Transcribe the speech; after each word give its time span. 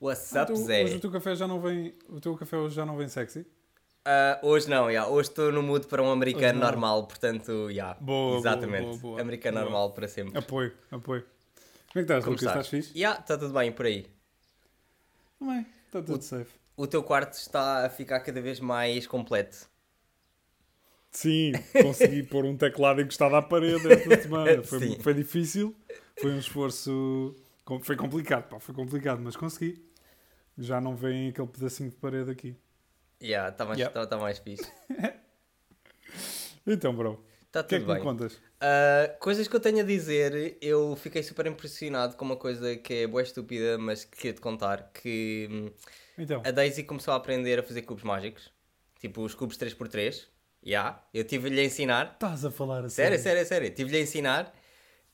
What's 0.00 0.34
Ah, 0.36 0.42
up, 0.42 0.52
tu- 0.52 0.56
Zé? 0.56 0.84
Hoje 0.84 0.96
o 0.96 1.00
teu 1.00 1.10
café 1.10 1.34
já 1.34 1.46
não 1.48 1.60
vem. 1.60 1.94
O 2.08 2.20
teu 2.20 2.36
café 2.36 2.56
hoje 2.56 2.74
já 2.74 2.86
não 2.86 2.96
vem 2.96 3.08
sexy? 3.08 3.46
Ah, 4.04 4.38
hoje 4.42 4.68
não, 4.70 4.88
yeah. 4.90 5.10
hoje 5.10 5.28
estou 5.28 5.52
no 5.52 5.62
mood 5.62 5.86
para 5.86 6.02
um 6.02 6.10
americano 6.10 6.60
normal, 6.60 7.06
portanto, 7.06 7.68
yeah. 7.70 7.94
Boa, 8.00 8.28
boa, 8.30 8.38
exatamente. 8.38 8.84
boa, 8.86 8.96
boa. 8.98 9.20
americano 9.20 9.56
Boa. 9.56 9.64
normal 9.64 9.92
para 9.92 10.08
sempre. 10.08 10.38
Apoio, 10.38 10.72
apoio. 10.90 11.22
Como 11.22 11.30
é 11.90 11.92
que 11.94 12.00
estás, 12.00 12.24
Como 12.24 12.36
Lucas? 12.36 12.48
estás? 12.48 12.66
Estás 12.66 12.68
fixe? 12.86 12.98
Yeah, 12.98 13.20
está 13.20 13.36
tudo 13.36 13.52
bem 13.52 13.72
por 13.72 13.86
aí. 13.86 14.06
Também, 15.38 15.66
está 15.86 16.00
tudo 16.02 16.22
safe. 16.22 16.50
O 16.76 16.86
teu 16.86 17.02
quarto 17.02 17.32
está 17.34 17.84
a 17.84 17.90
ficar 17.90 18.20
cada 18.20 18.40
vez 18.40 18.60
mais 18.60 19.06
completo. 19.06 19.68
Sim, 21.10 21.52
consegui 21.82 22.22
pôr 22.22 22.44
um 22.44 22.56
teclado 22.56 23.00
encostado 23.00 23.34
à 23.34 23.42
parede 23.42 23.92
esta 23.92 24.22
semana. 24.22 24.62
Foi, 24.62 24.98
foi 25.00 25.14
difícil, 25.14 25.74
foi 26.20 26.30
um 26.32 26.38
esforço. 26.38 27.34
Foi 27.82 27.96
complicado, 27.96 28.48
pá, 28.48 28.60
foi 28.60 28.74
complicado, 28.74 29.20
mas 29.22 29.34
consegui. 29.36 29.82
Já 30.58 30.80
não 30.80 30.96
vem 30.96 31.28
aquele 31.28 31.46
pedacinho 31.46 31.88
de 31.90 31.96
parede 31.96 32.30
aqui. 32.30 32.56
Yeah, 33.22 33.48
está 33.50 33.64
mais, 33.64 33.78
Yeah. 33.78 33.94
tá- 34.00 34.06
tá 34.06 34.16
mais 34.18 34.38
fixe. 34.38 34.70
Então, 36.66 36.94
bro, 36.94 37.24
Está 37.46 37.60
o 37.60 37.64
que 37.64 37.76
é 37.76 37.80
que 37.80 37.86
me 37.86 37.94
bem. 37.94 38.02
contas? 38.02 38.38
Ah, 38.60 39.08
coisas 39.20 39.48
que 39.48 39.56
eu 39.56 39.60
tenho 39.60 39.80
a 39.80 39.82
dizer, 39.82 40.58
eu 40.60 40.94
fiquei 40.96 41.22
super 41.22 41.46
impressionado 41.46 42.14
com 42.16 42.24
uma 42.26 42.36
coisa 42.36 42.76
que 42.76 42.92
é 42.92 43.06
boa 43.06 43.22
estúpida, 43.22 43.78
mas 43.78 44.04
que 44.04 44.16
queria 44.18 44.34
te 44.34 44.40
contar, 44.40 44.90
que 44.92 45.48
hum, 45.50 45.70
Então, 46.18 46.42
a 46.44 46.50
Daisy 46.50 46.82
começou 46.84 47.14
a 47.14 47.16
aprender 47.16 47.58
a 47.58 47.62
fazer 47.62 47.82
cubos 47.82 48.02
mágicos, 48.02 48.52
tipo 49.00 49.22
os 49.22 49.34
cubos 49.34 49.56
3x3, 49.56 50.26
já, 50.62 51.02
eu 51.14 51.24
tive-lhe 51.24 51.60
a 51.60 51.64
ensinar, 51.64 52.12
estás 52.14 52.44
a 52.44 52.50
falar 52.50 52.84
a 52.84 52.90
sério, 52.90 53.18
sério, 53.18 53.46
sério, 53.46 53.70
tive-lhe 53.74 53.96
a 53.96 54.00
ensinar, 54.02 54.54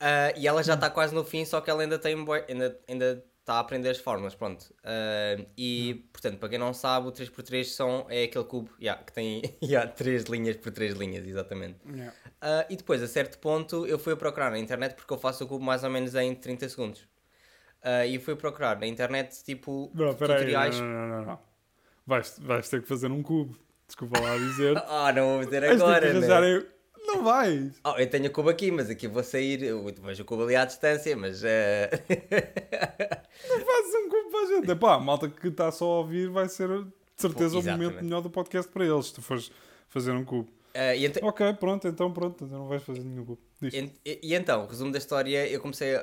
ah, 0.00 0.32
e 0.36 0.48
ela 0.48 0.62
já 0.64 0.74
está 0.74 0.90
quase 0.90 1.14
no 1.14 1.22
fim, 1.22 1.44
só 1.44 1.60
que 1.60 1.70
ela 1.70 1.82
ainda 1.82 1.98
tem, 2.00 2.16
ainda, 2.48 2.80
ainda 2.88 3.24
está 3.44 3.56
a 3.56 3.60
aprender 3.60 3.90
as 3.90 3.98
fórmulas, 3.98 4.34
pronto. 4.34 4.74
Ah, 4.82 5.36
e, 5.56 6.06
portanto, 6.12 6.38
para 6.38 6.48
quem 6.48 6.58
não 6.58 6.72
sabe, 6.72 7.08
o 7.08 7.12
3x3 7.12 7.64
são, 7.64 8.06
é 8.08 8.24
aquele 8.24 8.44
cubo, 8.44 8.70
já, 8.80 8.96
que 8.96 9.12
tem, 9.12 9.42
já, 9.62 9.86
3 9.86 10.24
linhas 10.24 10.56
por 10.56 10.72
3 10.72 10.94
linhas, 10.94 11.26
exatamente. 11.26 11.78
Yeah. 11.86 12.12
Ah, 12.40 12.66
e 12.70 12.76
depois, 12.76 13.02
a 13.02 13.06
certo 13.06 13.38
ponto, 13.38 13.86
eu 13.86 13.98
fui 13.98 14.14
a 14.14 14.16
procurar 14.16 14.50
na 14.50 14.58
internet 14.58 14.94
porque 14.94 15.12
eu 15.12 15.18
faço 15.18 15.44
o 15.44 15.46
cubo 15.46 15.62
mais 15.62 15.84
ou 15.84 15.90
menos 15.90 16.14
em 16.14 16.34
30 16.34 16.68
segundos. 16.70 17.06
Ah, 17.82 18.06
e 18.06 18.18
fui 18.18 18.34
procurar 18.34 18.80
na 18.80 18.86
internet, 18.86 19.44
tipo, 19.44 19.92
não, 19.94 20.14
tutoriais. 20.14 20.80
não, 20.80 20.86
não, 20.86 21.08
não, 21.08 21.26
não. 21.26 21.38
Vais, 22.06 22.38
vais 22.38 22.68
ter 22.68 22.82
que 22.82 22.88
fazer 22.88 23.10
um 23.10 23.22
cubo. 23.22 23.56
Desculpa 23.86 24.18
lá 24.20 24.36
dizer. 24.38 24.74
Ah, 24.88 25.12
não 25.12 25.36
vou 25.36 25.44
dizer 25.44 25.62
agora, 25.64 26.12
né? 26.14 26.64
Não 27.06 27.22
vais! 27.22 27.72
Oh, 27.84 27.98
eu 27.98 28.08
tenho 28.08 28.26
o 28.26 28.30
cubo 28.30 28.48
aqui, 28.48 28.70
mas 28.70 28.88
aqui 28.90 29.06
vou 29.06 29.22
sair. 29.22 29.62
Eu 29.62 29.84
vejo 30.02 30.22
o 30.22 30.26
cubo 30.26 30.42
ali 30.44 30.56
à 30.56 30.64
distância, 30.64 31.16
mas. 31.16 31.42
ah, 31.44 31.88
Fazes 33.34 33.94
um 33.94 34.08
cubo 34.08 34.30
para 34.30 34.40
a 34.40 34.46
gente. 34.46 34.70
Epá, 34.70 34.94
a 34.94 34.98
malta 35.00 35.28
que 35.28 35.48
está 35.48 35.70
só 35.70 35.84
a 35.84 35.98
ouvir 35.98 36.28
vai 36.30 36.48
ser 36.48 36.68
de 36.68 36.86
certeza 37.16 37.54
Pô, 37.54 37.60
o 37.60 37.64
momento 37.72 38.02
melhor 38.02 38.20
do 38.20 38.30
podcast 38.30 38.70
para 38.70 38.84
eles, 38.84 39.06
se 39.06 39.14
tu 39.14 39.22
fores 39.22 39.50
fazer 39.88 40.12
um 40.12 40.24
cubo. 40.24 40.50
ah, 40.74 40.94
e, 40.94 41.06
ent- 41.06 41.22
Ok, 41.22 41.52
pronto, 41.54 41.86
então 41.86 42.12
pronto, 42.12 42.44
então 42.44 42.58
não 42.58 42.68
vais 42.68 42.82
fazer 42.82 43.00
nenhum 43.04 43.24
cubo. 43.24 43.40
E- 43.62 43.90
e 44.22 44.34
então, 44.34 44.66
resumo 44.66 44.90
da 44.92 44.98
história, 44.98 45.46
eu 45.48 45.60
comecei 45.60 45.94
a, 45.96 46.02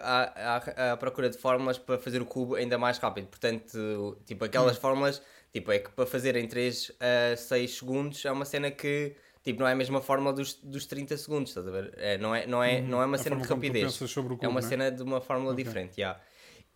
a, 0.77 0.91
a 0.93 0.97
procura 0.97 1.29
de 1.29 1.37
fórmulas 1.37 1.77
para 1.77 1.97
fazer 1.99 2.21
o 2.21 2.25
cubo 2.25 2.55
ainda 2.55 2.77
mais 2.77 2.97
rápido. 2.97 3.27
Portanto, 3.27 4.17
tipo, 4.25 4.45
aquelas 4.45 4.77
Hum. 4.77 4.81
fórmulas, 4.81 5.21
tipo, 5.53 5.71
é 5.71 5.79
que 5.79 5.89
para 5.91 6.05
fazer 6.05 6.35
em 6.35 6.47
3 6.47 6.91
a 6.99 7.35
6 7.35 7.77
segundos 7.77 8.23
é 8.25 8.31
uma 8.31 8.45
cena 8.45 8.71
que. 8.71 9.15
Tipo, 9.43 9.59
não 9.61 9.67
é 9.67 9.71
a 9.71 9.75
mesma 9.75 10.01
fórmula 10.01 10.33
dos, 10.33 10.53
dos 10.55 10.85
30 10.85 11.17
segundos, 11.17 11.49
estás 11.51 11.67
a 11.67 11.71
ver? 11.71 11.93
É, 11.97 12.17
não, 12.17 12.33
é, 12.35 12.45
não, 12.45 12.63
é, 12.63 12.81
não 12.81 13.01
é 13.01 13.05
uma 13.05 13.15
Uhum. 13.17 13.21
A 13.21 13.23
cena 13.23 13.35
de 13.37 13.47
rapidez. 13.47 13.97
cubo, 13.97 14.37
É 14.39 14.47
uma 14.47 14.61
né? 14.61 14.67
cena 14.67 14.91
de 14.91 15.01
uma 15.01 15.19
fórmula 15.19 15.53
Ok. 15.53 15.63
diferente, 15.63 15.97
já. 15.97 16.19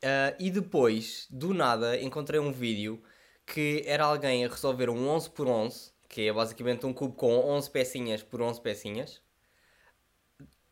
Ah, 0.03 0.35
e 0.39 0.49
depois, 0.52 1.27
do 1.30 1.53
nada, 1.53 1.99
encontrei 2.02 2.39
um 2.39 2.52
vídeo 2.52 3.02
que 3.45 3.83
era 3.86 4.05
alguém 4.05 4.45
a 4.45 4.48
resolver 4.49 4.89
um 4.89 5.08
11 5.08 5.30
por 5.30 5.48
11, 5.48 5.92
que 6.09 6.27
é 6.27 6.33
basicamente 6.33 6.86
um 6.86 6.93
cubo 6.93 7.14
com 7.15 7.33
11 7.39 7.70
pecinhas 7.70 8.23
por 8.23 8.42
11 8.42 8.59
pecinhas, 8.61 9.21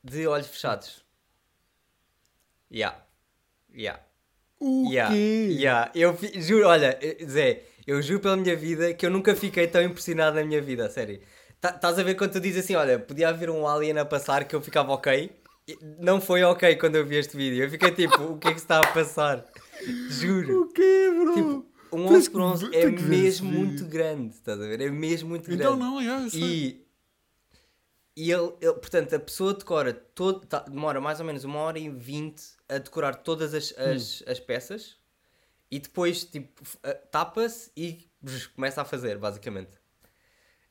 de 0.04 0.28
olhos 0.28 0.48
fechados. 0.48 1.04
Ya. 2.70 3.06
Ya. 3.74 4.00
O 4.60 4.92
Ya. 4.92 5.08
quê? 5.08 5.48
Ya. 5.60 5.92
Eu 5.96 6.16
fi- 6.18 6.42
juro, 6.42 6.68
olha, 6.68 6.98
eh, 7.02 7.26
Zé, 7.26 7.64
eu 7.86 8.02
juro 8.02 8.20
pela 8.22 8.38
minha 8.38 8.56
vida 8.56 8.94
que 8.94 9.06
eu 9.06 9.12
nunca 9.12 9.36
fiquei 9.36 9.68
tão 9.68 9.82
impressionado 9.82 10.36
na 10.38 10.44
minha 10.46 10.62
vida, 10.62 10.90
sério. 10.90 11.22
Tá- 11.64 11.70
Estás 11.70 11.98
a 11.98 12.04
ver 12.04 12.16
quando 12.16 12.34
tu 12.34 12.42
dizes 12.42 12.66
assim, 12.66 12.76
olha, 12.76 13.00
podia 13.00 13.30
haver 13.30 13.50
um 13.50 13.66
alien 13.66 13.98
a 13.98 14.04
passar 14.04 14.44
que 14.44 14.54
eu 14.54 14.62
ficava 14.62 14.92
ok? 14.92 15.32
Não 15.98 16.20
foi 16.20 16.44
ok 16.44 16.76
quando 16.76 16.96
eu 16.98 17.06
vi 17.06 17.16
este 17.16 17.38
vídeo. 17.38 17.64
Eu 17.64 17.70
fiquei 17.70 17.90
tipo, 17.92 18.22
o 18.22 18.38
que 18.38 18.50
é 18.50 18.54
que 18.54 18.60
se 18.60 18.66
está 18.66 18.80
a 18.82 18.88
passar? 18.92 19.46
Juro. 20.10 20.64
O 20.64 20.68
quê, 20.74 21.10
bro? 21.18 21.34
Tipo, 21.34 21.66
um 21.94 22.08
Tens 22.10 22.28
11 22.28 22.30
por 22.32 22.40
que 22.42 22.46
11 22.46 22.70
ver- 22.70 22.76
é 22.84 22.90
mesmo 22.92 23.50
muito 23.50 23.86
grande, 23.86 24.36
estás 24.36 24.60
a 24.60 24.64
ver? 24.68 24.82
É 24.82 24.90
mesmo 24.90 25.30
muito 25.30 25.46
grande. 25.46 25.62
Então 25.64 25.78
não, 25.78 26.04
já, 26.04 26.20
eu 26.20 26.30
sei. 26.30 26.42
E, 26.42 26.86
e 28.26 28.30
ele, 28.30 28.52
ele- 28.60 28.74
portanto, 28.74 29.14
a 29.16 29.20
pessoa 29.22 29.54
decora 29.54 29.94
todo, 29.94 30.46
tá- 30.46 30.66
demora 30.68 31.00
mais 31.00 31.22
ou 31.22 31.26
menos 31.26 31.46
uma 31.46 31.60
hora 31.60 31.80
e 31.80 31.90
vinte 31.90 32.44
a 32.68 32.78
decorar 32.78 33.14
todas 33.16 33.54
as, 33.54 33.74
as, 33.78 34.20
Hum. 34.20 34.26
as 34.34 34.40
peças 34.42 34.98
e 35.72 35.80
depois 35.80 36.26
tipo, 36.26 36.62
a- 36.84 36.94
tapa-se 36.94 37.72
e 37.78 38.06
começa 38.54 38.82
a 38.82 38.86
fazer, 38.86 39.18
basicamente. 39.18 39.82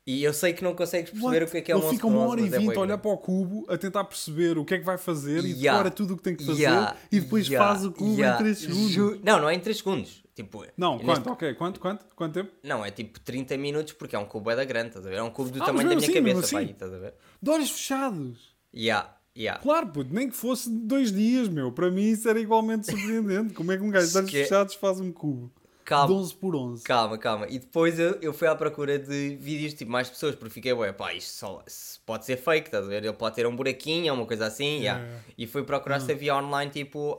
E 0.04 0.24
eu 0.24 0.32
sei 0.34 0.52
que 0.52 0.64
não 0.64 0.74
consegues 0.74 1.10
perceber 1.12 1.38
What? 1.42 1.44
o 1.44 1.50
que 1.52 1.56
é 1.58 1.60
que 1.60 1.70
é 1.72 1.76
um 1.76 1.78
Ele 1.78 1.86
11 1.86 1.94
fica 1.96 2.06
uma 2.08 2.18
11, 2.18 2.28
hora 2.30 2.40
e 2.40 2.44
é 2.44 2.48
vinte 2.58 2.64
bué 2.66 2.74
a 2.76 2.80
olhar 2.80 2.98
para 2.98 3.10
o 3.12 3.18
cubo, 3.18 3.64
a 3.68 3.78
tentar 3.78 4.02
perceber 4.04 4.58
o 4.58 4.64
que 4.64 4.74
é 4.74 4.78
que 4.78 4.84
vai 4.84 4.98
fazer 4.98 5.44
e 5.44 5.54
decora 5.54 5.90
tudo 5.92 6.14
o 6.14 6.16
que 6.16 6.22
tem 6.24 6.34
que 6.34 6.44
fazer 6.44 6.62
Ya, 6.62 6.96
e 7.10 7.20
depois 7.20 7.46
ya, 7.46 7.58
faz 7.60 7.84
o 7.84 7.92
cubo 7.92 8.18
ya. 8.18 8.34
em 8.34 8.38
3 8.38 8.58
segundos. 8.58 9.20
Não, 9.22 9.40
não 9.40 9.48
é 9.48 9.54
em 9.54 9.60
3 9.60 9.76
segundos. 9.76 10.22
Tipo, 10.34 10.64
Não, 10.76 10.94
neste- 10.96 11.04
quanto? 11.06 11.30
Ok, 11.30 11.54
quanto, 11.54 11.78
quanto? 11.78 12.06
Quanto 12.16 12.32
tempo? 12.34 12.50
Não, 12.64 12.84
é 12.84 12.90
tipo 12.90 13.20
30 13.20 13.56
minutos 13.58 13.92
porque 13.92 14.16
é 14.16 14.18
um 14.18 14.24
cubo 14.24 14.50
é 14.50 14.56
da 14.56 14.64
grande, 14.64 14.88
estás 14.88 15.06
a 15.06 15.10
ver? 15.10 15.16
É 15.18 15.22
um 15.22 15.30
cubo 15.30 15.50
do 15.50 15.62
Ah, 15.62 15.66
tamanho 15.66 15.88
da 15.90 15.94
minha 15.94 16.04
assim, 16.08 16.14
cabeça, 16.14 16.56
assim. 16.56 16.70
estás 16.70 16.92
a 16.92 16.98
ver? 16.98 17.14
De 17.40 17.50
olhos 17.50 17.70
fechados. 17.70 18.56
Yeah, 18.74 19.14
yeah. 19.36 19.60
Claro, 19.62 19.88
puto, 19.88 20.12
nem 20.12 20.28
que 20.30 20.34
fosse 20.34 20.68
dois 20.70 21.12
dias, 21.12 21.48
meu. 21.48 21.70
Para 21.70 21.90
mim 21.90 22.08
isso 22.10 22.28
era 22.28 22.40
igualmente 22.40 22.86
surpreendente. 22.90 23.52
Como 23.54 23.70
é 23.70 23.76
que 23.76 23.82
um 23.84 23.90
gajo 23.90 24.10
de 24.10 24.16
olhos 24.18 24.30
fechados 24.32 24.74
faz 24.74 24.98
um 24.98 25.12
cubo? 25.12 25.52
De 25.82 25.86
Calma, 25.88 26.14
11 26.14 26.34
por 26.36 26.54
11. 26.56 26.84
calma, 26.84 27.18
calma. 27.18 27.46
E 27.48 27.58
depois 27.58 27.98
eu, 27.98 28.12
eu 28.22 28.32
fui 28.32 28.46
à 28.46 28.54
procura 28.54 28.98
de 28.98 29.36
vídeos 29.36 29.74
tipo 29.74 29.90
mais 29.90 30.08
pessoas, 30.08 30.34
porque 30.36 30.54
fiquei, 30.54 30.72
ué, 30.72 30.92
pá, 30.92 31.12
isto 31.12 31.30
só, 31.32 31.64
pode 32.06 32.24
ser 32.24 32.36
fake, 32.36 32.68
estás 32.68 32.84
a 32.84 32.88
ver? 32.88 33.04
Ele 33.04 33.12
pode 33.12 33.34
ter 33.34 33.46
um 33.46 33.54
buraquinho 33.56 34.12
ou 34.12 34.18
uma 34.20 34.26
coisa 34.26 34.46
assim, 34.46 34.78
yeah. 34.80 35.00
Yeah. 35.02 35.24
E 35.36 35.46
fui 35.46 35.62
procurar 35.64 36.00
se 36.00 36.12
havia 36.12 36.36
online, 36.36 36.70
tipo, 36.70 37.18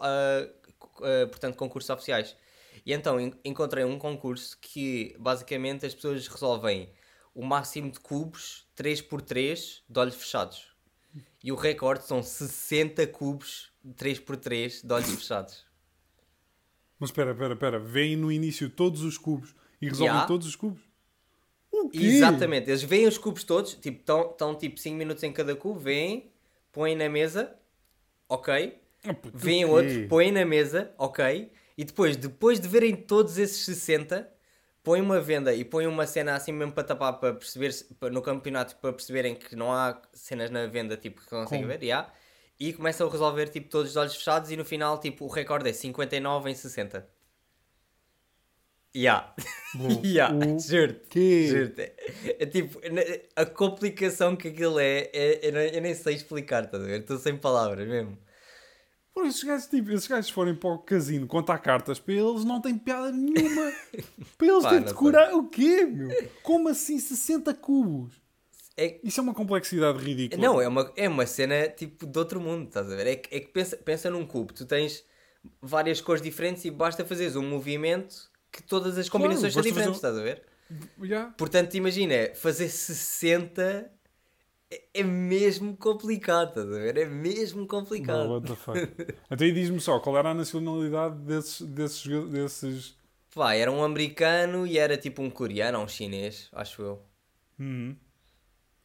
co- 0.79 1.03
ah, 1.03 1.27
portanto, 1.27 1.55
concursos 1.57 1.89
oficiais. 1.89 2.35
E 2.85 2.93
então 2.93 3.19
en- 3.19 3.33
encontrei 3.45 3.83
um 3.83 3.97
concurso 3.99 4.57
que 4.61 5.15
basicamente 5.19 5.85
as 5.85 5.93
pessoas 5.93 6.27
resolvem 6.27 6.89
o 7.35 7.43
máximo 7.45 7.91
de 7.91 7.99
cubos 7.99 8.65
3x3 8.77 9.81
de 9.89 9.99
olhos 9.99 10.15
fechados. 10.15 10.67
E 11.43 11.51
o 11.51 11.55
recorde 11.55 12.05
são 12.05 12.23
60 12.23 13.05
cubos 13.07 13.71
3x3 13.97 14.81
de 14.85 14.93
olhos 14.93 15.09
fechados. 15.09 15.65
Mas 17.03 17.09
espera, 17.09 17.31
espera, 17.31 17.53
espera. 17.53 17.79
Vêm 17.79 18.15
no 18.15 18.31
início 18.31 18.69
todos 18.69 19.01
os 19.01 19.17
cubos 19.17 19.53
e 19.81 19.89
resolvem 19.89 20.15
Ya. 20.21 20.25
todos 20.25 20.47
os 20.47 20.55
cubos? 20.55 20.81
O 21.69 21.89
quê? 21.89 21.99
Exatamente, 21.99 22.69
eles 22.69 22.81
veem 22.81 23.05
os 23.05 23.17
cubos 23.17 23.43
todos, 23.43 23.73
tipo, 23.73 23.99
estão 24.09 24.55
tipo 24.55 24.79
5 24.79 24.95
minutos 24.95 25.21
em 25.21 25.33
cada 25.33 25.53
cubo, 25.53 25.77
veem, 25.81 26.31
põem 26.71 26.95
na 26.95 27.09
mesa, 27.09 27.53
ok, 28.29 28.79
Ah, 29.03 29.13
puto, 29.13 29.37
veem 29.37 29.65
o 29.65 29.67
quê? 29.67 29.73
outro, 29.73 30.07
põem 30.07 30.31
na 30.31 30.45
mesa, 30.45 30.93
ok, 30.97 31.51
e 31.77 31.83
depois, 31.83 32.15
depois 32.15 32.57
de 32.57 32.69
verem 32.69 32.95
todos 32.95 33.37
esses 33.37 33.65
60, 33.65 34.31
põem 34.81 35.01
uma 35.01 35.19
venda 35.19 35.53
e 35.53 35.65
põem 35.65 35.85
uma 35.87 36.07
cena 36.07 36.35
assim 36.35 36.53
mesmo 36.53 36.71
para 36.71 36.85
tapar, 36.85 37.19
para 37.19 37.33
perceber, 37.33 37.73
se- 37.73 37.93
para- 37.95 38.11
no 38.11 38.21
campeonato, 38.21 38.77
para 38.77 38.93
perceberem 38.93 39.35
que 39.35 39.57
não 39.57 39.73
há 39.73 40.01
cenas 40.13 40.49
na 40.49 40.67
venda, 40.67 40.95
tipo, 40.95 41.19
que 41.19 41.27
conseguem 41.27 41.67
Como? 41.67 41.77
ver, 41.77 41.85
já, 41.85 42.09
e 42.69 42.71
começam 42.73 43.07
a 43.07 43.11
resolver, 43.11 43.49
tipo, 43.49 43.69
todos 43.69 43.91
os 43.91 43.97
olhos 43.97 44.15
fechados 44.15 44.49
e 44.49 44.55
no 44.55 44.63
final, 44.63 44.97
tipo, 44.97 45.25
o 45.25 45.27
recorde 45.27 45.69
é 45.69 45.73
59 45.73 46.49
em 46.49 46.55
60. 46.55 47.05
Ya. 48.95 49.33
Ya, 50.03 50.31
o 50.31 50.59
juro-te. 50.59 51.73
É, 51.77 52.43
é 52.43 52.45
tipo, 52.45 52.79
a 53.35 53.43
complicação 53.43 54.35
que 54.35 54.47
aquilo 54.49 54.79
é, 54.79 55.09
é- 55.11 55.47
eu, 55.47 55.51
não- 55.51 55.59
eu 55.61 55.81
nem 55.81 55.95
sei 55.95 56.13
explicar, 56.15 56.65
estás 56.65 56.83
a 56.83 56.85
ver? 56.85 56.99
Estou 57.01 57.17
sem 57.17 57.35
palavras 57.35 57.87
mesmo. 57.87 58.17
Por 59.13 59.25
esses 59.25 59.43
gajos, 59.43 59.67
tipo, 59.67 59.91
esses 59.91 60.07
gajos 60.07 60.29
forem 60.29 60.55
para 60.55 60.69
o 60.69 60.77
casino 60.79 61.27
contar 61.27 61.57
cartas, 61.57 61.99
para 61.99 62.13
eles 62.13 62.45
não 62.45 62.61
tem 62.61 62.77
piada 62.77 63.11
nenhuma. 63.11 63.73
para 64.37 64.47
eles 64.47 64.63
Pá, 64.63 64.69
têm 64.69 64.79
de 64.79 64.85
decorar 64.85 65.33
o 65.33 65.49
quê, 65.49 65.85
meu? 65.85 66.29
Como 66.43 66.69
assim 66.69 66.99
60 66.99 67.53
cubos? 67.53 68.22
É, 68.75 68.99
Isso 69.03 69.19
é 69.19 69.23
uma 69.23 69.33
complexidade 69.33 69.99
ridícula. 69.99 70.41
não, 70.41 70.59
é 70.61 70.67
uma, 70.67 70.91
é 70.95 71.07
uma 71.07 71.25
cena 71.25 71.67
tipo 71.69 72.05
de 72.07 72.17
outro 72.19 72.41
mundo, 72.41 72.67
estás 72.67 72.91
a 72.91 72.95
ver? 72.95 73.07
É 73.07 73.15
que, 73.15 73.35
é 73.35 73.39
que 73.39 73.47
pensa, 73.47 73.77
pensa 73.77 74.09
num 74.09 74.25
cubo, 74.25 74.51
tu 74.53 74.65
tens 74.65 75.05
várias 75.61 76.01
cores 76.01 76.21
diferentes 76.21 76.65
e 76.65 76.71
basta 76.71 77.05
fazeres 77.05 77.35
um 77.35 77.47
movimento 77.47 78.31
que 78.51 78.63
todas 78.63 78.97
as 78.97 79.09
combinações 79.09 79.53
são 79.53 79.61
basta 79.61 79.73
fazer 79.73 79.91
diferentes, 79.91 80.03
um- 80.03 80.07
estás 80.07 80.17
a 80.17 80.23
ver? 80.23 80.43
Ya. 81.03 81.33
Portanto, 81.37 81.75
imagina, 81.75 82.33
fazer 82.33 82.69
60 82.69 83.91
é, 84.71 84.81
é 84.95 85.03
mesmo 85.03 85.77
complicado, 85.77 86.49
estás 86.49 86.67
a 86.67 86.71
ver? 86.79 86.97
É 86.97 87.05
mesmo 87.05 87.59
Não, 87.61 87.67
complicado. 87.67 88.29
what 88.29 88.47
the 88.47 88.55
fuck. 88.55 88.79
Até 89.29 89.45
aí 89.45 89.51
diz-me 89.51 89.79
só, 89.79 89.99
qual 89.99 90.17
era 90.17 90.31
a 90.31 90.33
nacionalidade 90.33 91.15
desses, 91.19 91.61
desses, 91.61 92.05
desses 92.29 92.95
Pá, 93.35 93.53
era 93.55 93.71
um 93.71 93.83
americano 93.83 94.65
e 94.65 94.77
era 94.77 94.97
tipo 94.97 95.21
um 95.21 95.29
coreano 95.29 95.79
ou 95.79 95.85
um 95.85 95.87
chinês, 95.87 96.49
acho 96.53 96.81
eu. 96.81 97.05
Uhum. 97.59 97.95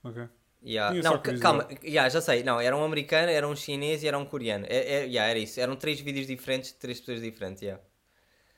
Ok. 0.08 0.28
Yeah. 0.64 0.90
Tinha 0.90 1.10
Não, 1.10 1.40
calma, 1.40 1.68
yeah, 1.84 2.08
já 2.08 2.20
sei. 2.20 2.42
Não, 2.42 2.60
era 2.60 2.76
um 2.76 2.82
americano, 2.82 3.30
era 3.30 3.46
um 3.46 3.54
chinês 3.54 4.02
e 4.02 4.08
era 4.08 4.18
um 4.18 4.24
coreano. 4.24 4.66
É, 4.68 4.76
é, 4.76 5.04
yeah, 5.04 5.30
era 5.30 5.38
isso. 5.38 5.60
Eram 5.60 5.76
três 5.76 6.00
vídeos 6.00 6.26
diferentes 6.26 6.72
de 6.72 6.78
três 6.78 6.98
pessoas 6.98 7.20
diferentes. 7.20 7.62
Yeah. 7.62 7.82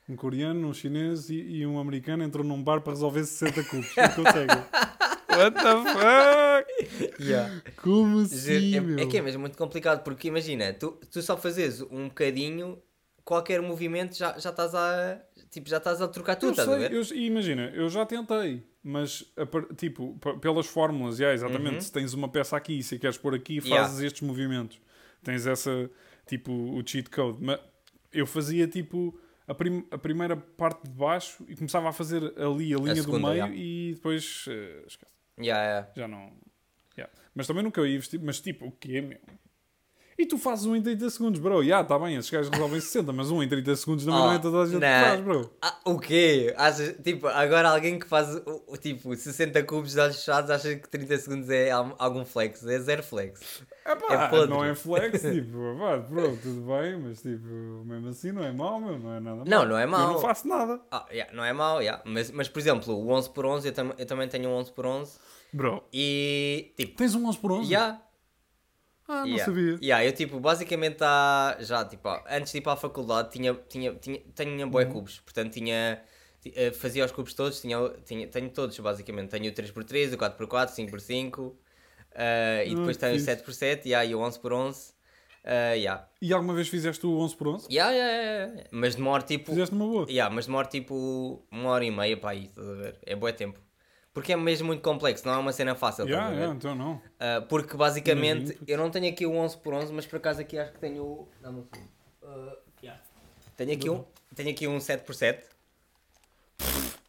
Um 0.09 0.15
coreano, 0.15 0.67
um 0.67 0.73
chinês 0.73 1.29
e, 1.29 1.35
e 1.35 1.65
um 1.65 1.79
americano 1.79 2.23
entram 2.23 2.43
num 2.43 2.61
bar 2.61 2.81
para 2.81 2.93
resolver 2.93 3.23
60 3.23 3.63
cubos. 3.65 3.95
Não 3.95 4.23
conseguem. 4.23 4.57
What 5.31 5.55
the 5.55 5.75
fuck? 5.93 7.23
Yeah. 7.23 7.61
Como 7.77 8.19
assim, 8.19 8.75
é, 8.75 9.03
é 9.03 9.05
que 9.05 9.17
é 9.17 9.21
mesmo 9.21 9.39
muito 9.39 9.57
complicado 9.57 10.03
porque 10.03 10.27
imagina, 10.27 10.73
tu, 10.73 10.99
tu 11.09 11.21
só 11.21 11.37
fazes 11.37 11.81
um 11.81 12.09
bocadinho, 12.09 12.81
qualquer 13.23 13.61
movimento 13.61 14.17
já, 14.17 14.37
já 14.37 14.49
estás 14.49 14.75
a. 14.75 15.21
Tipo, 15.51 15.69
já 15.69 15.77
estás 15.77 16.01
a 16.01 16.07
trocar 16.07 16.35
tudo, 16.37 16.47
Eu 16.47 16.51
estás 16.51 16.69
a 16.69 16.71
sei, 16.79 16.89
ver? 16.89 16.93
eu- 16.95 17.17
imagina, 17.17 17.63
eu 17.75 17.89
já 17.89 18.05
tentei, 18.05 18.63
mas 18.81 19.25
a 19.35 19.73
tipo, 19.75 20.17
pelas 20.39 20.65
fórmulas, 20.65 21.19
yeah, 21.19 21.33
exatamente, 21.35 21.75
Uhum. 21.75 21.81
se 21.81 21.91
tens 21.91 22.13
uma 22.13 22.29
peça 22.29 22.55
aqui 22.55 22.79
e 22.79 22.83
se 22.83 22.95
a 22.95 22.99
queres 22.99 23.17
pôr 23.17 23.35
aqui, 23.35 23.59
fazes 23.59 23.69
Yeah. 23.97 24.05
estes 24.07 24.21
movimentos. 24.21 24.79
Tens 25.21 25.45
essa, 25.45 25.91
tipo, 26.25 26.51
o 26.53 26.81
cheat 26.87 27.09
code. 27.09 27.37
Mas 27.43 27.59
eu 28.13 28.25
fazia 28.25 28.65
tipo 28.65 29.19
a, 29.45 29.53
prim- 29.53 29.85
a 29.91 29.97
primeira 29.97 30.37
parte 30.37 30.83
de 30.83 30.89
baixo 30.91 31.43
e 31.49 31.55
começava 31.55 31.89
a 31.89 31.91
fazer 31.91 32.23
ali 32.39 32.73
a 32.73 32.77
linha 32.77 32.95
do 32.95 33.01
segunda, 33.03 33.27
meio 33.27 33.33
yeah. 33.39 33.53
e 33.55 33.93
depois 33.95 34.45
eh, 34.47 34.83
esquece, 34.87 35.11
Yeah, 35.37 35.63
yeah. 35.65 35.91
já 35.97 36.07
não. 36.07 36.31
yeah. 36.97 37.13
Mas 37.35 37.45
também 37.45 37.61
nunca 37.61 37.81
ia 37.85 37.99
vestir, 37.99 38.21
mas 38.23 38.39
tipo, 38.39 38.67
o 38.67 38.71
quê, 38.71 39.01
meu? 39.01 39.19
E 40.21 40.25
tu 40.27 40.37
fazes 40.37 40.65
um 40.67 40.75
em 40.75 40.81
30 40.83 41.09
segundos, 41.09 41.39
bro. 41.39 41.63
Já, 41.63 41.83
tá 41.83 41.97
bem, 41.97 42.15
esses 42.15 42.29
gajos 42.29 42.49
resolvem 42.51 42.79
60, 42.79 43.11
mas 43.11 43.31
um 43.31 43.41
em 43.41 43.49
30 43.49 43.75
segundos 43.75 44.05
também 44.05 44.19
Oh, 44.19 44.25
não 44.27 44.33
é 44.33 44.39
toda 44.39 44.59
a 44.61 44.65
gente 44.65 44.75
que 44.79 44.85
faz, 44.85 45.21
bro. 45.21 45.51
Ah, 45.61 45.77
o 45.85 45.99
quê? 45.99 46.53
Achas, 46.57 46.95
tipo, 47.03 47.27
agora 47.27 47.69
alguém 47.71 47.97
que 47.97 48.05
faz 48.07 48.39
tipo 48.79 49.15
60 49.15 49.63
cubos 49.63 49.93
de 49.93 49.99
olhos 49.99 50.17
fechados 50.17 50.51
acha 50.51 50.75
que 50.75 50.87
30 50.87 51.17
segundos 51.17 51.49
é 51.49 51.71
al- 51.71 51.95
algum 51.97 52.23
flex? 52.23 52.63
É 52.67 52.77
zero 52.79 53.01
flex. 53.01 53.63
Epá, 53.83 54.13
É 54.13 54.27
podre. 54.27 54.47
não 54.49 54.63
é 54.63 54.75
flex, 54.75 55.21
tipo, 55.23 55.57
pá, 55.79 55.97
bro, 55.97 56.37
tudo 56.37 56.61
bem, 56.67 56.99
mas 56.99 57.19
tipo, 57.21 57.47
mesmo 57.83 58.09
assim 58.09 58.31
não 58.31 58.43
é 58.43 58.51
mau, 58.51 58.79
meu, 58.79 58.99
não 58.99 59.13
é 59.15 59.19
nada 59.19 59.35
mau. 59.37 59.45
Não, 59.47 59.65
não 59.65 59.77
é 59.77 59.85
Eu 59.85 59.89
mau. 59.89 60.13
não 60.13 60.19
faço 60.19 60.47
nada. 60.47 60.79
Ah, 60.91 61.07
yeah, 61.11 61.33
não 61.35 61.43
é 61.43 61.51
mau, 61.51 61.81
yeah. 61.81 61.99
mas, 62.05 62.29
mas 62.29 62.47
por 62.47 62.59
exemplo, 62.59 62.93
o 62.93 63.09
11 63.09 63.29
por 63.31 63.43
11 63.47 63.67
eu, 63.69 63.73
tam 63.73 63.91
eu 63.97 64.05
também 64.05 64.27
tenho 64.27 64.49
um 64.49 64.53
11 64.53 64.71
por 64.71 64.85
11 64.85 65.13
Bro, 65.51 65.83
e 65.91 66.73
tipo, 66.77 66.95
tens 66.95 67.15
um 67.15 67.25
11 67.27 67.37
por 67.39 67.51
11? 67.53 67.73
yeah, 67.73 67.99
Ah, 69.07 69.25
não 69.25 69.27
yeah, 69.27 69.45
sabia. 69.45 69.77
yeah, 69.81 70.05
eu 70.05 70.13
tipo, 70.13 70.39
basicamente 70.39 70.97
há, 71.03 71.57
já 71.59 71.83
tipo, 71.85 72.07
antes 72.29 72.51
de 72.51 72.59
ir 72.59 72.61
para 72.61 72.73
a 72.73 72.77
faculdade 72.77 73.29
tinha, 73.31 73.53
tinha, 73.67 73.93
tinha, 73.95 74.19
tinha 74.33 74.67
bué 74.67 74.85
Uhum. 74.85 74.91
cubos, 74.93 75.19
portanto 75.19 75.51
tinha, 75.53 76.01
ti- 76.39 76.53
eh, 76.55 76.71
fazia 76.71 77.03
os 77.03 77.11
cubos 77.11 77.33
todos, 77.33 77.59
tinha, 77.59 77.77
tinha, 78.05 78.27
tenho 78.27 78.49
todos 78.49 78.77
basicamente, 78.79 79.29
tenho 79.29 79.49
o 79.51 79.53
3x3, 79.53 80.13
o 80.13 80.17
4x4, 80.17 80.73
5x5 80.73 81.55
eh, 82.13 82.63
e 82.67 82.71
Ah, 82.71 82.75
depois 82.75 82.97
tenho 82.97 83.15
o 83.15 83.19
fixe. 83.19 83.25
7x7 83.25 83.85
yeah, 83.89 84.05
e 84.09 84.15
o 84.15 84.19
11 84.19 84.39
por 84.39 84.53
11 84.53 84.93
eh, 85.43 85.75
yeah. 85.77 86.07
E 86.21 86.31
alguma 86.33 86.53
vez 86.53 86.67
fizeste 86.69 87.05
o 87.05 87.17
11 87.17 87.35
por 87.35 87.47
11? 87.47 87.67
Yeah, 87.69 87.91
yeah, 87.91 88.47
yeah, 88.53 88.69
mas 88.71 88.95
demora 88.95 89.23
tipo, 89.23 89.51
Fizeste 89.51 89.75
numa 89.75 89.87
boa. 89.91 90.05
Yeah, 90.09 90.33
mas 90.33 90.45
demora 90.45 90.67
tipo 90.67 91.45
uma 91.51 91.69
hora 91.71 91.83
e 91.83 91.91
meia 91.91 92.15
para 92.17 92.29
aí, 92.31 92.45
estás 92.45 92.67
a 92.69 92.73
ver? 92.73 92.99
É 93.03 93.15
bué 93.15 93.33
tempo. 93.33 93.59
Porque 94.13 94.33
é 94.33 94.35
mesmo 94.35 94.67
muito 94.67 94.81
complexo, 94.81 95.25
não 95.25 95.33
é 95.33 95.37
uma 95.37 95.53
cena 95.53 95.73
fácil, 95.73 96.05
Yeah, 96.05 96.29
ver? 96.29 96.35
yeah, 96.35 96.53
então 96.55 96.75
não. 96.75 97.01
Ah, 97.19 97.45
porque 97.47 97.77
basicamente, 97.77 98.57
eu 98.67 98.77
não 98.77 98.89
tenho 98.89 99.07
aqui 99.09 99.25
o 99.25 99.31
11 99.33 99.57
por 99.59 99.73
11 99.73 99.93
mas 99.93 100.05
por 100.05 100.17
acaso 100.17 100.41
aqui 100.41 100.57
acho 100.57 100.73
que 100.73 100.79
tenho 100.79 101.01
o... 101.03 101.29
Dá-me 101.41 101.59
um. 101.59 101.67
Ah, 102.23 102.57
yeah. 102.83 103.01
Tenho 103.55 103.71
aqui 103.73 103.89
um, 103.89 104.03
tenho 104.35 104.49
aqui 104.51 104.67
um 104.67 104.79
7 104.81 105.03
por 105.05 105.15
7 105.15 105.45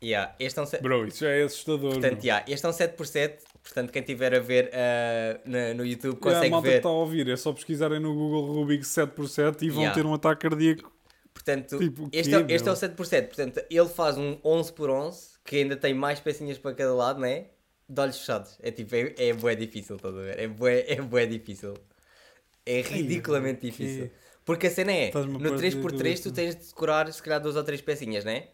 Yeah, 0.02 0.34
este 0.40 0.58
é 0.58 0.62
um 0.62 0.66
7... 0.66 0.82
Bro, 0.82 1.06
isso 1.06 1.20
já 1.24 1.30
é 1.30 1.42
assustador. 1.44 1.92
Portanto, 1.92 2.24
yeah, 2.24 2.44
este 2.48 2.66
é 2.66 2.68
um 2.68 2.72
7 2.72 2.96
por 2.96 3.06
7 3.06 3.44
portanto 3.62 3.92
quem 3.92 4.00
estiver 4.02 4.34
a 4.34 4.40
ver 4.40 4.70
ah, 4.74 5.40
na- 5.44 5.74
no 5.74 5.84
YouTube 5.86 6.16
Yeah, 6.16 6.30
a 6.30 6.34
consegue 6.34 6.50
malta 6.50 6.66
que 6.66 6.70
ver. 6.72 6.76
está 6.78 6.88
a 6.88 6.92
ouvir, 6.92 7.28
é 7.28 7.36
só 7.36 7.52
pesquisarem 7.52 8.00
no 8.00 8.12
Google 8.14 8.52
Rubik 8.52 8.84
7x7 8.84 9.62
e 9.62 9.70
vão 9.70 9.82
Yeah. 9.82 9.94
ter 9.94 10.06
um 10.06 10.14
ataque 10.14 10.48
cardíaco. 10.48 10.92
Portanto, 11.34 11.78
Tipo, 11.78 12.08
este, 12.12 12.34
é, 12.34 12.46
este 12.48 12.68
é 12.68 12.72
o 12.72 12.76
7 12.76 12.94
por 12.94 13.06
7 13.06 13.26
portanto 13.26 13.64
ele 13.70 13.88
faz 13.88 14.16
um 14.18 14.38
11 14.44 14.72
por 14.72 14.90
11 14.90 15.31
que 15.44 15.56
ainda 15.56 15.76
tem 15.76 15.94
mais 15.94 16.20
pecinhas 16.20 16.58
para 16.58 16.74
cada 16.74 16.94
lado, 16.94 17.20
né? 17.20 17.46
De 17.88 18.00
olhos 18.00 18.18
fechados. 18.18 18.58
É 18.62 18.70
tipo, 18.70 18.94
é, 18.94 19.14
é 19.16 19.32
bué 19.32 19.54
difícil, 19.54 19.96
estás 19.96 20.14
a 20.14 20.18
ver? 20.18 20.38
É 20.38 20.48
bué, 20.48 20.84
é 20.88 21.00
bué 21.00 21.26
difícil. 21.26 21.74
É 22.64 22.80
ridiculamente 22.80 23.62
difícil. 23.62 24.10
Porque 24.44 24.66
a 24.66 24.70
cena 24.70 24.92
é, 24.92 25.12
no 25.12 25.38
pôr 25.38 25.92
3x3 25.92 26.22
tu 26.22 26.32
tens 26.32 26.56
de 26.56 26.66
decorar 26.66 27.12
se 27.12 27.22
calhar 27.22 27.40
duas 27.40 27.56
ou 27.56 27.62
três 27.62 27.80
pecinhas, 27.80 28.24
né? 28.24 28.48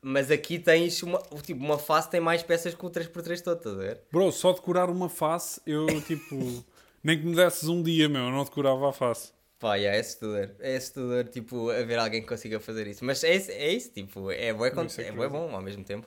Mas 0.00 0.32
aqui 0.32 0.58
tens 0.58 1.00
uma, 1.02 1.20
tipo, 1.42 1.62
uma 1.62 1.78
face 1.78 2.10
tem 2.10 2.20
mais 2.20 2.42
peças 2.42 2.74
que 2.74 2.84
o 2.84 2.90
3x3 2.90 3.40
todo, 3.40 3.58
estás 3.58 3.76
a 3.76 3.78
ver? 3.78 4.00
Bro, 4.10 4.32
só 4.32 4.52
decorar 4.52 4.90
uma 4.90 5.08
face, 5.08 5.60
eu 5.64 5.86
tipo. 6.02 6.64
nem 7.02 7.18
que 7.18 7.24
me 7.24 7.36
desses 7.36 7.68
um 7.68 7.80
dia, 7.80 8.08
meu, 8.08 8.22
eu 8.22 8.30
não 8.30 8.42
decorava 8.42 8.88
a 8.88 8.92
face. 8.92 9.32
Pá, 9.62 9.76
yeah, 9.76 9.96
é 9.96 10.00
assustador. 10.00 10.50
É 10.58 10.76
assustador, 10.76 11.24
tipo, 11.28 11.70
haver 11.70 11.96
alguém 11.96 12.20
que 12.20 12.26
consiga 12.26 12.58
fazer 12.58 12.84
isso. 12.88 13.04
Mas 13.04 13.22
é, 13.22 13.36
isso- 13.36 13.50
é 13.52 13.68
isso, 13.72 13.92
tipo, 13.92 14.28
é 14.32 14.52
bué, 14.52 14.70
con- 14.72 14.82
é 14.98 15.02
é 15.02 15.12
bué 15.12 15.28
bom 15.28 15.54
ao 15.54 15.62
mesmo 15.62 15.84
tempo. 15.84 16.04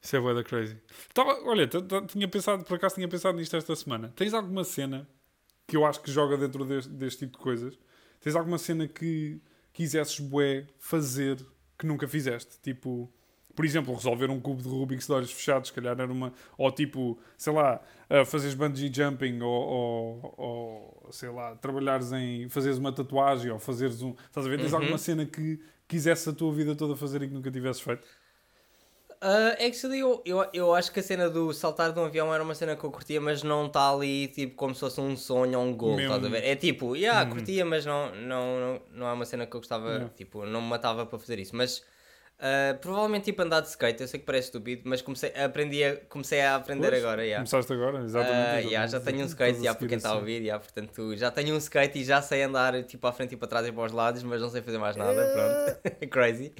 Isso 0.00 0.16
é 0.16 0.20
bué 0.20 0.32
da 0.34 0.42
crazy. 0.42 0.78
Tava, 1.12 1.38
olha, 1.44 1.68
tinha 2.06 2.26
pensado, 2.26 2.64
por 2.64 2.76
acaso 2.76 2.94
tinha 2.94 3.06
pensado 3.08 3.36
nisto 3.36 3.54
esta 3.54 3.76
semana. 3.76 4.12
Tens 4.16 4.32
alguma 4.32 4.64
cena 4.64 5.06
que 5.66 5.76
eu 5.76 5.84
acho 5.84 6.00
que 6.00 6.10
joga 6.10 6.38
dentro 6.38 6.64
deste, 6.64 6.88
deste 6.90 7.18
tipo 7.26 7.36
de 7.36 7.44
coisas? 7.44 7.78
Tens 8.20 8.34
alguma 8.34 8.56
cena 8.58 8.88
que 8.88 9.38
quisesses 9.72 10.18
bué 10.20 10.66
fazer 10.78 11.36
que 11.78 11.86
nunca 11.86 12.08
fizeste? 12.08 12.58
Tipo, 12.62 13.12
por 13.58 13.64
exemplo, 13.64 13.92
resolver 13.92 14.30
um 14.30 14.38
cubo 14.40 14.62
de 14.62 14.68
Rubik's 14.68 15.06
de 15.08 15.12
olhos 15.12 15.32
fechados, 15.32 15.66
se 15.68 15.74
calhar 15.74 15.98
era 16.00 16.12
uma... 16.12 16.32
Ou 16.56 16.70
tipo, 16.70 17.18
sei 17.36 17.52
lá, 17.52 17.80
uh, 18.08 18.24
fazeres 18.24 18.54
bungee 18.54 18.88
jumping 18.94 19.40
ou, 19.42 19.50
ou, 19.50 20.34
ou, 20.38 21.12
sei 21.12 21.28
lá, 21.28 21.56
trabalhares 21.56 22.12
em... 22.12 22.48
fazeres 22.48 22.78
uma 22.78 22.92
tatuagem 22.92 23.50
ou 23.50 23.58
fazeres 23.58 24.00
um... 24.00 24.14
Estás 24.26 24.46
a 24.46 24.48
ver? 24.48 24.60
Tens 24.60 24.72
Uhum. 24.72 24.78
alguma 24.78 24.96
cena 24.96 25.26
que 25.26 25.60
quisesse 25.88 26.28
a 26.30 26.32
tua 26.32 26.52
vida 26.52 26.76
toda 26.76 26.94
fazer 26.94 27.20
e 27.22 27.26
que 27.28 27.34
nunca 27.34 27.50
tivesses 27.50 27.82
feito? 27.82 28.06
Uh, 29.20 29.50
actually, 29.66 29.98
eu, 29.98 30.22
eu, 30.24 30.48
eu 30.52 30.74
acho 30.74 30.92
que 30.92 31.00
a 31.00 31.02
cena 31.02 31.28
do 31.28 31.52
saltar 31.52 31.92
de 31.92 31.98
um 31.98 32.04
avião 32.04 32.32
era 32.32 32.40
uma 32.40 32.54
cena 32.54 32.76
que 32.76 32.84
eu 32.84 32.90
curtia, 32.92 33.20
mas 33.20 33.42
não 33.42 33.66
está 33.66 33.90
ali 33.90 34.28
tipo 34.28 34.54
como 34.54 34.72
se 34.74 34.78
fosse 34.80 35.00
um 35.00 35.16
sonho 35.16 35.58
ou 35.58 35.64
um 35.66 35.76
gol, 35.76 36.02
estás 36.02 36.24
a 36.24 36.28
ver? 36.28 36.44
É 36.44 36.54
tipo, 36.54 36.94
yeah, 36.94 37.28
Uhum. 37.28 37.28
curtia, 37.28 37.64
mas 37.64 37.84
não, 37.84 38.14
não, 38.14 38.60
não, 38.60 38.82
não 38.92 39.08
é 39.08 39.12
uma 39.12 39.24
cena 39.26 39.44
que 39.44 39.56
eu 39.56 39.60
gostava, 39.60 40.12
tipo, 40.14 40.46
não 40.46 40.62
me 40.62 40.68
matava 40.68 41.04
para 41.04 41.18
fazer 41.18 41.36
isso. 41.40 41.56
Mas 41.56 41.84
uh, 42.38 42.78
provavelmente 42.80 43.24
tipo 43.24 43.42
andar 43.42 43.60
de 43.60 43.68
skate, 43.68 44.00
eu 44.02 44.08
sei 44.08 44.20
que 44.20 44.26
parece 44.26 44.48
estúpido, 44.48 44.82
mas 44.84 45.02
comecei, 45.02 45.32
aprendi 45.34 45.82
a, 45.84 45.96
comecei 46.08 46.40
a 46.40 46.56
aprender 46.56 46.90
Pois, 46.90 47.02
agora, 47.04 47.22
yeah. 47.24 47.38
Começaste 47.38 47.72
agora, 47.72 48.04
exatamente. 48.04 48.66
yeah, 48.68 48.86
já 48.86 49.00
tenho 49.00 49.22
um 49.22 49.26
skate, 49.26 49.58
a 49.58 49.60
yeah, 49.60 49.78
para 49.78 49.88
quem 49.88 49.96
está 49.96 50.08
a 50.08 50.12
assim. 50.12 50.20
ouvir, 50.20 50.42
yeah, 50.42 50.58
portanto 50.62 51.16
já 51.16 51.30
tenho 51.30 51.54
um 51.54 51.58
skate 51.58 51.98
e 51.98 52.04
já 52.04 52.22
sei 52.22 52.42
andar 52.42 52.82
tipo 52.84 53.06
à 53.06 53.12
frente 53.12 53.34
e 53.34 53.36
para 53.36 53.48
trás 53.48 53.66
e 53.66 53.72
para 53.72 53.84
os 53.84 53.92
lados, 53.92 54.22
mas 54.22 54.40
não 54.40 54.50
sei 54.50 54.62
fazer 54.62 54.78
mais 54.78 54.96
nada, 54.96 55.26
pronto, 55.32 56.08
crazy. 56.10 56.52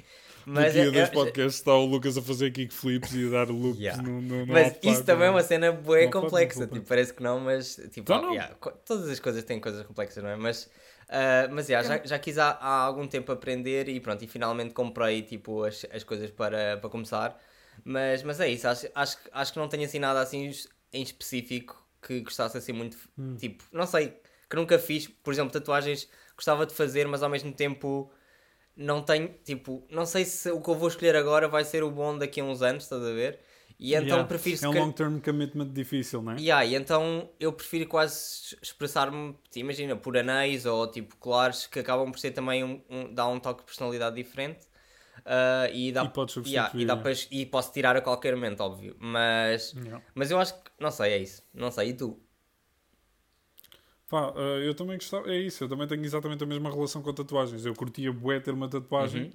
Mas, 0.45 0.73
Daqui 0.73 0.79
a 0.79 0.83
é- 0.85 0.91
dois 0.91 1.09
é- 1.09 1.11
podcasts 1.11 1.55
está 1.59 1.73
o 1.75 1.85
Lucas 1.85 2.17
a 2.17 2.21
fazer 2.23 2.49
kickflips 2.51 3.13
e 3.13 3.27
a 3.27 3.29
dar 3.29 3.49
loops 3.49 3.79
Yeah. 3.79 4.01
no, 4.01 4.19
no, 4.21 4.45
no 4.47 4.53
Mas 4.53 4.79
isso 4.81 5.03
também 5.03 5.25
é 5.25 5.27
não 5.27 5.35
uma 5.35 5.43
cena 5.43 5.71
bué 5.71 6.07
complexa, 6.07 6.65
tipo, 6.65 6.87
parece 6.87 7.13
que 7.13 7.21
não, 7.21 7.39
mas 7.39 7.75
tipo, 7.75 7.99
Então 7.99 8.21
não. 8.21 8.31
yeah, 8.31 8.55
co- 8.55 8.71
todas 8.71 9.07
as 9.09 9.19
coisas 9.19 9.43
têm 9.43 9.59
coisas 9.59 9.85
complexas, 9.85 10.23
não 10.23 10.29
é? 10.29 10.35
Mas, 10.35 10.67
ah, 11.09 11.47
mas 11.51 11.69
yeah, 11.69 11.87
já, 11.87 12.03
já 12.05 12.19
quis 12.19 12.37
há, 12.37 12.51
há 12.51 12.81
algum 12.81 13.07
tempo 13.07 13.31
aprender 13.31 13.89
e 13.89 13.99
pronto, 13.99 14.23
e 14.23 14.27
finalmente 14.27 14.73
comprei 14.73 15.21
tipo 15.23 15.63
as, 15.63 15.85
as 15.91 16.03
coisas 16.03 16.31
para, 16.31 16.77
para 16.77 16.89
começar. 16.89 17.39
Mas, 17.83 18.23
mas 18.23 18.39
é 18.39 18.49
isso, 18.49 18.67
acho, 18.67 18.87
acho, 18.93 19.17
que- 19.23 19.29
acho 19.31 19.53
que 19.53 19.59
não 19.59 19.69
tenho 19.69 19.85
assim 19.85 19.99
nada 19.99 20.19
assim 20.21 20.51
em 20.93 21.01
específico 21.01 21.81
que 22.01 22.21
gostasse 22.21 22.57
assim 22.57 22.73
muito, 22.73 22.97
Hum. 23.17 23.35
tipo, 23.37 23.63
não 23.71 23.85
sei, 23.87 24.19
que 24.49 24.55
nunca 24.55 24.77
fiz, 24.79 25.07
por 25.07 25.33
exemplo, 25.33 25.51
tatuagens 25.51 26.09
gostava 26.35 26.65
de 26.65 26.73
fazer, 26.73 27.07
mas 27.07 27.23
ao 27.23 27.29
mesmo 27.29 27.51
tempo 27.53 28.11
não 28.75 29.01
tenho, 29.03 29.29
tipo, 29.43 29.85
não 29.89 30.05
sei 30.05 30.25
se 30.25 30.49
o 30.51 30.61
que 30.61 30.69
eu 30.69 30.75
vou 30.75 30.87
escolher 30.87 31.15
agora 31.15 31.47
vai 31.47 31.63
ser 31.65 31.83
o 31.83 31.91
bom 31.91 32.17
daqui 32.17 32.39
a 32.39 32.43
uns 32.43 32.61
anos, 32.61 32.83
estás 32.83 33.01
a 33.03 33.11
ver? 33.11 33.39
E 33.79 33.93
então 33.95 34.07
Yeah. 34.07 34.27
prefiro 34.27 34.57
É 34.65 34.67
um 34.67 34.71
calhar- 34.71 34.85
long-term 34.87 35.19
commitment 35.21 35.69
difícil, 35.71 36.21
não 36.21 36.33
é? 36.33 36.39
Yeah, 36.39 36.65
e 36.65 36.75
então 36.75 37.29
eu 37.39 37.53
prefiro 37.53 37.87
quase 37.87 38.57
expressar-me, 38.61 39.33
tipo, 39.49 39.59
imagina, 39.59 39.95
por 39.95 40.17
anéis 40.17 40.65
ou 40.65 40.85
tipo 40.91 41.15
colares 41.15 41.65
que 41.65 41.79
acabam 41.79 42.11
por 42.11 42.19
ser 42.19 42.31
também 42.31 42.61
um, 42.63 42.81
um- 42.89 43.13
dá 43.13 43.25
um 43.27 43.39
toque 43.39 43.61
de 43.61 43.65
personalidade 43.67 44.15
diferente. 44.17 44.67
Ah, 45.25 45.69
e, 45.71 45.91
dá, 45.93 46.03
E 46.03 46.09
podes 46.09 46.35
yeah, 46.47 46.71
e, 46.77 46.85
dá 46.85 46.95
yeah. 46.95 47.27
e 47.31 47.45
posso 47.45 47.71
tirar 47.71 47.95
a 47.95 48.01
qualquer 48.01 48.35
momento, 48.35 48.61
óbvio. 48.61 48.95
Mas, 48.99 49.73
Yeah. 49.73 50.03
mas 50.13 50.29
eu 50.31 50.39
acho 50.39 50.55
que, 50.61 50.71
não 50.79 50.91
sei, 50.91 51.13
é 51.13 51.17
isso. 51.19 51.41
Não 51.53 51.71
sei, 51.71 51.89
e 51.89 51.93
tu? 51.93 52.19
Pá, 54.07 54.33
eh, 54.35 54.67
eu 54.67 54.73
também 54.73 54.97
gostava, 54.97 55.29
é 55.31 55.37
isso, 55.37 55.63
eu 55.63 55.69
também 55.69 55.87
tenho 55.87 56.03
exatamente 56.03 56.43
a 56.43 56.47
mesma 56.47 56.71
relação 56.71 57.01
com 57.01 57.13
tatuagens. 57.13 57.65
Eu 57.65 57.75
curtia 57.75 58.11
bué 58.11 58.39
ter 58.39 58.51
uma 58.53 58.67
tatuagem, 58.67 59.23
Uhum. 59.25 59.31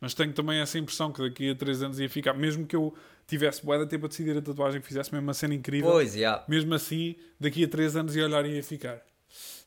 Mas 0.00 0.14
tenho 0.14 0.32
também 0.32 0.58
essa 0.60 0.78
impressão 0.78 1.12
que 1.12 1.20
daqui 1.22 1.50
a 1.50 1.54
3 1.54 1.82
anos 1.82 1.98
ia 2.00 2.08
ficar, 2.08 2.34
mesmo 2.34 2.66
que 2.66 2.76
eu 2.76 2.94
tivesse 3.26 3.62
de 3.66 3.86
tempo 3.86 4.06
a 4.06 4.08
decidir 4.08 4.36
a 4.36 4.42
tatuagem, 4.42 4.80
fizesse 4.80 5.12
mesmo 5.12 5.26
uma 5.26 5.34
cena 5.34 5.54
incrível, 5.54 5.90
Pois, 5.90 6.14
yeah. 6.14 6.44
mesmo 6.48 6.74
assim, 6.74 7.16
daqui 7.40 7.64
a 7.64 7.68
3 7.68 7.96
anos 7.96 8.14
ia 8.14 8.24
olhar 8.24 8.44
e 8.46 8.56
ia 8.56 8.62
ficar. 8.62 9.00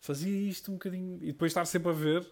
Fazia 0.01 0.49
isto 0.49 0.71
um 0.71 0.75
bocadinho, 0.75 1.19
e 1.21 1.27
depois 1.27 1.51
estar 1.51 1.65
sempre 1.65 1.89
a 1.89 1.93
ver. 1.93 2.25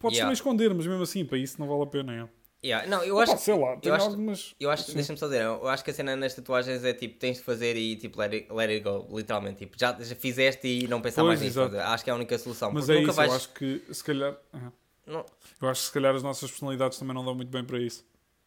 Podes 0.00 0.18
Yeah. 0.18 0.32
esconder, 0.32 0.72
mas 0.72 0.86
mesmo 0.86 1.02
assim, 1.02 1.24
para 1.24 1.36
isso 1.38 1.56
não 1.58 1.66
vale 1.66 1.82
a 1.82 1.86
pena. 1.86 2.14
é. 2.14 2.38
Yeah. 2.64 2.88
Não, 2.88 3.02
eu 3.04 3.14
Opa, 3.16 3.22
acho, 3.24 3.38
sei 3.38 3.56
lá, 3.58 3.76
tem 3.76 3.88
eu 3.90 3.94
acho- 3.94 4.06
algumas. 4.06 4.54
eu 4.58 4.70
acho 4.70 4.82
Sim. 4.84 4.94
deixa-me 4.94 5.18
só 5.18 5.26
dizer, 5.26 5.42
eu 5.42 5.68
acho 5.68 5.84
que 5.84 5.90
a 5.90 5.94
cena 5.94 6.16
nas 6.16 6.34
tatuagens 6.34 6.82
é 6.84 6.92
tipo, 6.92 7.16
tens 7.18 7.36
de 7.38 7.42
fazer 7.44 7.76
e 7.76 7.94
tipo, 7.96 8.18
let 8.20 8.32
it, 8.32 8.52
let 8.52 8.68
it 8.70 8.80
go, 8.80 9.06
literalmente. 9.16 9.58
Tipo, 9.58 9.76
já, 9.78 9.96
já 10.00 10.14
fizeste 10.16 10.66
e 10.66 10.88
não 10.88 11.00
pensar 11.00 11.22
Pois, 11.22 11.40
mais 11.40 11.54
nisso. 11.56 11.60
Acho 11.78 12.04
que 12.04 12.10
é 12.10 12.12
a 12.12 12.16
única 12.16 12.36
solução. 12.38 12.72
Mas 12.72 12.88
é 12.90 13.00
isso, 13.00 13.12
vais. 13.12 13.30
eu 13.30 13.36
acho 13.36 13.48
que 13.54 13.82
se 13.92 14.02
calhar. 14.04 14.36
Aham. 14.52 14.72
Não- 15.08 15.26
Eu 15.60 15.68
acho 15.68 15.80
que 15.82 15.86
se 15.88 15.92
calhar 15.92 16.14
as 16.14 16.22
nossas 16.22 16.50
personalidades 16.50 16.98
também 16.98 17.14
não 17.14 17.24
dão 17.24 17.34
muito 17.34 17.50
bem 17.50 17.64
para 17.64 17.78
isso. 17.78 18.04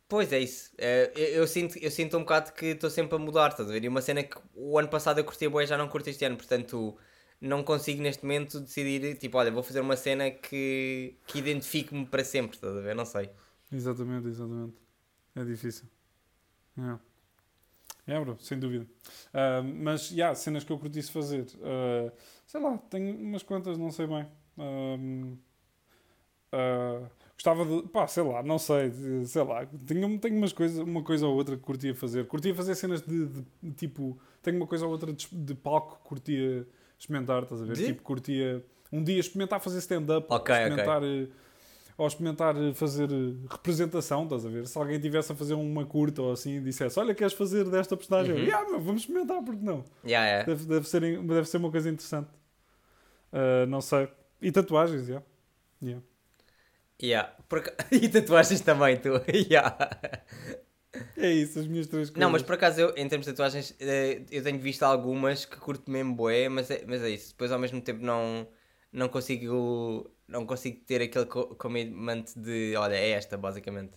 Pois 0.08 0.32
é 0.34 0.40
isso. 0.40 0.72
É, 0.78 1.12
eu, 1.16 1.28
eu 1.42 1.48
sinto, 1.48 1.78
eu 1.78 1.90
sinto 1.90 2.18
um 2.18 2.22
bocado 2.22 2.52
que 2.54 2.68
estou 2.68 2.90
sempre 2.90 3.16
a 3.16 3.20
mudar, 3.20 3.50
estás 3.50 3.70
a 3.70 3.72
ver? 3.72 3.84
E 3.84 3.88
uma 3.88 4.02
cena 4.02 4.24
que 4.24 4.38
o 4.54 4.78
ano 4.78 4.90
passado 4.90 5.20
eu 5.20 5.24
curti 5.24 5.48
boa 5.48 5.66
já 5.66 5.78
não 5.78 5.88
curto 5.88 6.10
este 6.10 6.26
ano, 6.26 6.36
portanto 6.38 6.98
não 7.40 7.64
consigo 7.64 8.02
neste 8.02 8.24
momento 8.24 8.60
decidir, 8.60 9.18
tipo, 9.18 9.38
olha, 9.38 9.50
vou 9.52 9.64
fazer 9.64 9.80
uma 9.80 9.96
cena 9.96 10.30
que, 10.30 11.16
que 11.26 11.40
identifique-me 11.40 12.06
para 12.06 12.24
sempre, 12.24 12.56
estás 12.58 12.76
a 12.76 12.82
ver? 12.82 12.94
Não 12.96 13.06
sei. 13.06 13.30
Exatamente, 13.72 14.28
exatamente. 14.28 14.76
É 15.36 15.44
difícil. 15.46 15.88
É, 18.08 18.14
é 18.14 18.20
bro, 18.20 18.38
sem 18.40 18.60
dúvida. 18.60 18.86
Ah, 19.34 19.62
mas, 19.64 20.10
já, 20.10 20.16
yeah, 20.16 20.36
cenas 20.36 20.64
que 20.64 20.72
eu 20.72 20.78
curtisse 20.80 21.12
fazer. 21.12 21.46
ah, 21.64 22.12
sei 22.46 22.62
lá, 22.62 22.78
tenho 22.78 23.16
umas 23.16 23.44
quantas, 23.44 23.78
não 23.78 23.92
sei 23.92 24.08
bem. 24.08 24.28
Ahm, 24.58 25.38
ah, 26.52 27.02
gostava 27.34 27.66
de, 27.66 27.88
pá, 27.90 28.08
sei 28.08 28.24
lá, 28.24 28.44
não 28.44 28.60
sei, 28.60 28.92
sei 29.26 29.44
lá. 29.44 29.66
Tenho, 29.86 30.20
tenho 30.20 30.38
umas 30.38 30.54
coisas, 30.54 30.78
uma 30.80 31.04
coisa 31.04 31.26
ou 31.28 31.36
outra 31.36 31.56
que 31.58 31.64
curtia 31.64 31.94
fazer. 31.96 32.26
Curtia 32.28 32.54
fazer 32.54 32.76
cenas 32.76 33.02
de, 33.02 33.26
de- 33.28 33.46
de 33.64 33.72
tipo, 33.72 34.18
tenho 34.42 34.58
uma 34.58 34.68
coisa 34.68 34.86
ou 34.86 34.92
outra 34.92 35.12
de, 35.14 35.28
de 35.32 35.56
palco 35.56 35.98
que 35.98 36.08
curtia 36.10 36.68
experimentar, 37.00 37.44
estás 37.44 37.62
a 37.62 37.66
ver? 37.66 37.76
Tipo, 37.88 38.04
curtia 38.04 38.64
um 38.92 39.04
dia 39.04 39.20
experimentar 39.20 39.60
fazer 39.62 39.80
stand-up, 39.80 40.28
ou 40.30 40.36
Ok, 40.38 40.54
ok. 40.54 40.66
experimentar. 40.68 41.02
ou 41.98 42.08
experimentar 42.08 42.56
fazer 42.76 43.10
representação, 43.50 44.24
estás 44.24 44.46
a 44.46 44.50
ver? 44.50 44.68
Se 44.68 44.78
alguém 44.78 45.00
tivesse 45.00 45.32
a 45.32 45.36
fazer 45.36 45.54
uma 45.54 45.86
curta 45.86 46.22
ou 46.22 46.32
assim 46.32 46.58
e 46.58 46.60
dissesse, 46.60 47.00
olha, 47.00 47.14
queres 47.16 47.34
fazer 47.34 47.64
desta 47.70 47.96
personagem? 47.96 48.34
Uhum. 48.34 48.40
Eu, 48.42 48.46
"Yeah, 48.48 48.70
meu, 48.70 48.82
vamos 48.82 49.02
experimentar, 49.04 49.42
porque 49.44 49.64
não? 49.64 49.84
Yeah, 50.06 50.26
yeah. 50.28 50.46
Deve, 50.46 50.66
deve, 50.66 50.88
ser, 50.90 51.02
deve 51.24 51.46
ser 51.48 51.58
uma 51.58 51.72
coisa 51.72 51.90
interessante. 51.90 52.30
Ah, 53.32 53.66
não 53.68 53.82
sei. 53.82 54.10
E 54.42 54.52
tatuagens, 54.52 55.06
já. 55.08 55.22
Yeah. 55.82 56.04
Yeah. 57.02 57.36
Por 57.50 57.64
E 57.92 58.08
tatuagens 58.10 58.62
também, 58.62 58.98
tu. 58.98 59.10
yeah. 59.50 59.78
É 61.18 61.32
isso, 61.32 61.60
as 61.60 61.68
minhas 61.68 61.88
três 61.88 62.10
coisas. 62.10 62.20
Não, 62.20 62.30
mas 62.30 62.42
por 62.44 62.56
acaso 62.56 62.82
eu, 62.82 62.90
em 62.98 63.08
termos 63.08 63.26
de 63.26 63.32
tatuagens, 63.34 63.74
eh, 63.80 64.24
eu 64.30 64.44
tenho 64.44 64.60
visto 64.60 64.84
algumas 64.84 65.46
que 65.46 65.56
curto 65.58 65.90
mesmo 65.90 66.14
boé, 66.16 66.50
mas 66.50 66.70
é, 66.70 66.84
mas 66.86 67.02
é 67.02 67.10
isso. 67.10 67.30
Depois 67.32 67.52
ao 67.52 67.60
mesmo 67.60 67.82
tempo 67.82 68.04
não, 68.04 68.48
não 68.92 69.08
consigo 69.08 70.12
não 70.28 70.46
consigo 70.46 70.80
ter 70.86 71.02
aquele 71.02 71.26
co- 71.26 71.56
commitment 71.56 72.26
de 72.36 72.76
olha, 72.78 72.96
é 72.96 73.12
esta, 73.12 73.38
basicamente. 73.38 73.94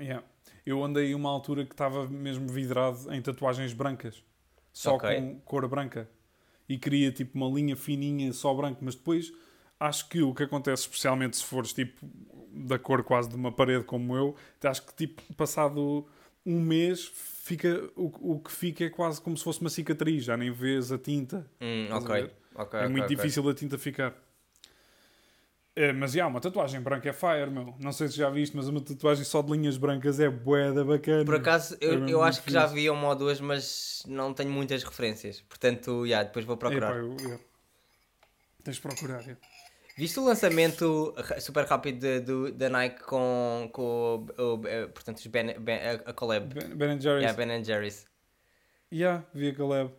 Yeah. 0.00 0.24
Eu 0.64 0.82
andei 0.84 1.14
uma 1.14 1.30
altura 1.30 1.64
que 1.64 1.72
estava 1.74 2.06
mesmo 2.08 2.48
vidrado 2.48 3.12
em 3.12 3.22
tatuagens 3.22 3.72
brancas. 3.72 4.22
Só 4.72 4.94
Ok. 4.96 5.08
com 5.16 5.40
cor 5.40 5.66
branca. 5.68 6.08
E 6.68 6.76
queria 6.76 7.12
tipo 7.12 7.36
uma 7.38 7.48
linha 7.48 7.76
fininha 7.76 8.32
só 8.32 8.52
branco. 8.52 8.80
Mas 8.84 8.94
depois 8.96 9.32
acho 9.78 10.08
que 10.08 10.22
o 10.22 10.34
que 10.34 10.42
acontece, 10.44 10.82
especialmente 10.82 11.36
se 11.36 11.44
fores 11.44 11.72
tipo 11.72 12.06
da 12.52 12.78
cor 12.78 13.02
quase 13.04 13.28
de 13.28 13.36
uma 13.36 13.52
parede 13.52 13.84
como 13.84 14.16
eu, 14.16 14.34
acho 14.64 14.82
que 14.86 14.94
tipo 14.94 15.22
passado 15.34 16.06
um 16.44 16.60
mês 16.60 17.04
fica, 17.14 17.90
o, 17.96 18.34
o 18.36 18.40
que 18.40 18.50
fica 18.52 18.84
é 18.84 18.88
quase 18.90 19.20
como 19.20 19.36
se 19.36 19.44
fosse 19.44 19.60
uma 19.60 19.68
cicatriz. 19.70 20.24
Já 20.24 20.36
nem 20.36 20.50
vês 20.50 20.90
a 20.92 20.98
tinta. 20.98 21.44
Hum, 21.60 21.88
a 21.90 21.96
ok. 21.98 22.14
é 22.16 22.30
ok, 22.54 22.80
muito 22.88 23.04
ok. 23.04 23.16
difícil 23.16 23.48
a 23.48 23.54
tinta 23.54 23.76
ficar. 23.76 24.14
É, 25.74 25.92
mas 25.92 26.12
já, 26.12 26.26
uma 26.26 26.40
tatuagem 26.40 26.80
branca 26.80 27.06
é 27.10 27.12
fire, 27.12 27.50
meu. 27.50 27.74
Não 27.78 27.92
sei 27.92 28.08
se 28.08 28.16
já 28.16 28.30
viste, 28.30 28.56
mas 28.56 28.66
uma 28.66 28.80
tatuagem 28.80 29.24
só 29.24 29.42
de 29.42 29.52
linhas 29.52 29.76
brancas 29.76 30.18
é 30.18 30.30
bué 30.30 30.72
da 30.72 30.82
bacana. 30.82 31.24
Por 31.24 31.34
acaso, 31.34 31.74
É 31.74 31.84
eu, 31.84 31.90
mesmo 32.00 32.08
eu 32.08 32.22
acho 32.22 32.42
que 32.42 32.50
já 32.50 32.64
vi 32.64 32.88
uma 32.88 33.08
ou 33.08 33.14
duas, 33.14 33.38
mas 33.40 34.02
não 34.06 34.32
tenho 34.32 34.50
muitas 34.50 34.82
referências. 34.82 35.42
Portanto, 35.42 36.06
yeah, 36.06 36.26
depois 36.26 36.46
vou 36.46 36.56
procurar. 36.56 36.92
Epá, 36.92 36.98
eu- 36.98 37.16
eu- 37.30 37.40
Tens 38.64 38.76
de 38.76 38.82
procurar. 38.82 39.28
é. 39.28 39.36
Viste 39.96 40.20
o 40.20 40.24
lançamento 40.24 41.14
super 41.40 41.64
rápido 41.64 42.20
do- 42.20 42.52
da 42.52 42.68
Nike 42.68 43.02
com, 43.04 43.68
com 43.72 44.26
o, 44.38 44.42
o- 44.60 44.66
eh, 44.68 44.86
portanto, 44.88 45.16
os 45.18 45.26
ben, 45.26 45.58
Ben- 45.58 45.80
a, 45.80 46.10
a 46.10 46.12
collab? 46.12 46.52
Ben, 46.52 46.76
ben 46.76 47.00
Jerry's. 47.00 47.22
Yeah, 47.24 47.32
Ben 47.32 47.64
Jerry's. 47.64 48.06
Yeah, 48.92 49.24
vi 49.32 49.48
a 49.48 49.54
collab. 49.54 49.90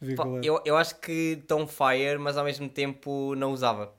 Vi 0.00 0.12
a 0.12 0.16
collab. 0.16 0.46
Eu, 0.46 0.62
eu 0.64 0.76
acho 0.76 0.94
que 1.00 1.38
estão 1.40 1.66
fire, 1.66 2.18
mas 2.20 2.36
ao 2.36 2.44
mesmo 2.44 2.68
tempo 2.68 3.34
não 3.34 3.52
usava. 3.52 3.92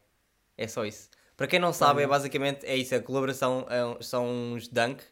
É 0.57 0.65
só 0.67 0.85
isso. 0.85 1.09
Para 1.35 1.47
quem 1.47 1.59
não 1.59 1.73
sabe, 1.73 2.03
é 2.03 2.07
basicamente 2.07 2.65
é 2.65 2.77
isso. 2.77 2.95
A 2.95 3.01
colaboração 3.01 3.65
é 3.69 4.01
são 4.01 4.25
uns 4.53 4.69
Dunk 4.69 5.03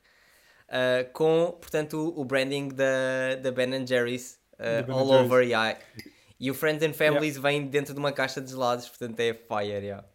ah, 0.70 1.04
com, 1.12 1.58
portanto, 1.60 2.14
o 2.16 2.24
branding 2.24 2.70
da, 2.70 3.36
da 3.42 3.52
Ben 3.52 3.86
Jerry's 3.86 4.40
Da 4.58 4.82
Ben 4.84 4.96
all 4.96 5.06
Jerry's. 5.08 5.26
over. 5.26 5.44
Yeah. 5.44 5.78
E 6.40 6.50
o 6.50 6.54
Friends 6.54 6.82
and 6.88 6.94
Families 6.94 7.38
vem 7.38 7.68
dentro 7.68 7.94
de 7.94 8.00
uma 8.00 8.14
caixa 8.14 8.40
de 8.40 8.50
gelados, 8.50 8.88
portanto 8.88 9.20
é 9.20 9.34
fire. 9.34 9.86
Yeah. 9.86 10.06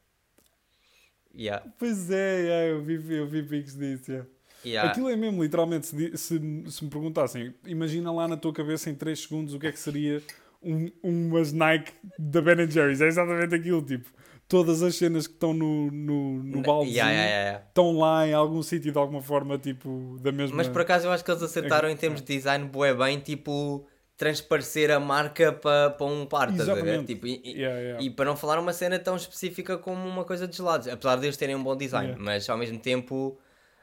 Yeah. 1.36 1.64
Pois 1.78 2.10
é, 2.10 2.40
yeah, 2.40 2.66
eu 2.68 2.82
vi, 2.82 3.14
eu 3.14 3.26
vi 3.26 3.42
pics 3.42 3.76
disso. 3.76 4.10
yeah. 4.10 4.28
Yeah. 4.64 4.90
Aquilo 4.90 5.08
é 5.08 5.16
mesmo, 5.16 5.42
literalmente, 5.42 5.86
se, 5.86 6.16
se, 6.16 6.40
se 6.68 6.84
me 6.84 6.90
perguntassem, 6.90 7.54
imagina 7.66 8.10
lá 8.10 8.26
na 8.26 8.36
tua 8.36 8.52
cabeça 8.52 8.90
em 8.90 8.94
3 8.94 9.18
segundos 9.20 9.54
o 9.54 9.60
que 9.60 9.68
é 9.68 9.72
que 9.72 9.78
seria 9.78 10.20
um, 10.60 10.90
umas 11.02 11.52
Nike 11.52 11.92
da 12.18 12.40
Ben 12.40 12.68
Jerry's. 12.68 13.00
É 13.00 13.06
exatamente 13.06 13.54
aquilo, 13.54 13.80
tipo, 13.82 14.10
todas 14.48 14.82
as 14.82 14.96
cenas 14.96 15.26
que 15.26 15.34
estão 15.34 15.54
no, 15.54 15.90
no, 15.90 16.42
no 16.42 16.62
baldezinho 16.62 16.96
Yeah, 16.96 17.12
yeah, 17.12 17.64
estão 17.68 17.96
lá 17.96 18.26
em 18.26 18.32
algum 18.32 18.62
sítio 18.62 18.90
de 18.90 18.98
alguma 18.98 19.22
forma, 19.22 19.56
tipo, 19.56 20.18
da 20.20 20.32
mesma... 20.32 20.56
Mas 20.56 20.68
por 20.68 20.80
acaso 20.80 21.06
eu 21.06 21.12
acho 21.12 21.24
que 21.24 21.30
eles 21.30 21.42
acertaram 21.42 21.88
em 21.88 21.96
termos 21.96 22.20
de 22.20 22.26
design 22.26 22.66
bué 22.66 22.92
bem, 22.94 23.20
tipo, 23.20 23.86
transparecer 24.16 24.90
a 24.90 24.98
marca 24.98 25.52
para 25.52 25.90
pa 25.90 26.04
um 26.04 26.24
par, 26.26 26.50
estás 26.50 26.68
a 26.68 26.74
ver? 26.74 26.80
Exatamente. 26.82 27.06
Tipo, 27.14 27.26
e, 27.26 27.40
e- 27.44 27.52
Yeah, 27.60 27.78
yeah. 27.80 28.02
e 28.02 28.10
para 28.10 28.24
não 28.24 28.36
falar 28.36 28.58
uma 28.58 28.72
cena 28.72 28.98
tão 28.98 29.14
específica 29.16 29.76
como 29.76 30.08
uma 30.08 30.24
coisa 30.24 30.48
de 30.48 30.56
gelados, 30.56 30.88
apesar 30.88 31.16
de 31.16 31.26
eles 31.26 31.36
terem 31.36 31.54
um 31.54 31.62
bom 31.62 31.76
design, 31.76 32.08
Yeah. 32.08 32.24
mas 32.24 32.48
ao 32.48 32.56
mesmo 32.56 32.78
tempo 32.78 33.38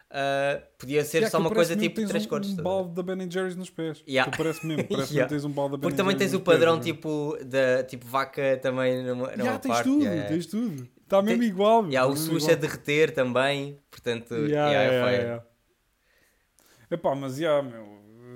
ah, 0.09 0.61
podia 0.77 1.03
ser 1.03 1.27
só 1.29 1.37
uma 1.39 1.49
coisa 1.51 1.75
tipo 1.75 1.95
que 1.95 2.01
tens 2.01 2.09
três 2.09 2.25
um, 2.25 2.29
cores. 2.29 2.49
um 2.49 2.55
balde 2.57 2.93
da 2.95 3.03
Ben 3.03 3.29
Jerry's 3.29 3.55
nos 3.55 3.69
pés. 3.69 4.03
Yeah. 4.07 4.29
Aquilo 4.31 4.43
Parece 4.43 4.65
mesmo, 4.65 4.83
parece 4.89 5.13
Yeah. 5.13 5.27
que 5.27 5.29
tens 5.35 5.45
um 5.45 5.51
balde 5.51 5.71
da 5.73 5.77
Ben 5.77 5.81
Porque 5.81 5.97
também 5.97 6.15
tens 6.17 6.33
o 6.33 6.39
pés, 6.39 6.57
padrão 6.57 6.75
né? 6.77 6.81
tipo 6.83 7.37
da 7.45 7.83
tipo 7.83 8.05
vaca 8.07 8.57
também 8.61 9.03
numa, 9.03 9.27
numa 9.27 9.31
Yeah, 9.33 9.59
tens 9.59 9.71
parte. 9.71 9.83
tudo, 9.89 10.05
tens 10.27 10.45
tudo. 10.47 10.87
Está 11.03 11.21
mesmo 11.21 11.39
Tem- 11.41 11.49
igual. 11.49 11.85
Yeah, 11.87 12.05
o 12.07 12.13
tá 12.13 12.19
mesmo 12.19 12.33
sushi 12.39 12.49
a 12.49 12.53
igual. 12.53 12.61
derreter 12.61 13.11
também, 13.13 13.79
portanto, 13.91 14.33
Yeah, 14.33 14.71
yeah, 14.71 14.83
é 14.83 14.85
yeah, 14.95 15.11
yeah. 15.11 15.43
Epá, 16.91 17.15
mas 17.15 17.39
yeah, 17.39 17.61
meu, 17.67 17.92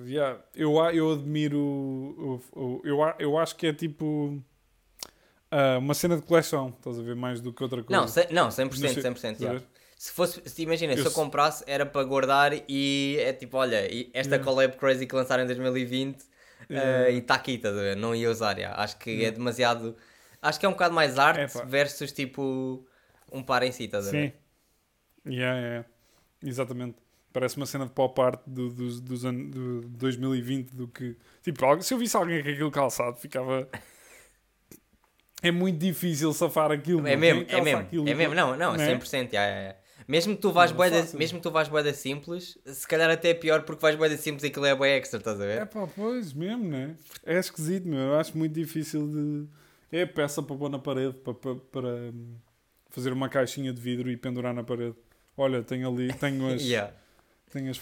yeah, 0.07 0.39
eu, 0.55 0.73
eu 0.93 1.11
admiro. 1.13 2.41
eu, 2.83 3.03
a- 3.03 3.15
eu 3.19 3.37
acho 3.37 3.55
que 3.55 3.67
é 3.67 3.73
tipo. 3.73 4.41
ah, 5.51 5.77
uma 5.79 5.93
cena 5.93 6.15
de 6.15 6.21
coleção, 6.23 6.69
estás 6.77 6.99
a 6.99 7.01
ver? 7.03 7.15
Mais 7.15 7.41
do 7.41 7.53
que 7.53 7.63
outra 7.63 7.83
coisa. 7.83 8.01
Não, 8.01 8.07
ce- 8.07 8.27
não, 8.31 8.49
100%, 8.49 8.81
Não 8.81 8.89
sei, 8.89 9.03
100%. 9.03 9.15
estás 9.15 9.41
a 9.41 9.45
yeah. 9.45 9.65
Se 9.97 10.11
fosse, 10.11 10.41
se, 10.47 10.61
imagina, 10.61 10.93
Eu 10.93 10.97
se 10.97 11.05
eu 11.05 11.09
se- 11.09 11.15
comprasse 11.15 11.63
era 11.65 11.83
para 11.85 12.03
guardar 12.03 12.51
e 12.69 13.17
é 13.19 13.33
tipo, 13.33 13.57
olha, 13.57 13.77
esta 14.13 14.35
Yeah. 14.35 14.43
collab 14.43 14.77
crazy 14.77 15.07
que 15.07 15.15
lançaram 15.15 15.43
em 15.43 15.47
2020 15.47 16.23
Yeah. 16.69 17.07
eh, 17.09 17.13
e 17.13 17.17
está 17.17 17.35
aqui, 17.35 17.53
estás 17.53 17.75
a 17.75 17.81
ver? 17.81 17.95
Não 17.95 18.13
ia 18.15 18.29
usar, 18.29 18.57
yeah. 18.59 18.79
acho 18.81 18.97
que 18.99 19.09
é 19.09 19.13
Yeah. 19.13 19.37
demasiado. 19.37 19.95
Acho 20.41 20.59
que 20.59 20.65
é 20.67 20.69
um 20.69 20.73
bocado 20.73 20.93
mais 20.93 21.17
arte 21.17 21.41
Epá. 21.57 21.65
versus 21.65 22.11
tipo 22.11 22.85
um 23.31 23.41
par 23.41 23.63
em 23.63 23.71
si, 23.71 23.85
estás 23.85 24.07
a 24.07 24.11
ver? 24.11 24.33
Sim. 25.25 25.31
Yeah, 25.33 25.59
yeah. 25.59 25.85
Exatamente. 26.43 26.97
Parece 27.33 27.57
uma 27.57 27.65
cena 27.65 27.85
de 27.85 27.91
pop 27.91 28.19
art 28.21 28.41
do, 28.47 28.69
dos, 28.69 28.99
dos 28.99 29.25
anos 29.25 29.51
do 29.51 29.81
2020 29.89 30.71
do 30.71 30.87
que. 30.87 31.15
Tipo, 31.43 31.81
se 31.83 31.93
eu 31.93 31.97
visse 31.97 32.15
alguém 32.15 32.41
com 32.43 32.49
aquilo 32.49 32.71
calçado, 32.71 33.17
ficava. 33.17 33.67
É 35.41 35.51
muito 35.51 35.77
difícil 35.77 36.33
safar 36.33 36.71
aquilo. 36.71 37.05
É 37.07 37.15
mesmo, 37.15 37.45
é 37.47 37.61
mesmo, 37.61 37.81
aquilo? 37.81 38.09
é 38.09 38.13
mesmo, 38.15 38.33
não, 38.33 38.57
não, 38.57 38.73
Não 38.75 38.83
é? 38.83 38.97
100%, 38.97 39.13
yeah, 39.13 39.29
yeah, 39.33 39.59
yeah. 39.59 39.79
Mesmo 40.07 40.35
que 40.35 40.41
tu 40.41 40.49
é 40.49 40.73
boeda, 40.73 41.05
mesmo 41.17 41.37
que 41.39 41.43
tu 41.43 41.51
vais 41.51 41.67
boeda 41.67 41.93
simples, 41.93 42.57
se 42.65 42.87
calhar 42.87 43.09
até 43.09 43.31
é 43.31 43.33
pior 43.33 43.63
porque 43.63 43.81
vais 43.81 43.95
boeda 43.97 44.15
simples 44.15 44.43
e 44.43 44.47
aquilo 44.47 44.65
é 44.65 44.73
boeda 44.73 44.95
extra, 44.95 45.19
estás 45.19 45.39
a 45.39 45.45
ver? 45.45 45.61
É 45.61 45.65
pá, 45.65 45.85
pois, 45.93 46.31
mesmo, 46.31 46.63
né? 46.63 46.95
É 47.25 47.37
esquisito, 47.37 47.87
meu. 47.87 47.99
Eu 47.99 48.15
acho 48.15 48.37
muito 48.37 48.53
difícil 48.53 49.05
de. 49.07 49.47
É 49.91 50.05
peça 50.05 50.41
para 50.41 50.55
pôr 50.55 50.69
na 50.69 50.79
parede, 50.79 51.13
para, 51.13 51.33
para, 51.33 51.55
para, 51.55 51.89
hum, 51.89 52.35
fazer 52.89 53.11
uma 53.11 53.27
caixinha 53.27 53.73
de 53.73 53.81
vidro 53.81 54.09
e 54.09 54.15
pendurar 54.15 54.53
na 54.53 54.63
parede. 54.63 54.95
Olha, 55.35 55.61
tenho 55.61 55.89
ali, 55.89 56.13
tenho 56.13 56.47
as, 56.53 56.61
Yeah. 56.65 56.93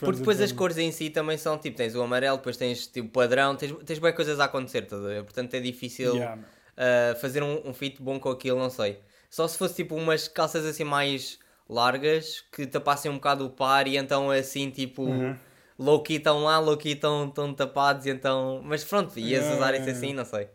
Porque 0.04 0.18
depois 0.20 0.40
de- 0.40 0.42
as 0.42 0.52
cores 0.52 0.78
em 0.78 0.92
si 0.92 1.10
também 1.10 1.38
são 1.38 1.58
tipo, 1.58 1.78
tens 1.78 1.96
o 1.96 2.02
amarelo, 2.04 2.38
depois 2.38 2.58
tens 2.58 2.88
tipo 2.88 3.10
padrão, 3.10 3.56
tens, 3.56 3.72
tens 3.86 4.00
boas 4.00 4.16
coisas 4.16 4.40
a 4.40 4.46
acontecer, 4.46 4.84
estás 4.84 5.04
a 5.04 5.08
ver? 5.08 5.24
Portanto 5.24 5.54
é 5.56 5.60
difícil 5.60 6.18
Yeah, 6.18 6.38
uh, 6.78 7.16
fazer 7.20 7.42
um, 7.44 7.70
um 7.70 7.74
fit 7.74 8.02
bom 8.02 8.20
com 8.20 8.30
aquilo, 8.30 8.60
não 8.60 8.70
sei. 8.70 9.00
Só 9.30 9.48
se 9.48 9.58
fosse 9.58 9.76
tipo 9.76 9.96
umas 9.96 10.28
calças 10.28 10.66
assim 10.66 10.84
mais 10.84 11.40
largas 11.68 12.42
que 12.52 12.68
tapassem 12.68 13.10
um 13.12 13.16
bocado 13.16 13.46
o 13.46 13.50
par 13.50 13.88
e 13.88 13.98
então 13.98 14.30
assim 14.32 14.70
tipo 14.70 15.04
Uhum. 15.04 15.40
low 15.80 16.02
key 16.04 16.16
estão 16.18 16.44
lá, 16.44 16.60
low 16.60 16.78
key 16.78 16.92
estão 16.94 17.32
tapados 17.56 18.06
e 18.06 18.10
então. 18.10 18.62
Mas 18.64 18.84
pronto, 18.84 19.18
ias 19.20 19.50
Yeah, 19.50 19.50
usar 19.50 19.74
yeah, 19.74 19.76
isso 19.76 19.90
assim, 19.90 20.14
não 20.14 20.26
sei. 20.26 20.48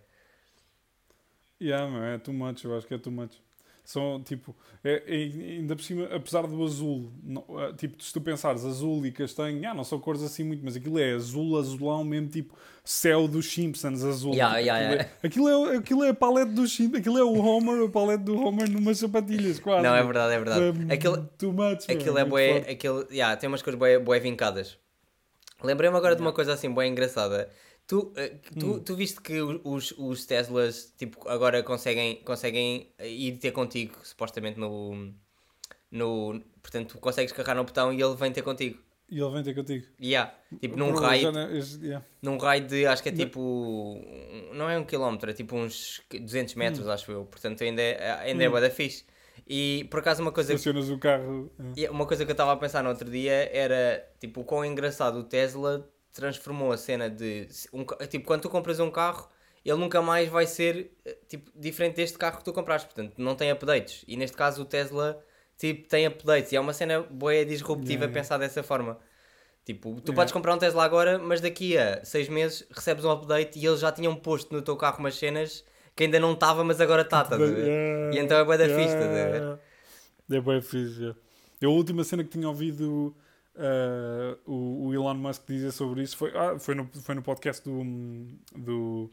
Yeah, 1.60 1.86
meu, 1.88 2.02
é 2.02 2.18
too 2.18 2.32
much, 2.34 2.64
eu 2.64 2.76
acho 2.76 2.86
que 2.88 2.94
é 2.94 2.98
too 2.98 3.12
much. 3.12 3.40
São 3.90 4.22
tipo, 4.22 4.54
é, 4.84 5.02
é, 5.04 5.14
ainda 5.56 5.74
por 5.74 5.82
cima, 5.82 6.04
apesar 6.14 6.46
do 6.46 6.62
azul, 6.62 7.12
não, 7.24 7.44
ah, 7.58 7.72
tipo, 7.72 8.00
se 8.00 8.12
tu 8.12 8.20
pensares 8.20 8.64
azul 8.64 9.04
e 9.04 9.10
castanho, 9.10 9.68
ah, 9.68 9.74
não 9.74 9.82
são 9.82 9.98
cores 9.98 10.22
assim 10.22 10.44
muito, 10.44 10.64
mas 10.64 10.76
aquilo 10.76 10.96
é 10.96 11.12
azul, 11.12 11.58
azulão 11.58 12.04
mesmo, 12.04 12.28
tipo 12.28 12.56
céu 12.84 13.26
dos 13.26 13.52
Simpsons 13.52 14.04
azul. 14.04 14.32
Yeah, 14.32 14.58
tipo, 14.58 14.66
yeah, 14.68 14.84
aquilo, 14.84 14.94
yeah. 14.94 15.10
É, 15.20 15.26
aquilo, 15.26 15.72
é, 15.72 15.76
aquilo 15.76 16.04
é 16.04 16.08
a 16.10 16.14
palete 16.14 16.52
dos 16.52 16.72
Simpsons, 16.72 17.00
aquilo 17.00 17.18
é 17.18 17.24
o 17.24 17.34
Homer, 17.34 17.84
a 17.84 17.88
palete 17.88 18.22
do 18.22 18.40
Homer 18.40 18.70
numas 18.70 18.98
sapatilhas, 18.98 19.58
quase. 19.58 19.82
Não, 19.82 19.96
é 19.96 20.02
verdade, 20.04 20.34
é 20.34 20.38
verdade. 20.38 20.86
É, 20.88 20.94
Aquilo, 20.94 21.28
too 21.36 21.52
much, 21.52 21.90
aquilo 21.90 22.16
é 22.16 22.24
forte. 22.24 22.70
aquilo, 22.70 23.08
yeah, 23.10 23.36
tem 23.36 23.48
umas 23.48 23.60
cores 23.60 23.76
bué 23.76 24.20
vincadas. 24.20 24.78
Lembrei-me 25.64 25.96
agora 25.96 26.14
de 26.14 26.22
uma 26.22 26.32
coisa 26.32 26.52
assim 26.52 26.70
bué 26.70 26.86
engraçada. 26.86 27.50
Tu, 27.90 28.12
eh, 28.14 28.36
tu, 28.58 28.66
Hum. 28.74 28.78
tu 28.84 28.94
viste 28.94 29.20
que 29.20 29.40
os, 29.42 29.92
os 29.98 30.24
Teslas 30.24 30.94
tipo, 30.96 31.28
agora 31.28 31.60
conseguem, 31.64 32.22
conseguem 32.22 32.92
ir 33.02 33.36
ter 33.38 33.50
contigo, 33.50 33.96
supostamente 34.04 34.60
no, 34.60 35.12
no. 35.90 36.40
Portanto, 36.62 36.92
tu 36.94 36.98
consegues 36.98 37.32
carregar 37.32 37.56
no 37.56 37.64
botão 37.64 37.92
e 37.92 38.00
ele 38.00 38.14
vem 38.14 38.30
ter 38.30 38.42
contigo. 38.42 38.78
E 39.10 39.18
ele 39.20 39.30
vem 39.32 39.42
ter 39.42 39.54
contigo. 39.54 39.86
Yeah. 40.00 40.32
Tipo 40.60 40.76
num 40.76 40.92
Por- 40.92 41.02
raio, 41.02 41.32
não- 41.32 41.50
yeah. 41.82 42.06
num 42.22 42.38
raio 42.38 42.64
de 42.64 42.86
acho 42.86 43.02
que 43.02 43.08
é 43.08 43.12
tipo. 43.12 44.00
Não 44.52 44.70
é 44.70 44.78
um 44.78 44.84
quilómetro, 44.84 45.28
é 45.28 45.34
tipo 45.34 45.56
uns 45.56 46.00
200 46.12 46.54
metros, 46.54 46.86
Hum. 46.86 46.90
acho 46.92 47.10
eu. 47.10 47.24
Portanto, 47.24 47.64
ainda 47.64 47.82
é, 47.82 48.12
ainda 48.20 48.44
é 48.44 48.48
bué 48.48 48.60
da 48.60 48.70
fixe. 48.70 49.04
E 49.48 49.84
por 49.90 49.98
acaso 49.98 50.22
uma 50.22 50.30
coisa 50.30 50.52
Estacionas 50.52 50.88
o 50.90 50.96
carro. 50.98 51.50
é. 51.76 51.90
uma 51.90 52.06
coisa 52.06 52.24
que 52.24 52.30
eu 52.30 52.34
estava 52.34 52.52
a 52.52 52.56
pensar 52.56 52.84
no 52.84 52.90
outro 52.90 53.10
dia 53.10 53.50
era 53.52 54.08
tipo 54.20 54.42
o 54.42 54.44
quão 54.44 54.64
engraçado 54.64 55.18
o 55.18 55.24
Tesla 55.24 55.88
transformou 56.12 56.72
a 56.72 56.76
cena 56.76 57.08
de 57.10 57.48
um 57.72 57.84
tipo 58.08 58.26
quando 58.26 58.42
tu 58.42 58.50
compras 58.50 58.80
um 58.80 58.90
carro 58.90 59.28
ele 59.64 59.78
nunca 59.78 60.00
mais 60.02 60.28
vai 60.28 60.46
ser 60.46 60.90
eh, 61.04 61.18
tipo 61.28 61.50
diferente 61.54 61.96
deste 61.96 62.18
carro 62.18 62.38
que 62.38 62.44
tu 62.44 62.52
compraste 62.52 62.86
portanto 62.88 63.14
não 63.18 63.34
tem 63.36 63.50
updates 63.50 64.04
e 64.08 64.16
neste 64.16 64.36
caso 64.36 64.62
o 64.62 64.64
Tesla 64.64 65.22
tipo 65.58 65.88
tem 65.88 66.06
updates 66.06 66.52
e 66.52 66.56
é 66.56 66.60
uma 66.60 66.72
cena 66.72 67.00
boa 67.02 67.44
disruptiva 67.44 68.06
Yeah, 68.06 68.12
pensar 68.14 68.38
dessa 68.38 68.62
forma 68.62 68.98
tipo 69.64 70.00
tu 70.00 70.12
Yeah. 70.12 70.14
podes 70.14 70.32
comprar 70.32 70.54
um 70.54 70.58
Tesla 70.58 70.84
agora 70.84 71.18
mas 71.18 71.40
daqui 71.40 71.76
a 71.78 72.04
seis 72.04 72.28
meses 72.28 72.66
recebes 72.70 73.04
um 73.04 73.10
update 73.10 73.58
e 73.58 73.66
eles 73.66 73.80
já 73.80 73.92
tinham 73.92 74.14
posto 74.16 74.52
no 74.54 74.62
teu 74.62 74.76
carro 74.76 74.98
umas 75.00 75.14
cenas 75.16 75.64
que 75.96 76.04
ainda 76.04 76.18
não 76.20 76.32
estava 76.34 76.64
mas 76.64 76.80
agora 76.80 77.02
está 77.02 77.22
estás 77.22 77.46
a 77.46 77.50
ver? 77.50 77.76
Yeah, 77.76 78.10
E 78.10 78.18
então 78.18 78.38
é 78.38 78.44
bué 78.44 78.56
da 78.58 78.68
yeah, 78.68 78.68
fixe, 78.68 78.94
estás 78.94 79.10
a 79.10 79.24
ver? 79.26 79.48
yeah. 79.50 79.60
É 80.30 80.40
bem 80.40 80.62
fixe. 80.62 81.14
Eu, 81.60 81.70
a 81.70 81.74
última 81.74 82.04
cena 82.04 82.24
que 82.24 82.30
tinha 82.30 82.48
ouvido 82.48 83.14
uh, 83.56 84.38
o, 84.50 84.88
o 84.88 84.94
Elon 84.94 85.14
Musk 85.14 85.46
dizer 85.46 85.72
sobre 85.72 86.02
isso 86.02 86.16
foi, 86.16 86.32
ah, 86.36 86.58
foi, 86.58 86.74
no, 86.74 86.88
foi 87.02 87.14
no 87.14 87.22
podcast 87.22 87.62
do, 87.64 87.82
do, 88.56 89.10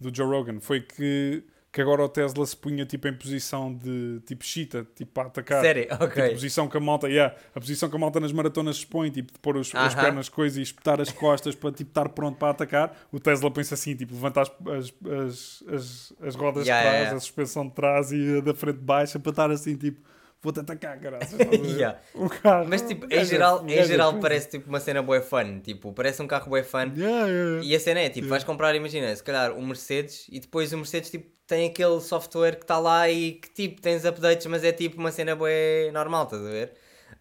do 0.00 0.14
Joe 0.14 0.26
Rogan. 0.26 0.60
Foi 0.60 0.80
que, 0.80 1.44
que 1.72 1.80
agora 1.80 2.04
o 2.04 2.08
Tesla 2.08 2.46
se 2.46 2.56
punha 2.56 2.86
tipo, 2.86 3.08
em 3.08 3.14
posição 3.14 3.74
de 3.74 4.20
tipo 4.26 4.44
cheetah, 4.44 4.86
tipo 4.94 5.12
para 5.12 5.28
atacar. 5.28 5.60
sério 5.60 5.82
Tipo, 5.82 6.02
a 6.02 6.06
ok 6.06 6.30
posição 6.30 6.68
que 6.68 6.76
a 6.76 6.80
malta, 6.80 7.08
yeah, 7.08 7.34
a 7.54 7.60
posição 7.60 7.88
que 7.88 7.96
a 7.96 7.98
malta 7.98 8.20
nas 8.20 8.32
maratonas 8.32 8.76
se 8.78 8.86
põe, 8.86 9.10
tipo, 9.10 9.32
de 9.32 9.38
pôr 9.38 9.56
os, 9.56 9.74
as 9.74 9.92
Aham. 9.94 10.02
pernas, 10.02 10.28
coisa 10.28 10.60
e 10.60 10.62
espetar 10.62 11.00
as 11.00 11.10
costas 11.10 11.54
para 11.54 11.72
tipo, 11.72 11.90
estar 11.90 12.08
pronto 12.08 12.38
para 12.38 12.50
atacar. 12.50 12.96
O 13.10 13.18
Tesla 13.18 13.50
pensa 13.50 13.74
assim, 13.74 13.94
tipo, 13.96 14.14
levanta 14.14 14.42
as, 14.42 14.50
as, 14.50 14.94
as, 15.06 15.64
as, 15.68 16.12
as 16.20 16.34
rodas 16.34 16.66
Yeah, 16.66 16.82
de 16.82 16.88
trás, 16.88 17.02
yeah. 17.02 17.16
a 17.16 17.20
suspensão 17.20 17.66
de 17.66 17.74
trás 17.74 18.12
e 18.12 18.38
a 18.38 18.40
da 18.40 18.54
frente 18.54 18.78
baixa 18.78 19.18
para 19.18 19.30
estar 19.30 19.50
assim, 19.50 19.76
tipo, 19.76 20.00
vou-te 20.44 20.60
atacar, 20.60 21.00
caralho. 21.00 21.26
Yeah. 21.64 21.98
O 22.14 22.28
carro. 22.28 22.66
Mas 22.68 22.82
tipo, 22.82 23.06
em 23.10 23.24
geral, 23.24 23.64
em 23.66 23.84
geral 23.84 24.20
parece 24.20 24.50
tipo 24.50 24.68
uma 24.68 24.78
cena 24.78 25.02
bué 25.02 25.20
fun, 25.20 25.60
tipo, 25.60 25.92
parece 25.92 26.22
um 26.22 26.26
carro 26.26 26.50
bué 26.50 26.62
fun. 26.62 26.92
Yeah, 26.96 27.26
yeah. 27.26 27.64
E 27.64 27.74
a 27.74 27.80
cena 27.80 28.00
é, 28.00 28.10
tipo, 28.10 28.28
vais 28.28 28.44
comprar, 28.44 28.74
imagina, 28.74 29.14
se 29.16 29.22
calhar 29.22 29.52
um 29.52 29.66
Mercedes 29.66 30.26
e 30.30 30.38
depois 30.38 30.72
o 30.72 30.76
Mercedes 30.76 31.10
tipo, 31.10 31.32
tem 31.46 31.66
aquele 31.68 32.00
software 32.00 32.56
que 32.56 32.64
está 32.64 32.78
lá 32.78 33.10
e 33.10 33.32
que 33.32 33.50
tipo, 33.50 33.80
tens 33.80 34.04
updates, 34.04 34.46
mas 34.46 34.62
é 34.62 34.72
tipo 34.72 34.98
uma 34.98 35.10
cena 35.10 35.34
bué 35.34 35.90
normal, 35.92 36.24
estás 36.24 36.44
a 36.44 36.50
ver? 36.50 36.72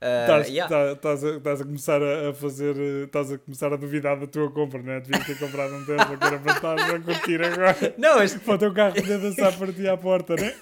Ah, 0.06 0.22
Estás 0.24 0.50
yeah. 0.50 0.68
tá- 0.68 0.92
estás 0.92 1.24
a, 1.24 1.38
estás 1.38 1.62
a 1.62 1.64
começar 1.64 2.02
a, 2.04 2.34
fazer, 2.34 2.76
eh, 2.78 3.04
estás 3.06 3.32
a 3.32 3.38
começar 3.38 3.72
a 3.72 3.78
duvidar 3.78 4.20
da 4.20 4.28
tua 4.28 4.52
compra, 4.52 4.82
não 4.84 4.92
é? 4.92 5.00
Devias 5.00 5.26
ter 5.26 5.40
comprado 5.40 5.74
um 5.76 5.86
Tesla 5.86 6.18
que 6.18 6.26
era 6.26 6.40
para 6.40 6.52
estar 6.54 6.78
a 6.78 7.00
curtir 7.00 7.42
agora. 7.42 7.76
Não, 7.98 8.16
mas 8.18 8.36
Para 8.36 8.54
o 8.56 8.58
teu 8.58 8.74
carro 8.74 8.96
poder 8.96 9.18
dançar 9.20 9.58
para 9.58 9.72
ti 9.72 9.88
à 9.88 9.96
porta, 9.96 10.36
né? 10.36 10.54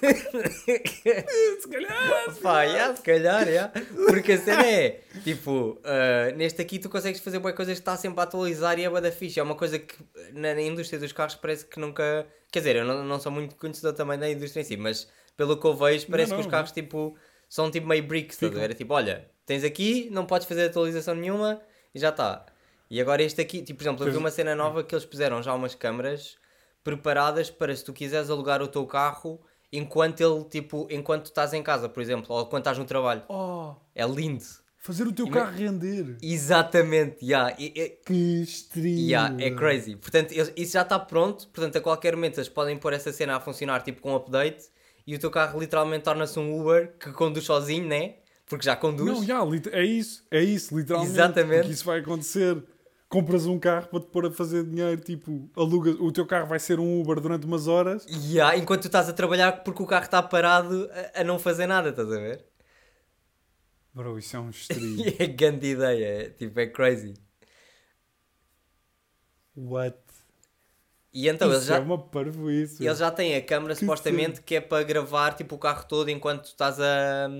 Se 1.60 1.68
calhar. 1.68 2.34
pá, 2.40 2.62
yeah, 2.62 2.94
se 2.94 3.02
calhar, 3.02 3.48
yeah. 3.48 3.72
porque 4.06 4.32
a 4.32 4.38
cena 4.38 4.64
é, 4.66 5.00
tipo, 5.24 5.80
ah, 5.84 6.32
neste 6.36 6.62
aqui 6.62 6.78
tu 6.78 6.88
consegues 6.88 7.20
fazer 7.20 7.38
bué 7.40 7.52
coisas 7.52 7.74
que 7.74 7.80
está 7.80 7.96
sempre 7.96 8.20
a 8.20 8.22
atualizar 8.22 8.78
e 8.78 8.84
é 8.84 9.00
da 9.00 9.10
fixe. 9.10 9.40
É 9.40 9.42
uma 9.42 9.54
coisa 9.56 9.78
que 9.78 9.94
na, 10.32 10.54
na 10.54 10.62
indústria 10.62 10.98
dos 11.00 11.12
carros 11.12 11.34
parece 11.34 11.66
que 11.66 11.80
nunca... 11.80 12.26
Quer 12.52 12.60
dizer, 12.60 12.76
eu 12.76 12.84
não, 12.84 13.02
não 13.04 13.18
sou 13.18 13.32
muito 13.32 13.56
conhecedor 13.56 13.92
também 13.94 14.18
da 14.18 14.30
indústria 14.30 14.60
em 14.60 14.64
si, 14.64 14.76
mas 14.76 15.08
pelo 15.36 15.56
que 15.58 15.66
eu 15.66 15.74
vejo 15.74 16.06
parece 16.08 16.30
Não, 16.30 16.36
que 16.36 16.40
os 16.42 16.46
não, 16.46 16.50
carros, 16.50 16.70
tipo, 16.72 17.16
são 17.48 17.70
tipo 17.70 17.86
meio 17.88 18.02
bricks, 18.02 18.36
estás 18.36 18.50
a 18.50 18.54
Ficam. 18.54 18.68
ver? 18.68 18.70
É 18.72 18.74
tipo, 18.76 18.94
olha, 18.94 19.26
tens 19.46 19.64
aqui, 19.64 20.08
não 20.10 20.24
podes 20.26 20.46
fazer 20.46 20.66
atualização 20.66 21.14
nenhuma 21.14 21.60
e 21.94 21.98
já 21.98 22.08
está. 22.10 22.46
E 22.90 23.00
agora 23.00 23.22
este 23.22 23.40
aqui, 23.40 23.62
tipo, 23.62 23.78
por 23.78 23.84
exemplo, 23.84 24.02
eu 24.02 24.06
vi 24.06 24.12
Pois- 24.12 24.22
uma 24.22 24.30
cena 24.30 24.54
nova 24.54 24.84
que 24.84 24.94
eles 24.94 25.04
puseram 25.04 25.42
já 25.42 25.54
umas 25.54 25.74
câmaras 25.74 26.36
preparadas 26.84 27.50
para 27.50 27.74
se 27.74 27.84
tu 27.84 27.92
quiseres 27.92 28.28
alugar 28.30 28.60
o 28.62 28.68
teu 28.68 28.84
carro 28.86 29.40
enquanto 29.72 30.20
ele, 30.20 30.44
tipo, 30.44 30.86
enquanto 30.90 31.24
tu 31.24 31.26
estás 31.28 31.52
em 31.54 31.62
casa, 31.62 31.88
por 31.88 32.02
exemplo, 32.02 32.26
ou 32.34 32.46
quando 32.46 32.62
estás 32.62 32.76
no 32.78 32.84
trabalho. 32.84 33.22
Oh, 33.28 33.74
É 33.94 34.04
lindo. 34.06 34.44
fazer 34.76 35.06
o 35.06 35.12
teu 35.12 35.26
Ima- 35.26 35.36
carro 35.36 35.56
render. 35.56 36.16
Exatamente, 36.20 37.24
yeah. 37.24 37.54
E- 37.58 37.72
e- 37.74 37.88
Que 38.04 38.42
estrela. 38.42 38.88
Yeah, 38.98 39.36
é 39.44 39.50
crazy. 39.52 39.96
Portanto, 39.96 40.32
eles- 40.32 40.52
isso 40.56 40.72
já 40.72 40.82
está 40.82 40.98
pronto. 40.98 41.46
Portanto, 41.48 41.76
a 41.76 41.80
qualquer 41.80 42.14
momento 42.16 42.38
eles 42.38 42.48
podem 42.48 42.76
pôr 42.76 42.92
essa 42.92 43.12
cena 43.12 43.36
a 43.36 43.40
funcionar 43.40 43.80
tipo 43.82 44.02
com 44.02 44.12
um 44.12 44.16
update 44.16 44.64
e 45.06 45.14
o 45.14 45.18
teu 45.18 45.30
carro 45.30 45.58
literalmente 45.60 46.02
torna-se 46.04 46.38
um 46.38 46.60
Uber 46.60 46.94
que 46.98 47.12
conduz 47.12 47.44
sozinho, 47.46 47.86
né? 47.86 48.16
Porque 48.52 48.66
já 48.66 48.76
conduz. 48.76 49.10
Não, 49.10 49.24
já, 49.24 49.40
é 49.70 49.82
isso, 49.82 50.22
é 50.30 50.42
isso, 50.42 50.76
literalmente. 50.76 51.14
Exatamente. 51.14 51.60
Porque 51.60 51.72
isso 51.72 51.86
vai 51.86 52.00
acontecer. 52.00 52.62
Compras 53.08 53.46
um 53.46 53.58
carro 53.58 53.88
para 53.88 54.00
te 54.00 54.06
pôr 54.08 54.26
a 54.26 54.30
fazer 54.30 54.62
dinheiro, 54.62 55.00
tipo, 55.00 55.50
alugas, 55.56 55.96
o 55.98 56.12
teu 56.12 56.26
carro 56.26 56.46
vai 56.46 56.58
ser 56.58 56.78
um 56.78 57.00
Uber 57.00 57.18
durante 57.18 57.46
umas 57.46 57.66
horas. 57.66 58.04
Yeah, 58.06 58.54
enquanto 58.58 58.82
tu 58.82 58.88
estás 58.88 59.08
a 59.08 59.14
trabalhar 59.14 59.64
porque 59.64 59.82
o 59.82 59.86
carro 59.86 60.04
está 60.04 60.22
parado 60.22 60.86
a, 61.14 61.22
a 61.22 61.24
não 61.24 61.38
fazer 61.38 61.66
nada, 61.66 61.88
estás 61.88 62.12
a 62.12 62.18
ver? 62.18 62.44
Bro, 63.94 64.18
isso 64.18 64.36
é 64.36 64.40
um 64.40 64.48
estrela. 64.50 64.82
E 64.84 65.16
é 65.18 65.26
grande 65.28 65.68
ideia, 65.68 66.04
é, 66.04 66.28
tipo, 66.28 66.60
é 66.60 66.66
crazy. 66.66 67.14
What? 69.56 69.96
E 71.10 71.26
então 71.26 71.48
isso 71.48 71.56
eles 71.56 71.66
já, 71.68 71.76
é 71.76 71.80
uma 71.80 71.98
parvoíce. 71.98 72.84
eles 72.84 72.98
já 72.98 73.10
têm 73.10 73.34
a 73.34 73.42
câmera 73.42 73.72
Que 73.72 73.80
supostamente 73.80 74.42
que 74.42 74.56
é 74.56 74.60
para 74.60 74.84
gravar 74.84 75.32
tipo, 75.32 75.54
o 75.54 75.58
carro 75.58 75.86
todo 75.88 76.10
enquanto 76.10 76.42
tu 76.42 76.48
estás 76.48 76.78
a. 76.78 77.30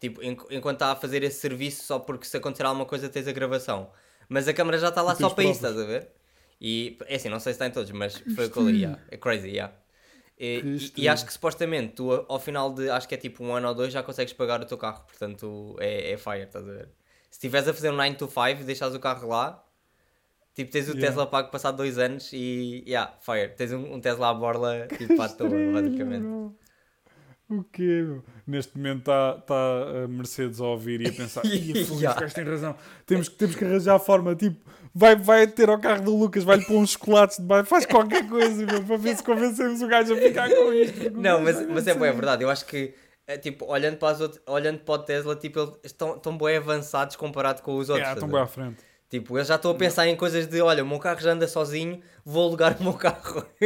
Tipo, 0.00 0.22
en- 0.22 0.36
enquanto 0.50 0.76
está 0.76 0.92
a 0.92 0.96
fazer 0.96 1.22
esse 1.22 1.40
serviço, 1.40 1.84
só 1.84 1.98
porque 1.98 2.26
se 2.26 2.36
acontecer 2.36 2.64
alguma 2.64 2.84
coisa 2.86 3.08
tens 3.08 3.26
a 3.28 3.32
gravação. 3.32 3.90
Mas 4.28 4.46
a 4.48 4.52
câmera 4.52 4.78
já 4.78 4.88
está 4.88 5.02
lá 5.02 5.12
E 5.12 5.16
só 5.16 5.30
para 5.30 5.44
isso, 5.44 5.52
estás 5.54 5.78
a 5.78 5.84
ver? 5.84 6.10
E 6.60 6.98
é 7.06 7.16
assim, 7.16 7.28
não 7.28 7.38
sei 7.40 7.52
se 7.52 7.56
está 7.56 7.66
em 7.66 7.70
todos, 7.70 7.90
mas 7.90 8.16
foi 8.34 8.46
o 8.46 8.50
que 8.50 8.56
eu 8.58 8.68
li, 8.68 8.80
yeah. 8.82 9.00
é 9.10 9.16
crazy, 9.16 9.48
yeah. 9.48 9.74
E, 10.38 10.60
Que 10.60 11.00
e- 11.00 11.02
e 11.04 11.08
acho 11.08 11.24
que 11.26 11.32
supostamente 11.32 11.94
tu 11.94 12.10
ao 12.28 12.40
final 12.40 12.72
de 12.72 12.88
acho 12.90 13.06
que 13.08 13.14
é 13.14 13.18
tipo 13.18 13.44
um 13.44 13.54
ano 13.54 13.68
ou 13.68 13.74
dois 13.74 13.92
já 13.92 14.02
consegues 14.02 14.32
pagar 14.32 14.60
o 14.60 14.64
teu 14.64 14.76
carro, 14.78 15.04
portanto 15.04 15.76
é, 15.78 16.12
é 16.12 16.16
fire, 16.16 16.42
estás 16.44 16.66
a 16.68 16.72
ver? 16.72 16.88
Se 17.30 17.38
estiveres 17.38 17.68
a 17.68 17.74
fazer 17.74 17.90
um 17.90 17.96
9 17.96 18.14
to 18.16 18.26
5, 18.28 18.64
deixas 18.64 18.94
o 18.94 19.00
carro 19.00 19.28
lá, 19.28 19.64
tipo 20.54 20.70
tens 20.70 20.86
o 20.88 20.92
Yeah. 20.92 21.06
Tesla 21.08 21.26
pago 21.26 21.50
passado 21.50 21.76
dois 21.76 21.98
anos 21.98 22.32
e 22.32 22.82
yeah, 22.86 23.12
fire, 23.20 23.54
tens 23.56 23.72
um, 23.72 23.94
um 23.94 24.00
Tesla 24.00 24.30
à 24.30 24.34
borla 24.34 24.86
tipo 24.88 25.20
à 25.20 25.28
toa, 25.28 25.48
basicamente. 25.72 26.54
O 27.50 27.62
quê, 27.64 27.82
meu? 28.02 28.24
Neste 28.46 28.76
momento 28.76 29.00
está 29.00 29.34
tá 29.34 29.54
a 30.04 30.08
Mercedes 30.08 30.60
a 30.60 30.64
ouvir 30.64 31.00
e 31.02 31.08
a 31.08 31.12
pensar: 31.12 31.44
Ia, 31.46 31.84
fogo, 31.86 32.00
Yeah. 32.00 32.26
tem 32.30 32.44
razão. 32.44 32.74
Temos, 33.04 33.28
que- 33.28 33.36
temos 33.36 33.54
que 33.54 33.64
arranjar 33.64 33.96
a 33.96 33.98
forma. 33.98 34.34
Tipo, 34.34 34.58
vai, 34.94 35.14
vai 35.14 35.46
ter 35.46 35.68
ao 35.68 35.78
carro 35.78 36.02
do 36.04 36.16
Lucas, 36.16 36.42
vai-lhe 36.42 36.64
pôr 36.64 36.76
uns 36.78 36.92
chocolates 36.92 37.36
de 37.38 37.42
baixo, 37.44 37.66
faz 37.68 37.84
qualquer 37.84 38.26
coisa, 38.28 38.64
meu, 38.64 38.82
para 38.82 38.96
ver 38.96 39.16
se 39.16 39.22
convencemos 39.22 39.82
o 39.82 39.86
gajo 39.86 40.14
a 40.14 40.16
ficar 40.16 40.48
com 40.48 40.72
isto. 40.72 41.10
Não, 41.12 41.40
mas, 41.42 41.56
mas 41.68 41.86
é, 41.86 41.92
bué 41.94 42.08
dizer- 42.08 42.12
verdade. 42.14 42.42
Eu 42.44 42.48
acho 42.50 42.64
que, 42.64 42.94
é, 43.26 43.36
tipo, 43.36 43.66
olhando 43.66 43.98
para, 43.98 44.08
as 44.14 44.20
outras, 44.22 44.42
olhando 44.46 44.78
para 44.78 44.94
o 44.94 44.98
Tesla, 44.98 45.36
tipo, 45.36 45.60
eles 45.60 45.72
estão, 45.84 46.16
estão 46.16 46.38
bem 46.38 46.56
avançados 46.56 47.14
comparado 47.14 47.60
com 47.62 47.76
os 47.76 47.90
outros. 47.90 48.08
Estás 48.08 48.16
estão 48.16 48.28
bem 48.30 48.40
à 48.40 48.46
frente. 48.46 48.82
Tipo, 49.14 49.38
eu 49.38 49.44
já 49.44 49.54
estou 49.54 49.70
a 49.70 49.74
pensar 49.76 50.08
em 50.08 50.16
coisas 50.16 50.44
de, 50.48 50.60
olha, 50.60 50.82
o 50.82 50.86
meu 50.88 50.98
carro 50.98 51.20
já 51.20 51.30
anda 51.30 51.46
sozinho, 51.46 52.00
vou 52.24 52.48
alugar 52.48 52.76
o 52.80 52.82
meu 52.82 52.94
carro. 52.94 53.44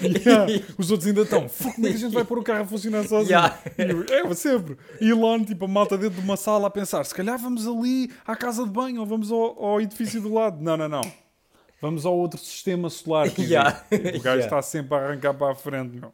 Yeah, 0.00 0.46
Os 0.78 0.90
outros 0.90 1.06
ainda 1.08 1.20
estão. 1.22 1.48
"Fuck, 1.48 1.74
Como 1.74 1.86
é 1.86 1.90
que 1.90 1.96
a 1.96 1.98
gente 2.00 2.14
vai 2.14 2.24
pôr 2.24 2.38
o 2.38 2.42
carro 2.42 2.62
a 2.62 2.66
funcionar 2.66 3.02
sozinho? 3.06 3.28
Yeah. 3.38 3.58
Eu, 3.76 4.30
é, 4.30 4.34
sempre. 4.34 4.78
E 5.00 5.10
Elon, 5.10 5.44
tipo, 5.44 5.66
a 5.66 5.68
malta 5.68 5.98
dentro 5.98 6.18
de 6.18 6.24
uma 6.24 6.36
sala 6.36 6.68
a 6.68 6.70
pensar: 6.70 7.04
se 7.04 7.14
calhar 7.14 7.36
vamos 7.38 7.66
ali 7.66 8.10
à 8.26 8.34
casa 8.34 8.64
de 8.64 8.70
banho 8.70 9.00
ou 9.00 9.06
vamos 9.06 9.30
ao, 9.30 9.62
ao 9.62 9.80
edifício 9.82 10.18
do 10.20 10.32
lado. 10.32 10.62
Não, 10.62 10.76
não, 10.78 10.88
não. 10.88 11.02
Vamos 11.82 12.06
ao 12.06 12.16
outro 12.16 12.38
sistema 12.38 12.88
solar. 12.88 13.28
Que 13.30 13.42
Yeah. 13.50 13.84
existe. 13.90 14.08
O 14.18 14.22
gajo 14.22 14.36
Yeah. 14.38 14.44
está 14.44 14.62
sempre 14.62 14.94
a 14.94 14.98
arrancar 14.98 15.34
para 15.34 15.52
a 15.52 15.54
frente, 15.54 15.96
meu. 15.98 16.08
O 16.08 16.12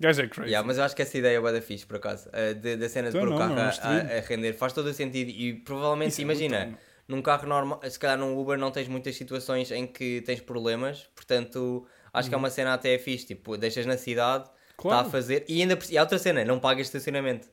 gajo 0.00 0.22
é 0.22 0.28
crazy. 0.28 0.48
Yeah, 0.50 0.66
mas 0.66 0.78
eu 0.78 0.84
acho 0.84 0.96
que 0.96 1.02
essa 1.02 1.18
ideia 1.18 1.36
é 1.36 1.40
bué 1.40 1.52
da 1.52 1.60
fixe, 1.60 1.84
por 1.84 1.96
acaso. 1.96 2.30
Da 2.78 2.88
cena 2.88 3.10
de 3.10 3.16
Então 3.18 3.28
pôr 3.28 3.34
o 3.34 3.38
carro 3.38 3.54
não, 3.54 3.62
a, 3.62 3.68
a- 3.68 4.20
render. 4.26 4.52
Faz 4.54 4.72
todo 4.72 4.86
o 4.86 4.94
sentido. 4.94 5.28
E 5.30 5.52
provavelmente, 5.54 6.12
Isso 6.12 6.20
é 6.20 6.24
imagina, 6.24 6.58
brutal, 6.66 6.80
num 7.08 7.20
carro 7.22 7.48
normal, 7.48 7.80
se 7.90 7.98
calhar 7.98 8.16
num 8.18 8.38
Uber 8.38 8.56
não 8.58 8.70
tens 8.70 8.86
muitas 8.86 9.16
situações 9.16 9.70
em 9.72 9.86
que 9.86 10.20
tens 10.22 10.40
problemas. 10.40 11.08
Portanto, 11.14 11.86
acho 12.12 12.28
que 12.28 12.34
é 12.34 12.36
Uhum. 12.38 12.42
uma 12.44 12.50
cena 12.50 12.74
até 12.74 12.96
fixe. 12.98 13.26
Tipo, 13.26 13.56
deixas 13.56 13.86
na 13.86 13.96
cidade, 13.96 14.48
Claro. 14.76 15.06
a 15.08 15.10
fazer. 15.10 15.44
E 15.48 15.60
ainda 15.62 15.78
e 15.90 15.96
há 15.98 16.02
outra 16.02 16.18
cena, 16.18 16.44
não 16.44 16.60
paga 16.60 16.80
estacionamento. 16.82 17.48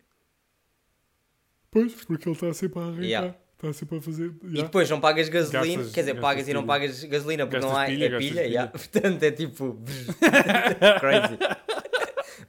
Pois, 1.71 1.93
porque 2.05 2.27
ele 2.29 2.35
está 2.35 2.53
sempre 2.53 2.79
a 2.79 2.83
arrancar. 2.83 3.03
Yeah. 3.03 3.35
Está 3.55 3.73
sempre 3.73 3.97
a 3.97 4.01
fazer. 4.01 4.33
E 4.43 4.61
depois 4.61 4.89
não 4.89 4.99
pagas 4.99 5.29
gasolina, 5.29 5.77
Gastas- 5.77 5.93
quer 5.93 6.01
dizer, 6.01 6.19
pagas 6.19 6.47
e 6.47 6.53
não 6.53 6.61
pilha. 6.61 6.67
pagas 6.67 7.03
gasolina 7.05 7.45
porque 7.47 7.55
Gastas 7.61 7.71
não 7.73 7.81
há 7.81 7.85
pilha, 7.85 8.05
é 8.05 8.09
pilha, 8.09 8.19
pilha. 8.19 8.41
yeah. 8.41 8.71
portanto 8.77 9.23
é 9.23 9.31
tipo 9.31 9.81
crazy. 10.99 11.37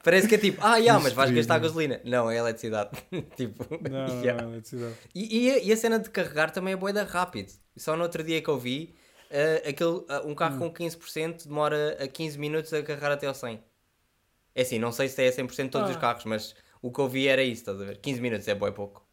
Parece 0.07 0.29
que 0.29 0.37
é 0.37 0.39
tipo, 0.39 0.61
ah, 0.65 0.77
yeah, 0.77 1.03
mas 1.03 1.13
vais 1.13 1.33
gastar 1.33 1.59
gasolina. 1.59 2.01
Não, 2.05 2.31
é 2.31 2.37
eletricidade. 2.37 2.91
tipo, 3.37 3.67
Não, 3.91 4.07
não, 4.07 4.21
yeah. 4.23 4.41
não, 4.41 4.53
eletricidade. 4.53 4.95
E, 5.13 5.37
e 5.49 5.51
a, 5.51 5.59
e 5.59 5.73
a 5.73 5.77
cena 5.77 5.99
de 5.99 6.09
carregar 6.11 6.53
também 6.53 6.75
é 6.75 6.77
boeda 6.77 7.03
rápido. 7.03 7.53
Só 7.77 7.97
no 7.97 8.05
outro 8.05 8.23
dia 8.23 8.41
que 8.41 8.49
eu 8.49 8.57
vi, 8.57 8.95
eh, 9.29 9.65
aquele, 9.69 10.05
eh, 10.09 10.21
um 10.25 10.31
Hum. 10.31 10.35
carro 10.37 10.59
com 10.61 10.73
15% 10.73 11.49
demora 11.49 11.97
a 12.01 12.07
15 12.07 12.39
minutos 12.39 12.73
a 12.73 12.85
carregar 12.85 13.11
até 13.11 13.27
ao 13.27 13.35
100. 13.35 13.61
É 14.55 14.63
assim, 14.63 14.79
não 14.79 14.93
sei 14.93 15.09
se 15.09 15.21
é 15.25 15.29
100% 15.33 15.65
de 15.65 15.71
todos 15.73 15.89
Ah. 15.91 15.95
os 15.95 15.97
carros, 15.97 16.25
mas 16.25 16.55
o 16.81 16.93
que 16.93 17.01
eu 17.01 17.09
vi 17.09 17.27
era 17.27 17.43
isso, 17.43 17.63
estás 17.63 17.81
a 17.81 17.85
ver? 17.85 17.97
15 17.99 18.21
minutos 18.21 18.47
é 18.47 18.55
boi 18.55 18.71
pouco. 18.71 19.05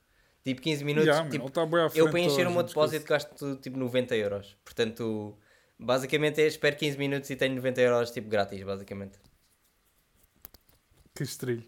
Tipo, 0.43 0.61
15 0.61 0.83
minutos, 0.85 1.07
Yeah, 1.07 1.27
tipo, 1.27 1.47
à 1.59 1.89
eu 1.95 2.11
para 2.11 2.19
encher 2.19 2.45
o 2.45 2.51
meu 2.51 2.61
depósito 2.61 3.07
gasto 3.07 3.55
tipo 3.55 3.79
90 3.79 4.15
euros. 4.15 4.55
Portanto, 4.63 5.35
basicamente 5.79 6.39
é 6.39 6.45
espero 6.45 6.75
15 6.75 6.99
minutos 6.99 7.31
e 7.31 7.35
tenho 7.35 7.55
90 7.55 7.81
euros 7.81 8.11
tipo 8.11 8.29
grátis, 8.29 8.61
basicamente. 8.61 9.17
Que 11.15 11.23
estrilho. 11.23 11.63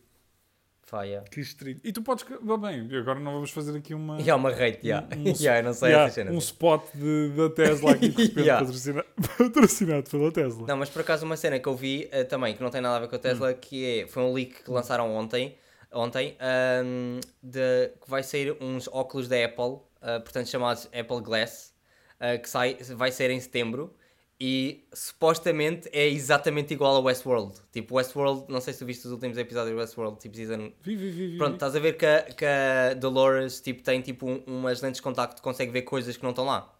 Fá, 0.84 1.04
yeah. 1.04 1.28
Que 1.30 1.40
estrilho. 1.40 1.80
E 1.84 1.92
tu 1.92 2.02
podes. 2.04 2.24
Bem, 2.24 2.60
bem, 2.88 2.98
agora 3.00 3.20
não 3.20 3.34
vamos 3.34 3.50
fazer 3.52 3.76
aqui 3.78 3.94
uma. 3.94 4.20
E 4.22 4.30
há 4.30 4.36
uma 4.36 4.52
rate, 4.52 4.80
yeah. 4.86 5.08
Um- 5.16 5.30
um- 5.30 5.34
yeah, 5.40 5.62
não 5.62 5.74
sei 5.74 5.90
Yeah, 5.90 6.04
essas 6.06 6.16
cenas. 6.16 6.34
um 6.34 6.38
spot 6.38 6.84
de, 6.94 7.30
da 7.36 7.50
Tesla 7.50 7.92
aqui 7.92 8.10
de 8.10 8.22
repente 8.24 8.40
Yeah. 8.46 8.66
patrocina- 8.66 9.06
patrocinado 9.38 10.10
pela 10.10 10.32
Tesla. 10.32 10.68
Não, 10.68 10.78
mas 10.78 10.90
por 10.90 11.02
acaso 11.02 11.26
uma 11.26 11.38
cena 11.38 11.60
que 11.60 11.68
eu 11.68 11.76
vi 11.76 12.08
eh, 12.12 12.24
também, 12.24 12.56
que 12.56 12.62
não 12.62 12.70
tem 12.70 12.82
nada 12.82 12.98
a 12.98 13.00
ver 13.00 13.08
com 13.08 13.16
a 13.16 13.20
Tesla, 13.20 13.52
Hum. 13.52 13.58
que 13.60 14.02
é, 14.02 14.08
foi 14.08 14.24
um 14.24 14.34
leak 14.34 14.64
que 14.64 14.70
lançaram 14.72 15.12
ontem, 15.16 15.56
ontem 15.92 16.38
ahm, 16.40 17.20
de, 17.42 17.90
que 18.04 18.10
vai 18.10 18.22
sair 18.24 18.56
uns 18.62 18.88
óculos 18.88 19.28
da 19.28 19.44
Apple, 19.44 19.80
ah, 20.02 20.20
portanto 20.20 20.48
chamados 20.50 20.86
Apple 20.88 21.22
Glass, 21.22 21.74
ah, 22.20 22.38
que 22.38 22.48
sai, 22.50 22.78
vai 22.96 23.12
ser 23.12 23.32
em 23.32 23.40
setembro, 23.40 23.92
e 24.40 24.86
supostamente 24.94 25.90
é 25.94 26.08
exatamente 26.08 26.74
igual 26.74 26.96
a 26.98 27.00
Westworld. 27.00 27.56
Tipo, 27.72 27.96
Westworld, 27.96 28.46
não 28.52 28.60
sei 28.60 28.74
se 28.74 28.80
tu 28.80 28.86
viste 28.86 29.06
os 29.06 29.12
últimos 29.14 29.38
episódios 29.38 29.74
de 29.74 29.80
Westworld, 29.80 30.20
tipo 30.20 30.36
season... 30.36 30.74
Vi, 30.82 30.96
vi, 30.96 31.10
vi, 31.12 31.28
vi. 31.32 31.38
Pronto, 31.38 31.54
estás 31.54 31.76
a 31.76 31.80
ver 31.80 31.94
que 31.98 32.06
a, 32.06 32.24
que 32.24 32.46
a 32.46 32.94
Dolores 32.96 33.62
tipo, 33.62 33.82
tem 33.82 34.02
tipo 34.02 34.30
um- 34.30 34.44
umas 34.46 34.82
lentes 34.82 34.98
de 34.98 35.04
contacto 35.04 35.38
que 35.38 35.42
consegue 35.42 35.72
ver 35.72 35.84
coisas 35.84 36.18
que 36.18 36.24
não 36.24 36.32
estão 36.32 36.46
lá. 36.46 36.72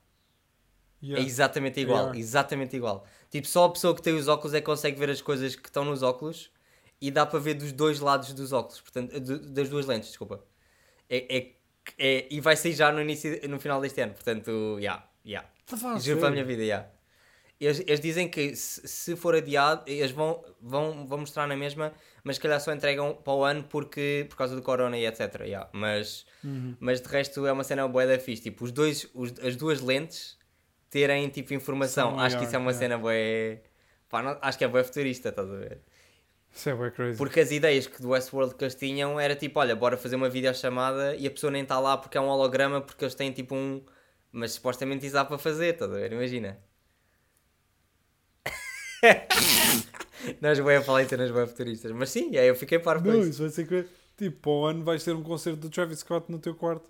Yeah. 1.02 1.24
É 1.24 1.26
exatamente 1.28 1.80
igual, 1.80 2.00
Yeah. 2.06 2.20
exatamente 2.20 2.76
igual. 2.76 3.06
Tipo, 3.30 3.48
só 3.48 3.66
a 3.66 3.70
pessoa 3.72 3.96
que 3.96 4.02
tem 4.02 4.14
os 4.16 4.28
óculos 4.28 4.54
é 4.54 4.60
que 4.60 4.66
consegue 4.66 5.00
ver 5.00 5.10
as 5.10 5.22
coisas 5.22 5.56
que 5.56 5.68
estão 5.70 5.86
nos 5.86 6.02
óculos 6.04 6.52
e 7.00 7.12
dá 7.12 7.26
para 7.26 7.40
ver 7.40 7.54
dos 7.54 7.72
dois 7.72 8.00
lados 8.00 8.34
dos 8.34 8.52
óculos, 8.52 8.82
portanto, 8.82 9.20
de- 9.20 9.40
das 9.52 9.70
duas 9.70 9.86
lentes, 9.86 10.10
desculpa. 10.10 10.44
É, 11.10 11.38
é, 11.38 11.52
é- 11.98 12.28
e 12.30 12.42
vai 12.42 12.56
sair 12.58 12.74
já 12.74 12.92
no, 12.92 13.00
início, 13.02 13.40
no 13.48 13.60
final 13.60 13.80
deste 13.80 14.02
ano, 14.02 14.14
portanto, 14.14 14.78
já, 14.82 15.08
já. 15.24 15.42
Tá 15.66 15.78
fácil. 15.78 16.02
Juro 16.02 16.20
para 16.20 16.30
a 16.30 16.32
minha 16.32 16.44
vida, 16.46 16.66
já. 16.66 16.88
Eles, 17.60 17.80
eles 17.82 18.00
dizem 18.02 18.28
que 18.28 18.56
se, 18.56 18.86
se 18.88 19.16
for 19.16 19.34
adiado, 19.36 19.84
eles 19.88 20.12
vão, 20.12 20.44
vão, 20.62 21.08
vão 21.08 21.20
mostrar 21.20 21.48
na 21.48 21.56
mesma, 21.56 21.94
mas 22.24 22.36
se 22.36 22.42
calhar 22.42 22.60
só 22.60 22.74
entregam 22.74 23.16
para 23.16 23.34
o 23.34 23.44
ano 23.44 23.64
porque, 23.64 24.26
por 24.30 24.36
causa 24.36 24.56
do 24.56 24.62
corona 24.62 24.98
e 24.98 25.06
etc. 25.06 25.42
Yeah. 25.42 25.70
Mas, 25.74 26.26
Uhum. 26.44 26.76
mas 26.80 27.02
de 27.02 27.08
resto 27.08 27.46
é 27.48 27.52
uma 27.52 27.64
cena 27.64 27.88
boa 27.88 28.06
da 28.06 28.20
fixe. 28.20 28.44
Tipo, 28.44 28.66
os 28.66 28.72
dois, 28.72 29.08
os, 29.14 29.34
as 29.40 29.56
duas 29.56 29.82
lentes 29.82 30.38
terem 30.90 31.28
tipo 31.30 31.54
informação. 31.54 32.12
São 32.12 32.20
acho 32.20 32.38
que 32.38 32.44
isso 32.46 32.56
é 32.56 32.60
uma 32.60 32.72
yeah. 32.72 32.80
cena 32.80 32.98
boa. 32.98 33.14
Pá, 34.10 34.22
não- 34.22 34.38
acho 34.42 34.58
que 34.58 34.64
é 34.64 34.68
boa 34.68 34.84
futurista, 34.84 35.30
estás 35.30 35.50
a 35.50 35.56
ver? 35.56 35.82
Isso 36.54 36.70
é 36.70 36.92
crazy. 36.92 37.18
Porque 37.18 37.40
as 37.40 37.52
ideias 37.52 37.86
que 37.88 38.02
do 38.02 38.10
Westworld 38.10 38.56
que 38.56 38.64
eles 38.64 38.76
tinham 38.76 39.20
era 39.20 39.36
tipo, 39.36 39.60
olha, 39.60 39.76
bora 39.76 39.98
fazer 39.98 40.16
uma 40.16 40.30
videochamada 40.30 41.16
e 41.16 41.28
a 41.28 41.32
pessoa 41.32 41.52
nem 41.52 41.64
está 41.64 41.80
lá 41.80 41.98
porque 41.98 42.18
é 42.18 42.22
um 42.22 42.28
holograma, 42.28 42.82
porque 42.82 43.04
eles 43.04 43.16
têm 43.16 43.32
tipo 43.32 43.56
um. 43.56 43.84
Mas 44.32 44.54
supostamente 44.54 45.06
isso 45.06 45.14
dá 45.16 45.24
para 45.26 45.38
fazer, 45.38 45.74
estás 45.74 45.92
a 45.92 45.96
ver? 45.96 46.12
Imagina. 46.14 46.58
Nós 50.42 50.60
a 50.60 50.82
falar 50.82 51.04
em 51.04 51.08
cenas 51.08 51.32
bem 51.32 51.48
futuristas. 51.48 51.92
Mas 51.92 52.10
sim, 52.10 52.36
aí 52.38 52.48
eu 52.48 52.56
fiquei 52.56 52.80
com 52.80 52.92
Não, 53.10 53.20
isso. 53.20 53.30
isso 53.30 53.42
vai 53.42 53.50
ser. 53.50 53.88
Tipo, 54.18 54.40
para 54.40 54.52
o 54.52 54.66
ano 54.66 54.84
vais 54.84 55.04
ter 55.04 55.14
um 55.14 55.24
concerto 55.24 55.60
do 55.60 55.70
Travis 55.70 56.00
Scott 56.00 56.32
no 56.32 56.40
teu 56.40 56.56
quarto. 56.56 56.90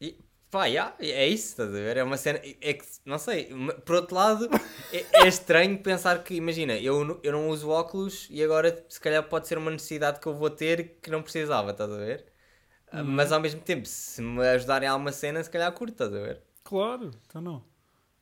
E, 0.00 0.18
pá, 0.50 0.66
yeah, 0.66 0.94
é 1.00 1.26
isso, 1.26 1.48
estás 1.48 1.70
a 1.70 1.72
ver? 1.72 1.96
É 1.96 2.02
uma 2.04 2.16
cena. 2.16 2.38
É 2.60 2.74
que, 2.74 2.84
não 3.04 3.18
sei, 3.18 3.48
por 3.84 3.96
outro 3.96 4.14
lado, 4.14 4.48
é, 4.92 5.24
é 5.24 5.28
estranho 5.28 5.78
pensar 5.82 6.22
que, 6.22 6.34
imagina, 6.34 6.74
eu, 6.78 7.04
não- 7.04 7.20
eu 7.22 7.32
não 7.32 7.48
uso 7.48 7.70
óculos 7.70 8.26
e 8.30 8.42
agora 8.42 8.84
se 8.88 9.00
calhar 9.00 9.22
pode 9.28 9.48
ser 9.48 9.58
uma 9.58 9.70
necessidade 9.70 10.20
que 10.20 10.26
eu 10.26 10.34
vou 10.34 10.50
ter 10.50 10.98
que 11.02 11.10
não 11.10 11.22
precisava, 11.22 11.70
estás 11.70 11.90
a 11.90 11.96
ver? 11.96 12.26
Ah, 12.90 13.02
Mas 13.04 13.32
ao 13.32 13.40
mesmo 13.40 13.60
tempo, 13.62 13.86
se 13.86 14.22
me 14.22 14.46
ajudarem 14.48 14.88
a 14.88 14.92
alguma 14.92 15.12
cena, 15.12 15.42
se 15.42 15.50
calhar 15.50 15.72
curto, 15.72 15.92
estás 15.92 16.12
a 16.14 16.18
ver? 16.20 16.42
Claro, 16.64 17.10
então 17.26 17.40
não. 17.40 17.64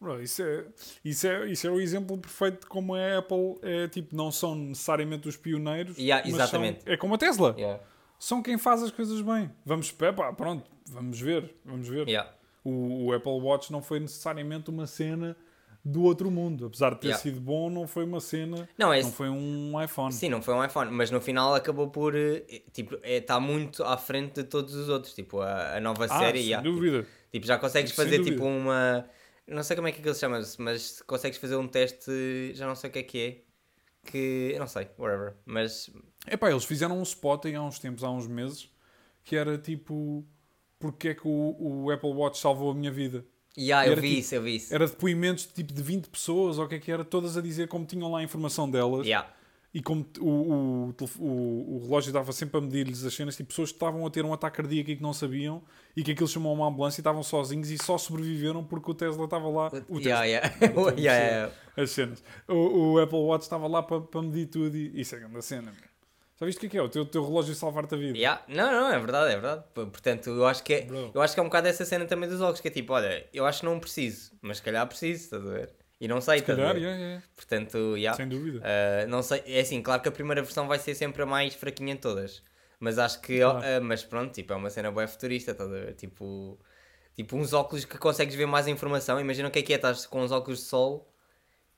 Bro, 0.04 0.22
isso, 0.22 0.42
é, 0.42 0.64
isso, 1.04 1.26
é, 1.26 1.46
isso 1.50 1.66
é 1.66 1.70
o 1.70 1.80
exemplo 1.80 2.18
perfeito 2.18 2.60
de 2.60 2.66
como 2.66 2.94
a 2.94 3.18
Apple 3.18 3.56
é 3.62 3.88
tipo, 3.88 4.14
não 4.14 4.30
são 4.30 4.54
necessariamente 4.54 5.26
os 5.28 5.36
pioneiros. 5.36 5.96
Yeah, 5.96 6.28
exatamente. 6.28 6.82
são- 6.84 6.92
é 6.92 6.96
como 6.96 7.14
a 7.14 7.18
Tesla. 7.18 7.54
Yeah. 7.56 7.80
São 8.18 8.42
quem 8.42 8.58
faz 8.58 8.82
as 8.82 8.90
coisas 8.90 9.20
bem. 9.22 9.50
Vamos, 9.64 9.90
pá, 9.90 10.12
pronto, 10.32 10.70
vamos 10.90 11.18
ver. 11.20 11.54
Vamos 11.64 11.88
ver. 11.88 12.06
Yeah. 12.08 12.30
O, 12.62 13.06
o 13.06 13.12
Apple 13.14 13.32
Watch 13.40 13.72
não 13.72 13.80
foi 13.82 13.98
necessariamente 14.00 14.68
uma 14.70 14.86
cena 14.86 15.36
do 15.84 16.02
outro 16.04 16.30
mundo. 16.30 16.66
Apesar 16.66 16.94
de 16.94 17.00
ter 17.00 17.06
Yeah. 17.08 17.22
sido 17.22 17.40
bom, 17.40 17.68
não 17.68 17.86
foi 17.86 18.04
uma 18.04 18.20
cena. 18.20 18.68
Não, 18.78 18.92
é 18.92 19.02
Não 19.02 19.10
foi 19.10 19.28
um 19.28 19.72
iPhone. 19.82 20.12
Sim, 20.12 20.28
não 20.30 20.40
foi 20.40 20.54
um 20.54 20.64
iPhone, 20.64 20.90
mas 20.90 21.10
no 21.10 21.20
final 21.20 21.54
acabou 21.54 21.88
por. 21.88 22.14
eh, 22.14 22.42
Tipo, 22.72 22.98
está 23.02 23.38
muito 23.40 23.82
à 23.84 23.96
frente 23.98 24.34
de 24.36 24.44
todos 24.44 24.74
os 24.74 24.88
outros. 24.88 25.12
Tipo, 25.14 25.40
a, 25.40 25.76
a 25.76 25.80
nova 25.80 26.04
ah, 26.06 26.18
série. 26.20 26.38
sem 26.40 26.48
yeah, 26.48 26.62
dúvida. 26.66 27.06
Tipo, 27.30 27.46
já 27.46 27.58
consegues 27.58 27.90
Sem 27.92 28.04
fazer 28.04 28.18
dúvida. 28.18 28.36
tipo 28.36 28.46
uma. 28.46 29.04
Não 29.46 29.62
sei 29.62 29.76
como 29.76 29.88
é 29.88 29.92
que 29.92 30.00
aquilo 30.00 30.14
se 30.14 30.20
chama, 30.20 30.40
mas 30.58 31.02
consegues 31.02 31.38
fazer 31.38 31.56
um 31.56 31.68
teste. 31.68 32.52
Já 32.54 32.66
não 32.66 32.74
sei 32.74 32.90
o 32.90 32.92
que 32.92 32.98
é 32.98 33.02
que 33.02 33.18
é. 33.20 34.10
Que. 34.10 34.50
eu 34.54 34.58
Não 34.60 34.66
sei, 34.66 34.88
whatever. 34.98 35.34
Mas. 35.44 35.90
Epá, 36.26 36.50
eles 36.50 36.64
fizeram 36.64 36.98
um 36.98 37.02
spot 37.02 37.44
aí 37.46 37.54
há 37.54 37.62
uns 37.62 37.78
tempos, 37.78 38.02
há 38.04 38.10
uns 38.10 38.26
meses, 38.26 38.68
que 39.22 39.36
era 39.36 39.58
tipo. 39.58 40.24
Porque 40.78 41.08
é 41.08 41.14
que 41.14 41.26
o, 41.26 41.56
o 41.58 41.90
Apple 41.90 42.10
Watch 42.10 42.38
salvou 42.38 42.70
a 42.70 42.74
minha 42.74 42.90
vida? 42.90 43.24
Yeah, 43.56 43.86
eu 43.86 43.92
Era 43.92 44.00
vi 44.00 44.08
tipo- 44.08 44.20
isso, 44.20 44.34
eu 44.34 44.42
vi 44.42 44.56
isso. 44.56 44.74
Era 44.74 44.86
depoimentos 44.86 45.46
tipo 45.46 45.72
de 45.72 45.82
20 45.82 46.08
pessoas, 46.08 46.58
ou 46.58 46.64
o 46.64 46.68
que 46.68 46.74
é 46.74 46.78
que 46.80 46.90
era, 46.90 47.04
todas 47.04 47.36
a 47.36 47.40
dizer 47.40 47.68
como 47.68 47.86
tinham 47.86 48.10
lá 48.10 48.18
a 48.18 48.22
informação 48.22 48.68
delas. 48.70 49.06
Yeah. 49.06 49.32
E 49.74 49.82
como 49.82 50.06
o, 50.20 50.28
o, 50.28 50.94
o, 51.18 51.76
o 51.76 51.78
relógio 51.82 52.10
estava 52.10 52.30
sempre 52.30 52.58
a 52.58 52.60
medir-lhes 52.60 53.04
as 53.04 53.12
cenas, 53.12 53.36
tipo 53.36 53.48
pessoas 53.48 53.70
que 53.70 53.76
estavam 53.76 54.06
a 54.06 54.10
ter 54.10 54.24
um 54.24 54.32
ataque 54.32 54.58
cardíaco 54.58 54.90
e 54.90 54.96
que 54.96 55.02
não 55.02 55.12
sabiam, 55.12 55.64
e 55.96 56.04
que 56.04 56.12
aquilo 56.12 56.28
chamou 56.28 56.54
uma 56.54 56.68
ambulância 56.68 57.00
e 57.00 57.02
estavam 57.02 57.24
sozinhos 57.24 57.70
e 57.70 57.76
só 57.76 57.98
sobreviveram 57.98 58.62
porque 58.62 58.88
o 58.88 58.94
Tesla 58.94 59.24
estava 59.24 59.48
lá. 59.48 59.66
O 59.88 60.00
Tesla, 60.00 60.24
Yeah, 60.24 60.24
yeah. 60.24 60.56
Yeah, 60.96 60.96
yeah. 60.96 61.52
as 61.76 61.90
cenas. 61.90 62.22
O, 62.46 63.00
Apple 63.00 63.18
Watch 63.18 63.42
estava 63.42 63.66
lá 63.66 63.82
para 63.82 64.00
para 64.00 64.22
medir 64.22 64.46
tudo 64.46 64.76
e 64.76 65.00
isso 65.00 65.16
é 65.16 65.18
grande 65.18 65.42
cena. 65.42 65.72
meu. 65.72 65.94
Já 66.38 66.46
viste 66.46 66.58
o 66.58 66.60
que 66.60 66.66
é 66.66 66.70
que 66.70 66.78
é? 66.78 66.82
O 66.82 66.88
teu, 66.88 67.04
teu 67.06 67.24
relógio 67.24 67.54
salvar-te 67.54 67.94
a 67.94 67.98
vida. 67.98 68.16
Yeah. 68.16 68.42
Não, 68.48 68.70
não, 68.70 68.92
é 68.92 68.98
verdade, 68.98 69.30
é 69.30 69.34
verdade. 69.34 69.64
Portanto, 69.72 70.30
eu 70.30 70.46
acho 70.46 70.62
que 70.64 70.74
é, 70.74 70.80
Bro. 70.82 71.12
eu 71.14 71.22
acho 71.22 71.32
que 71.34 71.40
é 71.40 71.42
um 71.42 71.46
bocado 71.46 71.68
essa 71.68 71.84
cena 71.84 72.06
também 72.06 72.28
dos 72.28 72.40
óculos, 72.40 72.60
que 72.60 72.68
é 72.68 72.70
tipo, 72.70 72.92
olha, 72.92 73.26
eu 73.32 73.46
acho 73.46 73.60
que 73.60 73.66
não 73.66 73.78
preciso, 73.78 74.32
mas 74.42 74.56
se 74.56 74.62
calhar 74.62 74.86
preciso, 74.86 75.24
estás 75.24 75.46
a 75.46 75.50
ver? 75.50 75.70
E 76.04 76.08
não 76.08 76.20
sei, 76.20 76.40
Se 76.40 76.44
calhar, 76.44 76.76
yeah, 76.76 76.98
yeah, 76.98 77.22
Portanto, 77.34 77.96
yeah. 77.96 78.14
sem 78.14 78.28
dúvida. 78.28 78.58
Uh, 78.58 79.08
não 79.08 79.22
sei, 79.22 79.42
é 79.46 79.60
assim, 79.60 79.80
claro 79.80 80.02
que 80.02 80.08
a 80.08 80.12
primeira 80.12 80.42
versão 80.42 80.68
vai 80.68 80.78
ser 80.78 80.94
sempre 80.94 81.22
a 81.22 81.26
mais 81.26 81.54
fraquinha 81.54 81.94
de 81.94 82.00
todas. 82.02 82.42
Mas 82.78 82.98
acho 82.98 83.22
que, 83.22 83.38
Claro. 83.40 83.58
uh, 83.60 83.82
mas 83.82 84.04
pronto, 84.04 84.30
tipo, 84.34 84.52
é 84.52 84.56
uma 84.56 84.68
cena 84.68 84.90
boa 84.92 85.06
futurista, 85.08 85.52
estás 85.52 85.70
a 85.70 85.72
ver? 85.72 85.94
Tipo, 85.94 86.58
tipo, 87.16 87.36
uns 87.38 87.54
óculos 87.54 87.86
que 87.86 87.96
consegues 87.96 88.34
ver 88.34 88.44
mais 88.44 88.68
informação. 88.68 89.18
Imagina 89.18 89.48
o 89.48 89.50
que 89.50 89.60
é 89.60 89.62
que 89.62 89.72
é, 89.72 89.76
estás 89.76 90.04
com 90.04 90.20
uns 90.22 90.30
óculos 90.30 90.58
de 90.58 90.66
sol 90.66 91.10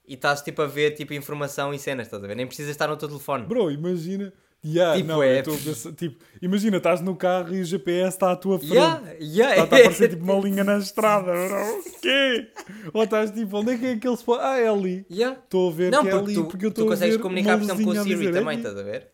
e 0.05 0.15
estás 0.15 0.43
tipo 0.43 0.61
a 0.61 0.67
ver 0.67 0.93
tipo 0.93 1.15
informação 1.15 1.73
e 1.73 1.79
cenas, 1.79 2.09
estás 2.09 2.25
a 2.25 2.27
ver? 2.27 2.35
Nem 2.35 2.49
precisas 2.49 2.73
estar 2.73 2.89
no 2.89 2.97
teu 2.97 3.07
telefone. 3.09 3.47
Bro, 3.47 3.71
imagina. 3.71 4.33
Yeah, 4.65 4.97
Tipo, 4.97 5.09
não, 5.09 5.23
é- 5.23 5.43
pensar, 5.43 5.93
tipo, 5.93 6.25
imagina, 6.43 6.79
estás 6.79 7.01
no 7.01 7.15
carro 7.15 7.55
e 7.55 7.61
o 7.61 7.65
GPS 7.65 8.17
está 8.17 8.33
à 8.33 8.37
tua 8.37 8.59
frente. 8.59 8.73
Yeah, 8.75 9.01
yeah. 9.21 9.51
Está 9.63 9.77
a 9.77 9.79
aparecer 9.81 10.09
tipo 10.11 10.25
uma 10.25 10.35
linha 10.41 10.65
na 10.65 10.79
estrada, 10.79 11.31
bro. 11.33 11.79
O 11.79 12.01
quê? 12.01 12.51
Ou 12.93 13.05
estás 13.05 13.31
tipo, 13.31 13.59
onde 13.59 13.73
é 13.75 13.79
que 13.79 13.87
é 13.87 13.93
aquele 13.93 14.15
spot? 14.15 14.41
Ah, 14.41 14.59
é 14.59 14.69
ali. 14.69 15.07
Yeah. 15.09 15.39
Estou 15.39 15.71
a 15.71 15.73
ver 15.73 15.93
Não, 15.93 16.03
que 16.03 16.09
é 16.09 16.13
ali 16.13 16.35
tu, 16.35 16.45
porque 16.47 16.67
eu 16.67 16.71
tu 16.71 16.81
estou 16.81 16.87
a 16.87 16.91
consegues 16.91 17.17
ver 17.17 17.23
comunicar, 17.23 17.51
uma 17.57 17.59
por 17.59 17.65
exemplo, 17.65 17.85
com 17.85 18.01
o 18.01 18.03
Siri 18.03 18.33
também, 18.33 18.57
estás 18.59 18.77
a 18.77 18.83
ver? 18.83 19.09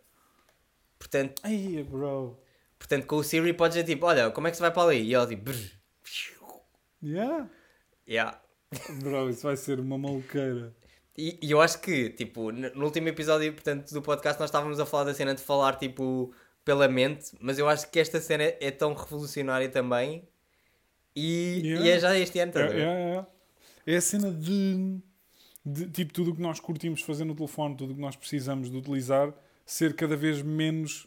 Portanto, 0.99 1.43
Ai, 1.45 1.87
bro. 1.91 2.39
portanto, 2.79 3.07
com 3.07 3.17
o 3.17 3.25
Siri 3.25 3.53
podes 3.53 3.75
dizer 3.75 3.87
tipo, 3.87 4.07
olha, 4.07 4.31
como 4.31 4.47
é 4.47 4.51
que 4.51 4.57
se 4.57 4.63
vai 4.63 4.71
para 4.73 4.85
ali? 4.89 5.03
E 5.03 5.15
ele 5.15 5.27
tipo, 5.27 5.43
brrr. 5.43 5.71
Yeah. 7.03 7.49
yeah. 8.09 8.41
Bro, 9.03 9.29
isso 9.29 9.43
vai 9.43 9.57
ser 9.57 9.79
uma 9.81 9.99
maluqueira. 9.99 10.73
E, 11.17 11.39
e 11.43 11.51
eu 11.51 11.61
acho 11.61 11.79
que, 11.81 12.09
tipo, 12.11 12.51
no 12.51 12.85
último 12.85 13.09
episódio 13.09 13.53
portanto, 13.53 13.93
do 13.93 14.01
podcast 14.01 14.41
nós 14.41 14.49
estávamos 14.49 14.81
a 14.81 14.87
falar 14.87 15.05
da 15.05 15.15
cena 15.15 15.35
de 15.35 15.43
falar, 15.43 15.77
tipo, 15.77 16.33
pela 16.65 16.89
mente, 16.89 17.33
mas 17.41 17.59
eu 17.59 17.69
acho 17.69 17.91
que 17.91 17.99
esta 18.01 18.21
cena 18.21 18.45
é 18.45 18.71
tão 18.71 18.95
revolucionária 18.95 19.69
também 19.69 20.27
e, 21.15 21.61
Yeah. 21.63 21.87
e 21.87 21.91
é 21.91 21.99
já 22.01 22.19
este 22.19 22.39
ano, 22.39 22.51
estás 22.51 22.71
a 22.71 22.75
ver? 22.75 23.27
é, 23.87 23.97
a 23.97 24.01
cena 24.01 24.31
de, 24.31 24.99
de, 25.67 25.87
tipo 25.91 26.13
tudo 26.15 26.31
o 26.31 26.35
que 26.35 26.41
nós 26.41 26.59
curtimos 26.61 27.03
fazer 27.03 27.25
no 27.25 27.35
telefone, 27.35 27.77
tudo 27.77 27.93
o 27.93 27.95
que 27.95 28.01
nós 28.01 28.17
precisamos 28.17 28.71
de 28.71 28.77
utilizar, 28.79 29.35
ser 29.67 29.95
cada 29.95 30.17
vez 30.17 30.41
menos 30.41 31.07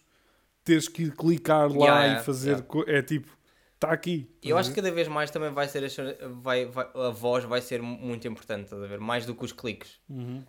teres 0.64 0.88
que 0.88 1.10
clicar 1.10 1.70
lá 1.72 1.76
Yeah, 1.86 2.02
e 2.02 2.06
yeah, 2.10 2.24
fazer. 2.24 2.64
yeah. 2.76 2.92
É 3.00 3.02
tipo, 3.02 3.36
está 3.86 3.94
aqui. 3.96 4.30
E 4.44 4.50
eu 4.50 4.58
acho 4.58 4.70
que 4.70 4.76
cada 4.76 4.92
vez 4.92 5.08
mais 5.08 5.32
também 5.32 5.52
vai 5.52 5.68
ser 5.68 5.84
a, 5.86 6.28
vai, 6.28 6.66
vai- 6.66 6.90
a 6.94 7.10
voz 7.10 7.44
vai 7.46 7.62
ser 7.62 7.82
muito 7.82 8.28
importante, 8.28 8.66
estás 8.66 8.82
a 8.84 8.88
ver? 8.88 9.00
Mais 9.00 9.26
do 9.26 9.34
que 9.34 9.46
os 9.46 9.52
cliques. 9.52 10.00
Uhum. 10.10 10.44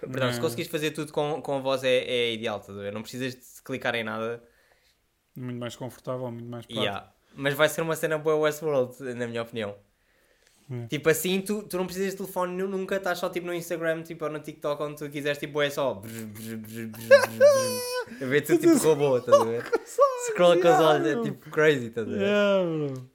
Perdão, 0.00 0.32
se 0.32 0.38
É. 0.38 0.40
conseguires 0.42 0.70
fazer 0.70 0.90
tudo 0.92 1.12
com, 1.12 1.42
com 1.42 1.56
a 1.56 1.60
voz 1.60 1.84
é, 1.84 1.96
é 1.98 2.32
ideal, 2.32 2.58
estás 2.58 2.78
a 2.78 2.80
ver? 2.82 2.92
Não 2.92 3.02
precisas 3.02 3.34
de 3.34 3.62
clicar 3.64 3.94
em 3.94 4.02
nada. 4.04 4.42
Muito 5.36 5.58
mais 5.60 5.76
confortável, 5.76 6.30
muito 6.30 6.48
mais 6.48 6.64
prático. 6.66 6.82
Yeah. 6.84 7.12
Mas 7.34 7.54
vai 7.54 7.68
ser 7.68 7.82
uma 7.82 7.94
cena 7.96 8.16
boa 8.18 8.36
Westworld, 8.36 9.02
na 9.14 9.26
minha 9.26 9.42
opinião. 9.42 9.74
É. 10.70 10.86
Tipo 10.86 11.10
assim, 11.10 11.40
tu, 11.42 11.62
tu 11.64 11.76
não 11.76 11.84
precisas 11.84 12.12
de 12.12 12.16
telefone 12.18 12.54
nu- 12.56 12.68
nunca, 12.68 12.96
estás 12.96 13.18
só 13.18 13.28
tipo 13.28 13.46
no 13.46 13.52
Instagram 13.52 14.02
tipo, 14.02 14.24
ou 14.24 14.30
no 14.30 14.38
TikTok 14.40 14.82
onde 14.82 14.96
tu 14.96 15.10
quiseres, 15.10 15.36
tipo, 15.38 15.60
é 15.60 15.68
só 15.68 16.00
a 18.20 18.24
ver 18.24 18.40
tudo 18.42 18.58
tipo 18.60 18.76
robô, 18.78 19.18
estás 19.18 19.40
a 19.40 19.44
ver? 19.44 19.62
Scroll 20.30 20.60
com 20.60 20.68
os 20.68 20.80
olhos, 20.80 21.06
é 21.06 21.20
tipo 21.22 21.50
crazy, 21.50 21.86
estás 21.86 22.06
a 22.06 22.10
ver? 22.10 22.20
Yeah, 22.20 22.64
bro. 22.94 23.10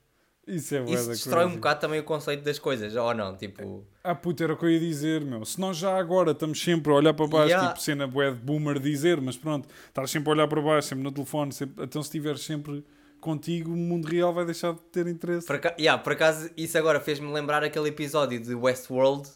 Isso 0.48 0.76
é 0.76 0.84
Isso 0.86 1.10
destrói 1.10 1.44
um 1.44 1.48
crazy. 1.48 1.56
bocado 1.58 1.80
também 1.82 2.00
o 2.00 2.04
conceito 2.06 2.42
das 2.44 2.58
coisas, 2.58 2.96
ou 2.96 3.14
não? 3.14 3.36
Tipo, 3.36 3.86
Ah, 4.02 4.16
puta, 4.16 4.46
era 4.46 4.54
o 4.54 4.58
que 4.58 4.64
eu 4.66 4.70
ia 4.70 4.80
dizer, 4.80 5.20
meu. 5.22 5.44
Se 5.44 5.60
nós 5.60 5.76
já 5.76 5.98
agora 5.98 6.32
estamos 6.32 6.62
sempre 6.64 6.90
a 6.92 6.96
olhar 6.96 7.14
para 7.14 7.28
baixo, 7.28 7.50
Yeah. 7.50 7.68
tipo 7.70 7.82
cena 7.82 8.08
bué 8.08 8.32
de 8.32 8.38
boomer 8.38 8.80
dizer, 8.80 9.20
mas 9.20 9.36
pronto, 9.38 9.68
estás 9.88 10.10
sempre 10.10 10.30
a 10.30 10.34
olhar 10.34 10.48
para 10.48 10.62
baixo, 10.62 10.88
sempre 10.88 11.04
no 11.04 11.12
telefone, 11.12 11.52
sempre... 11.52 11.84
então 11.84 12.02
se 12.02 12.08
estiveres 12.08 12.42
sempre 12.42 12.86
contigo, 13.20 13.74
o 13.74 13.76
mundo 13.76 14.06
real 14.08 14.34
vai 14.34 14.46
deixar 14.46 14.72
de 14.74 14.80
ter 14.84 15.06
interesse. 15.08 15.46
por, 15.46 15.58
aca- 15.58 15.76
yeah, 15.78 16.02
por 16.02 16.14
acaso, 16.14 16.50
isso 16.56 16.78
agora 16.78 17.02
fez-me 17.02 17.30
lembrar 17.34 17.62
aquele 17.64 17.90
episódio 17.90 18.40
de 18.40 18.56
Westworld 18.56 19.28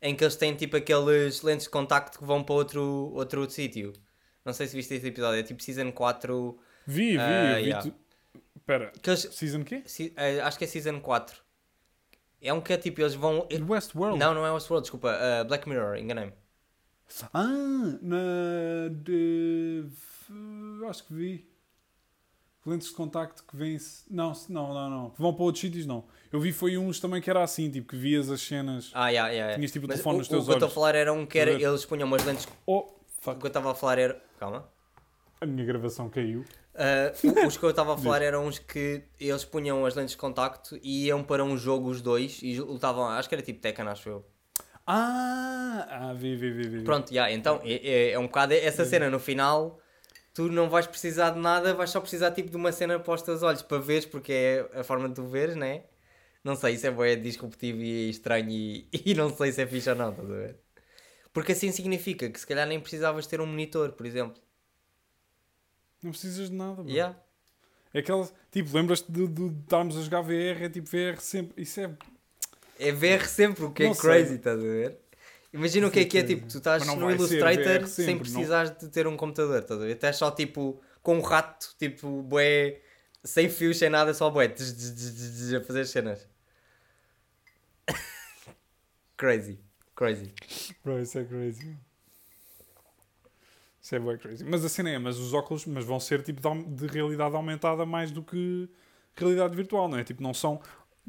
em 0.00 0.14
que 0.16 0.24
eles 0.24 0.36
têm 0.36 0.54
tipo 0.54 0.76
aqueles 0.78 1.42
lentes 1.42 1.64
de 1.64 1.70
contacto 1.70 2.18
que 2.18 2.24
vão 2.24 2.42
para 2.42 2.54
outro, 2.54 2.82
outro 3.14 3.50
sítio. 3.50 3.92
Não 4.44 4.52
sei 4.54 4.66
se 4.66 4.74
viste 4.76 4.94
esse 4.94 5.06
episódio, 5.08 5.40
é 5.40 5.42
tipo 5.42 5.62
Season 5.62 5.90
4. 5.92 6.56
Vi, 6.86 7.12
vi, 7.12 7.18
Ah, 7.18 7.52
eu 7.52 7.56
vi. 7.64 7.68
yeah. 7.70 7.82
tu- 7.90 7.94
Espera, 8.56 8.92
Que 9.02 9.10
eles, 9.10 9.20
season 9.32 9.62
quê? 9.62 9.82
se- 9.84 10.12
eh, 10.16 10.40
acho 10.40 10.56
que 10.58 10.64
é 10.64 10.66
Season 10.66 10.98
4. 11.00 11.42
É 12.40 12.52
um 12.52 12.60
que 12.62 12.72
é 12.72 12.76
tipo, 12.78 13.00
eles 13.02 13.14
vão. 13.14 13.46
Westworld? 13.68 14.18
Não, 14.18 14.32
não 14.34 14.46
é 14.46 14.50
Westworld, 14.52 14.84
desculpa. 14.84 15.10
eh, 15.12 15.44
Black 15.44 15.68
Mirror, 15.68 15.96
enganei-me. 15.96 16.32
Ah, 17.32 17.98
na... 18.00 18.88
De... 18.90 19.84
Acho 20.88 21.04
que 21.04 21.14
vi. 21.14 21.48
Lentes 22.66 22.88
de 22.88 22.94
contacto 22.94 23.44
que 23.44 23.54
vêm... 23.56 23.76
Não, 24.10 24.32
não, 24.48 24.72
não, 24.72 24.90
não. 24.90 25.10
Que 25.10 25.20
vão 25.20 25.34
para 25.34 25.44
outros 25.44 25.60
sítios, 25.60 25.84
não. 25.84 26.04
Eu 26.32 26.40
vi 26.40 26.50
foi 26.50 26.78
uns 26.78 26.98
também 26.98 27.20
que 27.20 27.28
era 27.28 27.42
assim, 27.42 27.70
tipo, 27.70 27.88
que 27.88 27.96
vias 27.96 28.30
as 28.30 28.40
cenas... 28.40 28.90
Ah, 28.94 29.08
yeah, 29.10 29.28
yeah, 29.28 29.32
yeah. 29.32 29.54
Tinhas, 29.56 29.70
tipo, 29.72 29.84
o 29.84 29.88
Mas 29.88 29.96
telefone 29.98 30.16
o, 30.16 30.18
nos 30.20 30.28
teus 30.28 30.42
o 30.44 30.46
que 30.46 30.50
eu 30.52 30.54
estou 30.54 30.66
a 30.66 30.68
olhos. 30.68 30.74
falar 30.74 30.94
era 30.94 31.12
um 31.12 31.26
que 31.26 31.38
era, 31.38 31.50
eles 31.52 31.84
punham 31.84 32.06
umas 32.08 32.24
lentes. 32.24 32.48
Oh, 32.66 32.78
O 32.78 32.94
fuck. 33.20 33.38
que 33.38 33.44
eu 33.44 33.48
estava 33.48 33.70
a 33.72 33.74
falar 33.74 33.98
era. 33.98 34.22
Calma. 34.40 34.66
A 35.40 35.46
minha 35.46 35.64
gravação 35.64 36.08
caiu. 36.08 36.44
Uh, 36.74 37.46
os 37.46 37.56
que 37.56 37.64
eu 37.64 37.70
estava 37.70 37.94
a 37.94 37.96
falar 37.98 38.22
eram 38.22 38.46
uns 38.46 38.58
que 38.58 39.02
eles 39.20 39.44
punham 39.44 39.84
as 39.86 39.94
lentes 39.94 40.12
de 40.12 40.16
contacto 40.16 40.78
e 40.82 41.06
iam 41.06 41.22
para 41.22 41.44
um 41.44 41.56
jogo 41.56 41.88
os 41.88 42.00
dois 42.00 42.40
e 42.42 42.58
lutavam, 42.60 43.08
acho 43.08 43.28
que 43.28 43.34
era 43.34 43.42
tipo 43.42 43.60
Tekken, 43.60 43.86
acho 43.86 44.08
eu. 44.08 44.24
Ah, 44.86 45.86
ah 45.88 46.12
vi, 46.14 46.36
vi, 46.36 46.50
vi, 46.50 46.68
vi. 46.68 46.82
Pronto, 46.82 47.10
yeah, 47.10 47.32
então 47.32 47.60
é, 47.64 47.74
é, 47.74 48.10
é 48.12 48.18
um 48.18 48.26
bocado 48.26 48.54
essa 48.54 48.84
cena 48.84 49.08
no 49.08 49.18
final. 49.18 49.80
Tu 50.34 50.48
não 50.50 50.68
vais 50.68 50.86
precisar 50.86 51.30
de 51.30 51.38
nada, 51.38 51.72
vais 51.74 51.90
só 51.90 52.00
precisar 52.00 52.32
tipo 52.32 52.50
de 52.50 52.56
uma 52.56 52.72
cena 52.72 52.98
para 52.98 53.14
os 53.14 53.22
teus 53.22 53.42
olhos 53.42 53.62
para 53.62 53.78
veres, 53.78 54.04
porque 54.04 54.32
é 54.32 54.80
a 54.80 54.84
forma 54.84 55.08
de 55.08 55.14
tu 55.14 55.24
veres, 55.24 55.54
né? 55.54 55.84
Não 56.42 56.56
sei, 56.56 56.74
isso 56.74 56.86
é 56.86 56.90
bem 56.90 57.22
disruptivo 57.22 57.80
e 57.80 58.10
estranho 58.10 58.50
e, 58.50 58.88
e 59.06 59.14
não 59.14 59.34
sei 59.34 59.52
se 59.52 59.62
é 59.62 59.66
fixe 59.66 59.88
ou 59.88 59.96
não, 59.96 60.10
estás 60.10 60.30
a 60.30 60.34
ver? 60.34 60.56
Porque 61.32 61.52
assim 61.52 61.72
significa 61.72 62.28
que 62.28 62.38
se 62.38 62.46
calhar 62.46 62.66
nem 62.66 62.78
precisavas 62.80 63.26
ter 63.26 63.40
um 63.40 63.46
monitor, 63.46 63.92
por 63.92 64.04
exemplo. 64.06 64.43
Não 66.04 66.10
precisas 66.10 66.50
de 66.50 66.56
nada, 66.56 66.82
bro. 66.82 66.88
Yeah. 66.88 67.18
É 67.92 68.00
aquela... 68.00 68.28
Tipo, 68.50 68.76
lembras-te 68.76 69.10
de, 69.10 69.26
de, 69.26 69.48
de 69.48 69.60
estarmos 69.62 69.96
a 69.96 70.02
jogar 70.02 70.20
VR, 70.20 70.62
é 70.62 70.68
tipo 70.68 70.88
VR 70.88 71.18
sempre... 71.18 71.62
Isso 71.62 71.80
é... 71.80 71.90
É 72.78 72.92
VR 72.92 73.24
sempre, 73.26 73.64
o 73.64 73.72
que 73.72 73.84
é 73.84 73.86
Não 73.86 73.94
sei. 73.94 74.02
crazy, 74.02 74.34
estás 74.34 74.58
a 74.58 74.62
ver? 74.62 74.98
Imagina 75.52 75.86
o 75.86 75.90
que 75.90 76.00
é 76.00 76.04
que 76.04 76.18
é 76.18 76.22
tipo, 76.24 76.48
tu 76.48 76.58
estás 76.58 76.84
não 76.84 76.96
no 76.96 77.08
Illustrator 77.08 77.86
sem 77.86 78.06
sempre, 78.06 78.28
precisares 78.28 78.76
de 78.76 78.88
ter 78.88 79.06
um 79.06 79.16
computador, 79.16 79.60
estás 79.60 79.80
a 79.80 79.84
ver? 79.84 79.94
Estás 79.94 80.16
só 80.16 80.28
tipo 80.32 80.82
com 81.00 81.16
um 81.16 81.20
rato, 81.20 81.76
tipo, 81.78 82.22
bué, 82.22 82.80
sem 83.22 83.48
fios, 83.48 83.78
sem 83.78 83.88
nada, 83.88 84.12
só 84.12 84.30
tz, 84.30 84.72
tz, 84.72 84.90
tz, 84.90 85.12
tz, 85.14 85.54
a 85.54 85.60
fazer 85.60 85.86
cenas. 85.86 86.28
crazy, 89.16 89.60
crazy. 89.94 90.34
Bro, 90.82 91.00
isso 91.00 91.18
é 91.20 91.24
crazy. 91.24 91.76
Isso 93.84 93.94
é 93.96 93.98
bem 93.98 94.16
crazy. 94.16 94.42
Mas 94.42 94.64
a 94.64 94.68
cena 94.70 94.88
é, 94.88 94.98
mas 94.98 95.18
os 95.18 95.34
óculos 95.34 95.66
mas 95.66 95.84
vão 95.84 96.00
ser 96.00 96.22
tipo 96.22 96.40
de, 96.40 96.64
de 96.64 96.86
realidade 96.86 97.36
aumentada 97.36 97.84
mais 97.84 98.10
do 98.10 98.22
que 98.22 98.66
realidade 99.14 99.54
virtual, 99.54 99.88
não 99.88 99.98
é? 99.98 100.02
Tipo, 100.02 100.22
não 100.22 100.32
são... 100.32 100.58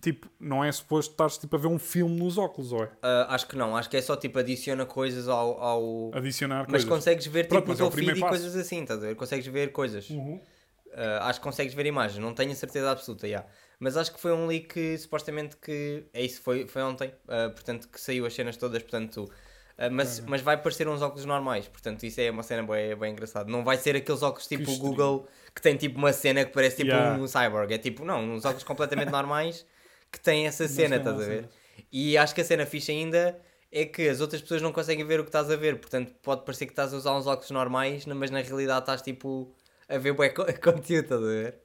Tipo, 0.01 0.29
não 0.37 0.61
é 0.61 0.69
suposto 0.73 1.11
estares 1.11 1.37
tipo, 1.37 1.55
a 1.55 1.59
ver 1.59 1.67
um 1.67 1.79
filme 1.79 2.19
nos 2.19 2.37
óculos, 2.37 2.73
ou 2.73 2.83
é? 2.83 2.91
Ah, 3.01 3.27
acho 3.29 3.47
que 3.47 3.55
não, 3.55 3.77
acho 3.77 3.89
que 3.89 3.95
é 3.95 4.01
só 4.01 4.17
tipo 4.17 4.37
adiciona 4.37 4.85
coisas 4.85 5.29
ao. 5.29 5.57
ao... 5.57 6.11
Adicionar 6.13 6.63
Mas 6.63 6.83
coisas. 6.83 6.89
consegues 6.89 7.25
ver 7.27 7.47
Pronto, 7.47 7.61
tipo 7.61 7.71
o 7.71 7.73
mas 7.75 7.79
é 7.79 7.83
o 7.85 7.89
teu 7.89 7.97
feed 7.97 8.19
e 8.19 8.21
coisas 8.21 8.55
assim, 8.57 8.81
estás 8.81 9.01
a 9.01 9.07
ver? 9.07 9.15
Consegues 9.15 9.47
ver 9.47 9.71
coisas. 9.71 10.09
Uhum. 10.09 10.35
Uh, 10.35 11.21
acho 11.21 11.39
que 11.39 11.45
consegues 11.45 11.73
ver 11.73 11.85
imagens, 11.85 12.19
não 12.19 12.33
tenho 12.33 12.51
a 12.51 12.55
certeza 12.55 12.91
absoluta, 12.91 13.25
já. 13.25 13.45
mas 13.79 13.95
acho 13.95 14.13
que 14.13 14.19
foi 14.19 14.33
um 14.33 14.47
leak 14.47 14.67
que, 14.67 14.97
supostamente 14.97 15.55
que 15.55 16.03
é 16.13 16.21
isso, 16.21 16.41
foi, 16.41 16.67
foi 16.67 16.81
ontem, 16.81 17.07
uh, 17.07 17.51
portanto 17.51 17.87
que 17.87 17.99
saiu 17.99 18.25
as 18.25 18.33
cenas 18.33 18.57
todas, 18.57 18.83
portanto, 18.83 19.31
uh, 19.77 19.91
mas, 19.91 20.19
mas 20.21 20.41
vai 20.41 20.61
parecer 20.61 20.87
uns 20.87 21.01
óculos 21.01 21.25
normais, 21.25 21.67
portanto 21.67 22.03
isso 22.05 22.19
é 22.21 22.29
uma 22.31 22.43
cena 22.43 22.63
bem, 22.63 22.95
bem 22.95 23.11
engraçada. 23.13 23.49
Não 23.49 23.63
vai 23.63 23.77
ser 23.77 23.95
aqueles 23.95 24.21
óculos 24.23 24.47
tipo 24.47 24.71
o. 24.71 24.77
Google 24.77 25.27
que 25.53 25.61
tem 25.61 25.75
tipo 25.77 25.97
uma 25.97 26.11
cena 26.13 26.43
que 26.45 26.51
parece 26.51 26.77
tipo 26.77 26.91
Yeah. 26.91 27.21
um 27.21 27.27
cyborg, 27.27 27.71
é 27.73 27.77
tipo, 27.77 28.03
não, 28.03 28.21
uns 28.21 28.43
óculos 28.45 28.63
completamente 28.63 29.09
normais 29.11 29.65
que 30.11 30.19
têm 30.19 30.47
essa 30.47 30.67
cena, 30.67 30.97
estás 30.97 31.15
a 31.19 31.25
ver? 31.25 31.49
E 31.91 32.17
acho 32.17 32.33
que 32.35 32.41
a 32.41 32.45
cena 32.45 32.65
fixe 32.65 32.91
ainda 32.91 33.39
é 33.71 33.85
que 33.85 34.07
as 34.07 34.21
outras 34.21 34.41
pessoas 34.41 34.61
não 34.61 34.71
conseguem 34.71 35.05
ver 35.05 35.19
o 35.19 35.23
que 35.23 35.29
estás 35.29 35.49
a 35.51 35.55
ver, 35.55 35.79
portanto 35.79 36.13
pode 36.21 36.45
parecer 36.45 36.65
que 36.65 36.71
estás 36.71 36.93
a 36.93 36.97
usar 36.97 37.13
uns 37.13 37.27
óculos 37.27 37.51
normais, 37.51 38.05
mas 38.05 38.31
na 38.31 38.41
realidade 38.41 38.81
estás 38.81 39.01
tipo 39.01 39.53
a 39.89 39.97
ver 39.97 40.13
bué 40.13 40.29
co- 40.29 40.45
conteúdo, 40.63 41.03
estás 41.03 41.21
a 41.21 41.25
ver? 41.25 41.59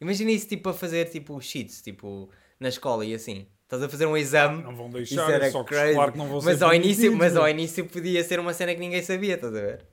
Imagina 0.00 0.30
isso 0.32 0.48
tipo 0.48 0.68
a 0.68 0.74
fazer 0.74 1.04
tipo 1.10 1.40
sheets, 1.40 1.80
tipo 1.82 2.28
na 2.58 2.68
escola 2.68 3.04
e 3.04 3.14
assim. 3.14 3.46
Estás 3.72 3.84
a 3.84 3.88
fazer 3.88 4.04
um 4.04 4.14
exame. 4.14 4.62
Não 4.62 4.76
vão 4.76 4.88
Isso 4.88 5.14
deixar, 5.16 5.30
era 5.30 5.46
é 5.46 5.50
só 5.50 5.64
que 5.64 5.70
crazy. 5.70 5.94
claro 5.94 6.12
que 6.12 6.18
não 6.18 6.26
vão 6.28 6.42
mas 6.42 6.58
ser 6.58 6.64
ao 6.64 6.74
início, 6.74 7.16
mas 7.16 7.34
ao 7.34 7.48
início 7.48 7.86
podia 7.86 8.22
ser 8.22 8.38
uma 8.38 8.52
cena 8.52 8.74
que 8.74 8.80
ninguém 8.80 9.02
sabia, 9.02 9.34
estás 9.36 9.54
a 9.56 9.60
ver? 9.62 9.86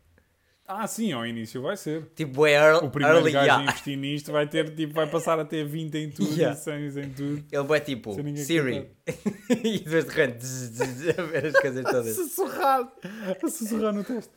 Ah, 0.67 0.85
sim, 0.85 1.13
ao 1.13 1.25
início 1.25 1.61
vai 1.61 1.77
ser. 1.77 2.03
Tipo, 2.13 2.45
é 2.45 2.55
early, 2.55 2.85
O 2.85 2.89
primeiro 2.91 3.19
early 3.19 3.31
gajo 3.31 3.45
yeah. 3.45 3.63
a 3.63 3.71
investir 3.71 3.97
nisto 3.97 4.33
vai 4.33 4.47
ter, 4.47 4.75
tipo, 4.75 4.93
vai 4.93 5.07
passar 5.07 5.39
a 5.39 5.45
ter 5.45 5.63
20 5.65 5.95
em 5.97 6.09
tudo 6.11 6.29
Yeah. 6.35 6.59
e 6.59 6.61
100 6.61 7.03
em 7.05 7.09
tudo. 7.09 7.45
Ele 7.49 7.73
é 7.77 7.79
tipo 7.79 8.13
Siri 8.35 8.91
e 9.63 9.79
depois 9.79 10.03
de 10.05 10.11
repente 10.11 10.45
a 11.17 11.23
ver 11.23 11.45
as 11.45 11.53
coisas 11.53 11.83
todas. 11.85 12.15
Sussurrado! 12.17 12.91
A 13.41 13.49
sussurrar 13.49 13.93
no 13.93 14.03
teste. 14.03 14.33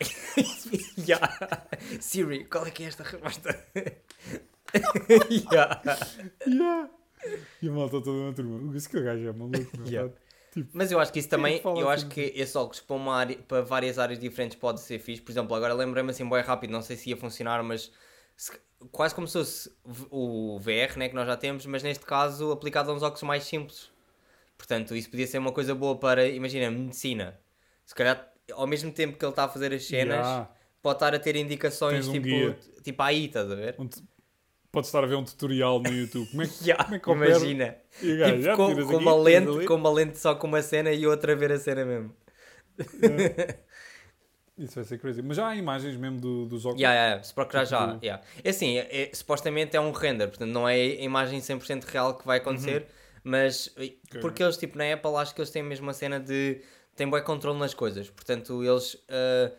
Yeah. 1.06 1.30
Siri, 2.00 2.46
qual 2.46 2.66
é 2.66 2.70
que 2.70 2.84
é 2.84 2.86
esta 2.86 3.02
resposta? 3.02 3.54
Yeah. 5.30 5.82
Yeah. 6.46 6.90
E 7.62 7.68
a 7.68 7.72
malta 7.72 8.00
toda 8.00 8.26
na 8.26 8.32
turma. 8.32 8.76
Isso 8.76 8.88
que 8.88 8.96
o 8.96 9.02
gajo 9.02 9.28
é 9.28 9.32
maluco. 9.32 9.78
meu. 9.78 9.86
Yeah. 9.86 10.12
Tipo, 10.52 10.70
Mas 10.72 10.90
eu 10.90 10.98
acho 10.98 11.12
que 11.12 11.18
isso 11.18 11.28
também, 11.28 11.60
fala 11.60 11.78
eu 11.78 11.88
assim 11.88 12.04
acho 12.06 12.14
que 12.14 12.20
esses 12.34 12.56
óculos 12.56 12.80
para, 12.80 12.96
uma 12.96 13.16
área, 13.16 13.36
para 13.36 13.62
várias 13.62 13.98
áreas 13.98 14.18
diferentes 14.18 14.56
pode 14.56 14.80
ser 14.80 14.98
fixe. 14.98 15.20
Por 15.20 15.30
exemplo, 15.30 15.54
agora 15.54 15.74
lembrei-me 15.74 16.10
assim 16.10 16.28
bem 16.28 16.40
rápido, 16.40 16.70
não 16.70 16.82
sei 16.82 16.96
se 16.96 17.10
ia 17.10 17.16
funcionar, 17.16 17.62
mas 17.62 17.92
se- 18.36 18.58
quase 18.90 19.14
como 19.14 19.26
se 19.26 19.34
fosse 19.34 19.72
o 20.10 20.58
VR, 20.58 20.98
né, 20.98 21.08
que 21.08 21.14
nós 21.14 21.26
já 21.26 21.36
temos, 21.36 21.66
mas 21.66 21.82
neste 21.82 22.04
caso 22.04 22.50
aplicado 22.50 22.90
a 22.90 22.94
uns 22.94 23.02
óculos 23.02 23.22
mais 23.22 23.44
simples. 23.44 23.90
Portanto, 24.56 24.96
isso 24.96 25.10
podia 25.10 25.26
ser 25.26 25.38
uma 25.38 25.52
coisa 25.52 25.74
boa 25.74 25.96
para, 25.96 26.26
imagina, 26.26 26.70
medicina. 26.70 27.38
Se 27.84 27.94
calhar, 27.94 28.32
ao 28.52 28.66
mesmo 28.66 28.90
tempo 28.90 29.18
que 29.18 29.24
ele 29.24 29.30
está 29.30 29.44
a 29.44 29.48
fazer 29.48 29.72
as 29.72 29.84
cenas, 29.84 30.26
yeah. 30.26 30.50
pode 30.82 30.96
estar 30.96 31.14
a 31.14 31.18
ter 31.18 31.36
indicações 31.36 32.08
um 32.08 32.12
tipo, 32.12 32.26
guia. 32.26 32.58
tipo 32.82 33.02
aí, 33.02 33.26
estás 33.26 33.50
a 33.50 33.54
ver? 33.54 33.76
Um 33.78 33.88
Podes 34.70 34.88
estar 34.88 35.02
a 35.02 35.06
ver 35.06 35.14
um 35.16 35.24
tutorial 35.24 35.80
no 35.80 35.88
YouTube. 35.90 36.28
Como 36.30 36.42
é 36.42 36.46
que, 36.46 36.52
Yeah, 36.68 36.84
como 37.00 37.24
é 37.24 37.26
que 37.26 37.32
imagina. 37.32 37.76
Gajo, 38.02 38.32
Tipo, 38.32 38.42
já 38.42 38.56
com, 38.56 38.66
tiras 38.68 38.84
com 38.84 38.94
aqui, 38.96 39.02
uma 39.04 39.16
lente, 39.16 39.66
com 39.66 39.74
uma 39.74 39.90
lente 39.92 40.18
só 40.18 40.34
com 40.34 40.46
uma 40.46 40.62
cena 40.62 40.92
e 40.92 41.06
outra 41.06 41.32
a 41.32 41.36
ver 41.36 41.52
a 41.52 41.58
cena 41.58 41.84
mesmo. 41.84 42.14
Isso 44.58 44.74
vai 44.74 44.84
ser 44.84 44.98
crazy. 44.98 45.22
Mas 45.22 45.36
já 45.36 45.48
há 45.48 45.56
imagens 45.56 45.96
mesmo 45.96 46.20
do- 46.20 46.46
dos 46.46 46.64
óculos. 46.66 46.80
Yeah, 46.80 47.00
yeah, 47.00 47.22
se 47.22 47.32
procurar 47.32 47.64
já. 47.64 47.92
Tipo- 47.92 48.04
Yeah. 48.04 48.24
É 48.42 48.50
assim, 48.50 48.76
é- 48.78 49.02
é- 49.02 49.10
supostamente 49.14 49.76
é 49.76 49.80
um 49.80 49.92
render, 49.92 50.26
portanto 50.26 50.50
não 50.50 50.68
é 50.68 50.74
a 50.74 51.00
imagem 51.02 51.40
100% 51.40 51.84
real 51.84 52.14
que 52.18 52.26
vai 52.26 52.38
acontecer, 52.38 52.86
mas 53.22 53.72
eh, 53.76 53.92
porque 54.20 54.42
eles, 54.42 54.56
tipo, 54.56 54.76
na 54.76 54.92
Apple, 54.92 55.14
acho 55.16 55.32
que 55.34 55.40
eles 55.40 55.50
têm 55.50 55.62
mesmo 55.62 55.88
a 55.88 55.92
cena 55.94 56.18
de. 56.18 56.60
têm 56.96 57.08
bom 57.08 57.20
controle 57.22 57.58
nas 57.58 57.72
coisas, 57.72 58.10
portanto 58.10 58.64
eles. 58.64 58.96
eh, 59.08 59.52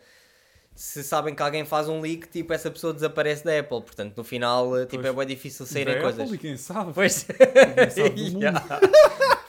se 0.80 1.04
sabem 1.04 1.34
que 1.34 1.42
alguém 1.42 1.62
faz 1.66 1.90
um 1.90 2.00
leak, 2.00 2.26
tipo, 2.28 2.54
essa 2.54 2.70
pessoa 2.70 2.94
desaparece 2.94 3.44
da 3.44 3.58
Apple, 3.58 3.82
portanto 3.82 4.16
no 4.16 4.24
final, 4.24 4.74
eh, 4.78 4.86
tipo, 4.86 5.02
Pois. 5.02 5.14
é 5.14 5.16
bem 5.18 5.26
difícil 5.26 5.66
saírem 5.66 5.92
Apple, 5.92 6.04
coisas. 6.04 6.32
E 6.32 6.38
quem 6.38 6.56
sabe? 6.56 6.94
Pois. 6.94 7.26
sabe 7.94 8.08
do 8.08 8.22
mundo. 8.32 8.40
Yeah. 8.40 8.80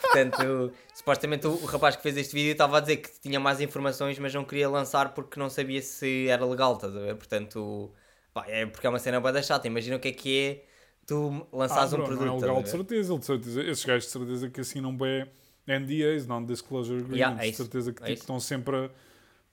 Portanto, 0.02 0.72
supostamente 0.94 1.46
o, 1.46 1.52
o 1.52 1.64
rapaz 1.64 1.96
que 1.96 2.02
fez 2.02 2.18
este 2.18 2.34
vídeo 2.34 2.52
estava 2.52 2.76
a 2.76 2.80
dizer 2.80 2.98
que 2.98 3.08
tinha 3.18 3.40
mais 3.40 3.62
informações, 3.62 4.18
mas 4.18 4.34
não 4.34 4.44
queria 4.44 4.68
lançar 4.68 5.14
porque 5.14 5.40
não 5.40 5.48
sabia 5.48 5.80
se 5.80 6.28
era 6.28 6.44
legal, 6.44 6.74
estás 6.74 6.94
a 6.94 7.00
ver? 7.00 7.14
Portanto, 7.14 7.90
pá, 8.34 8.44
é 8.46 8.66
porque 8.66 8.86
é 8.86 8.90
uma 8.90 8.98
cena 8.98 9.18
da 9.18 9.42
chata. 9.42 9.66
Imagina 9.66 9.96
o 9.96 10.00
que 10.00 10.08
é 10.08 10.12
que 10.12 10.38
é 10.38 10.64
tu 11.06 11.46
lançares 11.50 11.94
Ah, 11.94 11.96
um 11.96 12.04
produto. 12.04 12.26
Não 12.26 12.36
é 12.36 12.40
legal 12.40 12.62
de 12.62 12.68
certeza, 12.68 13.18
de 13.18 13.24
certeza. 13.24 13.62
Esses 13.62 13.84
gajos 13.86 14.04
de 14.04 14.10
certeza 14.10 14.50
que 14.50 14.60
assinam 14.60 14.94
bem 14.94 15.26
NDAs, 15.66 16.26
Non-Disclosure 16.26 16.98
Agreements. 16.98 17.18
Yeah, 17.18 17.46
é 17.46 17.50
de 17.50 17.56
certeza 17.56 17.90
que 17.94 18.02
é 18.02 18.06
tipo, 18.08 18.20
estão 18.20 18.38
sempre 18.38 18.76
a. 18.76 18.90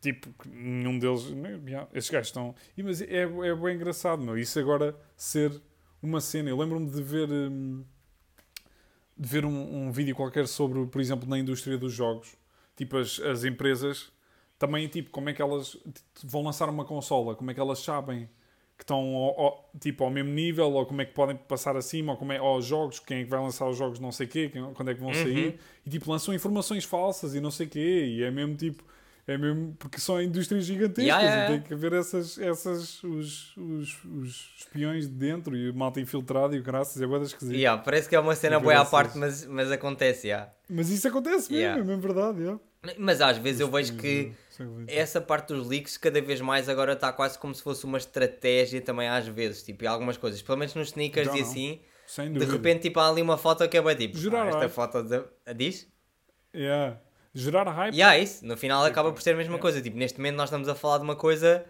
Tipo, 0.01 0.29
nenhum 0.47 0.97
deles. 0.97 1.29
né, 1.31 1.59
yeah, 1.65 1.88
esses 1.93 2.09
gajos 2.09 2.27
estão. 2.29 2.55
E, 2.77 2.81
mas 2.83 3.01
é, 3.01 3.23
é 3.23 3.55
bem 3.55 3.75
engraçado, 3.75 4.21
meu. 4.21 4.38
Isso 4.38 4.57
agora 4.59 4.95
ser 5.17 5.62
uma 6.01 6.21
cena. 6.21 6.49
Eu 6.49 6.57
lembro-me 6.57 6.89
de 6.89 7.01
ver. 7.03 7.29
hum, 7.29 7.83
de 9.17 9.27
ver 9.27 9.45
um, 9.45 9.88
um 9.88 9.91
vídeo 9.91 10.15
qualquer 10.15 10.47
sobre, 10.47 10.85
por 10.85 11.01
exemplo, 11.01 11.27
na 11.27 11.38
indústria 11.38 11.77
dos 11.77 11.91
jogos. 11.93 12.35
Tipo, 12.77 12.97
as, 12.97 13.19
as 13.19 13.43
empresas 13.43 14.12
também, 14.57 14.88
tipo, 14.88 15.09
como 15.09 15.29
é 15.29 15.33
que 15.33 15.41
elas 15.41 15.75
vão 16.23 16.41
lançar 16.43 16.69
uma 16.69 16.85
consola, 16.85 17.35
como 17.35 17.51
é 17.51 17.53
que 17.53 17.59
elas 17.59 17.79
sabem 17.79 18.29
que 18.77 18.83
estão 18.83 18.97
ao, 19.15 19.39
ao- 19.41 19.71
tipo, 19.77 20.05
ao 20.05 20.09
mesmo 20.09 20.31
nível, 20.31 20.71
ou 20.71 20.85
como 20.85 21.01
é 21.01 21.05
que 21.05 21.13
podem 21.13 21.35
passar 21.35 21.75
acima, 21.75 22.13
ou 22.13 22.17
como 22.17 22.31
é, 22.31 22.41
os 22.41 22.63
jogos, 22.65 22.97
quem 22.99 23.19
é 23.19 23.23
que 23.25 23.29
vai 23.29 23.41
lançar 23.41 23.67
os 23.67 23.77
jogos 23.77 23.99
não 23.99 24.09
sei 24.13 24.25
quê, 24.25 24.47
quem- 24.49 24.73
quando 24.73 24.89
é 24.91 24.93
que 24.93 25.01
vão 25.01 25.09
Uhum. 25.09 25.13
sair, 25.15 25.59
e 25.85 25.89
tipo, 25.89 26.09
lançam 26.09 26.33
informações 26.33 26.85
falsas 26.85 27.35
e 27.35 27.41
não 27.41 27.51
sei 27.51 27.67
quê, 27.67 28.05
e 28.05 28.23
é 28.23 28.31
mesmo 28.31 28.55
tipo, 28.55 28.81
é 29.29 29.37
mesmo, 29.37 29.75
porque 29.77 29.99
são 29.99 30.19
indústrias 30.19 30.65
gigantescas 30.65 31.03
Yeah, 31.05 31.23
yeah, 31.23 31.53
e 31.53 31.59
tem 31.59 31.67
que 31.67 31.73
haver 31.73 31.93
essas, 31.93 32.39
essas 32.39 33.03
os, 33.03 33.55
os, 33.55 34.03
os 34.03 34.53
espiões 34.57 35.07
de 35.07 35.13
dentro 35.13 35.55
e 35.55 35.69
o 35.69 35.73
malta 35.75 36.01
infiltrado 36.01 36.55
e 36.55 36.59
o 36.59 36.63
graças, 36.63 36.99
é 36.99 37.05
bué 37.05 37.19
das 37.19 37.27
esquisito. 37.27 37.55
Yeah, 37.55 37.79
parece 37.83 38.09
que 38.09 38.15
é 38.15 38.19
uma 38.19 38.35
cena 38.35 38.57
Ver 38.57 38.63
boa 38.65 38.79
à 38.79 38.85
parte, 38.85 39.17
mas, 39.19 39.45
mas 39.45 39.71
acontece, 39.71 40.27
yeah. 40.27 40.51
Mas 40.67 40.89
isso 40.89 41.07
acontece 41.07 41.51
mesmo, 41.51 41.57
Yeah. 41.57 41.79
é 41.79 41.83
mesmo 41.83 42.01
verdade, 42.01 42.39
yeah. 42.39 42.59
Mas 42.97 43.21
às 43.21 43.37
vezes 43.37 43.61
eu 43.61 43.69
vejo 43.69 43.93
que 43.97 44.33
sim. 44.49 44.85
essa 44.87 45.21
parte 45.21 45.53
dos 45.53 45.67
leaks 45.67 45.95
cada 45.97 46.19
vez 46.21 46.41
mais 46.41 46.67
agora 46.67 46.93
está 46.93 47.13
quase 47.13 47.37
como 47.37 47.53
se 47.53 47.61
fosse 47.61 47.85
uma 47.85 47.99
estratégia 47.99 48.81
também 48.81 49.07
às 49.07 49.27
vezes, 49.27 49.61
tipo, 49.61 49.83
em 49.83 49.87
algumas 49.87 50.17
coisas, 50.17 50.41
pelo 50.41 50.57
menos 50.57 50.73
nos 50.73 50.87
sneakers 50.87 51.27
Já 51.27 51.35
e 51.35 51.41
não. 51.41 51.47
assim, 51.47 51.81
Sem 52.07 52.27
de 52.33 52.39
dúvida. 52.39 52.51
repente 52.53 52.81
tipo, 52.81 52.99
há 52.99 53.09
ali 53.09 53.21
uma 53.21 53.37
foto 53.37 53.67
que 53.69 53.77
é 53.77 53.81
bem 53.81 53.95
tipo, 53.95 54.17
Gerar 54.17 54.45
ah, 54.45 54.49
esta 54.49 54.69
foto 54.69 55.03
de... 55.03 55.21
diz? 55.53 55.87
Yeah. 56.55 56.99
Gerar 57.33 57.69
hype. 57.69 57.95
E 57.95 58.01
há 58.01 58.17
isso, 58.17 58.45
no 58.45 58.57
final 58.57 58.81
Tipo, 58.83 58.91
acaba 58.91 59.11
por 59.11 59.21
ser 59.21 59.31
a 59.31 59.35
mesma 59.37 59.51
yeah. 59.53 59.61
coisa, 59.61 59.81
tipo, 59.81 59.97
neste 59.97 60.17
momento 60.17 60.35
nós 60.35 60.49
estamos 60.49 60.67
a 60.67 60.75
falar 60.75 60.97
de 60.97 61.03
uma 61.03 61.15
coisa 61.15 61.63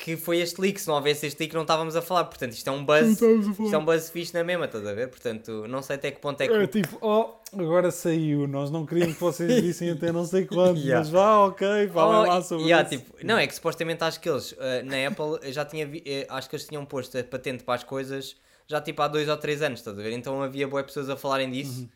que 0.00 0.16
foi 0.16 0.38
este 0.38 0.60
leak, 0.60 0.80
se 0.80 0.86
não 0.86 0.94
houvesse 0.94 1.26
este 1.26 1.40
leak 1.40 1.52
não 1.52 1.62
estávamos 1.62 1.96
a 1.96 2.00
falar, 2.00 2.24
portanto 2.26 2.52
isto 2.52 2.68
é 2.68 2.70
um 2.72 2.84
buzz, 2.84 3.20
isto 3.20 3.74
é 3.74 3.76
um 3.78 3.84
buzz 3.84 4.08
fixe 4.10 4.32
na 4.32 4.44
mesma, 4.44 4.66
estás 4.66 4.86
a 4.86 4.94
ver? 4.94 5.08
Portanto, 5.08 5.66
não 5.68 5.82
sei 5.82 5.96
até 5.96 6.12
que 6.12 6.20
ponto 6.20 6.40
é 6.40 6.46
que... 6.46 6.54
É 6.54 6.66
tipo, 6.68 6.96
oh, 7.00 7.34
agora 7.60 7.90
saiu, 7.90 8.46
nós 8.46 8.70
não 8.70 8.86
queríamos 8.86 9.14
que 9.16 9.20
vocês 9.20 9.52
vissem 9.60 9.90
até 9.90 10.12
não 10.12 10.24
sei 10.24 10.46
quando, 10.46 10.78
Yeah. 10.78 11.00
mas 11.00 11.10
vá, 11.10 11.38
ok, 11.46 11.88
falem 11.88 12.16
Oh, 12.20 12.32
lá 12.32 12.40
sobre 12.40 12.64
yeah, 12.66 12.88
isso. 12.88 13.02
tipo, 13.02 13.16
não, 13.26 13.36
é 13.38 13.46
que 13.48 13.54
supostamente 13.56 14.04
acho 14.04 14.20
que 14.20 14.28
eles 14.28 14.54
eh, 14.60 14.82
na 14.84 15.08
Apple 15.08 15.52
já 15.52 15.64
tinha 15.64 15.84
vi- 15.84 16.04
eh, 16.06 16.26
acho 16.30 16.48
que 16.48 16.54
eles 16.54 16.66
tinham 16.68 16.84
posto 16.84 17.18
a 17.18 17.24
patente 17.24 17.64
para 17.64 17.74
as 17.74 17.82
coisas 17.82 18.36
já 18.68 18.80
tipo 18.80 19.02
há 19.02 19.08
dois 19.08 19.28
ou 19.28 19.36
três 19.36 19.62
anos, 19.62 19.80
estás 19.80 19.98
a 19.98 20.02
ver? 20.02 20.12
Então 20.12 20.40
havia 20.40 20.68
boas 20.68 20.84
pessoas 20.86 21.10
a 21.10 21.16
falarem 21.16 21.50
disso 21.50 21.88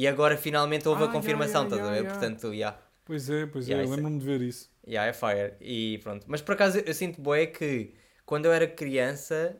e 0.00 0.06
agora 0.06 0.36
finalmente 0.36 0.88
houve. 0.88 1.02
Ah, 1.02 1.06
a 1.06 1.12
confirmação, 1.12 1.62
yeah, 1.62 1.76
estás 1.76 1.82
a 1.82 1.84
yeah, 1.84 1.96
ver? 1.96 2.02
yeah. 2.06 2.18
Portanto, 2.18 2.54
yeah, 2.54 2.78
Pois 3.04 3.28
é, 3.30 3.46
pois 3.46 3.66
Yeah, 3.66 3.82
é, 3.82 3.82
eu 3.82 3.84
isso 3.84 3.92
é- 3.94 3.96
lembro-me 3.96 4.18
de 4.20 4.24
ver 4.26 4.40
isso. 4.42 4.70
yeah, 4.86 5.08
é 5.08 5.12
fire. 5.12 5.54
E 5.60 5.98
pronto. 6.04 6.24
Mas 6.28 6.40
por 6.42 6.52
acaso 6.52 6.78
eu 6.78 6.94
sinto 6.94 7.20
boé 7.20 7.46
que 7.46 7.94
quando 8.26 8.44
eu 8.46 8.52
era 8.52 8.66
criança 8.66 9.56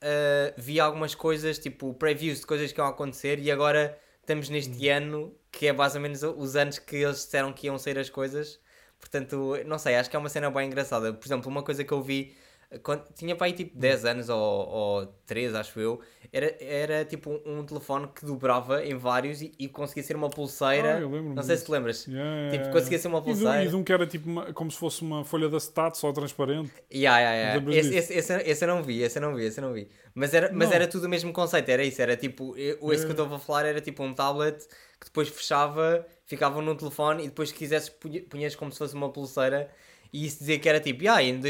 eh, 0.00 0.54
vi 0.56 0.80
algumas 0.80 1.14
coisas, 1.14 1.58
tipo 1.58 1.94
previews 1.94 2.40
de 2.40 2.46
coisas 2.46 2.72
que 2.72 2.80
iam 2.80 2.86
acontecer 2.88 3.38
e 3.38 3.50
agora 3.50 3.98
estamos 4.20 4.48
neste 4.48 4.88
Uhum. 4.88 4.96
ano 4.96 5.36
que 5.50 5.66
é 5.66 5.72
mais 5.72 5.94
ou 5.94 6.00
menos 6.00 6.22
os 6.22 6.56
anos 6.56 6.78
que 6.78 6.96
eles 6.96 7.16
disseram 7.24 7.52
que 7.52 7.66
iam 7.66 7.76
sair 7.78 7.98
as 7.98 8.08
coisas. 8.10 8.58
Portanto, 8.98 9.56
não 9.66 9.78
sei, 9.78 9.96
acho 9.96 10.08
que 10.08 10.16
é 10.16 10.18
uma 10.18 10.28
cena 10.28 10.50
bem 10.50 10.66
engraçada. 10.68 11.12
Por 11.12 11.26
exemplo, 11.26 11.50
uma 11.50 11.62
coisa 11.62 11.84
que 11.84 11.92
eu 11.92 12.00
vi 12.02 12.34
quando 12.82 13.04
tinha 13.14 13.34
para 13.36 13.46
aí 13.46 13.52
tipo 13.52 13.78
10 13.78 14.04
anos 14.04 14.28
ou, 14.28 14.38
ou 14.38 15.06
3, 15.26 15.54
acho 15.54 15.78
eu, 15.80 16.00
era, 16.32 16.56
era 16.60 17.04
tipo 17.04 17.30
um, 17.30 17.58
um 17.60 17.64
telefone 17.66 18.08
que 18.08 18.24
dobrava 18.24 18.84
em 18.84 18.96
vários 18.96 19.42
e, 19.42 19.52
e 19.58 19.68
conseguia 19.68 20.02
ser 20.02 20.16
uma 20.16 20.30
pulseira. 20.30 20.96
Ah, 20.96 21.00
eu 21.00 21.10
lembro-me 21.10 21.34
não 21.34 21.42
sei 21.42 21.56
se 21.56 21.62
disso. 21.62 21.66
te 21.66 21.72
lembras. 21.72 22.06
Yeah, 22.06 22.50
Tipo, 22.50 22.54
yeah, 22.64 22.72
conseguia 22.72 22.98
ser 22.98 23.08
uma 23.08 23.22
pulseira. 23.22 23.64
E 23.64 23.68
de 23.68 23.76
um 23.76 23.84
que 23.84 23.92
era 23.92 24.06
tipo 24.06 24.28
uma- 24.28 24.52
como 24.52 24.70
se 24.70 24.78
fosse 24.78 25.02
uma 25.02 25.24
folha 25.24 25.48
da 25.48 25.58
stat 25.58 25.96
só 25.98 26.12
transparente. 26.12 26.70
Yeah, 26.92 27.18
yeah, 27.20 27.60
yeah. 27.60 27.78
Esse, 27.78 27.94
esse, 27.96 28.14
esse, 28.14 28.34
esse 28.50 28.64
eu 28.64 28.68
não 28.68 28.82
vi, 28.82 29.02
esse 29.02 29.18
eu 29.18 29.22
não 29.22 29.34
vi, 29.34 29.44
esse 29.44 29.60
eu 29.60 29.64
não 29.66 29.72
vi. 29.74 29.88
Mas 30.14 30.32
era, 30.34 30.50
mas 30.52 30.68
Não. 30.68 30.74
era 30.76 30.86
tudo 30.88 31.04
o 31.06 31.08
mesmo 31.08 31.32
conceito, 31.32 31.68
era 31.68 31.84
isso, 31.84 32.00
era 32.00 32.16
tipo, 32.16 32.56
eu- 32.56 32.92
esse 32.92 33.04
que 33.06 33.12
eu 33.12 33.16
É. 33.18 33.22
estou 33.22 33.34
a 33.34 33.38
falar 33.38 33.66
era 33.66 33.80
tipo 33.80 34.02
um 34.02 34.12
tablet 34.14 34.58
que 35.00 35.06
depois 35.06 35.28
fechava, 35.28 36.06
ficava 36.26 36.60
num 36.62 36.76
telefone 36.76 37.24
e 37.24 37.26
depois 37.28 37.48
se 37.48 37.54
quisesses 37.54 37.88
punha- 37.88 38.22
punhas 38.28 38.54
como 38.54 38.70
se 38.72 38.78
fosse 38.78 38.94
uma 38.94 39.10
pulseira 39.10 39.68
e 40.12 40.26
isso 40.26 40.38
dizia 40.40 40.58
que 40.58 40.68
era 40.68 40.78
tipo, 40.80 41.08
ah, 41.10 41.22
em 41.22 41.40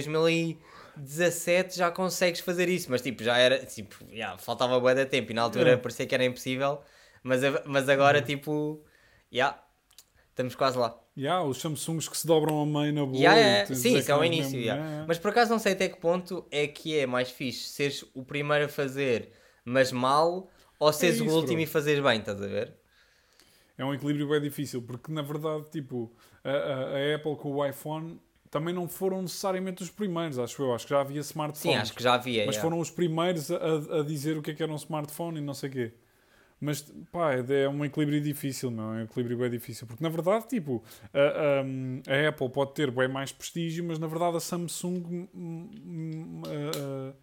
2017 0.96 1.76
já 1.76 1.90
consegues 1.90 2.40
fazer 2.40 2.68
isso, 2.68 2.90
mas 2.90 3.00
tipo, 3.02 3.22
já 3.22 3.36
era, 3.36 3.58
tipo, 3.64 4.04
yeah, 4.10 4.36
faltava 4.38 4.78
bué 4.80 4.94
de 4.94 5.06
tempo 5.06 5.30
e 5.30 5.34
na 5.34 5.42
altura 5.42 5.72
É. 5.72 5.76
parecia 5.76 6.06
que 6.06 6.14
era 6.14 6.24
impossível, 6.24 6.80
mas, 7.22 7.40
mas 7.66 7.88
agora 7.88 8.18
Uhum. 8.18 8.24
tipo, 8.24 8.84
yeah, 9.32 9.62
estamos 10.30 10.54
quase 10.54 10.78
lá. 10.78 10.98
Yeah, 11.16 11.44
os 11.46 11.58
Samsungs 11.58 12.08
que 12.08 12.16
se 12.16 12.26
dobram 12.26 12.62
a 12.62 12.66
meio 12.66 12.92
na 12.92 13.04
boa. 13.04 13.16
Yeah, 13.18 13.38
yeah, 13.38 13.66
tens 13.66 13.78
Sim, 13.80 13.96
isso 13.98 14.10
é 14.10 14.14
o 14.14 14.24
ecrãs 14.24 14.34
início. 14.34 14.58
yeah. 14.58 14.74
yeah, 14.74 14.88
yeah. 14.90 15.04
Mas 15.06 15.18
por 15.18 15.30
acaso 15.30 15.50
não 15.50 15.58
sei 15.58 15.72
até 15.72 15.88
que 15.88 15.98
ponto 16.00 16.46
é 16.50 16.66
que 16.66 16.98
é 16.98 17.06
mais 17.06 17.30
fixe 17.30 17.68
seres 17.68 18.04
o 18.14 18.24
primeiro 18.24 18.64
a 18.64 18.68
fazer, 18.68 19.30
mas 19.64 19.92
mal, 19.92 20.50
ou 20.78 20.92
seres 20.92 21.20
o 21.20 21.24
isso, 21.26 21.34
último 21.34 21.56
bro. 21.56 21.62
e 21.62 21.66
fazeres 21.66 22.02
bem, 22.02 22.18
estás 22.18 22.40
a 22.42 22.46
ver? 22.46 22.74
É 23.76 23.84
um 23.84 23.92
equilíbrio 23.92 24.28
bem 24.28 24.40
difícil, 24.40 24.82
porque 24.82 25.12
na 25.12 25.22
verdade, 25.22 25.64
tipo, 25.70 26.10
a, 26.44 26.50
a- 26.50 26.96
a 26.96 27.14
Apple 27.16 27.36
com 27.36 27.52
o 27.52 27.66
iPhone 27.66 28.18
também 28.52 28.74
não 28.74 28.86
foram 28.86 29.22
necessariamente 29.22 29.82
os 29.82 29.90
primeiros, 29.90 30.38
acho 30.38 30.62
eu. 30.62 30.74
Acho 30.74 30.84
que 30.86 30.90
já 30.90 31.00
havia 31.00 31.20
smartphones. 31.22 31.74
Sim, 31.74 31.80
acho 31.80 31.94
que 31.94 32.02
já 32.02 32.14
havia. 32.14 32.44
Mas 32.44 32.54
yeah. 32.56 32.60
foram 32.60 32.78
os 32.78 32.90
primeiros 32.90 33.50
a, 33.50 33.56
a- 33.56 34.02
dizer 34.04 34.36
o 34.36 34.42
que 34.42 34.50
é 34.50 34.54
que 34.54 34.62
era 34.62 34.70
um 34.70 34.76
smartphone 34.76 35.38
e 35.38 35.40
não 35.40 35.54
sei 35.54 35.70
o 35.70 35.72
quê. 35.72 35.92
Mas, 36.60 36.82
pá, 37.10 37.32
é 37.32 37.62
é 37.64 37.68
um 37.68 37.82
equilíbrio 37.82 38.20
difícil, 38.20 38.70
não 38.70 38.92
é 38.94 38.98
um 38.98 39.04
equilíbrio 39.04 39.38
bem 39.38 39.50
difícil. 39.50 39.86
Porque, 39.86 40.02
na 40.04 40.10
verdade, 40.10 40.46
tipo, 40.48 40.84
a, 41.14 41.18
a- 41.18 42.24
a 42.24 42.28
Apple 42.28 42.50
pode 42.50 42.74
ter 42.74 42.90
bem 42.90 43.08
mais 43.08 43.32
prestígio, 43.32 43.82
mas, 43.84 43.98
na 43.98 44.06
verdade, 44.06 44.36
a 44.36 44.40
Samsung 44.40 45.02
hum, 45.34 45.70
hum, 45.74 46.42
a- 46.44 46.78
a- 46.78 47.14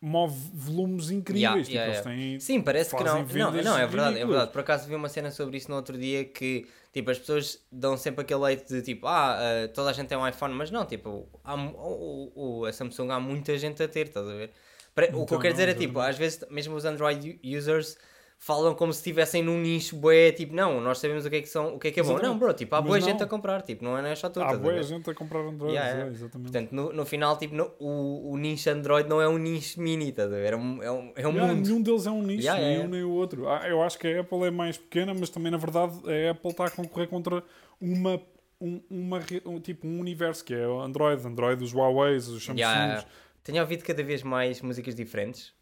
move 0.00 0.34
volumes 0.52 1.10
incríveis. 1.10 1.42
Yeah, 1.42 1.62
tipo, 1.64 1.72
yeah, 1.74 1.92
eles 1.92 2.06
yeah. 2.06 2.30
têm... 2.32 2.40
Sim, 2.40 2.60
parece 2.62 2.94
que 2.94 3.02
não. 3.02 3.22
Não, 3.24 3.50
não, 3.62 3.78
é 3.78 3.86
verdade, 3.86 4.18
é 4.18 4.26
verdade. 4.26 4.52
Por 4.52 4.60
acaso 4.60 4.86
vi 4.88 4.94
uma 4.94 5.08
cena 5.08 5.30
sobre 5.30 5.56
isso 5.56 5.70
no 5.70 5.76
outro 5.76 5.96
dia 5.98 6.24
que, 6.24 6.66
tipo, 6.92 7.10
as 7.10 7.18
pessoas 7.18 7.64
dão 7.72 7.96
sempre 7.96 8.22
aquele 8.22 8.40
leite 8.40 8.68
de 8.68 8.82
tipo, 8.82 9.06
ah, 9.06 9.36
ah, 9.38 9.68
toda 9.68 9.90
a 9.90 9.92
gente 9.92 10.08
tem 10.08 10.16
um 10.18 10.26
iPhone, 10.28 10.54
mas 10.54 10.70
não, 10.70 10.84
tipo, 10.84 11.28
há, 11.42 11.54
o, 11.54 12.32
o- 12.60 12.64
a 12.66 12.72
Samsung 12.72 13.10
há 13.10 13.18
muita 13.20 13.56
gente 13.58 13.82
a 13.82 13.88
ter, 13.88 14.06
estás 14.08 14.28
a 14.28 14.32
ver? 14.34 14.50
O 14.50 14.92
que 14.94 15.04
eu 15.14 15.22
Então, 15.22 15.38
quero 15.40 15.52
dizer 15.54 15.68
é 15.68 15.74
tipo, 15.74 15.98
às 16.00 16.16
vezes 16.16 16.42
mesmo 16.50 16.74
os 16.74 16.84
Android 16.86 17.38
users 17.44 17.98
falam 18.38 18.74
como 18.74 18.92
se 18.92 18.98
estivessem 19.00 19.42
num 19.42 19.58
nicho 19.60 19.96
bué, 19.96 20.30
tipo, 20.30 20.54
não, 20.54 20.80
nós 20.80 20.98
sabemos 20.98 21.24
o 21.24 21.30
que 21.30 21.36
é 21.36 21.40
que 21.42 21.48
são, 21.48 21.74
o 21.74 21.78
que 21.78 21.88
é 21.88 21.90
que 21.90 22.00
é 22.00 22.02
bom. 22.02 22.18
Não, 22.18 22.38
bro, 22.38 22.52
tipo, 22.52 22.74
há 22.74 22.80
boa 22.82 22.98
não. 23.00 23.06
gente 23.06 23.22
a 23.22 23.26
comprar, 23.26 23.62
tipo, 23.62 23.82
não 23.82 23.96
é, 23.98 24.12
é 24.12 24.14
só 24.14 24.28
tu, 24.28 24.40
Há 24.40 24.54
boa 24.56 24.82
gente 24.82 25.08
a 25.10 25.14
comprar 25.14 25.40
Android, 25.40 25.74
Yeah, 25.74 26.04
é, 26.04 26.08
exatamente. 26.08 26.52
Portanto, 26.52 26.72
no, 26.72 26.92
no 26.92 27.06
final, 27.06 27.36
tipo, 27.38 27.54
no- 27.54 27.72
o, 27.80 28.32
o 28.32 28.36
nicho 28.36 28.68
Android 28.70 29.08
não 29.08 29.20
é 29.20 29.28
um 29.28 29.38
nicho 29.38 29.80
mini, 29.80 30.10
estás 30.10 30.32
a 30.32 30.36
ver? 30.36 30.52
É 30.52 30.56
um, 30.56 30.82
é 30.82 30.90
um, 30.90 31.12
é 31.16 31.26
um 31.26 31.32
Yeah, 31.32 31.54
mundo. 31.54 31.66
nenhum 31.66 31.82
deles 31.82 32.06
é 32.06 32.10
um 32.10 32.22
nicho, 32.22 32.42
Yeah, 32.42 32.60
nem 32.62 32.70
yeah, 32.72 32.86
um 32.88 32.90
nem 32.92 33.02
o 33.04 33.10
outro. 33.10 33.48
Ah, 33.48 33.66
eu 33.68 33.82
acho 33.82 33.98
que 33.98 34.06
a 34.06 34.20
Apple 34.20 34.44
é 34.44 34.50
mais 34.50 34.76
pequena, 34.76 35.14
mas 35.14 35.30
também, 35.30 35.50
na 35.50 35.58
verdade, 35.58 35.94
a 36.06 36.30
Apple 36.32 36.50
está 36.50 36.66
a 36.66 36.70
concorrer 36.70 37.08
contra 37.08 37.42
uma, 37.80 38.20
um, 38.60 38.80
uma, 38.90 39.20
um, 39.46 39.58
tipo, 39.60 39.86
um 39.86 39.98
universo 39.98 40.44
que 40.44 40.54
é 40.54 40.68
o 40.68 40.78
Android, 40.80 41.26
Android, 41.26 41.64
os 41.64 41.72
Huawei, 41.72 42.16
os 42.16 42.26
Samsungs. 42.26 42.58
Yeah. 42.60 43.04
Tenho 43.42 43.60
ouvido 43.62 43.82
cada 43.84 44.02
vez 44.02 44.22
mais 44.22 44.60
músicas 44.60 44.94
diferentes. 44.94 45.55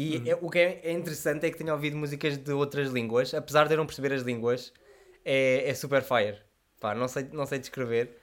E 0.00 0.16
Uhum. 0.18 0.22
é- 0.28 0.38
o 0.42 0.48
que 0.50 0.58
é, 0.60 0.92
interessante 0.92 1.44
é 1.46 1.50
que 1.50 1.58
tenho 1.58 1.72
ouvido 1.72 1.96
músicas 1.96 2.36
de 2.38 2.52
outras 2.52 2.88
línguas, 2.90 3.34
apesar 3.34 3.66
de 3.66 3.74
eu 3.74 3.78
não 3.78 3.86
perceber 3.86 4.12
as 4.12 4.22
línguas, 4.22 4.72
é, 5.24 5.68
é 5.68 5.74
super 5.74 6.02
fire. 6.02 6.38
Pá, 6.78 6.94
não 6.94 7.08
sei, 7.08 7.26
não 7.32 7.44
sei 7.46 7.58
descrever. 7.58 8.16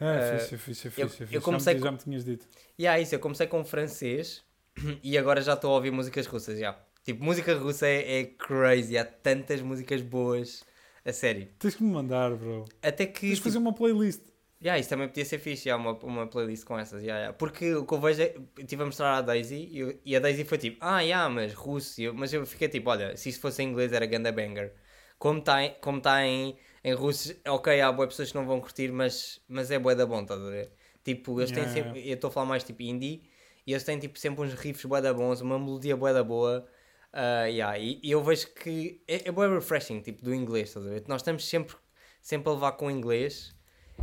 É, 0.00 0.38
fixe, 0.38 0.58
fixe, 0.58 0.90
fixe, 0.90 1.00
eu- 1.02 1.08
fixe. 1.08 1.22
eu 1.22 1.28
Já 1.28 1.38
me- 1.38 1.44
comecei 1.44 1.74
já, 1.78 1.80
com- 1.86 1.92
me 1.92 1.98
tinhas 1.98 2.24
dito. 2.24 2.48
E 2.76 2.86
é 2.86 3.00
isso, 3.00 3.14
eu 3.14 3.20
comecei 3.20 3.46
com 3.46 3.64
francês 3.64 4.42
e 5.04 5.16
agora 5.16 5.40
já 5.40 5.52
estou 5.54 5.70
a 5.70 5.74
ouvir 5.76 5.92
músicas 5.92 6.26
russas. 6.26 6.58
Já. 6.58 6.76
Tipo, 7.04 7.22
música 7.22 7.54
russa 7.54 7.86
é, 7.86 8.20
é 8.20 8.24
crazy, 8.24 8.98
há 8.98 9.04
tantas 9.04 9.60
músicas 9.60 10.02
boas, 10.02 10.64
a 11.04 11.12
sério. 11.12 11.46
Tens 11.60 11.76
que 11.76 11.82
me 11.84 11.92
mandar, 11.92 12.34
bro. 12.34 12.64
Até 12.82 13.06
que. 13.06 13.20
Tens 13.20 13.28
de 13.28 13.34
tipo, 13.36 13.44
fazer 13.44 13.58
uma 13.58 13.72
playlist. 13.72 14.22
Yeah, 14.64 14.78
isso 14.80 14.88
também 14.88 15.08
podia 15.08 15.24
ser 15.26 15.38
fixe, 15.38 15.68
yeah, 15.68 15.80
uma, 15.82 15.98
uma 16.02 16.26
playlist 16.26 16.64
com 16.64 16.78
essas. 16.78 17.02
Yeah, 17.02 17.18
yeah. 17.20 17.32
Porque 17.38 17.74
o 17.74 17.84
que 17.86 17.92
eu 17.94 18.00
vejo 18.00 18.22
é. 18.22 18.34
Estive 18.58 18.82
a 18.82 18.86
mostrar 18.86 19.18
à 19.18 19.20
Daisy 19.20 19.56
e, 19.70 19.78
eu- 19.80 20.00
e 20.04 20.16
a 20.16 20.20
Daisy 20.20 20.44
foi 20.44 20.56
tipo, 20.56 20.78
ah, 20.80 21.00
yeah, 21.00 21.28
mas 21.28 21.52
russo. 21.52 22.00
Eu- 22.00 22.14
mas 22.14 22.32
eu 22.32 22.46
fiquei 22.46 22.68
tipo, 22.68 22.88
olha, 22.90 23.14
se 23.16 23.28
isto 23.28 23.40
fosse 23.42 23.62
em 23.62 23.68
inglês 23.68 23.92
era 23.92 24.06
ganda 24.06 24.32
banger. 24.32 24.72
Como 25.18 25.38
está 25.40 25.62
em, 25.62 25.74
como 25.80 26.00
tá 26.00 26.24
em, 26.24 26.56
em 26.82 26.94
russo, 26.94 27.34
ok, 27.46 27.78
há 27.80 27.92
boas 27.92 28.08
pessoas 28.08 28.30
que 28.32 28.36
não 28.38 28.46
vão 28.46 28.58
curtir, 28.60 28.90
mas, 28.90 29.40
mas 29.48 29.70
é 29.70 29.78
boa 29.78 29.94
da 29.94 30.06
bom, 30.06 30.22
estás 30.22 30.40
a 30.40 30.48
ver? 30.50 30.72
Tipo, 31.04 31.38
eles 31.40 31.50
têm 31.52 31.66
sempre. 31.68 32.08
Eu 32.08 32.14
estou 32.14 32.28
a 32.28 32.32
falar 32.32 32.46
mais 32.46 32.64
tipo 32.64 32.82
indie 32.82 33.22
e 33.66 33.72
eles 33.72 33.84
têm 33.84 33.98
tipo 33.98 34.18
sempre 34.18 34.42
uns 34.44 34.54
riffs 34.54 34.84
boa 34.86 35.00
da 35.02 35.12
bons, 35.12 35.40
uma 35.42 35.58
melodia 35.58 35.94
boa 35.96 36.12
da 36.14 36.24
boa. 36.24 36.66
Uh, 37.12 37.46
yeah, 37.48 37.78
e, 37.78 38.00
e 38.02 38.10
eu 38.10 38.22
vejo 38.22 38.48
que 38.54 39.02
é, 39.06 39.28
é 39.28 39.32
bem 39.32 39.48
refreshing, 39.54 40.00
tipo, 40.00 40.22
do 40.24 40.34
inglês, 40.34 40.68
estás 40.68 40.86
a 40.86 40.90
ver? 40.90 41.04
Nós 41.06 41.20
estamos 41.20 41.46
sempre, 41.46 41.76
sempre 42.20 42.48
a 42.50 42.52
levar 42.54 42.72
com 42.72 42.86
o 42.86 42.90
inglês 42.90 43.54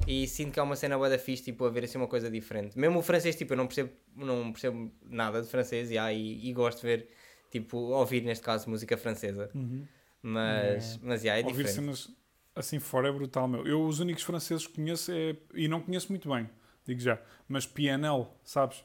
e 0.08 0.28
sinto 0.28 0.54
que 0.54 0.60
é 0.60 0.64
uma 0.64 0.76
cena 0.76 0.98
bué 0.98 1.10
da 1.10 1.20
fixe, 1.20 1.44
tipo, 1.44 1.66
a 1.66 1.70
ver 1.70 1.84
assim 1.84 1.98
uma 1.98 2.08
coisa 2.08 2.30
diferente. 2.30 2.78
Mesmo 2.78 3.00
o 3.00 3.02
francês, 3.02 3.36
tipo, 3.36 3.54
eu 3.54 3.58
não 3.58 3.68
percebo, 3.68 3.92
não 4.16 4.52
percebo 4.52 4.92
nada 5.04 5.42
de 5.42 5.48
francês 5.48 5.89
yeah, 5.89 6.12
e, 6.12 6.50
e 6.50 6.54
gosto 6.54 6.82
de 6.82 6.88
ver, 6.88 7.10
tipo, 7.50 7.78
ouvir, 7.78 8.22
neste 8.24 8.44
caso, 8.44 8.70
música 8.70 8.98
francesa. 8.98 9.50
Mas, 10.22 10.98
mas 11.02 11.24
yeah, 11.24 11.42
é 11.42 11.46
Ouvir 11.46 11.64
diferente. 11.66 11.76
cenas 11.76 12.22
assim 12.56 12.80
fora 12.80 13.10
é 13.10 13.12
brutal, 13.12 13.48
meu. 13.48 13.66
Eu, 13.66 13.86
os 13.86 14.00
únicos 14.00 14.24
franceses 14.24 14.68
que 14.68 14.74
conheço 14.74 15.12
é. 15.12 15.36
E 15.54 15.68
não 15.68 15.82
conheço 15.82 16.10
muito 16.10 16.30
bem, 16.30 16.50
digo 16.86 17.00
já. 17.00 17.20
Mas 17.48 17.66
PNL, 17.66 18.28
sabes? 18.44 18.84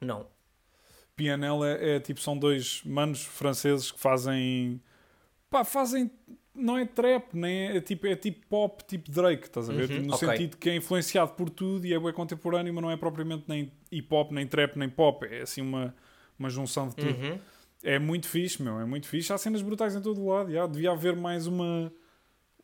Não. 0.00 0.26
PNL 1.16 1.64
é, 1.64 1.96
é 1.96 2.00
tipo, 2.00 2.20
são 2.20 2.36
dois 2.36 2.82
manos 2.84 3.24
franceses 3.24 3.90
que 3.90 3.98
fazem. 3.98 4.80
Pá, 5.54 5.62
fazem. 5.62 6.10
Não 6.52 6.76
é 6.76 6.84
trap, 6.84 7.32
nem 7.32 7.68
é, 7.68 7.76
é 7.76 7.80
tipo, 7.80 8.08
é 8.08 8.16
tipo 8.16 8.44
pop, 8.48 8.82
tipo 8.84 9.08
Drake, 9.08 9.44
estás 9.44 9.70
a 9.70 9.72
ver? 9.72 9.88
Uhum, 9.88 10.06
no 10.06 10.14
ok. 10.14 10.28
sentido 10.28 10.56
que 10.56 10.68
é 10.68 10.74
influenciado 10.74 11.30
por 11.34 11.48
tudo 11.48 11.86
e 11.86 11.94
é 11.94 11.98
bem 11.98 12.12
contemporâneo, 12.12 12.74
mas 12.74 12.82
não 12.82 12.90
é 12.90 12.96
propriamente 12.96 13.44
nem 13.46 13.70
hip 13.92 14.12
hop, 14.12 14.32
nem 14.32 14.48
trap, 14.48 14.76
nem 14.76 14.88
pop. 14.88 15.24
É 15.24 15.42
assim 15.42 15.60
uma, 15.60 15.94
uma 16.36 16.50
junção 16.50 16.88
de 16.88 16.96
tudo. 16.96 17.08
Uhum. 17.08 17.38
É 17.84 18.00
muito 18.00 18.26
fixe, 18.26 18.60
meu, 18.60 18.80
é 18.80 18.84
muito 18.84 19.06
fixe. 19.06 19.32
Há 19.32 19.38
cenas 19.38 19.62
brutais 19.62 19.94
em 19.94 20.00
todo 20.00 20.20
o 20.20 20.28
lado. 20.28 20.50
já. 20.50 20.66
Devia 20.66 20.90
haver 20.90 21.14
mais 21.14 21.46
uma. 21.46 21.92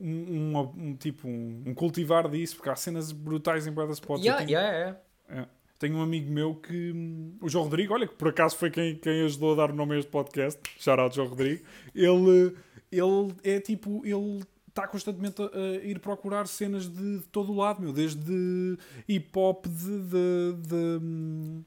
Um, 0.01 0.59
um 0.76 0.97
tipo, 0.97 1.28
um, 1.28 1.62
um 1.66 1.72
cultivar 1.74 2.28
disso, 2.28 2.57
porque 2.57 2.70
há 2.70 2.74
cenas 2.74 3.12
brutais 3.12 3.68
em 3.68 3.70
Brother 3.70 3.93
Spots. 3.93 4.24
Yeah, 4.24 4.45
tenho, 4.45 4.59
yeah, 4.59 4.99
yeah. 5.28 5.49
tenho 5.78 5.97
um 5.97 6.03
amigo 6.03 6.28
meu 6.28 6.57
que. 6.57 6.93
O 7.41 7.49
João 7.49 7.64
Rodrigo, 7.64 7.95
olha, 7.95 8.09
que 8.09 8.14
por 8.16 8.28
acaso 8.28 8.57
foi 8.57 8.68
quem, 8.68 8.97
quem 8.97 9.22
ajudou 9.22 9.53
a 9.53 9.57
dar 9.57 9.70
o 9.70 9.74
nome 9.76 9.95
a 9.95 9.99
este 10.01 10.11
podcast. 10.11 10.61
Shout 10.76 11.01
out 11.01 11.14
João 11.14 11.28
Rodrigo. 11.28 11.64
Ele, 11.95 12.57
ele 12.91 13.34
é 13.45 13.61
tipo. 13.61 14.05
Ele 14.05 14.41
está 14.68 14.86
constantemente 14.86 15.43
a, 15.43 15.84
ir 15.84 15.99
procurar 15.99 16.47
cenas 16.47 16.88
de, 16.88 17.18
de 17.18 17.28
todo 17.28 17.53
o 17.53 17.57
lado, 17.57 17.82
meu. 17.82 17.93
Desde 17.93 18.78
hip 19.09 19.30
hop 19.36 19.66
de, 19.66 19.99
de- 20.03 20.68
de, 20.68 21.05
hum, 21.05 21.64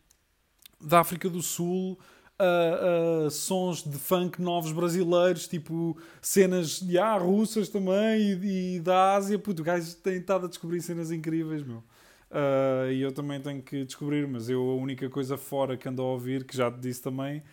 da 0.82 1.00
África 1.02 1.30
do 1.30 1.42
Sul. 1.42 1.98
A 2.40 3.30
sons 3.30 3.84
de 3.84 3.98
funk 3.98 4.42
novos 4.42 4.72
brasileiros, 4.72 5.48
tipo 5.48 5.96
cenas 6.22 6.80
de 6.80 6.98
ah, 6.98 7.16
russas 7.18 7.70
também 7.70 8.22
e, 8.42 8.76
e 8.78 8.80
da 8.80 9.14
Ásia. 9.16 9.38
Puto, 9.40 9.62
o 9.62 9.66
gajo 9.66 9.96
tem 9.98 10.18
estado 10.18 10.46
a 10.48 10.50
descobrir 10.50 10.82
cenas 10.82 11.12
incríveis, 11.12 11.64
meu. 11.64 11.84
Uh, 12.32 12.92
e 12.92 13.02
eu 13.02 13.12
também 13.12 13.40
tenho 13.40 13.62
que 13.62 13.86
descobrir, 13.86 14.28
mas 14.28 14.50
eu 14.50 14.60
a 14.72 14.76
única 14.76 15.08
coisa 15.10 15.38
fora 15.38 15.78
que 15.78 15.88
ando 15.88 16.02
a 16.02 16.06
ouvir, 16.06 16.44
que 16.44 16.58
já 16.58 16.72
te 16.72 16.80
disse 16.80 17.02
também, 17.02 17.44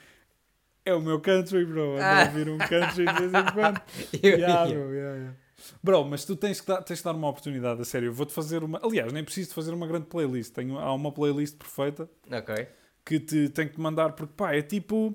é 0.84 0.94
o 0.94 1.00
meu 1.00 1.20
country, 1.20 1.64
bro. 1.64 1.94
Ando 1.94 2.02
a 2.02 2.22
Ah. 2.22 2.24
ouvir 2.26 2.48
um 2.48 2.58
country 2.58 3.04
de 3.06 3.12
vez 3.12 3.32
em 3.34 3.44
quando. 3.54 3.80
Eu- 4.22 4.38
Yeah, 4.38 4.70
eu- 4.70 4.80
bro, 4.84 4.94
yeah, 4.94 5.16
yeah. 5.16 5.36
Bro, 5.82 6.04
mas 6.06 6.24
tu 6.24 6.34
tens 6.36 6.60
que, 6.60 6.66
dar, 6.66 6.82
tens 6.82 7.00
que 7.00 7.04
dar 7.04 7.14
uma 7.14 7.28
oportunidade, 7.28 7.80
a 7.82 7.84
sério. 7.84 8.06
Eu 8.08 8.12
vou-te 8.14 8.32
fazer 8.32 8.64
uma. 8.64 8.80
Aliás, 8.82 9.12
nem 9.12 9.22
preciso 9.22 9.48
de 9.50 9.54
fazer 9.54 9.72
uma 9.72 9.86
grande 9.86 10.06
playlist. 10.06 10.52
Tenho, 10.54 10.78
há 10.78 10.92
uma 10.94 11.12
playlist 11.12 11.56
perfeita 11.56 12.08
Ok. 12.32 12.66
que 13.04 13.20
te 13.20 13.48
tenho 13.50 13.68
que 13.70 13.78
mandar, 13.80 14.12
porque 14.12 14.32
pá, 14.36 14.54
é 14.54 14.62
tipo. 14.62 15.14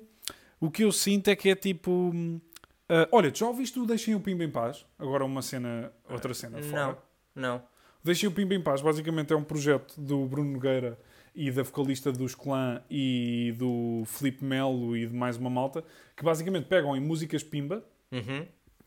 O 0.60 0.70
que 0.70 0.84
eu 0.84 0.92
sinto 0.92 1.28
é 1.28 1.36
que 1.36 1.48
é 1.50 1.54
tipo. 1.56 2.12
ah, 2.88 3.08
olha, 3.12 3.30
tu 3.32 3.38
já 3.40 3.46
ouviste 3.46 3.78
o 3.78 3.84
Deixem 3.86 4.14
o 4.14 4.20
Pimba 4.20 4.44
em 4.44 4.50
Paz? 4.50 4.86
Agora 4.98 5.24
uma 5.24 5.42
cena, 5.42 5.92
outra 6.08 6.32
cena 6.32 6.62
fora. 6.62 6.96
Não, 7.34 7.42
não. 7.54 7.62
Deixem 8.04 8.28
o 8.28 8.32
Pimba 8.32 8.54
em 8.54 8.62
Paz, 8.62 8.80
basicamente 8.80 9.32
é 9.32 9.36
um 9.36 9.42
projeto 9.42 10.00
do 10.00 10.24
Bruno 10.26 10.52
Nogueira 10.52 10.96
e 11.36 11.50
da 11.50 11.62
vocalista 11.62 12.10
dos 12.10 12.34
Clã 12.34 12.82
e 12.90 13.54
do 13.58 14.02
Felipe 14.06 14.42
Melo 14.44 14.96
e 14.96 15.06
de 15.06 15.14
mais 15.14 15.36
uma 15.36 15.50
malta, 15.50 15.84
que 16.16 16.24
basicamente 16.24 16.64
pegam 16.64 16.96
em 16.96 17.00
músicas 17.00 17.42
Pimba, 17.44 17.84
Uhum. 18.10 18.46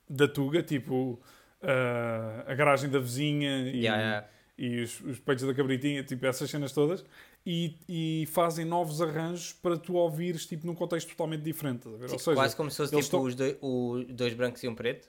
da 0.10 0.28
Tuga, 0.28 0.64
tipo 0.64 1.20
ah, 1.62 2.44
a 2.48 2.54
garagem 2.56 2.90
da 2.90 3.00
vizinha 3.00 3.70
e, 3.70 3.82
Yeah, 3.84 4.02
yeah. 4.02 4.28
e 4.58 4.82
os, 4.82 5.00
os 5.02 5.20
peitos 5.20 5.46
da 5.46 5.54
cabritinha, 5.54 6.04
tipo 6.04 6.26
essas 6.26 6.50
cenas 6.50 6.72
todas, 6.72 7.06
e, 7.46 7.76
e 7.88 8.26
fazem 8.32 8.66
novos 8.66 9.02
arranjos 9.02 9.54
para 9.54 9.78
tu 9.78 9.94
ouvires 9.94 10.46
tipo, 10.46 10.66
num 10.66 10.76
contexto 10.76 11.10
totalmente 11.10 11.42
diferente. 11.44 11.88
Ou 11.88 11.98
Tipo, 12.00 12.20
seja, 12.20 12.34
quase 12.36 12.56
como 12.56 12.70
se 12.72 12.78
fosse 12.78 12.90
tipo 12.92 13.02
estão- 13.02 13.22
os, 13.22 13.36
doi- 13.36 13.58
os 13.62 14.06
dois 14.14 14.34
brancos 14.34 14.64
e 14.64 14.68
um 14.68 14.76
preto. 14.76 15.08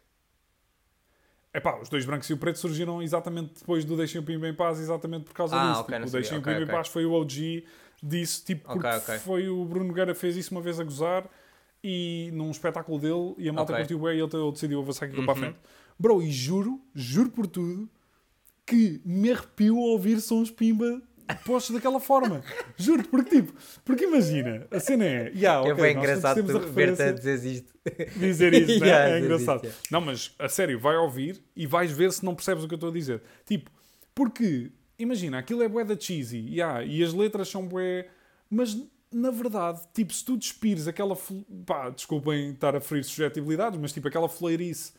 Epá, 1.53 1.80
os 1.80 1.88
dois 1.88 2.05
brancos 2.05 2.30
e 2.30 2.32
o 2.32 2.36
preto 2.36 2.59
surgiram 2.61 3.03
exatamente 3.03 3.55
depois 3.59 3.84
do 3.84 3.96
Deixem 3.96 4.20
o 4.20 4.24
Pimba 4.24 4.48
em 4.48 4.55
Paz, 4.55 4.78
exatamente 4.78 5.24
por 5.24 5.34
causa 5.34 5.57
Ah, 5.57 5.68
disso. 5.70 5.80
ok, 5.82 5.96
Tipo, 5.96 6.09
o. 6.09 6.11
Deixem 6.12 6.38
o 6.38 6.40
Ok, 6.40 6.53
Pimba 6.53 6.62
ok. 6.62 6.74
em 6.74 6.76
Paz 6.76 6.88
foi 6.88 7.05
o 7.07 7.12
OG 7.12 7.64
disso, 8.03 8.44
tipo, 8.44 8.62
porque 8.72 8.88
foi 9.18 9.48
o 9.48 9.64
Bruno 9.64 9.86
Nogueira 9.88 10.14
fez 10.14 10.36
isso 10.36 10.53
uma 10.53 10.61
vez 10.61 10.78
a 10.78 10.84
gozar 10.84 11.28
e 11.82 12.30
num 12.32 12.51
espetáculo 12.51 12.98
dele 12.98 13.34
e 13.36 13.48
a 13.48 13.53
malta 13.53 13.72
Ok. 13.72 13.82
curtiu 13.84 13.98
bem 13.98 14.16
e 14.18 14.20
ele, 14.22 14.30
ele 14.32 14.53
decidiu 14.53 14.80
avançar 14.80 15.07
aquilo 15.07 15.24
para 15.24 15.32
a 15.32 15.36
Uhum. 15.36 15.40
frente. 15.42 15.59
Bro, 15.98 16.22
e 16.22 16.30
juro, 16.30 16.80
juro 16.94 17.30
por 17.30 17.46
tudo, 17.46 17.88
que 18.64 19.01
me 19.05 19.32
arrepio 19.32 19.76
a 19.76 19.80
ouvir 19.80 20.20
sons 20.20 20.51
Pimba 20.51 21.03
postos 21.35 21.74
daquela 21.74 22.01
forma. 22.01 22.43
Juro-te, 22.76 23.09
porque 23.09 23.37
tipo, 23.37 23.53
porque 23.85 24.05
imagina, 24.05 24.66
a 24.70 24.81
cena 24.81 25.05
é, 25.05 25.33
yeah, 25.35 25.68
é 25.68 25.72
ok, 25.72 25.83
bem 25.83 25.95
nós 25.95 26.05
engraçado 26.05 26.43
tu 26.45 26.59
ver-te 26.61 27.03
a 27.03 27.12
dizer 27.12 27.45
isto. 27.45 27.72
dizer 28.16 28.53
né? 28.81 28.87
Yeah, 28.87 29.16
é 29.16 29.20
engraçado. 29.20 29.66
isto, 29.66 29.78
Não, 29.91 30.01
mas 30.01 30.35
a 30.39 30.49
sério, 30.49 30.78
vai 30.78 30.97
ouvir 30.97 31.43
e 31.57 31.66
vais 31.66 31.91
ver 31.93 32.12
se 32.12 32.24
não 32.24 32.35
percebes 32.35 32.64
o 32.64 32.68
que 32.68 32.74
eu 32.74 32.76
estou 32.76 32.91
a 32.91 32.93
dizer. 32.93 33.22
Tipo, 33.47 33.70
porque, 34.14 34.70
imagina, 34.99 35.39
aquilo 35.39 35.62
é 35.62 35.68
bué 35.68 35.85
da 35.85 35.99
cheesy, 35.99 36.39
yeah, 36.49 36.85
e 36.85 37.03
as 37.03 37.12
letras 37.12 37.49
são 37.49 37.66
bué, 37.66 38.09
mas 38.49 38.76
na 39.12 39.31
verdade, 39.31 39.81
tipo, 39.93 40.12
se 40.12 40.24
tu 40.24 40.37
despires 40.37 40.87
aquela, 40.87 41.16
pá, 41.66 41.91
desculpem 41.91 42.51
estar 42.51 42.76
a 42.76 42.81
ferir 42.81 43.03
suscetibilidades, 43.05 43.78
mas 43.78 43.93
tipo, 43.93 44.07
aquela 44.07 44.28
fleirice 44.28 44.93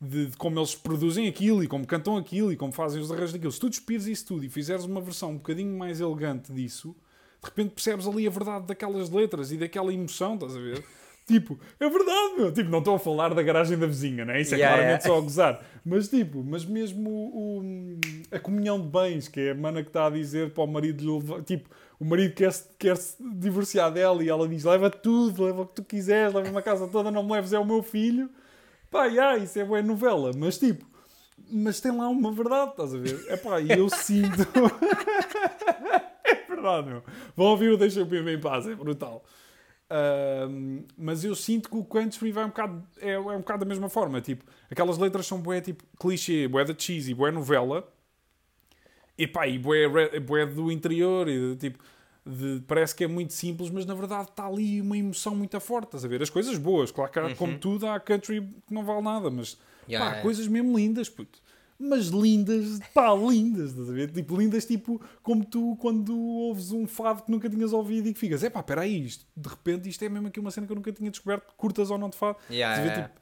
de, 0.00 0.26
de 0.26 0.36
como 0.36 0.58
eles 0.58 0.74
produzem 0.74 1.26
aquilo 1.28 1.62
e 1.64 1.66
como 1.66 1.86
cantam 1.86 2.16
aquilo 2.16 2.52
e 2.52 2.56
como 2.56 2.72
fazem 2.72 3.00
os 3.00 3.10
arranjos 3.10 3.32
daquilo, 3.32 3.52
se 3.52 3.60
tu 3.60 3.68
despires 3.70 4.06
isso 4.06 4.26
tudo 4.26 4.44
e 4.44 4.48
fizeres 4.48 4.84
uma 4.84 5.00
versão 5.00 5.30
um 5.30 5.36
bocadinho 5.36 5.76
mais 5.76 6.00
elegante 6.00 6.52
disso, 6.52 6.94
de 7.42 7.48
repente 7.48 7.70
percebes 7.70 8.06
ali 8.06 8.26
a 8.26 8.30
verdade 8.30 8.66
daquelas 8.66 9.08
letras 9.10 9.52
e 9.52 9.56
daquela 9.56 9.92
emoção, 9.92 10.34
estás 10.34 10.56
a 10.56 10.60
ver? 10.60 10.84
Tipo, 11.26 11.58
é 11.80 11.88
verdade, 11.90 12.34
meu. 12.38 12.52
Tipo, 12.52 12.70
não 12.70 12.78
estou 12.78 12.94
a 12.94 12.98
falar 13.00 13.34
da 13.34 13.42
garagem 13.42 13.76
da 13.76 13.84
vizinha, 13.88 14.24
né? 14.24 14.40
Isso 14.40 14.54
é 14.54 14.58
Yeah, 14.58 14.76
claramente 14.76 15.02
yeah. 15.02 15.12
só 15.12 15.18
a 15.18 15.20
gozar. 15.20 15.66
Mas, 15.84 16.08
tipo, 16.08 16.44
mas 16.44 16.64
mesmo 16.64 17.10
o, 17.10 17.58
o- 17.58 17.98
a 18.30 18.38
comunhão 18.38 18.80
de 18.80 18.86
bens, 18.86 19.26
que 19.26 19.40
é 19.40 19.50
a 19.50 19.54
mana 19.56 19.82
que 19.82 19.88
está 19.88 20.06
a 20.06 20.10
dizer 20.10 20.50
para 20.50 20.62
o 20.62 20.68
marido 20.68 21.18
levar- 21.18 21.42
Tipo, 21.42 21.68
o 21.98 22.04
marido 22.04 22.32
quer-se 22.32 22.68
quer 22.78 22.96
-se 22.96 23.16
divorciar 23.40 23.92
dela 23.92 24.22
e 24.22 24.28
ela 24.28 24.46
diz: 24.48 24.62
leva 24.62 24.88
tudo, 24.88 25.42
leva 25.42 25.62
o 25.62 25.66
que 25.66 25.74
tu 25.74 25.82
quiseres, 25.82 26.32
leva-me 26.32 26.58
a 26.58 26.62
casa 26.62 26.86
toda, 26.86 27.10
não 27.10 27.24
me 27.24 27.32
leves, 27.32 27.52
é 27.52 27.58
o 27.58 27.64
meu 27.66 27.82
filho. 27.82 28.30
Pá, 28.90 29.06
yeah, 29.06 29.36
isso 29.38 29.58
é 29.58 29.64
boa 29.64 29.82
novela. 29.82 30.30
Mas, 30.36 30.58
tipo, 30.58 30.86
mas 31.50 31.80
tem 31.80 31.96
lá 31.96 32.08
uma 32.08 32.32
verdade, 32.32 32.70
estás 32.70 32.94
a 32.94 32.98
ver? 32.98 33.24
É 33.28 33.36
pá, 33.36 33.60
e 33.60 33.70
eu 33.70 33.88
sinto. 33.88 34.42
é 36.24 36.34
verdade, 36.48 36.88
meu. 36.88 37.02
Vão 37.36 37.46
ouvir 37.46 37.70
o 37.70 37.76
Deixa 37.76 38.02
o 38.02 38.06
Pimba 38.06 38.32
em 38.32 38.40
Paz, 38.40 38.66
é 38.66 38.74
brutal. 38.74 39.24
Mas 40.96 41.24
eu 41.24 41.34
sinto 41.34 41.70
que 41.70 41.76
o 41.76 41.84
country 41.84 42.32
vai 42.32 42.44
um 42.44 42.48
bocado, 42.48 42.82
é, 42.98 43.12
é 43.12 43.18
um 43.18 43.38
bocado 43.38 43.60
da 43.60 43.68
mesma 43.68 43.88
forma. 43.88 44.20
Tipo, 44.20 44.44
aquelas 44.70 44.98
letras 44.98 45.26
são 45.26 45.40
bué, 45.40 45.60
tipo, 45.60 45.84
clichê, 45.98 46.48
bué 46.48 46.64
da 46.64 46.74
cheesy, 46.76 47.14
bué 47.14 47.30
novela. 47.30 47.88
E 49.18 49.26
pá, 49.26 49.46
e 49.46 49.58
bué 49.58 50.46
do 50.46 50.70
interior. 50.70 51.28
E 51.28 51.56
tipo, 51.56 51.82
de- 52.26 52.60
parece 52.66 52.94
que 52.94 53.04
é 53.04 53.06
muito 53.06 53.32
simples, 53.32 53.70
mas 53.70 53.86
na 53.86 53.94
verdade 53.94 54.28
está 54.30 54.46
ali 54.46 54.80
uma 54.80 54.96
emoção 54.98 55.34
muito 55.34 55.58
forte. 55.60 55.86
Estás 55.86 56.04
a 56.04 56.08
ver? 56.08 56.22
As 56.22 56.30
coisas 56.30 56.58
boas, 56.58 56.90
claro 56.90 57.10
que 57.12 57.18
há, 57.18 57.34
como 57.36 57.58
tudo, 57.58 57.86
há 57.86 58.00
country 58.00 58.40
que 58.66 58.74
não 58.74 58.84
vale 58.84 59.02
nada, 59.02 59.30
mas 59.30 59.56
Yeah, 59.88 60.04
pá, 60.04 60.10
yeah. 60.10 60.22
coisas 60.22 60.48
mesmo 60.48 60.76
lindas, 60.76 61.08
puto. 61.08 61.38
Mas 61.78 62.06
lindas, 62.08 62.80
pá, 62.94 63.14
lindas, 63.14 63.70
estás 63.70 63.88
a 63.88 63.92
ver? 63.92 64.10
Tipo, 64.10 64.36
lindas, 64.36 64.64
tipo, 64.64 65.00
como 65.22 65.44
tu 65.44 65.76
quando 65.78 66.18
ouves 66.18 66.72
um 66.72 66.86
fado 66.88 67.22
que 67.22 67.30
nunca 67.30 67.48
tinhas 67.48 67.72
ouvido 67.72 68.08
e 68.08 68.12
que 68.14 68.18
ficas, 68.18 68.42
é 68.42 68.50
pá, 68.50 68.62
peraí, 68.62 69.04
isto, 69.04 69.24
de 69.36 69.48
repente 69.48 69.88
isto 69.88 70.02
é 70.04 70.08
mesmo 70.08 70.26
aqui 70.28 70.40
uma 70.40 70.50
cena 70.50 70.66
que 70.66 70.72
eu 70.72 70.76
nunca 70.76 70.90
tinha 70.90 71.10
descoberto, 71.10 71.54
curtas 71.56 71.90
ou 71.90 71.98
não 71.98 72.08
de 72.08 72.16
fado. 72.16 72.36
Yeah, 72.50 72.74
Estás 72.74 72.78
a 72.78 72.82
ver? 72.82 72.96
yeah. 72.98 73.08
Tipo, 73.14 73.20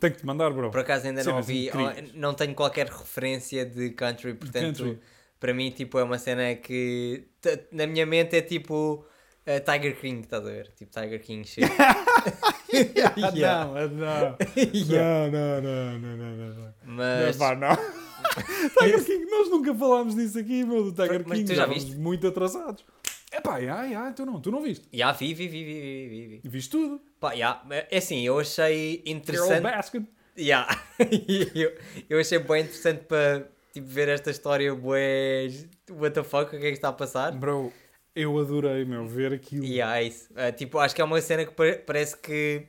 tenho 0.00 0.12
que 0.14 0.20
te 0.20 0.26
mandar, 0.26 0.50
bro. 0.52 0.70
Por 0.70 0.80
acaso 0.80 1.06
ainda 1.06 1.24
não 1.24 1.36
ouvi, 1.38 1.66
incríveis. 1.68 2.14
não 2.14 2.34
tenho 2.34 2.54
qualquer 2.54 2.86
referência 2.88 3.64
de 3.66 3.90
country, 3.90 4.34
portanto, 4.34 4.82
country. 4.84 4.98
Para 5.42 5.52
mim, 5.52 5.72
tipo, 5.72 5.98
é 5.98 6.04
uma 6.04 6.18
cena 6.18 6.54
que 6.54 7.24
na 7.72 7.84
minha 7.84 8.06
mente 8.06 8.36
é 8.36 8.42
tipo 8.42 9.04
uh, 9.44 9.60
Tiger 9.72 9.98
King, 10.00 10.20
estás 10.20 10.46
a 10.46 10.48
ver? 10.48 10.68
Tipo 10.76 10.92
Tiger 10.92 11.20
King 11.20 11.44
shit. 11.48 11.66
Ah, 12.72 13.32
Yeah. 13.34 13.64
Não, 13.66 13.88
não. 13.88 14.36
Yeah. 14.72 15.30
Não, 15.32 15.60
não, 15.60 15.98
não, 15.98 16.16
não, 16.16 16.36
não, 16.36 16.54
não. 16.54 16.74
Mas, 16.84 17.36
Não, 17.36 17.48
pá, 17.48 17.56
não. 17.56 17.76
Tiger 18.78 19.04
King, 19.04 19.24
nós 19.28 19.50
nunca 19.50 19.74
falámos 19.74 20.14
disso 20.14 20.38
aqui, 20.38 20.64
meu, 20.64 20.84
do 20.84 20.92
Tiger 20.92 21.24
Mas 21.26 21.38
King. 21.38 21.52
tu 21.52 21.56
já 21.56 21.66
viste? 21.66 21.96
muito 21.96 22.24
atrasados. 22.28 22.84
É 23.32 23.40
pá, 23.40 23.60
já, 23.60 23.88
já, 23.88 24.12
tu 24.12 24.24
não, 24.24 24.40
tu 24.40 24.52
não 24.52 24.62
viste. 24.62 24.86
já 24.92 25.10
vi, 25.10 25.34
vi, 25.34 25.48
vi, 25.48 25.64
vi, 25.64 25.80
vi, 25.80 26.08
vi, 26.08 26.26
vi. 26.44 26.48
Viste 26.48 26.70
tudo. 26.70 27.00
Pá, 27.18 27.34
já, 27.34 27.60
é 27.90 27.98
assim, 27.98 28.24
eu 28.24 28.38
achei 28.38 28.98
Carol 28.98 29.16
interessante. 29.16 29.62
Baskin. 29.62 30.06
Yeah. 30.38 30.82
eu, 31.52 31.76
eu 32.08 32.20
achei 32.20 32.38
bem 32.38 32.62
interessante 32.62 33.04
para 33.06 33.50
tipo, 33.72 33.86
ver 33.88 34.08
esta 34.08 34.30
história, 34.30 34.74
bué, 34.74 35.48
what 35.90 36.14
the 36.14 36.22
fuck, 36.22 36.46
o 36.54 36.58
que 36.60 36.66
é 36.66 36.68
que 36.70 36.76
está 36.76 36.88
a 36.88 36.92
passar? 36.92 37.32
Bro, 37.32 37.72
eu 38.14 38.38
adorei, 38.38 38.84
meu, 38.84 39.06
ver 39.06 39.32
aquilo. 39.32 39.64
E 39.64 39.74
yeah, 39.74 39.98
é 39.98 40.04
isso. 40.04 40.28
Uh, 40.32 40.52
tipo, 40.54 40.78
acho 40.78 40.94
que 40.94 41.00
é 41.00 41.04
uma 41.04 41.20
cena 41.20 41.44
que 41.44 41.52
pare- 41.52 41.78
parece 41.78 42.16
que 42.16 42.66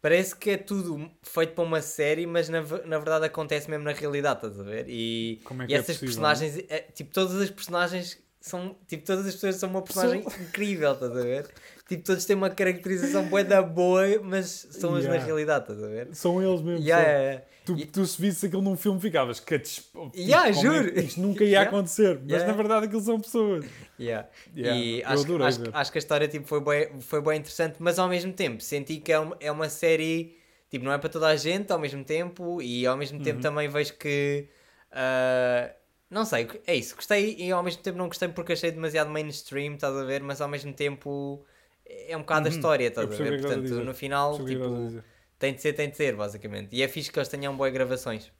Parece 0.00 0.36
que 0.36 0.50
é 0.50 0.56
tudo 0.56 1.10
feito 1.22 1.54
para 1.54 1.64
uma 1.64 1.82
série, 1.82 2.26
mas 2.26 2.48
na, 2.48 2.60
na 2.60 2.98
verdade 2.98 3.24
acontece 3.24 3.68
mesmo 3.68 3.82
na 3.82 3.90
realidade, 3.92 4.36
estás 4.46 4.60
a 4.60 4.62
ver? 4.62 4.84
E, 4.88 5.40
Como 5.42 5.62
é 5.62 5.64
e 5.64 5.68
que 5.68 5.74
é 5.74 5.78
essas 5.78 5.96
possível, 5.96 6.06
personagens, 6.06 6.64
é, 6.68 6.78
tipo, 6.94 7.12
todas 7.12 7.34
as 7.40 7.50
personagens 7.50 8.22
são, 8.40 8.76
tipo, 8.86 9.04
todas 9.04 9.26
as 9.26 9.34
pessoas 9.34 9.56
são 9.56 9.68
uma 9.68 9.82
personagem 9.82 10.20
incrível, 10.40 10.92
estás 10.92 11.10
a 11.10 11.22
ver? 11.22 11.48
Tipo, 11.88 12.04
todos 12.04 12.24
têm 12.24 12.36
uma 12.36 12.50
caracterização 12.50 13.24
bué 13.26 13.42
da 13.42 13.60
boa, 13.62 14.04
mas 14.22 14.68
são 14.70 14.94
as 14.94 15.04
na 15.06 15.14
Yeah. 15.14 15.24
realidade, 15.24 15.62
estás 15.64 15.82
a 15.82 15.88
ver? 15.88 16.14
São 16.14 16.40
eles 16.40 16.62
mesmo. 16.62 16.86
Yeah, 16.86 17.40
são. 17.40 17.46
Tu, 17.66 17.74
E- 17.76 17.84
tu 17.86 18.06
se 18.06 18.20
visse 18.22 18.46
aquilo 18.46 18.62
num 18.62 18.76
filme 18.76 19.00
ficavas 19.00 19.40
que 19.40 19.58
tipo, 19.58 20.10
Yeah, 20.14 20.54
como 20.54 20.72
é 20.72 20.78
juro. 20.78 20.92
que 20.94 21.00
Isto 21.00 21.20
nunca 21.20 21.44
ia 21.44 21.50
Yeah. 21.50 21.68
acontecer, 21.70 22.14
mas 22.22 22.30
Yeah. 22.30 22.46
na 22.46 22.52
verdade 22.56 22.86
aquilo 22.86 23.00
são 23.02 23.20
pessoas. 23.20 23.66
Yeah. 23.98 24.28
E 24.54 25.02
acho, 25.04 25.24
adorei 25.24 25.46
acho, 25.48 25.60
acho 25.72 25.92
que 25.92 25.98
a 25.98 26.00
história 26.00 26.28
tipo, 26.28 26.46
foi, 26.46 26.60
bem, 26.60 27.00
foi 27.00 27.20
bem 27.20 27.38
interessante, 27.38 27.76
mas 27.80 27.98
ao 27.98 28.08
mesmo 28.08 28.32
tempo 28.32 28.62
senti 28.62 28.98
que 28.98 29.12
é 29.12 29.18
uma, 29.18 29.36
é 29.40 29.50
uma 29.50 29.68
série, 29.68 30.38
tipo, 30.70 30.84
não 30.84 30.92
é 30.92 30.98
para 30.98 31.08
toda 31.10 31.26
a 31.26 31.34
gente 31.36 31.72
ao 31.72 31.78
mesmo 31.78 32.04
tempo, 32.04 32.62
e 32.62 32.86
ao 32.86 32.96
mesmo 32.96 33.18
Uhum. 33.18 33.24
tempo 33.24 33.40
também 33.42 33.68
vejo 33.68 33.94
que. 33.94 34.48
ah, 34.92 35.70
não 36.08 36.24
sei, 36.24 36.48
é 36.68 36.74
isso, 36.76 36.94
gostei 36.94 37.34
e 37.36 37.50
ao 37.50 37.62
mesmo 37.64 37.82
tempo 37.82 37.98
não 37.98 38.06
gostei 38.06 38.28
porque 38.28 38.52
achei 38.52 38.70
demasiado 38.70 39.10
mainstream, 39.10 39.74
estás 39.74 39.94
a 39.96 40.04
ver, 40.04 40.22
mas 40.22 40.40
ao 40.40 40.46
mesmo 40.48 40.72
tempo 40.72 41.44
é 41.84 42.16
um 42.16 42.20
bocado 42.20 42.46
a 42.46 42.50
história, 42.50 42.86
estás 42.86 43.08
Uhum. 43.08 43.14
A 43.14 43.18
ver? 43.18 43.34
a 43.34 43.42
Portanto, 43.42 43.74
no 43.84 43.92
final, 43.94 44.34
a 44.36 44.44
tipo. 44.44 45.02
Tem 45.38 45.54
de 45.54 45.60
ser, 45.62 45.72
tem 45.72 45.90
de 45.90 45.96
ser, 45.96 46.16
basicamente. 46.16 46.74
E 46.74 46.82
é 46.82 46.88
fixe 46.88 47.10
que 47.12 47.18
eles 47.18 47.28
tenham 47.28 47.56
boas 47.56 47.72
gravações. 47.72 48.32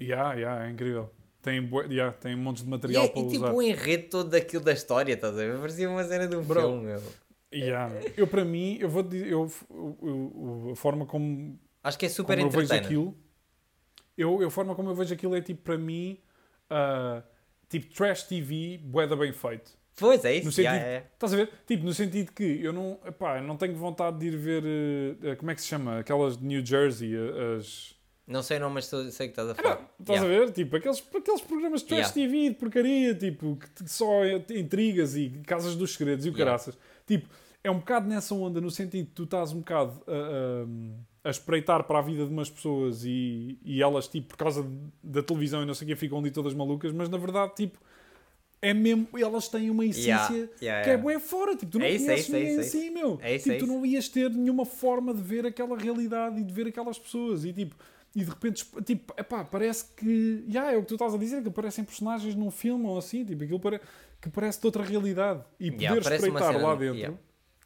Yeah, 0.00 0.34
yeah, 0.34 0.66
é 0.66 0.70
incrível. 0.70 1.10
Tem, 1.40 1.58
yeah, 1.90 2.12
tem 2.16 2.36
montes 2.36 2.62
de 2.62 2.68
E, 2.68 2.70
material 2.70 3.04
é- 3.04 3.08
para 3.08 3.20
e 3.22 3.28
tipo 3.28 3.44
usar. 3.44 3.52
o 3.54 3.62
enredo 3.62 4.08
todo 4.08 4.30
daquilo 4.30 4.62
da 4.64 4.72
história, 4.72 5.12
estás 5.14 5.32
a 5.34 5.36
ver? 5.36 5.58
Parecia 5.58 5.88
uma 5.90 6.04
cena 6.04 6.26
de 6.28 6.36
um 6.36 6.42
Bro. 6.42 6.60
filme, 6.60 6.86
meu. 6.86 7.02
Yeah. 7.52 7.92
Eu, 8.16 8.26
para 8.26 8.44
mim, 8.44 8.78
eu 8.80 8.88
vou 8.88 9.02
dizer, 9.02 9.26
eu, 9.26 9.50
eu- 9.70 9.98
eu- 10.02 10.70
a 10.72 10.76
forma 10.76 11.04
como, 11.04 11.58
Acho 11.84 11.98
que 11.98 12.06
é 12.06 12.08
super 12.08 12.36
como 12.38 12.46
eu 12.48 12.50
vejo 12.50 12.72
aquilo, 12.72 13.16
eu, 14.16 14.46
a 14.46 14.50
forma 14.50 14.74
como 14.74 14.90
eu 14.90 14.94
vejo 14.94 15.12
aquilo 15.14 15.34
é 15.34 15.40
tipo, 15.40 15.62
para 15.62 15.76
mim, 15.76 16.18
ah, 16.70 17.22
tipo 17.68 17.92
trash 17.94 18.22
TV, 18.24 18.78
boeda 18.78 19.16
bem 19.16 19.32
feito. 19.32 19.76
Pois 19.98 20.24
é 20.24 20.36
isso, 20.36 20.46
No 20.46 20.52
sentido- 20.52 20.72
yeah, 20.72 20.86
yeah. 20.88 21.06
Estás 21.12 21.32
a 21.34 21.36
ver? 21.36 21.50
Tipo, 21.66 21.84
no 21.84 21.92
sentido 21.94 22.32
que 22.32 22.42
eu 22.62 22.72
não, 22.72 22.98
epá, 23.06 23.38
eu 23.38 23.42
não 23.44 23.56
tenho 23.56 23.74
vontade 23.76 24.18
de 24.18 24.26
ir 24.28 24.36
ver, 24.36 24.64
eh, 25.22 25.36
como 25.36 25.50
é 25.50 25.54
que 25.54 25.60
se 25.60 25.68
chama? 25.68 25.98
Aquelas 25.98 26.36
de 26.36 26.44
New 26.44 26.64
Jersey, 26.64 27.14
eh, 27.14 27.56
as... 27.58 27.94
Não 28.26 28.42
sei 28.42 28.56
o 28.56 28.60
nome, 28.60 28.74
mas 28.76 28.86
sei 28.86 29.26
que 29.28 29.32
estás 29.32 29.48
a 29.48 29.52
Ah, 29.52 29.54
falar. 29.54 29.74
não, 29.76 29.88
estás 30.00 30.20
Yeah. 30.22 30.42
a 30.42 30.46
ver? 30.46 30.52
Tipo, 30.52 30.76
aqueles, 30.76 31.04
aqueles 31.14 31.40
programas 31.42 31.80
de 31.82 31.88
trash 31.88 32.14
Yeah. 32.16 32.32
TV 32.32 32.48
de 32.50 32.54
porcaria, 32.54 33.14
tipo, 33.14 33.56
que 33.56 33.88
só 33.90 34.24
é- 34.24 34.42
intrigas 34.50 35.14
e 35.16 35.28
casas 35.46 35.76
dos 35.76 35.92
segredos 35.92 36.24
e 36.24 36.30
o 36.30 36.32
caraças. 36.32 36.78
Tipo, 37.06 37.28
é 37.62 37.70
um 37.70 37.78
bocado 37.78 38.08
nessa 38.08 38.34
onda, 38.34 38.60
no 38.60 38.70
sentido 38.70 39.06
que 39.08 39.12
tu 39.12 39.24
estás 39.24 39.52
um 39.52 39.58
bocado 39.58 40.02
a, 40.06 40.12
a- 41.24 41.28
a 41.28 41.30
espreitar 41.30 41.84
para 41.84 41.98
a 41.98 42.02
vida 42.02 42.24
de 42.24 42.32
umas 42.32 42.48
pessoas 42.48 43.04
e, 43.04 43.58
e 43.64 43.82
elas, 43.82 44.08
tipo, 44.08 44.28
por 44.28 44.36
causa 44.38 44.66
da 45.02 45.22
televisão 45.22 45.62
e 45.62 45.66
não 45.66 45.74
sei 45.74 45.84
o 45.84 45.88
que, 45.88 45.96
ficam 45.96 46.18
ali 46.18 46.30
todas 46.30 46.54
malucas, 46.54 46.92
mas 46.92 47.08
na 47.08 47.18
verdade, 47.18 47.54
tipo, 47.54 47.78
é 48.62 48.72
mesmo, 48.72 49.08
elas 49.18 49.48
têm 49.48 49.68
uma 49.68 49.84
essência 49.84 50.06
Yeah, 50.06 50.34
yeah, 50.62 50.84
que 50.84 50.90
é 50.90 50.92
yeah. 50.92 51.02
bué 51.02 51.18
fora, 51.18 51.56
tipo, 51.56 51.72
tu 51.72 51.78
não 51.80 51.86
É 51.86 51.90
isso, 51.90 52.04
é 52.04 52.06
conheces 52.06 52.26
isso, 52.28 52.36
é 52.36 52.40
isso, 52.40 52.60
é 52.60 52.62
assim, 52.62 52.90
meu. 52.90 53.18
É 53.20 53.34
isso, 53.34 53.44
tipo, 53.44 53.56
é 53.56 53.58
tu 53.58 53.66
não 53.66 53.84
ias 53.84 54.08
ter 54.08 54.30
nenhuma 54.30 54.64
forma 54.64 55.12
de 55.12 55.20
ver 55.20 55.44
aquela 55.44 55.76
realidade 55.76 56.40
e 56.40 56.44
de 56.44 56.52
ver 56.52 56.68
aquelas 56.68 56.98
pessoas 56.98 57.44
e 57.44 57.52
tipo, 57.52 57.74
e 58.14 58.20
de 58.24 58.30
repente, 58.30 58.64
tipo, 58.84 59.12
epá, 59.18 59.42
parece 59.44 59.86
que, 59.96 60.44
já, 60.48 60.70
é 60.70 60.76
o 60.76 60.82
que 60.82 60.88
tu 60.88 60.94
estás 60.94 61.12
a 61.14 61.18
dizer, 61.18 61.42
que 61.42 61.50
parecem 61.50 61.82
personagens 61.84 62.34
num 62.34 62.50
filme 62.50 62.86
ou 62.86 62.96
assim, 62.98 63.24
tipo, 63.24 63.42
aquilo 63.42 63.58
pare, 63.58 63.80
que 64.20 64.30
parece 64.30 64.60
de 64.60 64.66
outra 64.66 64.84
realidade 64.84 65.40
e 65.58 65.70
poder 65.70 65.82
Yeah, 65.84 66.00
espreitar 66.10 66.52
cena- 66.52 66.62
lá 66.62 66.74
dentro. 66.76 66.96
yeah. 66.98 67.18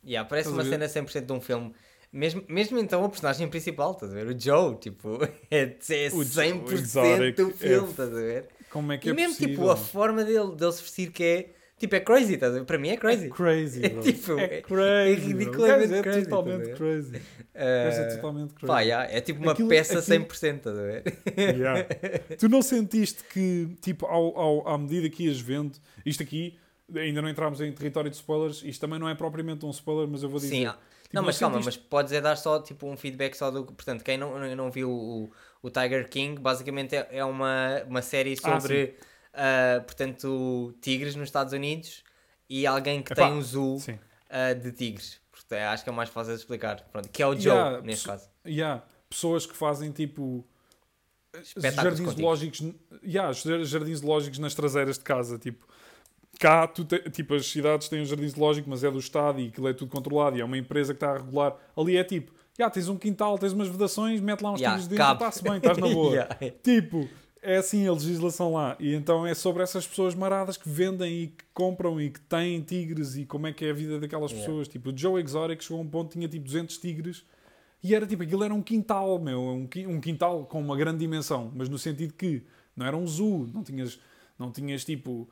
Yeah, 0.05 0.29
parece 0.29 0.49
Estás 0.49 0.67
a 0.67 0.71
uma 0.71 0.71
cena 0.89 0.89
100% 0.89 1.27
de 1.27 1.33
um 1.33 1.41
filme. 1.41 1.73
Mesmo, 2.13 2.43
mesmo 2.49 2.79
então 2.79 3.05
o 3.05 3.09
personagem 3.11 3.49
principal, 3.49 3.91
estás 3.93 4.13
a 4.13 4.15
ver? 4.15 4.29
O 4.29 4.39
Joe, 4.41 4.77
tipo, 4.77 5.19
é, 5.51 5.63
é 5.91 6.09
O 6.15 6.23
Joe 6.25 6.45
100% 6.45 6.73
Exotic 6.73 7.37
do 7.37 7.49
é 7.49 7.53
filme, 7.53 7.83
f- 7.83 7.91
estás 7.91 8.13
a 8.13 8.15
ver? 8.15 8.49
Como 8.77 8.93
é 8.93 8.99
que 8.99 9.09
E 9.09 9.11
é 9.11 9.14
mesmo 9.14 9.33
possível? 9.35 9.55
tipo 9.57 9.70
a 9.70 9.77
forma 9.77 10.22
dele, 10.24 10.55
dele 10.55 10.72
se 10.72 10.83
vestir 10.83 11.11
que 11.11 11.24
é, 11.24 11.51
tipo, 11.79 11.95
é 11.95 12.01
crazy, 12.01 12.35
estás 12.35 12.55
a 12.55 12.59
ver? 12.59 12.64
Para 12.66 12.77
mim 12.79 12.89
é 12.91 12.97
crazy. 12.99 13.27
É 13.27 13.31
crazy, 13.31 13.85
É 13.87 13.89
bro. 13.91 14.03
tipo, 14.03 14.33
é 14.39 14.45
é- 14.45 14.61
crazy. 14.61 15.11
é 15.11 15.14
ridiculamente 15.14 15.95
é 15.95 16.03
crazy, 16.03 16.22
totalmente 16.24 16.61
estás 16.62 16.74
a 16.74 16.77
crazy. 16.77 17.16
Uh, 17.16 17.20
é 17.57 18.14
totalmente 18.16 18.55
crazy. 18.55 18.66
pá, 18.66 18.81
yeah, 18.83 19.11
é 19.11 19.20
tipo 19.22 19.41
uma 19.43 19.53
Aquilo- 19.53 19.68
peça 19.70 19.99
aquilo- 19.99 20.27
100%, 20.27 20.57
estás 20.57 20.79
a 20.79 20.83
ver? 20.83 21.03
Yeah. 21.57 21.87
tu 22.39 22.49
não 22.51 22.61
sentiste 22.61 23.24
que, 23.33 23.77
tipo, 23.81 24.05
ao, 24.07 24.39
ao, 24.39 24.68
à 24.68 24.77
medida 24.77 25.09
que 25.09 25.24
ias 25.24 25.41
vendo, 25.41 25.79
isto 26.05 26.22
aqui, 26.22 26.59
ainda 26.95 27.22
não 27.22 27.29
entramos 27.31 27.61
em 27.62 27.72
território 27.72 28.11
de 28.11 28.16
spoilers, 28.16 28.62
isto 28.62 28.81
também 28.81 28.99
não 28.99 29.09
é 29.09 29.14
propriamente 29.14 29.64
um 29.64 29.70
spoiler, 29.70 30.07
mas 30.07 30.22
eu 30.22 30.29
vou 30.29 30.39
dizer. 30.39 30.55
Sim, 30.55 30.66
ah, 30.66 30.77
Tipo, 31.03 31.14
não, 31.14 31.22
mas 31.22 31.39
calma, 31.39 31.55
sentiste- 31.62 31.81
mas 31.81 31.89
podes 31.89 32.12
é 32.12 32.20
dar 32.20 32.35
só 32.37 32.61
tipo 32.61 32.85
um 32.89 32.97
feedback 32.97 33.35
só 33.37 33.49
do. 33.49 33.64
Portanto, 33.64 34.03
quem 34.03 34.18
não, 34.18 34.39
não 34.57 34.70
viu 34.72 34.91
o, 34.91 35.31
o 35.67 35.71
Tiger 35.71 36.09
King, 36.09 36.41
basicamente 36.41 36.95
é, 36.95 37.09
é 37.11 37.25
uma, 37.25 37.83
uma 37.89 38.03
série 38.03 38.35
Ah, 38.43 38.61
sobre, 38.61 38.95
ah, 39.35 39.83
portanto, 39.85 40.75
tigres 40.81 41.14
nos 41.17 41.29
Estados 41.29 41.53
Unidos 41.53 42.05
e 42.49 42.67
alguém 42.67 43.03
que 43.03 43.12
Epá, 43.12 43.27
tem 43.29 43.33
um 43.33 43.43
zoo 43.43 43.83
ah, 44.31 44.53
de 44.53 44.71
tigres. 44.73 45.21
Portanto, 45.33 45.59
é- 45.59 45.67
acho 45.67 45.83
que 45.85 45.91
é 45.91 45.93
mais 45.93 46.09
fácil 46.09 46.35
de 46.35 46.41
explicar. 46.41 46.81
Pronto, 46.93 47.09
que 47.09 47.23
é 47.23 47.27
o 47.27 47.33
Joe, 47.39 47.53
Yeah, 47.53 47.81
neste 47.83 48.07
caso. 48.07 48.29
Yeah, 48.47 48.83
pessoas 49.11 49.45
que 49.47 49.57
fazem 49.57 49.91
tipo 49.91 50.45
Espetáculos 51.35 51.99
jardins 51.99 52.11
zoológicos, 52.14 52.61
yeah, 53.05 53.33
jar- 53.33 53.64
jardins 53.64 53.99
zoológicos 53.99 54.39
nas 54.39 54.55
traseiras 54.55 54.97
de 54.99 55.05
casa, 55.05 55.39
tipo 55.39 55.67
cá, 56.39 56.67
te- 56.69 56.85
tipo, 57.11 57.35
as 57.35 57.47
cidades 57.47 57.89
têm 57.89 58.03
um 58.03 58.05
jardim 58.05 58.29
zoológico, 58.29 58.69
mas 58.69 58.85
é 58.85 58.91
do 58.91 58.99
Estado 58.99 59.41
e 59.41 59.49
aquilo 59.49 59.69
é 59.69 59.73
tudo 59.73 59.91
controlado 59.91 60.37
e 60.37 60.41
é 60.41 60.45
uma 60.45 60.57
empresa 60.59 60.93
que 60.93 60.99
está 60.99 61.11
a 61.12 61.17
regular. 61.19 61.57
Ali 61.77 61.97
é 61.97 62.05
tipo, 62.05 62.33
yeah, 62.59 62.73
tens 62.73 62.89
um 62.89 62.97
quintal, 62.97 63.39
tens 63.39 63.53
umas 63.53 63.69
vedações, 63.69 64.21
mete 64.21 64.41
lá 64.43 64.53
uns 64.53 64.61
Yeah, 64.61 64.77
tigres 64.81 64.89
dentro, 64.89 65.05
cabe. 65.05 65.21
está-se 65.23 65.43
bem, 65.43 65.57
estás 65.57 65.79
na 65.79 65.89
boa. 65.93 66.11
Yeah. 66.13 66.35
Tipo, 66.63 67.09
é 67.43 67.57
assim 67.59 67.87
a 67.87 67.93
legislação 67.93 68.53
lá. 68.55 68.77
E 68.81 68.95
então 68.95 69.27
é 69.27 69.35
sobre 69.35 69.63
essas 69.63 69.87
pessoas 69.87 70.15
maradas 70.15 70.57
que 70.57 70.69
vendem 70.69 71.23
e 71.23 71.27
que 71.29 71.45
compram 71.55 72.01
e 72.01 72.11
que 72.11 72.21
têm 72.21 72.61
tigres 72.63 73.17
e 73.17 73.25
como 73.25 73.47
é 73.47 73.53
que 73.53 73.65
é 73.65 73.71
a 73.71 73.75
vida 73.75 74.01
daquelas 74.01 74.31
Yeah. 74.33 74.47
pessoas. 74.47 74.69
Tipo, 74.69 74.91
o 74.91 74.97
Joe 74.97 75.23
Exotic 75.23 75.63
chegou 75.63 75.79
a 75.79 75.83
um 75.83 75.89
ponto 75.89 76.13
tinha 76.13 76.29
tipo 76.29 76.45
200 76.45 76.77
tigres 76.79 77.25
e 77.83 77.95
era 77.95 78.07
tipo, 78.07 78.23
aquilo 78.23 78.43
era 78.43 78.53
um 78.55 78.63
quintal, 78.63 79.19
meu, 79.21 79.41
um, 79.41 79.69
um 79.89 80.01
quintal 80.01 80.45
com 80.47 80.59
uma 80.61 80.77
grande 80.77 80.99
dimensão, 80.99 81.53
mas 81.55 81.69
no 81.69 81.79
sentido 81.79 82.15
que 82.15 82.43
não 82.75 82.85
era 82.85 82.97
um 82.97 83.07
zoo, 83.07 83.49
não 83.55 83.63
tinhas, 83.63 83.99
não 84.39 84.51
tinhas 84.51 84.85
tipo, 84.85 85.29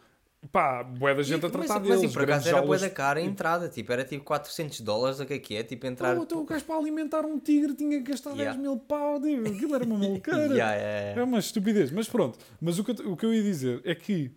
pá, 0.53 0.82
bué 0.82 1.14
da 1.14 1.22
gente 1.22 1.42
E- 1.42 1.47
a 1.47 1.51
tratar 1.51 1.74
mas, 1.74 1.82
deles. 1.82 2.03
mas 2.03 2.11
e 2.11 2.14
por 2.14 2.22
acaso 2.22 2.49
era 2.49 2.59
jaulas- 2.59 2.80
da 2.80 2.90
cara 2.90 3.20
a 3.20 3.22
entrada, 3.22 3.68
tipo, 3.68 3.92
era 3.92 4.05
tipo 4.05 4.24
400 4.24 4.80
dólares, 4.80 5.20
o 5.20 5.26
que 5.26 5.34
é 5.34 5.38
que 5.38 5.57
é? 5.57 5.62
Tipo, 5.62 5.86
entrar. 5.86 6.16
Oh, 6.18 6.22
então 6.22 6.40
o 6.40 6.45
gajo 6.45 6.64
para 6.64 6.76
alimentar 6.76 7.24
um 7.24 7.38
tigre 7.38 7.74
tinha 7.74 8.03
que 8.03 8.11
gastar 8.11 8.30
Yeah. 8.32 8.53
10 8.53 8.62
mil 8.62 8.78
pau, 8.78 9.20
tipo, 9.20 9.49
aquilo 9.49 9.74
era 9.74 9.84
uma 9.84 9.99
maluqueira. 9.99 10.55
Yeah, 10.55 10.74
yeah. 10.74 11.20
É 11.20 11.24
uma 11.24 11.38
estupidez, 11.38 11.90
mas 11.90 12.09
pronto. 12.09 12.38
Mas 12.61 12.78
o 12.78 12.84
que, 12.84 12.90
eu- 12.90 13.12
o 13.12 13.16
que 13.16 13.24
eu 13.26 13.32
ia 13.34 13.42
dizer 13.42 13.80
é 13.84 13.95
que 13.95 14.30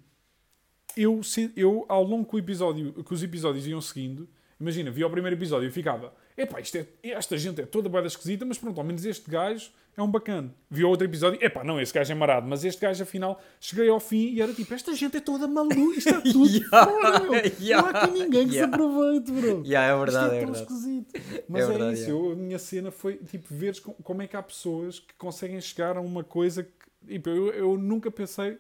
eu, 0.95 1.21
eu 1.55 1.85
ao 1.87 2.03
longo 2.03 2.25
que, 2.29 2.37
episódio, 2.37 2.91
que 3.03 3.13
os 3.13 3.21
episódios 3.21 3.67
iam 3.67 3.79
seguindo, 3.81 4.27
imagina, 4.59 4.89
via 4.89 5.05
o 5.05 5.09
primeiro 5.09 5.35
episódio 5.35 5.67
e 5.67 5.71
ficava, 5.71 6.13
epá, 6.35 6.59
isto 6.59 6.75
é, 6.77 6.87
esta 7.03 7.37
gente 7.37 7.61
é 7.61 7.65
toda 7.65 7.87
boeda 7.87 8.07
esquisita, 8.07 8.45
mas 8.45 8.57
pronto, 8.57 8.79
ao 8.79 8.85
menos 8.85 9.05
este 9.05 9.29
gajo 9.29 9.69
é 9.97 10.01
um 10.03 10.09
bacana. 10.11 10.53
Vi 10.69 10.83
outro 10.83 11.05
episódio, 11.07 11.43
epá, 11.43 11.63
não, 11.63 11.81
este 11.81 11.93
gajo 11.93 12.11
é 12.11 12.15
marado, 12.15 12.47
mas 12.47 12.63
este 12.63 12.79
gajo 12.79 13.01
afinal, 13.01 13.41
cheguei 13.59 13.89
ao 13.89 13.99
fim 13.99 14.27
e 14.33 14.41
era 14.41 14.53
tipo, 14.53 14.71
esta 14.73 14.93
gente 14.93 15.17
é 15.17 15.19
toda 15.19 15.47
maluca, 15.47 15.97
isto 15.97 16.09
é 16.09 16.21
tudo 16.31 16.47
Yeah, 16.47 16.85
fora, 16.85 17.19
meu. 17.19 17.31
Não 17.31 17.33
há 17.35 17.41
yeah, 17.59 17.89
aqui 17.89 18.11
ninguém 18.11 18.47
que 18.47 18.55
yeah. 18.55 18.77
se 18.77 18.81
aproveite, 18.83 19.31
bro. 19.31 19.63
Yeah, 19.65 19.93
é 19.93 19.97
verdade, 19.99 20.35
é 20.35 20.37
é 20.37 20.45
verdade. 20.45 20.61
esquisito. 20.61 21.13
Mas 21.49 21.63
é, 21.63 21.67
verdade, 21.67 21.93
isso. 21.95 22.09
é. 22.09 22.11
Eu, 22.11 22.31
a 22.31 22.35
minha 22.35 22.59
cena 22.59 22.91
foi 22.91 23.17
tipo 23.17 23.47
veres 23.49 23.79
co- 23.79 23.95
como 24.03 24.21
é 24.21 24.27
que 24.27 24.37
há 24.37 24.43
pessoas 24.43 24.99
que 24.99 25.15
conseguem 25.15 25.59
chegar 25.59 25.97
a 25.97 26.01
uma 26.01 26.23
coisa 26.23 26.61
que 26.63 26.69
tipo, 27.13 27.29
eu, 27.29 27.47
eu 27.53 27.77
nunca 27.77 28.11
pensei 28.11 28.57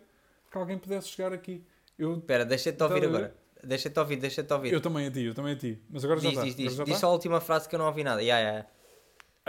que 0.51 0.57
alguém 0.57 0.77
pudesse 0.79 1.09
chegar 1.09 1.31
aqui. 1.33 1.63
Eu, 1.99 2.17
Espera, 2.17 2.45
deixa-te 2.45 2.81
ouvir 2.81 3.01
ver? 3.01 3.05
agora. 3.07 3.35
Deixa-te 3.63 3.99
ouvir, 3.99 4.15
deixa-te 4.17 4.53
ouvir. 4.53 4.71
eu 4.73 4.79
também 4.81 5.07
a 5.07 5.11
ti, 5.11 5.23
eu 5.23 5.33
também 5.33 5.53
a 5.53 5.55
ti. 5.55 5.79
Mas 5.89 6.03
agora 6.05 6.19
já 6.19 6.29
Diz, 6.29 6.37
está. 6.37 6.45
diz, 6.45 6.55
diz. 6.55 6.73
já 6.75 6.83
Diz 6.83 6.93
está? 6.95 6.99
só 7.01 7.07
a 7.07 7.13
última 7.13 7.39
frase 7.41 7.67
que 7.67 7.75
eu 7.75 7.79
não 7.79 7.87
ouvi 7.87 8.03
nada. 8.03 8.21
Yeah, 8.23 8.41
yeah. 8.49 8.67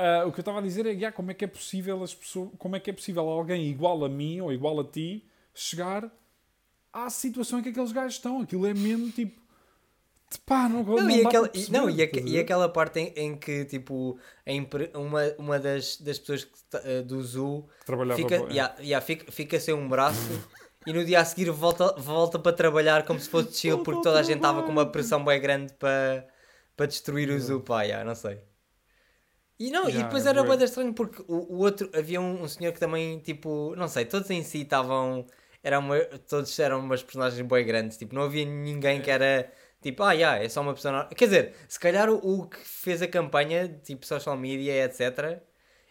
Ah, 0.01 0.25
o 0.27 0.31
que 0.31 0.39
eu 0.39 0.43
estava 0.43 0.61
a 0.61 0.63
dizer 0.63 0.87
é 0.87 0.91
yeah, 0.91 1.11
como 1.11 1.33
é 1.33 1.35
que 1.35 1.45
é 1.45 1.49
possível 1.49 2.01
as 2.05 2.15
pessoas, 2.15 2.51
como 2.57 2.77
é 2.77 2.81
que 2.81 2.89
é 2.89 2.93
possível 2.93 3.29
alguém 3.29 3.67
igual 3.67 4.05
a 4.05 4.09
mim 4.09 4.41
ou 4.41 4.53
igual 4.53 4.79
a 4.79 4.85
ti 4.85 5.27
chegar 5.53 6.09
à 6.93 7.11
situação 7.11 7.59
em 7.59 7.63
que 7.65 7.71
aqueles 7.71 7.91
gajos 7.91 8.15
estão. 8.15 8.41
Aquilo 8.41 8.65
é 8.65 8.73
mesmo 8.73 9.11
tipo. 9.11 9.43
de 10.31 10.39
Pá, 10.47 10.69
não, 10.69 10.85
não, 10.85 10.99
Não, 10.99 11.11
e, 11.11 11.27
aquela, 11.27 11.51
e- 11.53 11.73
não, 11.73 11.91
e, 11.91 11.97
perceber, 11.97 12.29
a 12.29 12.33
e 12.33 12.39
aquela 12.39 12.69
parte 12.69 13.01
em, 13.01 13.13
em 13.17 13.37
que, 13.37 13.65
tipo, 13.65 14.17
uma, 14.95 15.23
uma 15.37 15.59
das, 15.59 15.97
das 15.97 16.17
pessoas 16.21 16.45
que 16.45 16.53
eh, 16.85 17.03
do 17.03 17.21
zoo 17.21 17.69
fica, 18.15 18.39
para- 18.41 18.53
yeah, 18.53 18.77
yeah, 18.81 19.05
fica, 19.05 19.33
fica 19.33 19.59
sem 19.59 19.75
um 19.75 19.89
braço 19.89 20.21
e 20.87 20.93
no 20.93 21.05
dia 21.05 21.19
a 21.21 21.25
seguir 21.25 21.51
volta, 21.51 21.93
volta 21.99 22.39
para 22.39 22.53
trabalhar 22.53 23.05
como 23.05 23.19
se 23.19 23.29
fosse 23.29 23.53
chill 23.59 23.79
porque 23.83 24.01
toda 24.03 24.21
a 24.21 24.23
gente 24.23 24.37
estava 24.37 24.63
com 24.63 24.71
uma 24.71 24.87
pressão 24.87 25.25
bem 25.25 25.41
grande 25.41 25.73
para, 25.73 26.25
para 26.77 26.87
destruir 26.87 27.31
o 27.31 27.41
zoo, 27.41 27.61
pá, 27.63 27.83
yeah, 27.83 28.05
não 28.05 28.15
sei. 28.15 28.41
E 29.59 29.71
não, 29.71 29.89
e 29.89 29.93
depois 29.93 30.25
é 30.25 30.31
era 30.31 30.43
bem 30.45 30.63
estranho 30.63 30.93
porque 30.95 31.23
o, 31.27 31.55
o 31.55 31.59
outro, 31.59 31.91
havia 31.95 32.21
um, 32.21 32.43
um 32.43 32.49
senhor 32.49 32.73
que 32.73 32.79
também, 32.79 33.19
tipo, 33.21 33.75
não 33.77 33.89
sei, 33.89 34.05
todos 34.05 34.31
em 34.31 34.43
si 34.43 34.63
estavam, 34.63 35.27
eram 35.63 35.81
uma- 35.81 35.99
todos 36.29 36.57
eram 36.59 36.79
umas 36.81 37.03
personagens 37.03 37.41
bem 37.47 37.67
grandes, 37.67 37.97
tipo, 37.97 38.15
não 38.15 38.23
havia 38.23 38.45
ninguém 38.45 39.01
que 39.01 39.11
era 39.11 39.51
Tipo, 39.81 40.03
ah, 40.03 40.13
yeah, 40.13 40.43
é 40.43 40.49
só 40.49 40.61
uma 40.61 40.75
pessoa. 40.75 41.05
Quer 41.17 41.25
dizer, 41.27 41.55
se 41.69 41.79
calhar 41.79 42.11
o, 42.11 42.17
o 42.17 42.49
que 42.49 42.59
fez 42.59 43.01
a 43.01 43.07
campanha, 43.07 43.69
tipo 43.85 44.05
social 44.05 44.37
media, 44.37 44.85
etc., 44.85 45.41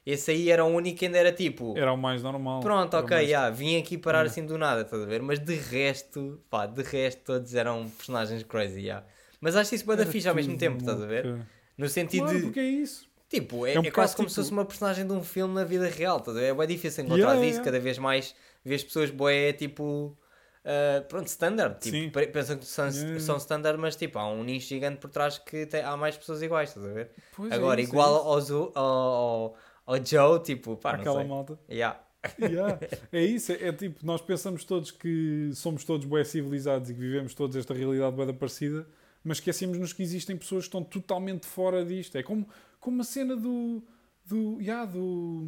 esse 0.05 0.31
aí 0.31 0.49
era 0.51 0.63
o 0.65 0.67
único 0.67 0.99
que 0.99 1.05
ainda 1.05 1.17
era 1.17 1.31
tipo. 1.31 1.73
Era 1.77 1.93
o 1.93 1.97
mais 1.97 2.21
normal. 2.21 2.59
Pronto, 2.59 2.93
Era 2.95 3.05
ok, 3.05 3.15
mais- 3.15 3.29
yeah, 3.29 3.49
vim 3.49 3.77
aqui 3.79 3.97
parar 3.97 4.19
Yeah. 4.19 4.31
assim 4.31 4.45
do 4.45 4.57
nada, 4.57 4.81
estás 4.81 5.01
a 5.01 5.05
ver? 5.05 5.21
Mas 5.21 5.39
de 5.39 5.55
resto, 5.55 6.41
pá, 6.49 6.65
de 6.65 6.83
resto 6.83 7.21
todos 7.23 7.55
eram 7.55 7.89
personagens 7.89 8.43
crazy, 8.43 8.81
yeah. 8.81 9.05
Mas 9.39 9.55
acho 9.55 9.73
isso 9.73 9.85
bué 9.85 9.95
da 9.95 10.01
Era 10.03 10.11
fixe 10.11 10.27
ao 10.27 10.35
mesmo 10.35 10.57
tempo, 10.57 10.79
estás 10.79 11.01
a 11.01 11.05
ver? 11.05 11.37
No 11.77 11.87
sentido 11.87 12.23
Claro, 12.23 12.37
de. 12.39 12.43
porque 12.43 12.59
é 12.59 12.63
isso. 12.65 13.06
Tipo, 13.29 13.65
é, 13.67 13.73
É 13.73 13.79
um 13.79 13.83
é 13.83 13.91
quase 13.91 14.15
como 14.15 14.29
se 14.29 14.35
tipo- 14.35 14.43
fosse 14.43 14.51
uma 14.53 14.63
personagem 14.65 15.05
de 15.05 15.11
um 15.13 15.21
filme 15.23 15.53
na 15.53 15.63
vida 15.65 15.87
real, 15.89 16.21
ver? 16.21 16.45
É 16.45 16.53
bem 16.53 16.67
difícil 16.67 17.03
encontrar 17.03 17.31
Yeah, 17.33 17.41
isso, 17.45 17.55
yeah. 17.55 17.65
cada 17.65 17.79
vez 17.79 17.97
mais 17.97 18.33
vês 18.63 18.83
pessoas 18.83 19.09
boé, 19.11 19.51
tipo, 19.53 20.17
ah, 20.63 21.01
pronto, 21.09 21.27
standard. 21.27 21.77
Tipo, 21.79 21.97
Sim. 21.97 22.09
pe- 22.09 22.27
pensam 22.27 22.57
que 22.57 22.65
são, 22.65 22.87
Yeah, 22.89 23.19
são 23.19 23.37
standard, 23.37 23.77
mas 23.79 23.95
tipo, 23.97 24.17
há 24.17 24.29
um 24.29 24.43
nicho 24.43 24.67
gigante 24.69 24.97
por 24.99 25.09
trás 25.09 25.37
que 25.37 25.65
tem- 25.65 25.81
há 25.81 25.97
mais 25.97 26.15
pessoas 26.17 26.41
iguais, 26.41 26.69
estás 26.69 26.85
a 26.85 26.93
ver? 26.93 27.11
Pois 27.35 27.51
é 27.51 27.55
Agora, 27.55 27.81
é 27.81 27.83
igual 27.83 28.39
isso. 28.41 28.53
ao, 28.75 28.81
ao, 28.81 29.55
ao, 29.85 29.95
ao 29.97 30.05
Joe, 30.05 30.39
tipo, 30.41 30.77
pá, 30.77 30.93
não 30.93 30.99
Aquela 31.01 31.23
malta. 31.25 31.59
Yeah. 31.69 31.99
Yeah. 32.39 32.79
É 33.11 33.21
isso, 33.23 33.51
é, 33.51 33.67
é 33.67 33.71
tipo, 33.73 34.05
nós 34.05 34.21
pensamos 34.21 34.63
todos 34.63 34.91
que 34.91 35.49
somos 35.53 35.83
todos 35.85 36.05
bué 36.05 36.23
civilizados 36.23 36.89
e 36.89 36.93
que 36.93 36.99
vivemos 36.99 37.33
todos 37.33 37.55
esta 37.55 37.73
realidade 37.73 38.15
da 38.25 38.33
parecida, 38.33 38.85
mas 39.23 39.37
esquecemos-nos 39.37 39.93
que 39.93 40.01
existem 40.03 40.35
pessoas 40.35 40.63
que 40.63 40.67
estão 40.69 40.83
totalmente 40.83 41.45
fora 41.45 41.85
disto. 41.85 42.17
É 42.17 42.23
como, 42.23 42.47
como 42.79 43.01
a 43.01 43.03
cena 43.03 43.35
do. 43.35 43.83
do. 44.25 44.61
Yeah, 44.61 44.85
do. 44.85 45.45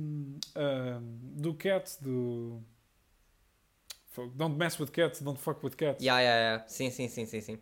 ah, 0.55 0.99
do 1.01 1.53
Cats, 1.53 1.97
do. 2.01 2.61
Don't 4.35 4.57
mess 4.57 4.77
with 4.77 4.91
cats, 4.91 5.21
don't 5.21 5.39
fuck 5.39 5.63
with 5.63 5.77
cats. 5.77 6.03
Yeah, 6.03 6.19
yeah, 6.19 6.57
yeah. 6.57 6.67
Sim, 6.67 6.89
sim, 6.91 7.07
sim, 7.07 7.25
sim, 7.25 7.39
sim. 7.39 7.59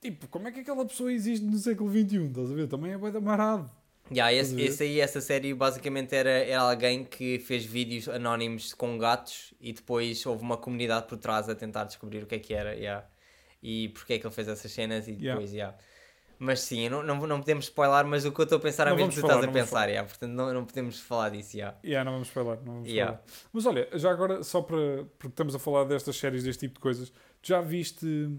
Tipo, 0.00 0.28
como 0.28 0.48
é 0.48 0.52
que 0.52 0.60
aquela 0.60 0.86
pessoa 0.86 1.12
existe 1.12 1.44
no 1.44 1.58
século 1.58 1.90
XXI? 1.90 2.26
Estás 2.26 2.50
a 2.50 2.54
ver? 2.54 2.68
Também 2.68 2.92
é 2.92 2.96
bué 2.96 3.10
da 3.10 3.20
marado. 3.20 3.70
Yeah, 4.10 4.32
esse, 4.32 4.58
esse 4.62 4.82
aí, 4.84 5.00
essa 5.00 5.20
série 5.20 5.52
basicamente 5.52 6.14
era, 6.14 6.30
era 6.30 6.62
alguém 6.62 7.04
que 7.04 7.38
fez 7.40 7.66
vídeos 7.66 8.08
anónimos 8.08 8.72
com 8.72 8.96
gatos 8.96 9.52
e 9.60 9.72
depois 9.72 10.24
houve 10.24 10.42
uma 10.42 10.56
comunidade 10.56 11.06
por 11.06 11.18
trás 11.18 11.46
a 11.48 11.54
tentar 11.54 11.84
descobrir 11.84 12.22
o 12.22 12.26
que 12.26 12.36
é 12.36 12.38
que 12.38 12.54
era 12.54 12.74
yeah. 12.74 13.06
e 13.62 13.90
porque 13.90 14.14
é 14.14 14.18
que 14.18 14.26
ele 14.26 14.34
fez 14.34 14.48
essas 14.48 14.72
cenas 14.72 15.06
e 15.08 15.10
Yeah. 15.10 15.32
depois, 15.34 15.52
yeah. 15.52 15.76
Mas 16.38 16.60
sim, 16.60 16.88
não, 16.88 17.02
não, 17.02 17.26
não 17.26 17.40
podemos 17.40 17.64
spoiler, 17.64 18.06
mas 18.06 18.24
o 18.24 18.30
que 18.30 18.40
eu 18.40 18.44
estou 18.44 18.58
a 18.58 18.60
pensar 18.60 18.86
é 18.86 18.90
Não 18.90 18.96
mesmo 18.96 19.10
que 19.10 19.20
tu 19.20 19.26
estás 19.26 19.44
a 19.44 19.48
pensar, 19.48 19.88
yeah. 19.88 20.08
portanto 20.08 20.30
não, 20.30 20.54
não 20.54 20.64
podemos 20.64 21.00
falar 21.00 21.30
disso. 21.30 21.56
Yeah. 21.56 21.76
Yeah, 21.84 22.04
não 22.04 22.12
vamos 22.12 22.28
falar, 22.28 22.56
não 22.58 22.74
vamos 22.74 22.88
Yeah. 22.88 23.14
falar. 23.14 23.24
Mas 23.52 23.66
olha, 23.66 23.88
já 23.94 24.10
agora, 24.10 24.42
só 24.44 24.62
para. 24.62 25.04
Porque 25.18 25.28
estamos 25.28 25.54
a 25.54 25.58
falar 25.58 25.84
destas 25.84 26.16
séries, 26.16 26.44
deste 26.44 26.60
tipo 26.60 26.74
de 26.74 26.80
coisas, 26.80 27.10
tu 27.10 27.48
já 27.48 27.60
viste 27.60 28.30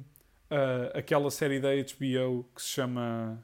ah, 0.50 0.92
aquela 0.98 1.30
série 1.30 1.60
da 1.60 1.70
HBO 1.70 2.46
que 2.56 2.62
se 2.62 2.70
chama. 2.70 3.44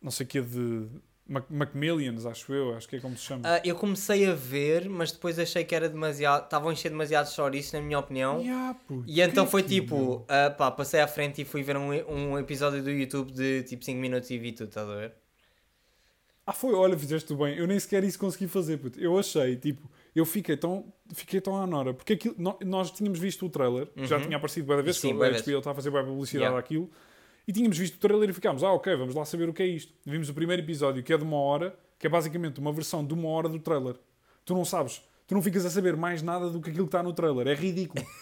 Não 0.00 0.10
sei 0.10 0.26
o 0.26 0.28
que 0.28 0.40
de. 0.40 0.88
Mac- 1.28 1.50
Macmillions, 1.50 2.24
acho 2.24 2.52
eu, 2.54 2.74
acho 2.76 2.88
que 2.88 2.96
é 2.96 3.00
como 3.00 3.16
se 3.16 3.24
chama. 3.24 3.42
Ah, 3.44 3.60
eu 3.64 3.74
comecei 3.74 4.26
a 4.26 4.32
ver, 4.34 4.88
mas 4.88 5.10
depois 5.10 5.38
achei 5.38 5.64
que 5.64 5.74
era 5.74 5.88
demasiado. 5.88 6.44
Estavam 6.44 6.68
a 6.68 6.72
encher 6.72 6.88
demasiado 6.90 7.28
chouriço, 7.32 7.74
na 7.76 7.82
minha 7.82 7.98
opinião. 7.98 8.40
Yeah, 8.40 8.78
E 9.06 9.20
então 9.20 9.44
que 9.44 9.50
foi 9.50 9.62
aquilo? 9.62 9.80
tipo, 9.86 10.24
ah, 10.28 10.50
pá, 10.50 10.70
passei 10.70 11.00
à 11.00 11.08
frente 11.08 11.42
e 11.42 11.44
fui 11.44 11.62
ver 11.62 11.76
um, 11.76 11.88
um 12.08 12.38
episódio 12.38 12.82
do 12.82 12.90
YouTube 12.90 13.32
de 13.32 13.62
tipo 13.64 13.84
5 13.84 13.98
minutos 14.00 14.30
e 14.30 14.38
vi 14.38 14.52
tudo, 14.52 14.68
estás 14.68 14.88
a 14.88 14.94
ver? 14.94 15.12
Ah, 16.46 16.52
foi, 16.52 16.72
olha, 16.74 16.96
fizeste 16.96 17.34
bem. 17.34 17.56
Eu 17.56 17.66
nem 17.66 17.78
sequer 17.80 18.04
isso 18.04 18.18
consegui 18.20 18.46
fazer, 18.46 18.76
puto. 18.78 19.00
Eu 19.00 19.18
achei, 19.18 19.56
tipo, 19.56 19.90
eu 20.14 20.24
fiquei 20.24 20.56
tão, 20.56 20.92
fiquei 21.12 21.40
tão 21.40 21.56
à 21.60 21.66
nora. 21.66 21.92
Porque 21.92 22.12
aquilo, 22.12 22.36
nó- 22.38 22.56
nós 22.64 22.92
tínhamos 22.92 23.18
visto 23.18 23.44
o 23.44 23.50
trailer, 23.50 23.88
já 23.96 24.16
Uhum. 24.16 24.22
tinha 24.22 24.36
aparecido 24.36 24.64
bué 24.64 24.76
da 24.76 24.82
vez, 24.82 24.96
Sim, 24.96 25.08
que 25.14 25.18
vez. 25.18 25.42
HBO 25.42 25.58
estava 25.58 25.72
a 25.72 25.74
fazer 25.74 25.90
bué 25.90 26.04
publicidade 26.04 26.44
Yeah. 26.44 26.58
àquilo. 26.60 26.88
E 27.46 27.52
tínhamos 27.52 27.78
visto 27.78 27.94
o 27.94 27.98
trailer 27.98 28.28
e 28.30 28.32
ficámos, 28.32 28.64
ah, 28.64 28.72
ok, 28.72 28.94
vamos 28.96 29.14
lá 29.14 29.24
saber 29.24 29.48
o 29.48 29.52
que 29.52 29.62
é 29.62 29.66
isto. 29.66 29.92
Vimos 30.04 30.28
o 30.28 30.34
primeiro 30.34 30.62
episódio, 30.62 31.02
que 31.02 31.12
é 31.12 31.16
de 31.18 31.22
uma 31.24 31.36
hora, 31.36 31.76
que 31.98 32.06
é 32.06 32.10
basicamente 32.10 32.58
uma 32.58 32.72
versão 32.72 33.04
de 33.06 33.14
uma 33.14 33.28
hora 33.28 33.48
do 33.48 33.58
trailer. 33.58 33.94
Tu 34.44 34.52
não 34.54 34.64
sabes, 34.64 35.02
tu 35.26 35.34
não 35.34 35.42
ficas 35.42 35.64
a 35.64 35.70
saber 35.70 35.96
mais 35.96 36.22
nada 36.22 36.50
do 36.50 36.60
que 36.60 36.70
aquilo 36.70 36.86
que 36.86 36.88
está 36.88 37.02
no 37.02 37.12
trailer. 37.12 37.46
É 37.48 37.54
ridículo. 37.54 38.04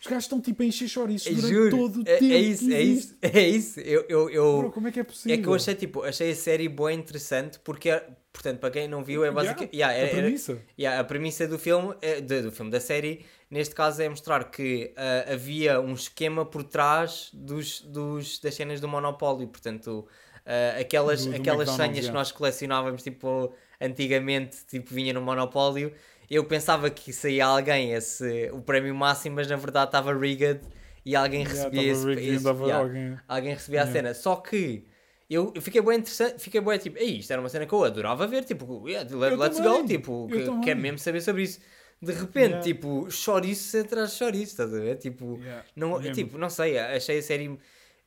Os 0.00 0.06
gajos 0.06 0.24
estão 0.24 0.40
tipo 0.40 0.62
a 0.62 0.64
encher 0.64 0.88
chouriços 0.88 1.28
durante 1.30 1.52
juro, 1.54 1.70
todo 1.76 1.96
o 1.98 2.08
é, 2.08 2.16
tempo. 2.16 2.32
é 2.32 2.38
isso, 2.38 2.66
que 2.66 2.74
é 2.74 2.82
isso, 2.82 3.16
é 3.20 3.48
isso. 3.48 3.80
Eu, 3.80 4.06
eu, 4.08 4.30
eu- 4.30 4.58
Bro, 4.60 4.70
como 4.72 4.88
é 4.88 4.92
que 4.92 5.00
é 5.00 5.04
possível? 5.04 5.38
é 5.38 5.42
que 5.42 5.46
eu 5.46 5.52
achei 5.52 5.74
tipo, 5.74 6.02
achei 6.02 6.30
a 6.30 6.34
série 6.34 6.70
boa 6.70 6.90
interessante 6.90 7.58
porque, 7.58 7.90
é- 7.90 8.08
portanto, 8.32 8.60
para 8.60 8.70
quem 8.70 8.88
não 8.88 9.04
viu, 9.04 9.22
é 9.22 9.26
Yeah, 9.26 9.34
basicamente. 9.42 9.76
Yeah, 9.76 9.94
a 9.94 9.98
era- 9.98 10.08
era- 10.10 10.22
premissa. 10.22 10.58
Yeah, 10.78 11.00
a 11.00 11.04
premissa 11.04 11.46
do 11.46 11.58
filme, 11.58 11.94
de- 12.26 12.40
do 12.40 12.50
filme, 12.50 12.70
da 12.70 12.80
série, 12.80 13.26
neste 13.50 13.74
caso 13.74 14.00
é 14.02 14.08
mostrar 14.08 14.44
que 14.50 14.92
ah, 14.96 15.32
havia 15.32 15.80
um 15.80 15.92
esquema 15.94 16.44
por 16.46 16.62
trás 16.64 17.30
dos, 17.32 17.80
dos, 17.80 18.38
das 18.38 18.54
cenas 18.54 18.80
do 18.80 18.86
Monopólio. 18.88 19.48
Portanto, 19.48 20.06
ah, 20.46 20.78
aquelas, 20.80 21.24
Do- 21.26 21.32
do 21.32 21.36
aquelas 21.36 21.68
senhas 21.70 21.90
que 21.94 22.00
yeah. 22.00 22.12
nós 22.18 22.30
colecionávamos 22.32 23.02
tipo, 23.02 23.52
antigamente, 23.80 24.58
tipo, 24.68 24.94
vinha 24.94 25.12
no 25.12 25.20
Monopólio. 25.20 25.92
Eu 26.30 26.44
pensava 26.44 26.88
que 26.90 27.12
saía 27.12 27.44
alguém 27.44 27.92
esse, 27.92 28.48
o 28.52 28.60
prémio 28.60 28.94
máximo, 28.94 29.34
mas 29.36 29.48
na 29.48 29.56
verdade 29.56 29.86
estava 29.88 30.14
rigged 30.16 30.60
e 31.04 31.16
alguém 31.16 31.40
Yeah, 31.42 31.54
recebia 31.64 31.80
estava 31.92 31.98
esse, 31.98 32.06
rigged 32.20 32.36
esse- 32.36 32.46
yeah, 32.62 32.76
alguém- 32.78 33.18
alguém 33.26 33.54
recebia 33.54 33.80
a 33.80 33.82
Yeah. 33.84 33.92
cena. 33.92 34.14
Só 34.14 34.36
que 34.36 34.86
eu 35.28 35.52
fiquei 35.60 35.80
bem 35.82 35.98
interessante, 35.98 36.38
fiquei 36.40 36.60
bem 36.60 36.78
tipo, 36.78 36.98
isto 37.02 37.32
era 37.32 37.42
uma 37.42 37.48
cena 37.48 37.66
que 37.66 37.72
eu 37.72 37.82
adorava 37.82 38.26
ver, 38.28 38.44
tipo, 38.44 38.88
yeah, 38.88 39.08
let- 39.16 39.36
let's 39.36 39.56
também, 39.56 39.80
go, 39.82 39.86
tipo, 39.88 40.28
eu 40.30 40.38
que- 40.38 40.44
também. 40.44 40.60
quero 40.60 40.80
mesmo 40.80 40.98
saber 40.98 41.20
sobre 41.20 41.42
isso. 41.42 41.58
De 42.02 42.12
repente, 42.12 42.48
Yeah. 42.48 42.62
tipo, 42.62 43.10
chouriço 43.10 43.78
atrás 43.78 44.12
de 44.12 44.16
chouriço, 44.16 44.52
estás 44.52 44.72
a 44.72 44.78
ver? 44.80 44.96
Tipo, 44.96 45.38
Yeah, 45.38 45.64
não, 45.76 45.98
mesmo. 45.98 46.14
tipo, 46.14 46.38
não 46.38 46.48
sei, 46.48 46.78
achei 46.78 47.18
a 47.18 47.22
série. 47.22 47.58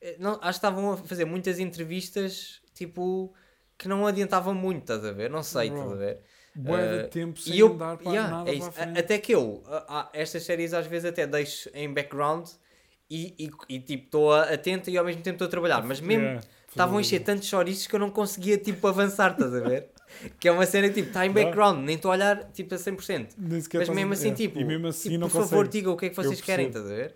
eh, 0.02 0.16
Não, 0.20 0.32
acho 0.34 0.41
que 0.41 0.50
estavam 0.50 0.94
a 0.94 0.98
fazer 0.98 1.26
muitas 1.26 1.60
entrevistas, 1.60 2.60
tipo, 2.74 3.34
que 3.78 3.88
não 3.88 4.08
adiantavam 4.08 4.56
muito, 4.56 4.82
estás 4.82 5.06
a 5.06 5.12
ver? 5.12 5.30
Não 5.30 5.44
sei, 5.44 5.70
Bro, 5.70 5.78
estás 5.80 5.94
a 5.94 5.96
ver? 5.98 6.20
Eh, 6.66 7.04
de 7.04 7.10
tempo 7.10 7.39
sem 7.39 7.58
eu, 7.58 7.74
andar 7.74 7.98
para 7.98 8.12
yeah, 8.12 8.30
nada 8.32 8.50
é 8.52 8.58
para 8.58 8.84
a. 8.84 8.96
A- 8.96 9.00
Até 9.00 9.18
que 9.20 9.32
eu, 9.34 9.64
a- 9.68 10.00
a- 10.02 10.10
estas 10.14 10.44
séries 10.44 10.74
às 10.74 10.86
vezes 10.88 11.06
até 11.10 11.26
deixo 11.28 11.70
em 11.74 11.91
background 11.94 12.48
e, 13.10 13.36
e, 13.70 13.76
e, 13.76 13.80
tipo 13.80 14.06
estou 14.06 14.34
atento 14.34 14.89
e 14.89 14.98
ao 14.98 15.06
mesmo 15.06 15.22
tempo 15.22 15.36
estou 15.36 15.48
a 15.48 15.52
trabalhar, 15.52 15.84
mas 15.84 16.00
mesmo 16.00 16.24
Yeah, 16.26 16.41
estavam 16.68 16.96
a 16.98 17.00
fazer- 17.00 17.16
encher 17.16 17.24
tantos 17.24 17.48
chouriços 17.48 17.86
que 17.88 17.96
eu 17.96 18.00
não 18.00 18.10
conseguia 18.12 18.58
tipo 18.58 18.88
avançar, 18.88 19.32
estás 19.34 19.54
a 19.54 19.60
ver? 19.60 19.89
Que 20.39 20.47
é 20.47 20.51
uma 20.51 20.66
cena 20.66 20.88
que 20.89 20.95
tipo 20.95 21.07
está 21.07 21.26
em 21.26 21.32
background, 21.32 21.84
nem 21.86 21.95
estou 21.95 22.11
a 22.11 22.16
olhar 22.16 22.51
tipo 22.51 22.74
a 22.74 22.78
100%. 22.78 23.30
Nem 23.38 23.61
sequer 23.61 23.80
Mas 23.80 23.89
mesmo 23.89 24.14
assim, 24.14 24.32
é, 24.32 24.34
tipo, 24.34 24.59
e 24.59 24.64
mesmo 24.66 24.88
assim 24.88 25.09
tipo, 25.09 25.22
não 25.22 25.28
por 25.30 25.41
favor, 25.41 25.49
consegues. 25.66 25.72
digam 25.72 25.93
o 25.93 25.97
que 25.97 26.05
é 26.05 26.09
que 26.09 26.16
vocês 26.16 26.41
querem, 26.41 26.68
estás 26.68 26.86
a 26.86 26.89
ver? 26.89 27.16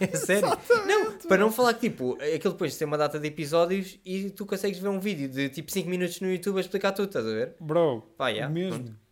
É 0.00 0.06
sério. 0.16 0.48
Não, 0.86 1.12
para 1.28 1.36
não 1.38 1.52
falar 1.52 1.74
que 1.74 1.88
tipo, 1.90 2.14
aquilo 2.14 2.54
depois 2.54 2.76
tem 2.76 2.86
uma 2.86 2.96
data 2.98 3.18
de 3.18 3.28
episódios 3.28 3.98
e 4.04 4.30
tu 4.30 4.46
consegues 4.46 4.78
ver 4.78 4.88
um 4.88 4.98
vídeo 4.98 5.28
de 5.28 5.48
tipo 5.48 5.70
5 5.70 5.88
minutos 5.88 6.20
no 6.20 6.30
YouTube 6.32 6.56
a 6.56 6.60
explicar 6.60 6.92
tudo, 6.92 7.08
estás 7.08 7.26
a 7.26 7.30
ver? 7.30 7.54
Bro, 7.60 8.02
Pá, 8.16 8.28
yeah, 8.28 8.52
mesmo. 8.52 8.84
pronto. 8.84 9.09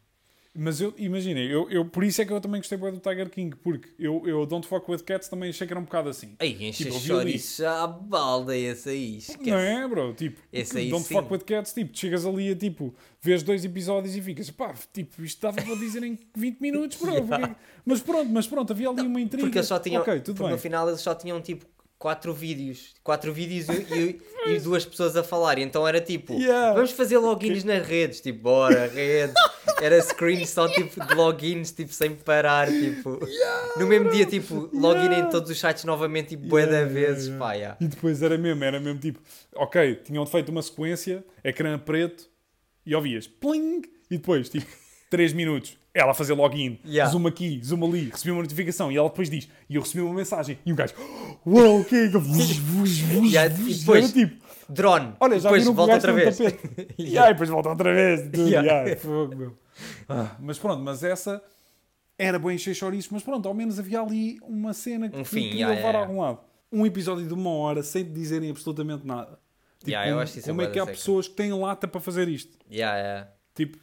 Mas 0.61 0.81
eu, 0.81 0.93
imagina, 0.99 1.39
eu, 1.39 1.71
eu, 1.71 1.85
por 1.85 2.03
isso 2.03 2.21
é 2.21 2.25
que 2.25 2.33
eu 2.33 2.41
também 2.41 2.61
gostei 2.61 2.77
bué 2.77 2.91
do 2.91 2.99
Tiger 2.99 3.31
King, 3.31 3.55
porque 3.63 3.89
eu, 3.97 4.23
eu 4.27 4.45
Don't 4.45 4.67
Fuck 4.67 4.91
With 4.91 5.05
Cats 5.05 5.29
também 5.29 5.51
achei 5.51 5.65
que 5.67 5.73
era 5.73 5.79
um 5.79 5.85
bocado 5.85 6.09
assim. 6.09 6.35
Aí, 6.41 6.53
enche 6.67 6.83
Tipo, 6.83 6.97
tipo, 6.97 7.05
vi 7.05 7.13
ali. 7.13 7.21
chouriços 7.31 7.61
à 7.65 7.87
balda 7.87 8.57
esse 8.57 8.89
aí, 8.89 9.19
esquece. 9.19 9.51
Não 9.51 9.57
é, 9.57 9.87
bro? 9.87 10.13
Tipo, 10.15 10.41
Esse 10.53 10.79
aí 10.79 10.91
Don't 10.91 11.07
sim. 11.07 11.15
Fuck 11.15 11.33
With 11.33 11.45
Cats, 11.45 11.73
tipo, 11.73 11.97
chegas 11.97 12.27
ali 12.27 12.51
a 12.51 12.57
tipo, 12.57 12.93
vês 13.23 13.45
dois 13.45 13.65
episódios 13.65 14.17
e 14.17 14.21
ficas, 14.21 14.51
pá, 14.51 14.75
tipo, 14.93 15.23
isto 15.23 15.41
dava 15.41 15.63
para 15.63 15.75
dizer 15.77 16.03
em 16.03 16.19
20 16.37 16.59
minutos, 16.61 16.99
bro. 16.99 17.13
Yeah. 17.29 17.57
Mas 17.87 18.01
pronto, 18.01 18.29
mas 18.31 18.47
pronto, 18.49 18.73
havia 18.73 18.89
ali 18.89 19.03
uma 19.03 19.21
intriga. 19.21 19.45
Porque 19.47 19.63
só 19.63 19.79
tinham, 19.79 20.03
Ok, 20.03 20.15
tudo 20.21 20.35
porque 20.37 20.43
bem. 20.45 20.53
no 20.53 20.59
final 20.59 20.89
eles 20.89 21.01
só 21.01 21.15
tinham 21.15 21.41
tipo 21.41 21.65
quatro 21.99 22.33
vídeos, 22.33 22.95
quatro 23.03 23.33
vídeos 23.33 23.69
e, 23.69 23.73
e- 24.49 24.53
e 24.55 24.61
duas 24.61 24.85
pessoas 24.87 25.17
a 25.17 25.23
falar, 25.25 25.59
então 25.59 25.87
era 25.87 26.01
tipo, 26.01 26.33
Yeah. 26.35 26.73
vamos 26.75 26.93
fazer 26.93 27.19
logins 27.19 27.65
nas 27.65 27.85
redes, 27.87 28.21
tipo, 28.21 28.41
bora, 28.45 28.87
rede. 28.87 29.33
Era 29.83 30.01
screen 30.01 30.47
só 30.47 30.69
tipo 30.69 31.05
de 31.05 31.15
logins, 31.15 31.73
tipo, 31.73 31.93
sem 31.93 32.15
parar, 32.15 32.69
tipo, 32.69 33.19
no 33.77 33.87
mesmo 33.87 34.11
dia, 34.11 34.25
tipo, 34.27 34.71
login 34.73 35.07
Yeah. 35.07 35.19
em 35.19 35.31
todos 35.31 35.51
os 35.51 35.59
sites 35.59 35.83
novamente, 35.85 36.29
tipo, 36.31 36.47
bué 36.47 36.63
Yeah, 36.63 36.79
yeah, 36.87 36.95
vezes, 36.95 37.27
yeah. 37.27 37.45
pá, 37.45 37.53
yeah. 37.55 37.77
E 37.81 37.89
depois 37.89 38.23
era 38.23 38.39
mesmo, 38.39 38.63
era 38.65 38.79
mesmo 38.79 39.01
tipo, 39.01 39.21
ok, 39.57 39.97
tinham 40.05 40.25
feito 40.25 40.51
uma 40.51 40.63
sequência, 40.63 41.25
ecrã 41.43 41.77
preto, 41.79 42.29
e 42.87 42.95
ouvias 42.95 43.27
pling, 43.27 43.83
e 44.11 44.17
depois, 44.19 44.49
tipo, 44.49 44.67
3 45.11 45.33
minutos, 45.33 45.77
ela 45.95 46.11
a 46.13 46.15
fazer 46.15 46.35
login, 46.35 46.79
Yeah. 46.85 47.11
zoom 47.13 47.27
aqui, 47.27 47.61
zoom 47.65 47.85
ali, 47.87 48.11
recebi 48.11 48.31
uma 48.31 48.43
notificação, 48.43 48.93
e 48.93 48.97
ela 48.97 49.09
depois 49.09 49.29
diz, 49.31 49.49
e 49.69 49.77
eu 49.77 49.83
recebi 49.83 50.03
uma 50.03 50.15
mensagem, 50.15 50.59
e 50.65 50.73
um 50.73 50.77
gajo, 50.77 50.95
uau, 51.47 51.81
o 51.81 51.85
que 51.85 51.95
é 51.97 52.09
que 52.09 52.17
Yeah, 53.27 53.55
e 53.55 53.75
depois- 53.75 54.13
tipo, 54.13 54.49
Drone, 54.69 55.15
olha, 55.19 55.41
já 55.41 55.49
depois 55.49 55.67
o 55.67 55.73
volta 55.73 55.95
outra 55.95 56.13
vez. 56.13 56.37
tapete. 56.37 56.95
E 56.99 57.17
aí, 57.19 57.33
depois 57.33 57.49
volta 57.49 57.71
outra 57.71 57.95
vez, 57.95 58.21
e 58.21 58.29
tudo, 58.31 58.49
Yeah. 58.49 58.69
yeah. 58.87 59.53
Ah, 60.09 60.37
mas 60.41 60.59
pronto, 60.59 60.83
mas 60.83 61.03
essa 61.05 61.43
era 62.19 62.39
bem 62.39 62.57
encher 62.57 62.75
chouriços, 62.75 63.11
mas 63.13 63.23
pronto, 63.23 63.47
ao 63.49 63.55
menos 63.55 63.79
havia 63.79 64.01
ali 64.01 64.39
uma 64.43 64.73
cena 64.75 65.09
que 65.09 65.19
Um 65.19 65.25
fim, 65.25 65.45
yeah, 65.55 65.69
levar 65.75 65.89
yeah, 65.91 65.99
a 65.99 66.03
algum 66.03 66.21
lado. 66.21 66.41
Um 66.71 66.85
episódio 66.85 67.27
de 67.27 67.33
uma 67.33 67.51
hora 67.51 67.83
sem 67.83 68.05
te 68.05 68.11
dizerem 68.11 68.51
absolutamente 68.51 69.07
nada. 69.07 69.39
Tipo, 69.79 69.91
Yeah, 69.93 70.27
como, 70.45 70.61
é 70.63 70.67
que 70.67 70.79
há 70.79 70.83
seca. 70.83 70.97
pessoas 70.97 71.29
que 71.29 71.35
têm 71.35 71.53
lata 71.53 71.87
para 71.87 72.01
fazer 72.01 72.29
isto? 72.29 72.59
Yeah, 72.71 72.99
yeah. 72.99 73.29
Tipo, 73.55 73.79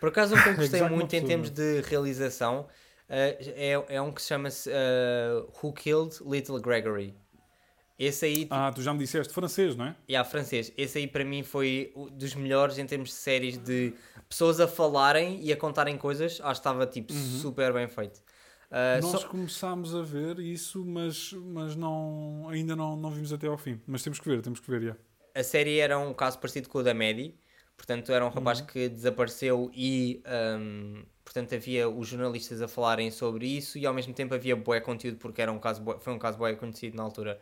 Por 0.00 0.08
acaso, 0.10 0.34
um 0.34 0.40
que 0.42 0.48
eu 0.48 0.54
gostei 0.56 0.82
muito 0.82 1.14
em 1.14 1.24
termos 1.24 1.50
de 1.50 1.80
realização 1.82 2.60
uh, 2.62 2.68
é, 3.10 3.72
é 3.88 4.02
um 4.02 4.12
que 4.12 4.22
se 4.22 4.28
chama-se 4.28 4.70
uh, 4.70 5.50
Who 5.62 5.72
Killed 5.72 6.16
Little 6.24 6.60
Gregory. 6.60 7.14
Esse 7.98 8.26
aí, 8.26 8.46
Ah, 8.48 8.70
tu 8.72 8.80
já 8.80 8.92
me 8.92 9.00
disseste 9.00 9.34
francês, 9.34 9.74
não 9.74 9.86
é? 9.86 9.96
yeah, 10.08 10.28
francês, 10.28 10.72
esse 10.76 10.98
aí 10.98 11.06
para 11.08 11.24
mim 11.24 11.42
foi 11.42 11.92
dos 12.12 12.32
melhores 12.34 12.78
em 12.78 12.86
termos 12.86 13.08
de 13.08 13.14
séries 13.16 13.58
de 13.58 13.92
pessoas 14.28 14.60
a 14.60 14.68
falarem 14.68 15.42
e 15.42 15.52
a 15.52 15.56
contarem 15.56 15.98
coisas. 15.98 16.34
Acho 16.40 16.44
que 16.44 16.50
estava 16.52 16.86
tipo 16.86 17.12
super 17.12 17.72
bem 17.72 17.88
feito. 17.88 18.20
Ah, 18.70 19.00
Nós 19.02 19.22
só- 19.22 19.28
começámos 19.28 19.94
a 19.96 20.02
ver 20.02 20.38
isso, 20.38 20.84
mas, 20.84 21.32
mas 21.32 21.74
não, 21.74 22.46
ainda 22.48 22.76
não, 22.76 22.94
não 22.96 23.10
vimos 23.10 23.32
até 23.32 23.48
ao 23.48 23.58
fim. 23.58 23.80
Mas 23.86 24.02
temos 24.04 24.20
que 24.20 24.28
ver, 24.28 24.42
temos 24.42 24.60
que 24.60 24.70
ver, 24.70 24.80
já. 24.82 24.96
a 25.34 25.42
série 25.42 25.78
era 25.78 25.98
um 25.98 26.12
caso 26.14 26.38
parecido 26.38 26.68
com 26.68 26.78
o 26.78 26.82
da 26.82 26.94
Maddie. 26.94 27.38
Portanto, 27.78 28.12
era 28.12 28.24
um 28.24 28.28
Uhum. 28.28 28.34
rapaz 28.34 28.60
que 28.60 28.88
desapareceu 28.90 29.70
e, 29.74 30.22
hum, 30.60 31.04
portanto, 31.24 31.54
havia 31.54 31.88
os 31.88 32.06
jornalistas 32.08 32.60
a 32.60 32.68
falarem 32.68 33.10
sobre 33.10 33.46
isso 33.46 33.78
e 33.78 33.86
ao 33.86 33.94
mesmo 33.94 34.12
tempo 34.12 34.34
havia 34.34 34.54
bué 34.56 34.80
conteúdo 34.80 35.16
porque 35.18 35.40
era 35.40 35.50
um 35.52 35.58
caso 35.60 35.80
bué- 35.80 35.98
foi 36.00 36.12
um 36.12 36.18
caso 36.18 36.36
bué 36.36 36.54
conhecido 36.56 36.96
na 36.96 37.02
altura. 37.04 37.40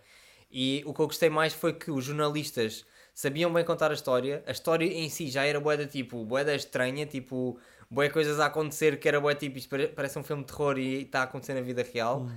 E 0.51 0.83
o 0.87 0.95
que 0.95 1.01
eu 1.01 1.07
gostei 1.07 1.29
mais 1.31 1.53
foi 1.55 1.73
que 1.73 1.91
os 1.91 2.05
jornalistas 2.05 2.85
sabiam 3.15 3.53
bem 3.53 3.65
contar 3.65 3.91
a 3.91 3.95
história. 3.95 4.45
A 4.47 4.53
história 4.53 4.85
em 4.87 5.09
si 5.09 5.29
já 5.29 5.45
era 5.45 5.59
bué 5.59 5.77
da 5.77 5.87
tipo, 5.87 6.25
bué 6.25 6.45
da 6.45 6.55
estranha, 6.55 7.07
tipo, 7.07 7.59
bué 7.91 8.09
coisas 8.11 8.39
a 8.39 8.47
acontecer 8.47 9.01
que 9.01 9.09
era 9.09 9.21
bué 9.21 9.35
tipo, 9.35 9.59
isto 9.59 9.69
pare- 9.71 9.89
parece 9.89 10.19
um 10.19 10.23
filme 10.23 10.43
de 10.45 10.49
terror 10.53 10.79
e 10.79 11.03
está 11.03 11.21
a 11.21 11.23
acontecer 11.25 11.55
na 11.55 11.61
vida 11.63 11.83
real. 11.83 12.29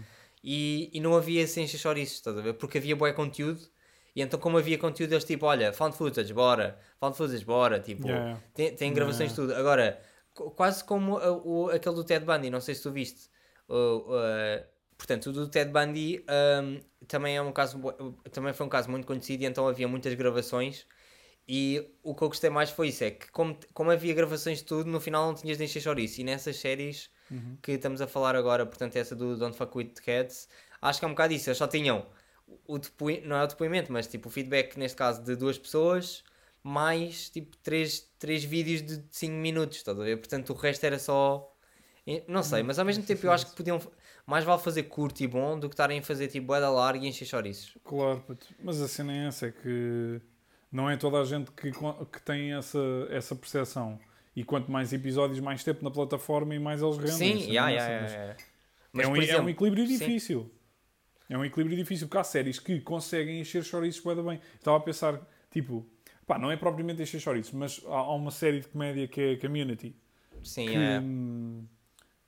E, 0.43 0.89
e 0.93 0.99
não 1.01 1.15
havia 1.15 1.45
sem 1.47 1.67
chouriços, 1.67 2.15
estás 2.15 2.37
a 2.37 2.41
ver? 2.41 2.53
Porque 2.53 2.77
havia 2.77 2.95
bué 2.95 3.11
conteúdo. 3.13 3.59
E 4.15 4.21
então, 4.21 4.39
como 4.39 4.57
havia 4.57 4.77
conteúdo, 4.77 5.13
eles 5.13 5.23
tipo, 5.23 5.45
olha, 5.45 5.71
found 5.71 5.95
footage, 5.95 6.33
bora, 6.33 6.77
found 6.99 7.15
footage, 7.15 7.45
bora, 7.45 7.79
tipo, 7.79 8.07
Yeah, 8.07 8.25
yeah. 8.25 8.43
tem, 8.53 8.75
tem 8.75 8.93
gravações 8.93 9.29
de 9.29 9.35
tudo. 9.35 9.53
Agora, 9.55 9.99
qu- 10.33 10.49
quase 10.51 10.83
como 10.83 11.17
uh, 11.17 11.41
o, 11.47 11.69
aquele 11.69 11.95
do 11.95 12.03
Ted 12.03 12.25
Bundy, 12.25 12.49
não 12.49 12.61
sei 12.61 12.75
se 12.75 12.81
tu 12.83 12.91
viste. 12.91 13.29
O- 13.67 14.05
uh, 14.09 14.63
portanto, 14.97 15.27
o 15.27 15.33
do 15.33 15.47
Ted 15.47 15.71
Bundy 15.71 16.25
um, 16.63 16.79
também 17.07 17.37
é 17.37 17.41
um 17.41 17.51
caso, 17.51 17.79
também 18.31 18.51
foi 18.53 18.65
um 18.65 18.69
caso 18.69 18.89
muito 18.89 19.05
conhecido 19.07 19.43
e 19.43 19.45
então 19.45 19.67
havia 19.67 19.87
muitas 19.87 20.13
gravações. 20.15 20.85
E 21.47 21.83
o 22.03 22.13
que 22.13 22.21
eu 22.23 22.27
gostei 22.27 22.49
mais 22.49 22.69
foi 22.69 22.89
isso: 22.89 23.03
é 23.03 23.11
que, 23.11 23.31
como, 23.31 23.57
como 23.73 23.89
havia 23.89 24.13
gravações 24.13 24.59
de 24.59 24.65
tudo, 24.65 24.89
no 24.89 24.99
final 24.99 25.25
não 25.27 25.33
tinhas 25.33 25.57
de 25.57 25.63
encher 25.63 25.81
chouriço. 25.81 26.21
E 26.21 26.23
nessas 26.23 26.57
séries 26.57 27.09
que 27.61 27.71
estamos 27.73 28.01
a 28.01 28.07
falar 28.07 28.35
agora, 28.35 28.65
portanto, 28.65 28.95
essa 28.97 29.15
do 29.15 29.35
Don't 29.37 29.55
Fuck 29.57 29.75
With 29.77 29.93
Cats, 30.05 30.47
acho 30.81 30.99
que 30.99 31.05
é 31.05 31.07
um 31.07 31.11
bocado 31.11 31.33
isso. 31.33 31.49
Eles 31.49 31.57
só 31.57 31.67
tinham 31.67 32.05
o 32.67 32.77
depoimento, 32.77 33.27
não 33.27 33.35
é 33.35 33.43
o 33.43 33.47
depoimento, 33.47 33.91
mas 33.91 34.07
tipo 34.07 34.27
o 34.27 34.31
feedback, 34.31 34.77
neste 34.77 34.95
caso, 34.95 35.23
de 35.23 35.35
duas 35.35 35.57
pessoas, 35.57 36.23
mais 36.63 37.29
tipo 37.29 37.55
três, 37.57 38.07
três 38.19 38.43
vídeos 38.43 38.81
de 38.81 39.03
5 39.09 39.33
minutos, 39.33 39.77
estás 39.77 39.99
a 39.99 40.03
ver? 40.03 40.17
Portanto, 40.17 40.51
o 40.51 40.55
resto 40.55 40.83
era 40.85 40.99
só. 40.99 41.55
Não 42.27 42.41
sei, 42.41 42.63
mas 42.63 42.79
ao 42.79 42.85
mesmo 42.85 43.03
tempo 43.03 43.25
eu 43.25 43.31
acho 43.31 43.47
que 43.47 43.55
podiam. 43.55 43.79
Mais 44.25 44.43
vale 44.43 44.61
fazer 44.61 44.83
curto 44.83 45.21
e 45.21 45.27
bom 45.27 45.59
do 45.59 45.67
que 45.67 45.73
estarem 45.73 45.99
a 45.99 46.03
fazer 46.03 46.27
tipo 46.27 46.47
boeda 46.47 46.69
larga 46.69 47.03
e 47.03 47.07
encher 47.07 47.25
chouriços. 47.25 47.75
Claro, 47.83 48.19
puto. 48.21 48.47
mas 48.63 48.79
a 48.79 48.87
cena 48.87 49.11
é 49.11 49.27
essa, 49.27 49.47
é 49.47 49.51
que 49.51 50.21
não 50.71 50.87
é 50.87 50.95
toda 50.97 51.19
a 51.19 51.25
gente 51.25 51.51
que, 51.51 51.71
que 51.71 52.21
tem 52.21 52.53
essa, 52.53 52.79
essa 53.09 53.35
percepção. 53.35 53.99
E 54.35 54.43
quanto 54.43 54.71
mais 54.71 54.93
episódios, 54.93 55.39
mais 55.39 55.63
tempo 55.63 55.83
na 55.83 55.89
plataforma 55.89 56.53
e 56.53 56.59
mais 56.59 56.81
eles 56.81 56.97
rendem. 56.97 57.13
Sim, 57.13 57.51
yeah, 57.51 57.71
é 57.71 57.75
yeah, 57.75 57.93
yeah, 57.93 58.13
yeah. 58.13 58.43
mas 58.93 59.05
é, 59.05 59.07
um, 59.07 59.11
por 59.11 59.17
é 59.17 59.21
um 59.21 59.23
exemplo, 59.23 59.49
equilíbrio 59.49 59.87
sim. 59.87 60.49
É 61.29 61.37
um 61.37 61.45
equilíbrio 61.45 61.77
difícil, 61.77 62.07
porque 62.07 62.17
há 62.17 62.23
séries 62.23 62.59
que 62.59 62.81
conseguem 62.81 63.39
encher 63.39 63.63
chouriços 63.63 64.01
bué 64.01 64.15
da 64.15 64.23
bem. 64.23 64.41
Estava 64.55 64.77
a 64.77 64.79
pensar, 64.79 65.21
tipo, 65.51 65.85
pá, 66.25 66.39
não 66.39 66.51
é 66.51 66.57
propriamente 66.57 67.01
encher 67.01 67.19
chouriços, 67.19 67.53
mas 67.53 67.81
há, 67.85 67.95
há 67.97 68.15
uma 68.15 68.31
série 68.31 68.61
de 68.61 68.67
comédia 68.67 69.07
que 69.07 69.21
é 69.21 69.35
Community, 69.35 69.95
Sim, 70.43 70.65
que 70.65 70.75
é. 70.75 70.99
hum, 70.99 71.63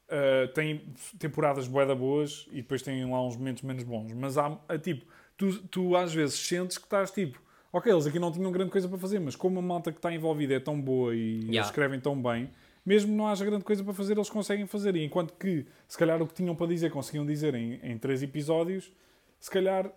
uh, 0.08 0.48
tem 0.54 0.94
temporadas 1.18 1.68
bué 1.68 1.86
da 1.86 1.96
boas 1.96 2.48
e 2.52 2.58
depois 2.58 2.82
tem 2.82 3.04
lá 3.10 3.26
uns 3.26 3.36
momentos 3.36 3.64
menos 3.64 3.84
bons. 3.84 4.14
Mas 4.14 4.38
há, 4.38 4.58
há, 4.68 4.78
tipo, 4.78 5.06
tu, 5.36 5.58
tu 5.68 5.96
às 5.96 6.14
vezes 6.14 6.36
sentes 6.36 6.78
que 6.78 6.84
estás 6.84 7.10
tipo, 7.10 7.42
ok, 7.74 7.92
eles 7.92 8.06
aqui 8.06 8.20
não 8.20 8.32
tinham 8.32 8.52
grande 8.52 8.70
coisa 8.70 8.88
para 8.88 8.98
fazer, 9.00 9.20
mas 9.20 9.36
como 9.36 9.60
a 9.60 9.62
malta 9.62 9.92
que 9.92 9.98
está 9.98 10.14
envolvida 10.14 10.54
é 10.54 10.60
tão 10.60 10.80
boa 10.80 11.16
e 11.16 11.40
Yeah. 11.48 11.62
escrevem 11.62 12.00
tão 12.00 12.22
bem, 12.22 12.50
mesmo 12.86 13.16
não 13.16 13.28
haja 13.28 13.46
grande 13.46 13.64
coisa 13.64 13.84
para 13.84 13.94
fazer, 13.94 14.14
eles 14.14 14.30
conseguem 14.30 14.66
fazer. 14.66 14.96
E 14.96 15.04
enquanto 15.04 15.34
que, 15.34 15.66
se 15.88 15.98
calhar, 15.98 16.22
o 16.22 16.28
que 16.28 16.34
tinham 16.34 16.56
para 16.56 16.68
dizer 16.68 16.90
conseguiam 16.92 17.26
dizer 17.26 17.54
em, 17.56 17.80
em 17.84 17.98
três 17.98 18.22
episódios, 18.24 18.92
se 19.40 19.50
calhar. 19.50 19.92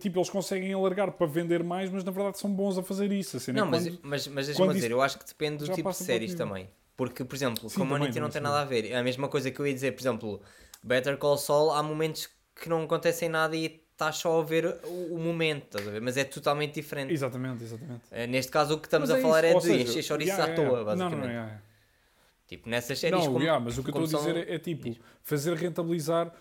Tipo, 0.00 0.18
eles 0.18 0.28
conseguem 0.28 0.72
alargar 0.72 1.12
para 1.12 1.26
vender 1.26 1.62
mais, 1.62 1.88
mas 1.88 2.02
na 2.02 2.10
verdade 2.10 2.36
são 2.38 2.50
bons 2.50 2.76
a 2.76 2.82
fazer 2.82 3.12
isso. 3.12 3.36
A 3.36 3.40
cena 3.40 3.58
é 3.58 3.62
Não, 3.62 3.70
mas, 3.70 3.84
quando- 3.84 4.00
mas, 4.02 4.26
mas 4.26 4.46
deixa-me 4.46 4.74
dizer, 4.74 4.86
isso 4.86 4.94
eu 4.94 5.00
acho 5.00 5.18
que 5.18 5.24
depende 5.24 5.64
do 5.64 5.72
tipo 5.72 5.88
de 5.88 5.96
séries 5.96 6.34
também. 6.34 6.68
Porque, 6.96 7.24
por 7.24 7.34
exemplo, 7.36 7.70
Sim, 7.70 7.78
Community 7.78 8.18
não 8.18 8.28
tem 8.28 8.42
nada 8.42 8.60
a 8.60 8.64
ver. 8.64 8.90
É 8.90 8.96
a 8.96 9.02
mesma 9.04 9.28
coisa 9.28 9.50
que 9.50 9.60
eu 9.60 9.66
ia 9.66 9.72
dizer, 9.72 9.92
por 9.92 10.02
exemplo, 10.02 10.40
Better 10.82 11.16
Call 11.16 11.38
Saul, 11.38 11.70
há 11.70 11.82
momentos 11.82 12.28
que 12.60 12.68
não 12.68 12.82
acontecem 12.82 13.28
nada 13.28 13.54
e 13.54 13.80
estás 13.92 14.16
só 14.16 14.40
a 14.40 14.44
ver 14.44 14.78
o, 14.84 15.18
momento, 15.18 15.64
estás 15.66 15.86
a 15.86 15.90
ver? 15.92 16.00
Mas 16.00 16.16
é 16.16 16.24
totalmente 16.24 16.74
diferente. 16.74 17.12
Exatamente, 17.12 17.62
exatamente. 17.64 18.02
Eh, 18.10 18.26
Neste 18.26 18.50
caso, 18.50 18.74
o 18.74 18.78
que 18.78 18.86
estamos 18.86 19.10
Mas 19.10 19.18
a 19.18 19.22
falar 19.22 19.44
isso, 19.44 19.52
é 19.52 19.54
ou 19.54 19.60
de 19.60 19.82
encher 19.82 20.02
chouriços 20.02 20.36
yeah, 20.38 20.44
à 20.44 20.48
yeah, 20.48 20.54
toa, 20.56 20.78
yeah. 20.80 20.96
Não, 20.96 21.10
basicamente. 21.10 21.26
não, 21.26 21.30
yeah, 21.32 21.46
yeah. 21.48 21.62
Tipo, 22.46 22.68
nessas 22.68 22.98
séries 22.98 23.18
Não, 23.18 23.26
como, 23.32 23.40
yeah, 23.40 23.58
mas 23.62 23.76
o 23.76 23.82
que 23.82 23.90
eu 23.90 24.04
estou 24.04 24.20
a 24.20 24.22
dizer 24.22 24.32
são- 24.44 24.52
é, 24.52 24.54
é 24.54 24.58
tipo 24.58 24.84
Diz. 24.84 24.98
fazer 25.22 25.54
rentabilizar. 25.56 26.32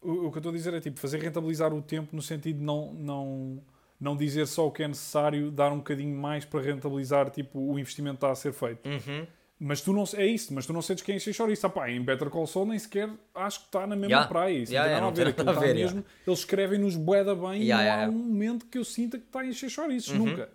O, 0.00 0.26
o 0.26 0.30
que 0.30 0.36
eu 0.36 0.40
estou 0.40 0.50
a 0.50 0.54
dizer 0.54 0.74
é 0.74 0.80
tipo 0.80 0.98
fazer 1.00 1.18
rentabilizar 1.20 1.72
o 1.74 1.82
tempo 1.82 2.14
no 2.14 2.22
sentido 2.22 2.58
de 2.58 2.64
não, 2.64 2.92
não, 2.92 3.62
não 4.00 4.16
dizer 4.16 4.46
só 4.46 4.66
o 4.66 4.70
que 4.70 4.82
é 4.82 4.88
necessário, 4.88 5.50
dar 5.50 5.72
um 5.72 5.78
bocadinho 5.78 6.16
mais 6.16 6.44
para 6.44 6.60
rentabilizar 6.60 7.30
tipo, 7.30 7.58
o 7.58 7.78
investimento 7.78 8.14
que 8.18 8.24
está 8.24 8.30
a 8.30 8.34
ser 8.34 8.52
feito. 8.52 8.88
Uhum. 8.88 9.26
Mas 9.64 9.80
tu 9.80 9.92
não 9.92 10.02
é 10.16 10.26
isso, 10.26 10.52
mas 10.52 10.66
tu 10.66 10.72
não 10.72 10.82
sentes 10.82 11.04
quem 11.04 11.14
enche 11.16 11.32
chouriço. 11.32 11.64
Ah, 11.64 11.70
pá, 11.70 11.88
em 11.88 12.02
Better 12.02 12.28
Call 12.30 12.48
Saul 12.48 12.66
nem 12.66 12.78
sequer 12.78 13.08
acho 13.32 13.60
que 13.60 13.66
está 13.66 13.86
na 13.86 13.94
mesma 13.94 14.08
Yeah. 14.08 14.28
praia. 14.28 14.58
Isso 14.58 14.72
Yeah, 14.72 15.00
não 15.00 15.12
tem 15.12 15.24
nada 15.24 15.24
a 15.24 15.24
ver. 15.24 15.30
Aquilo 15.30 15.50
está 15.50 15.60
ver, 15.60 15.76
yeah. 15.76 15.94
mesmo. 15.94 16.04
Eles 16.26 16.38
escrevem-nos 16.40 16.96
bué 16.96 17.22
bem 17.24 17.62
Yeah, 17.62 17.84
e 17.84 17.96
não 17.96 18.04
há 18.04 18.08
um 18.08 18.24
momento 18.24 18.66
que 18.66 18.76
eu 18.76 18.84
sinta 18.84 19.18
que 19.18 19.24
está 19.26 19.40
a 19.40 19.46
encher 19.46 19.70
chouriços. 19.70 20.12
Uhum. 20.14 20.26
Nunca. 20.26 20.48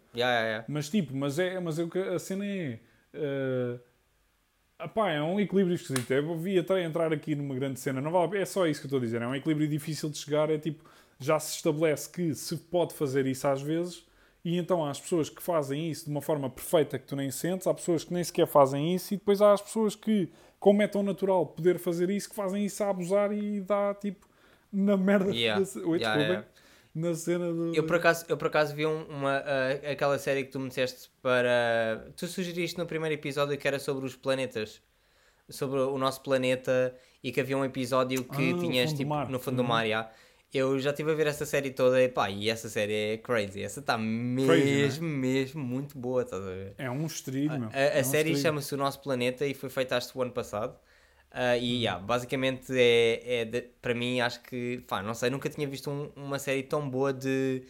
Mas 0.68 0.90
tipo, 0.90 1.16
mas 1.16 1.40
é, 1.40 1.58
mas 1.60 1.80
é 1.80 1.84
o 1.84 1.90
que 1.90 2.00
a 2.00 2.20
cena 2.20 2.46
é. 2.46 2.80
eh, 3.14 3.80
é 4.80 5.22
um 5.22 5.40
equilíbrio 5.40 5.76
esquisito. 5.76 6.12
Eu 6.12 6.38
vi 6.38 6.60
até 6.60 6.84
entrar 6.84 7.12
aqui 7.12 7.36
numa 7.36 7.56
grande 7.56 7.80
cena. 7.80 8.00
Não 8.02 8.12
vale, 8.12 8.38
é 8.38 8.46
só 8.46 8.68
isso 8.68 8.80
que 8.82 8.86
eu 8.86 8.90
estou 8.90 9.00
a 9.00 9.02
dizer. 9.02 9.22
É 9.22 9.28
um 9.28 9.36
equilíbrio 9.36 9.68
difícil 9.68 10.10
de 10.10 10.18
chegar. 10.18 10.50
É 10.50 10.58
tipo, 10.58 10.84
já 11.20 11.40
se 11.40 11.56
estabelece 11.56 12.10
que 12.10 12.34
se 12.36 12.56
pode 12.58 12.94
fazer 12.94 13.26
isso 13.26 13.48
às 13.48 13.62
vezes. 13.62 14.06
E 14.46 14.58
então 14.58 14.86
há 14.86 14.92
as 14.92 15.00
pessoas 15.00 15.30
que 15.30 15.42
fazem 15.42 15.90
isso 15.90 16.06
de 16.06 16.12
uma 16.12 16.22
forma 16.22 16.50
perfeita 16.50 16.98
que 16.98 17.06
tu 17.06 17.16
nem 17.16 17.30
sentes, 17.32 17.68
há 17.68 17.74
pessoas 17.74 18.04
que 18.06 18.14
nem 18.14 18.24
sequer 18.24 18.48
fazem 18.48 18.96
isso, 18.96 19.14
e 19.14 19.18
depois 19.18 19.42
há 19.42 19.52
as 19.52 19.62
pessoas 19.62 19.94
que, 19.94 20.30
como 20.58 20.82
é 20.82 20.88
tão 20.88 21.04
natural 21.04 21.46
poder 21.48 21.78
fazer 21.78 22.10
isso, 22.10 22.30
que 22.30 22.36
fazem 22.36 22.64
isso 22.66 22.82
a 22.82 22.90
abusar 22.90 23.34
e 23.34 23.60
dá 23.60 23.94
tipo 23.94 24.26
na 24.72 24.96
merda. 24.96 25.32
Yeah. 25.34 25.60
da 25.60 25.66
ce- 25.66 25.80
Oi, 25.80 25.98
Yeah, 26.00 26.22
yeah. 26.22 26.48
Na 27.00 27.14
cena 27.14 27.54
do. 27.54 27.76
Eu 27.76 27.86
por 27.86 27.96
acaso, 27.98 28.26
eu 28.28 28.38
por 28.38 28.48
acaso 28.48 28.74
vi 28.74 28.86
um- 28.86 29.04
uma, 29.06 29.38
ah, 29.38 29.92
aquela 29.92 30.18
série 30.18 30.44
que 30.44 30.52
tu 30.52 30.60
me 30.60 30.68
disseste 30.70 31.10
para. 31.22 32.08
Tu 32.16 32.26
sugeriste 32.28 32.78
no 32.78 32.86
primeiro 32.86 33.14
episódio 33.14 33.58
que 33.58 33.68
era 33.68 33.78
sobre 33.80 34.06
os 34.06 34.16
planetas. 34.16 34.82
Sobre 35.50 35.80
o 35.80 35.98
nosso 35.98 36.22
planeta 36.22 36.94
e 37.24 37.32
que 37.32 37.40
havia 37.40 37.58
um 37.58 37.64
episódio 37.64 38.24
que 38.24 38.50
Ah, 38.52 38.54
no 38.56 38.60
tinhas 38.60 38.92
do 38.92 38.98
tipo 38.98 39.10
mar. 39.10 39.30
no 39.30 39.40
fundo 39.40 39.58
do 39.58 39.62
Uhum. 39.62 39.68
mar. 39.70 39.88
já. 39.88 40.10
Eu 40.54 40.80
já 40.80 40.90
estive 40.92 41.12
a 41.12 41.14
ver 41.14 41.28
essa 41.28 41.46
série 41.46 41.72
toda 41.72 42.02
e 42.02 42.08
pá, 42.10 42.30
e 42.32 42.50
essa 42.50 42.68
série 42.70 42.94
é 43.14 43.18
crazy. 43.18 43.62
Essa 43.62 43.80
está 43.82 43.98
não 43.98 44.04
é? 44.04 44.08
mesmo, 44.08 45.08
mesmo 45.08 45.62
muito 45.64 45.98
boa, 45.98 46.22
estás 46.24 46.42
a 46.42 46.46
ver? 46.50 46.74
É 46.78 46.90
um 46.90 47.06
estrilho, 47.06 47.60
meu. 47.60 47.70
A, 47.70 47.74
a 47.74 47.78
É 47.80 48.00
um 48.02 48.04
série 48.04 48.30
estrilho. 48.32 48.38
chama-se 48.42 48.74
O 48.74 48.78
Nosso 48.78 49.02
Planeta 49.02 49.46
e 49.46 49.54
foi 49.54 49.70
feita 49.70 49.96
acho 49.98 50.12
que 50.12 50.18
o 50.18 50.22
ano 50.22 50.32
passado. 50.32 50.76
Hum. 51.38 51.56
e 51.62 51.84
yeah, 51.84 52.02
basicamente 52.04 52.72
é, 52.78 53.42
é 53.42 53.46
de- 53.46 53.62
para 53.82 53.94
mim 53.94 54.20
acho 54.22 54.42
que 54.44 54.80
pá, 54.88 55.02
não 55.04 55.14
sei, 55.14 55.30
nunca 55.30 55.50
tinha 55.50 55.68
visto 55.68 55.90
um- 55.90 56.12
uma 56.16 56.40
série 56.40 56.64
tão 56.64 56.90
boa 56.90 57.14
de, 57.14 57.64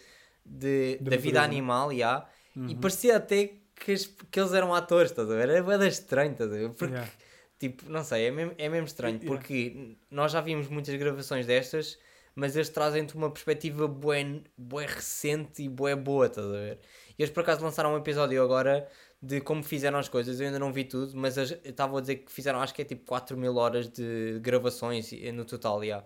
de, 0.46 0.98
De 0.98 1.10
da 1.10 1.18
vida 1.18 1.42
animal 1.42 1.92
yeah, 1.92 2.28
e 2.56 2.60
Uhum. 2.60 2.80
parecia 2.80 3.18
até 3.18 3.48
que, 3.76 3.96
que 4.32 4.40
eles 4.40 4.54
eram 4.54 4.74
atores, 4.74 5.12
estás 5.12 5.30
a 5.30 5.36
ver? 5.36 5.50
Era 5.50 5.78
da 5.78 5.88
estranho, 5.88 6.32
estás 6.32 6.52
a 6.52 6.56
ver? 6.56 6.70
Porque, 6.72 6.94
Yeah. 6.94 7.12
tipo, 7.60 7.90
não 7.90 8.04
sei, 8.04 8.26
é 8.28 8.32
mesmo, 8.32 8.54
é 8.58 8.70
mesmo 8.70 8.88
estranho, 8.88 9.20
Yeah. 9.22 9.28
porque 9.28 9.98
nós 10.10 10.32
já 10.32 10.42
vimos 10.42 10.68
muitas 10.68 10.96
gravações 10.96 11.46
destas, 11.46 12.00
mas 12.36 12.56
eles 12.56 12.70
trazem-te 12.70 13.16
uma 13.16 13.32
perspectiva 13.32 13.88
bué, 13.88 14.42
bué 14.58 14.86
recente 14.86 15.64
e 15.64 15.70
bué 15.70 15.96
boa, 15.96 16.28
estás 16.28 16.48
a 16.48 16.52
ver? 16.52 16.80
E 17.18 17.22
eles 17.24 17.32
por 17.34 17.42
acaso 17.42 17.64
lançaram 17.64 17.94
um 17.94 17.98
episódio 17.98 18.42
agora 18.44 18.88
de 19.22 19.42
como 19.42 19.64
fizeram 19.64 19.98
as 19.98 20.08
coisas, 20.08 20.40
eu 20.40 20.46
ainda 20.48 20.60
não 20.60 20.72
vi 20.72 20.84
tudo, 20.84 21.12
mas 21.16 21.38
eles- 21.38 21.58
eu 21.64 21.72
estava 21.72 21.98
a 21.98 22.02
dizer 22.02 22.18
que 22.18 22.32
fizeram 22.32 22.60
acho 22.62 22.74
que 22.74 22.82
é 22.82 22.86
tipo 22.86 23.06
4 23.06 23.36
mil 23.38 23.56
horas 23.56 23.90
de 23.90 24.40
gravações 24.42 25.12
no 25.34 25.44
total, 25.46 25.84
já. 25.84 26.04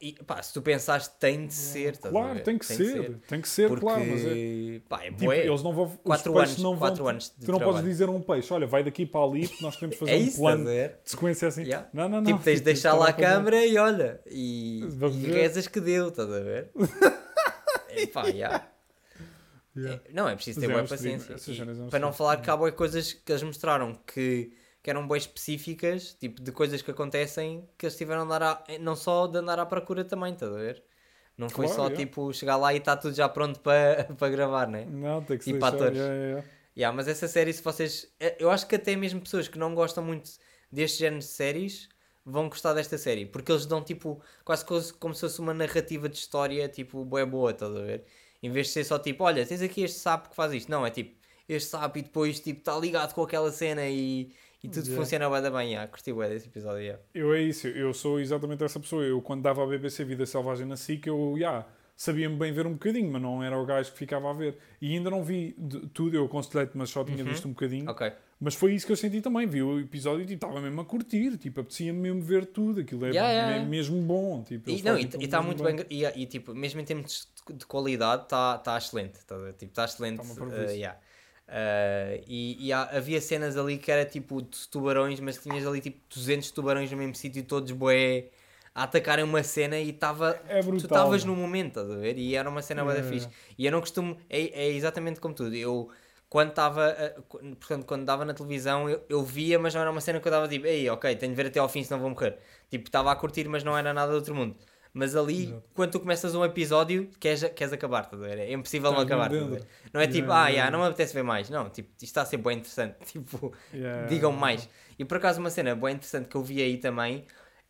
E 0.00 0.12
pá, 0.24 0.40
se 0.40 0.54
tu 0.54 0.62
pensares, 0.62 1.08
tem 1.08 1.46
de 1.46 1.52
ser, 1.52 1.98
Claro, 1.98 2.34
ver? 2.36 2.42
tem 2.42 2.56
que 2.56 2.64
ser. 2.64 3.18
Tem 3.28 3.38
que 3.40 3.48
ser, 3.48 3.68
Porque, 3.68 3.84
claro. 3.84 4.00
Mas 4.06 4.24
é, 4.24 4.80
pá, 4.88 5.04
é 5.04 5.10
tipo, 5.10 5.30
eles 5.30 5.62
não 5.62 5.74
vão. 5.74 5.90
Quatro 6.02 6.38
anos- 6.38 6.56
não 6.58 6.70
vão. 6.70 6.78
quatro 6.88 7.06
anos 7.08 7.28
tu 7.28 7.34
não 7.52 7.58
podes 7.58 7.64
trabalho. 7.74 7.86
dizer 7.88 8.08
a 8.08 8.10
um 8.12 8.22
peixe: 8.22 8.50
olha, 8.54 8.66
vai 8.66 8.82
daqui 8.82 9.04
para 9.04 9.22
ali 9.26 9.50
nós 9.60 9.74
queremos 9.74 9.96
fazer 9.96 10.12
É 10.12 10.16
um 10.16 10.20
isso, 10.20 10.38
plano 10.38 10.62
a 10.62 10.64
ver? 10.72 11.00
de 11.04 11.10
sequência 11.10 11.48
assim. 11.48 11.64
Yeah. 11.64 11.88
Não, 11.92 12.08
não, 12.08 12.18
não. 12.22 12.24
Tipo, 12.32 12.38
tens 12.42 12.60
de 12.60 12.64
deixar 12.64 12.94
lá 12.94 13.06
a 13.06 13.10
é 13.10 13.12
câmera 13.12 13.66
e 13.66 13.76
olha, 13.76 14.20
e, 14.26 14.80
e 14.84 15.26
rezas 15.26 15.66
que 15.68 15.80
deu, 15.80 16.08
estás 16.08 16.32
a 16.32 16.40
ver? 16.40 16.70
é, 17.90 18.06
pá, 18.06 18.26
yeah. 18.28 18.66
Yeah. 19.76 20.02
É, 20.04 20.12
não, 20.12 20.28
é 20.28 20.34
preciso 20.34 20.60
ter 20.60 20.66
é 20.66 20.68
boa 20.74 20.84
paciência. 20.84 21.36
E 21.48 21.60
é 21.60 21.88
para 21.90 21.98
não 21.98 22.12
falar 22.12 22.38
que 22.42 22.50
há 22.50 22.56
boas 22.56 22.74
coisas 22.74 23.12
que 23.12 23.30
eles 23.30 23.42
mostraram 23.42 23.94
que, 24.06 24.52
que 24.82 24.90
eram 24.90 25.06
boas 25.06 25.22
específicas, 25.22 26.14
tipo 26.14 26.42
de 26.42 26.50
coisas 26.52 26.82
que 26.82 26.90
acontecem 26.90 27.68
que 27.78 27.86
eles 27.86 27.96
tiveram 27.96 28.26
de 28.26 28.32
andar 28.34 28.42
à, 28.42 28.64
não 28.80 28.96
só 28.96 29.26
de 29.26 29.38
andar 29.38 29.58
à 29.58 29.66
procura 29.66 30.04
também, 30.04 30.32
estás 30.34 30.52
a 30.52 30.56
ver? 30.56 30.82
Não 31.38 31.48
foi 31.48 31.66
Claro, 31.66 31.76
só 31.76 31.82
yeah. 31.86 31.96
tipo 32.04 32.32
chegar 32.32 32.56
lá 32.56 32.74
e 32.74 32.78
está 32.78 32.96
tudo 32.96 33.14
já 33.14 33.28
pronto 33.28 33.60
para 33.64 34.04
para 34.18 34.28
gravar, 34.28 34.66
né? 34.68 34.84
Não, 34.86 35.22
tem 35.22 35.38
que 35.38 35.44
se 35.44 35.50
E 35.50 35.58
para 35.58 35.68
atores. 35.68 35.96
yeah, 35.98 36.14
yeah, 36.14 36.46
yeah. 36.76 36.96
Mas 36.96 37.08
essa 37.08 37.28
série, 37.28 37.52
se 37.52 37.62
vocês. 37.62 38.12
eh, 38.20 38.36
Eu 38.38 38.50
acho 38.50 38.66
que 38.66 38.74
até 38.76 38.94
mesmo 38.96 39.20
pessoas 39.20 39.48
que 39.48 39.58
não 39.58 39.74
gostam 39.74 40.04
muito 40.04 40.30
deste 40.70 40.98
género 40.98 41.20
de 41.20 41.26
séries 41.26 41.88
vão 42.24 42.48
gostar 42.48 42.74
desta 42.74 42.98
série. 42.98 43.24
Porque 43.26 43.50
eles 43.52 43.66
dão 43.66 43.82
tipo. 43.82 44.22
Quase 44.44 44.64
como 44.64 44.80
se- 44.80 44.92
como 44.94 45.14
se 45.14 45.20
fosse 45.22 45.40
uma 45.40 45.54
narrativa 45.54 46.08
de 46.08 46.16
história, 46.16 46.68
tipo, 46.68 47.04
boa 47.04 47.24
boa, 47.24 47.50
estás 47.52 47.74
a 47.74 47.80
ver? 47.80 48.04
Em 48.42 48.50
vez 48.50 48.68
de 48.68 48.72
ser 48.72 48.84
só 48.84 48.98
tipo, 48.98 49.24
olha, 49.24 49.44
tens 49.46 49.60
aqui 49.62 49.82
este 49.82 49.98
sapo 49.98 50.30
que 50.30 50.36
faz 50.36 50.52
isto. 50.52 50.70
Não, 50.70 50.86
é 50.86 50.90
tipo, 50.90 51.14
este 51.48 51.68
sapo 51.70 51.98
e 51.98 52.02
depois 52.02 52.40
tipo, 52.40 52.60
está 52.60 52.78
ligado 52.78 53.12
com 53.14 53.22
aquela 53.22 53.50
cena 53.52 53.86
e, 53.86 54.30
e 54.62 54.68
tudo 54.68 54.84
Yeah. 54.86 54.96
funciona 54.96 55.28
bué 55.28 55.40
da 55.42 55.50
bem. 55.50 55.68
Yeah, 55.72 55.90
curti 55.90 56.12
bué 56.12 56.28
desse 56.28 56.46
episódio. 56.48 56.80
Yeah. 56.80 57.02
Eu 57.14 57.34
é 57.34 57.42
isso, 57.42 57.66
eu 57.68 57.92
sou 57.92 58.18
exatamente 58.20 58.64
essa 58.64 58.80
pessoa. 58.80 59.02
Eu, 59.04 59.20
quando 59.20 59.42
dava 59.42 59.62
a 59.62 59.66
BBC 59.66 60.04
Vida 60.04 60.24
Selvagem 60.24 60.66
na 60.66 60.76
SIC, 60.76 61.06
eu, 61.06 61.34
já, 61.38 61.66
sabia-me 61.96 62.36
bem 62.36 62.52
ver 62.52 62.66
um 62.66 62.72
bocadinho, 62.72 63.10
mas 63.12 63.20
não 63.20 63.42
era 63.42 63.58
o 63.58 63.66
gajo 63.66 63.92
que 63.92 63.98
ficava 63.98 64.30
a 64.30 64.32
ver. 64.32 64.56
E 64.80 64.94
ainda 64.94 65.10
não 65.10 65.22
vi 65.22 65.54
tudo, 65.92 66.16
eu 66.16 66.24
aconselhei-te, 66.24 66.72
mas 66.76 66.88
só 66.90 67.04
tinha 67.04 67.22
Uhum. 67.22 67.30
visto 67.30 67.46
um 67.46 67.52
bocadinho. 67.52 67.86
Mas 68.42 68.54
foi 68.54 68.72
isso 68.72 68.86
que 68.86 68.92
eu 68.92 68.96
senti 68.96 69.20
também. 69.20 69.46
Vi 69.46 69.62
o 69.62 69.78
episódio 69.78 70.22
e 70.22 70.26
tipo, 70.26 70.46
estava 70.46 70.62
mesmo 70.62 70.80
a 70.80 70.84
curtir, 70.86 71.36
tipo, 71.36 71.60
apetecia-me 71.60 71.98
mesmo 71.98 72.22
ver 72.22 72.46
tudo. 72.46 72.80
Aquilo 72.80 73.04
é 73.04 73.10
Yeah, 73.10 73.28
yeah, 73.30 73.48
me- 73.48 73.54
yeah. 73.56 73.70
mesmo 73.70 74.00
bom. 74.00 74.42
Tipo, 74.44 74.70
E, 74.70 74.80
não, 74.82 74.98
e 74.98 75.02
está 75.04 75.42
muito 75.42 75.62
bem. 75.62 75.76
E, 75.90 76.04
e, 76.06 76.24
tipo, 76.24 76.54
mesmo 76.54 76.80
em 76.80 76.84
termos 76.86 77.28
de, 77.52 77.58
de 77.58 77.66
qualidade, 77.66 78.24
está 78.24 78.58
tá 78.58 78.76
excelente. 78.78 79.24
Tá, 79.26 79.36
tipo, 79.52 79.64
está 79.66 79.84
excelente. 79.84 80.36
Tá 80.36 80.44
uh, 80.44 80.70
yeah. 80.70 80.98
Uh, 81.48 82.22
e 82.28 82.66
e 82.68 82.72
há- 82.72 82.84
havia 82.96 83.20
cenas 83.20 83.56
ali 83.56 83.76
que 83.78 83.90
era 83.90 84.04
tipo 84.04 84.40
de 84.42 84.68
tubarões, 84.68 85.18
mas 85.20 85.36
tinhas 85.38 85.66
ali 85.66 85.80
tipo 85.80 85.98
200 86.14 86.50
tubarões 86.50 86.90
no 86.90 86.96
mesmo 86.96 87.14
sítio, 87.14 87.42
todos 87.44 87.72
bué 87.72 88.30
a 88.74 88.84
atacarem 88.84 89.24
uma 89.24 89.42
cena 89.42 89.78
e 89.78 89.90
estava. 89.90 90.34
É 90.48 90.62
Tu 90.76 90.86
estavas 90.86 91.24
no 91.24 91.36
momento, 91.36 91.68
estás 91.80 91.90
a 91.90 91.96
ver? 91.96 92.16
E 92.18 92.34
era 92.36 92.48
uma 92.48 92.62
cena 92.62 92.82
Yeah, 92.82 93.02
fixe. 93.02 93.28
E 93.58 93.66
eu 93.66 93.72
não 93.72 93.80
costumo. 93.80 94.16
É, 94.28 94.40
é 94.66 94.68
exatamente 94.72 95.20
como 95.20 95.34
tudo. 95.34 95.54
Eu. 95.54 95.90
Quando 96.28 96.50
estava, 96.50 96.94
qu- 97.28 97.38
portanto, 97.56 97.84
quando 97.86 98.04
dava 98.04 98.24
na 98.24 98.32
televisão, 98.32 98.88
eu, 98.88 99.04
eu 99.08 99.22
via, 99.24 99.58
mas 99.58 99.74
não 99.74 99.80
era 99.80 99.90
uma 99.90 100.00
cena 100.00 100.20
que 100.20 100.28
eu 100.28 100.30
dava 100.32 100.46
tipo, 100.48 100.64
ei, 100.66 100.88
ok, 100.88 101.16
tenho 101.16 101.32
de 101.32 101.36
ver 101.36 101.48
até 101.48 101.58
ao 101.58 101.68
fim, 101.68 101.82
senão 101.82 102.00
vou 102.00 102.08
morrer. 102.10 102.38
Tipo, 102.70 102.86
estava 102.86 103.10
a 103.10 103.16
curtir, 103.16 103.48
mas 103.48 103.64
não 103.64 103.76
era 103.76 103.92
nada 103.92 104.12
do 104.12 104.16
outro 104.18 104.32
mundo. 104.34 104.56
Mas 104.92 105.14
ali, 105.14 105.46
Exato. 105.46 105.68
quando 105.74 105.92
tu 105.92 106.00
começas 106.00 106.34
um 106.34 106.44
episódio, 106.44 107.08
queres, 107.20 107.44
queres 107.54 107.72
acabar, 107.72 108.08
ver? 108.12 108.38
É 108.38 108.52
impossível 108.52 108.92
não 108.92 109.00
acabar. 109.00 109.30
Não 109.92 110.00
é 110.00 110.06
tipo, 110.06 110.30
Yeah, 110.30 110.44
ah, 110.44 110.48
yeah, 110.48 110.70
não 110.70 110.80
me 110.80 110.86
apetece 110.86 111.14
ver 111.14 111.22
mais. 111.22 111.48
Não, 111.48 111.70
tipo, 111.70 111.90
isto 111.92 112.04
está 112.04 112.22
a 112.22 112.26
ser 112.26 112.38
bem 112.38 112.58
interessante. 112.58 112.96
Tipo, 113.06 113.52
Yeah, 113.72 114.06
digam 114.06 114.32
mais. 114.32 114.68
E 114.98 115.04
por 115.04 115.18
acaso, 115.18 115.40
uma 115.40 115.50
cena 115.50 115.74
bem 115.74 115.94
interessante 115.94 116.28
que 116.28 116.36
eu 116.36 116.42
vi 116.42 116.60
aí 116.62 116.76
também 116.78 117.24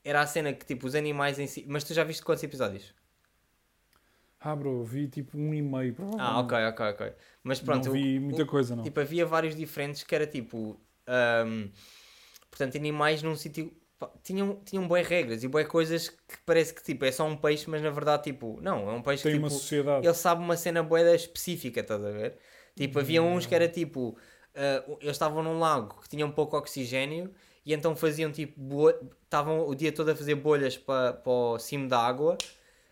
era 0.05 0.21
a 0.23 0.27
cena 0.27 0.53
que, 0.53 0.64
tipo, 0.64 0.87
os 0.87 0.95
animais 0.95 1.39
em 1.39 1.47
si. 1.47 1.64
Mas 1.68 1.85
tu 1.85 1.93
já 1.95 2.05
viste 2.05 2.23
quantos 2.23 2.43
episódios? 2.43 2.95
Ah, 4.41 4.57
bro, 4.57 4.83
vi 4.85 5.07
tipo 5.09 5.37
um 5.39 5.53
e 5.53 5.61
meio. 5.62 5.95
Ah, 6.18 6.41
ok, 6.41 6.53
ok, 6.68 6.81
ok. 6.95 7.12
Mas 7.43 7.61
pronto, 7.61 7.87
não 7.87 7.93
o- 7.93 7.95
vi 7.95 8.18
o- 8.18 8.21
muita 8.25 8.47
coisa, 8.47 8.75
não. 8.75 8.85
Tipo, 8.85 9.01
havia 9.01 9.27
vários 9.27 9.55
diferentes 9.55 10.03
que 10.03 10.14
era 10.14 10.27
tipo. 10.27 10.81
ahm, 11.07 11.68
portanto, 12.51 12.77
animais 12.77 13.23
num 13.23 13.37
sítio. 13.37 13.73
Tinham, 14.23 14.57
tinham 14.65 14.87
boas 14.89 15.07
regras 15.07 15.43
e 15.45 15.49
boas 15.49 15.67
coisas 15.67 16.09
que 16.09 16.39
parece 16.47 16.73
que 16.73 16.83
tipo, 16.83 17.05
é 17.05 17.13
só 17.13 17.27
um 17.27 17.37
peixe, 17.37 17.69
mas 17.69 17.83
na 17.83 17.91
verdade, 17.91 18.23
tipo, 18.25 18.59
não, 18.63 18.89
é 18.89 18.93
um 18.93 19.03
peixe 19.03 19.25
Tem 19.25 19.33
que 19.33 19.39
uma 19.39 19.49
tipo, 19.49 19.61
sociedade. 19.61 20.07
ele 20.07 20.15
sabe 20.15 20.43
uma 20.43 20.57
cena 20.57 20.83
boeda 20.83 21.15
específica, 21.15 21.81
estás 21.81 22.03
a 22.05 22.11
ver? 22.11 22.37
Tipo, 22.75 22.99
havia 23.01 23.23
uns 23.23 23.45
que 23.47 23.55
era 23.55 23.69
tipo. 23.69 24.17
ah, 24.55 24.85
eles 25.01 25.13
estavam 25.17 25.43
num 25.43 25.59
lago 25.59 26.01
que 26.01 26.09
tinham 26.09 26.31
pouco 26.31 26.57
oxigênio 26.57 27.31
e 27.65 27.75
então 27.75 27.95
faziam 27.95 28.33
tipo. 28.33 28.89
Estavam 29.25 29.67
o 29.69 29.75
dia 29.75 29.93
todo 29.93 30.09
a 30.11 30.17
fazer 30.17 30.35
bolhas 30.37 30.79
para, 30.79 31.13
para 31.13 31.31
o 31.33 31.59
cimo 31.59 31.89
da 31.89 31.99
água. 31.99 32.39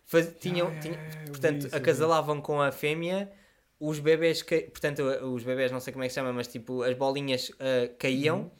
Faz- 0.05 0.35
tinham, 0.39 0.69
Ah, 0.69 0.81
tinha- 0.81 0.97
é, 0.97 1.31
portanto, 1.31 1.67
isso, 1.67 1.77
acasalavam 1.77 2.41
com 2.41 2.61
a 2.61 2.71
fêmea, 2.73 3.31
os 3.81 3.99
bebés, 3.99 4.43
portanto, 4.43 5.03
os 5.03 5.43
bebés 5.43 5.71
não 5.73 5.81
sei 5.81 5.93
como 5.93 6.03
é 6.05 6.07
que 6.07 6.13
se 6.13 6.21
chama, 6.21 6.33
mas 6.33 6.49
tipo, 6.49 6.83
as 6.83 6.95
bolinhas 6.95 7.51
ah, 7.61 7.89
caíam 7.99 8.39
Uhum. 8.41 8.51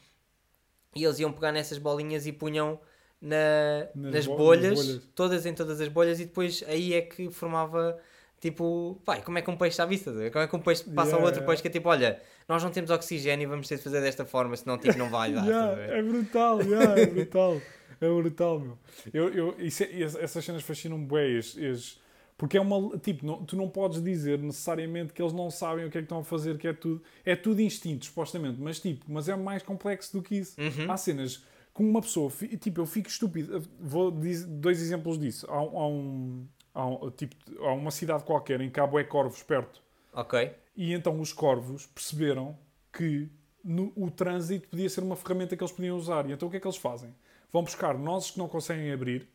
E 0.95 1.03
eles 1.03 1.19
iam 1.19 1.31
pegar 1.31 1.51
nessas 1.51 1.77
bolinhas 1.77 2.25
e 2.25 2.31
punham 2.31 2.79
na, 3.21 3.87
Nas 3.95 4.13
nas, 4.13 4.25
bo- 4.27 4.31
nas 4.33 4.37
bolhas, 4.37 4.75
bolhas. 4.85 5.01
todas 5.13 5.45
em 5.45 5.53
todas 5.53 5.79
as 5.81 5.87
bolhas, 5.87 6.19
e 6.19 6.25
depois 6.25 6.63
aí 6.67 6.93
é 6.93 7.01
que 7.01 7.29
formava 7.31 7.97
tipo, 8.39 8.99
pai, 9.05 9.21
como 9.21 9.37
é 9.37 9.41
que 9.41 9.49
um 9.49 9.57
peixe 9.57 9.73
está 9.73 9.83
à 9.83 9.85
vista? 9.85 10.11
Como 10.31 10.43
é 10.43 10.47
que 10.47 10.55
um 10.55 10.59
peixe 10.61 10.83
passa 10.85 11.11
ao 11.11 11.19
Yeah, 11.19 11.25
outro 11.25 11.39
yeah. 11.41 11.47
peixe 11.47 11.61
que 11.61 11.67
é 11.67 11.71
tipo, 11.71 11.89
olha, 11.89 12.21
nós 12.47 12.63
não 12.63 12.71
temos 12.71 12.89
oxigênio, 12.89 13.49
vamos 13.49 13.67
ter 13.67 13.75
de 13.77 13.83
fazer 13.83 13.99
desta 14.01 14.25
forma, 14.25 14.55
senão 14.55 14.77
tipo, 14.77 14.97
não 14.97 15.09
vai 15.09 15.33
dar. 15.33 15.45
Yeah, 15.45 15.81
é 15.97 16.01
brutal, 16.01 16.59
é 16.61 17.05
brutal. 17.05 17.61
É 18.01 18.07
brutal, 18.07 18.59
meu. 18.61 18.77
Eu, 19.13 19.27
eu, 19.33 19.55
isso 19.59 19.83
é- 19.83 19.87
es- 19.91 20.15
essas 20.15 20.45
cenas 20.45 20.63
fascinam-me 20.63 21.05
bem. 21.05 21.37
es- 21.37 21.57
es- 21.57 21.99
porque 22.39 22.57
é 22.57 22.61
uma. 22.61 22.97
Tipo, 22.97 23.25
não- 23.25 23.43
tu 23.45 23.55
não 23.57 23.69
podes 23.69 24.01
dizer 24.01 24.39
necessariamente 24.39 25.13
que 25.13 25.21
eles 25.21 25.33
não 25.33 25.51
sabem 25.51 25.85
o 25.85 25.91
que 25.91 25.97
é 25.97 26.01
que 26.01 26.05
estão 26.05 26.19
a 26.19 26.23
fazer, 26.23 26.57
que 26.57 26.67
é 26.67 26.73
tudo. 26.73 27.03
É 27.23 27.35
tudo 27.35 27.61
instinto, 27.61 28.05
supostamente. 28.05 28.59
Mas, 28.59 28.79
tipo, 28.79 29.05
mas 29.07 29.27
é 29.29 29.35
mais 29.35 29.61
complexo 29.61 30.13
do 30.17 30.23
que 30.23 30.35
isso. 30.37 30.55
Uhum. 30.59 30.89
Há 30.91 30.95
cenas 30.97 31.43
com 31.73 31.83
uma 31.87 32.01
pessoa. 32.01 32.31
Tipo, 32.59 32.81
eu 32.81 32.85
fico 32.85 33.09
estúpido. 33.09 33.61
Vou 33.79 34.09
dizer 34.09 34.47
dois 34.47 34.81
exemplos 34.81 35.19
disso. 35.19 35.45
Há, 35.49 35.61
um- 35.61 35.77
há 35.77 35.87
um. 35.87 36.47
Há, 36.73 36.85
um- 36.87 37.11
tipo, 37.11 37.35
há 37.61 37.73
uma 37.73 37.91
cidade 37.91 38.23
qualquer 38.23 38.61
em 38.61 38.71
há 38.75 38.87
bué 38.87 39.03
corvos 39.03 39.43
perto. 39.43 39.81
Ok. 40.13 40.51
E 40.77 40.93
então 40.93 41.19
os 41.19 41.33
corvos 41.33 41.85
perceberam 41.87 42.57
que 42.93 43.27
no- 43.63 43.91
o 43.97 44.09
trânsito 44.09 44.69
podia 44.69 44.89
ser 44.89 45.01
uma 45.03 45.15
ferramenta 45.17 45.57
que 45.57 45.61
eles 45.63 45.73
podiam 45.73 45.97
usar. 45.97 46.27
E 46.29 46.31
então 46.31 46.47
o 46.47 46.51
que 46.51 46.55
é 46.57 46.59
que 46.59 46.65
eles 46.67 46.77
fazem? 46.77 47.13
Vão 47.51 47.63
buscar 47.63 47.97
nozes 47.97 48.31
que 48.31 48.37
não 48.39 48.47
conseguem 48.47 48.91
abrir, 48.93 49.27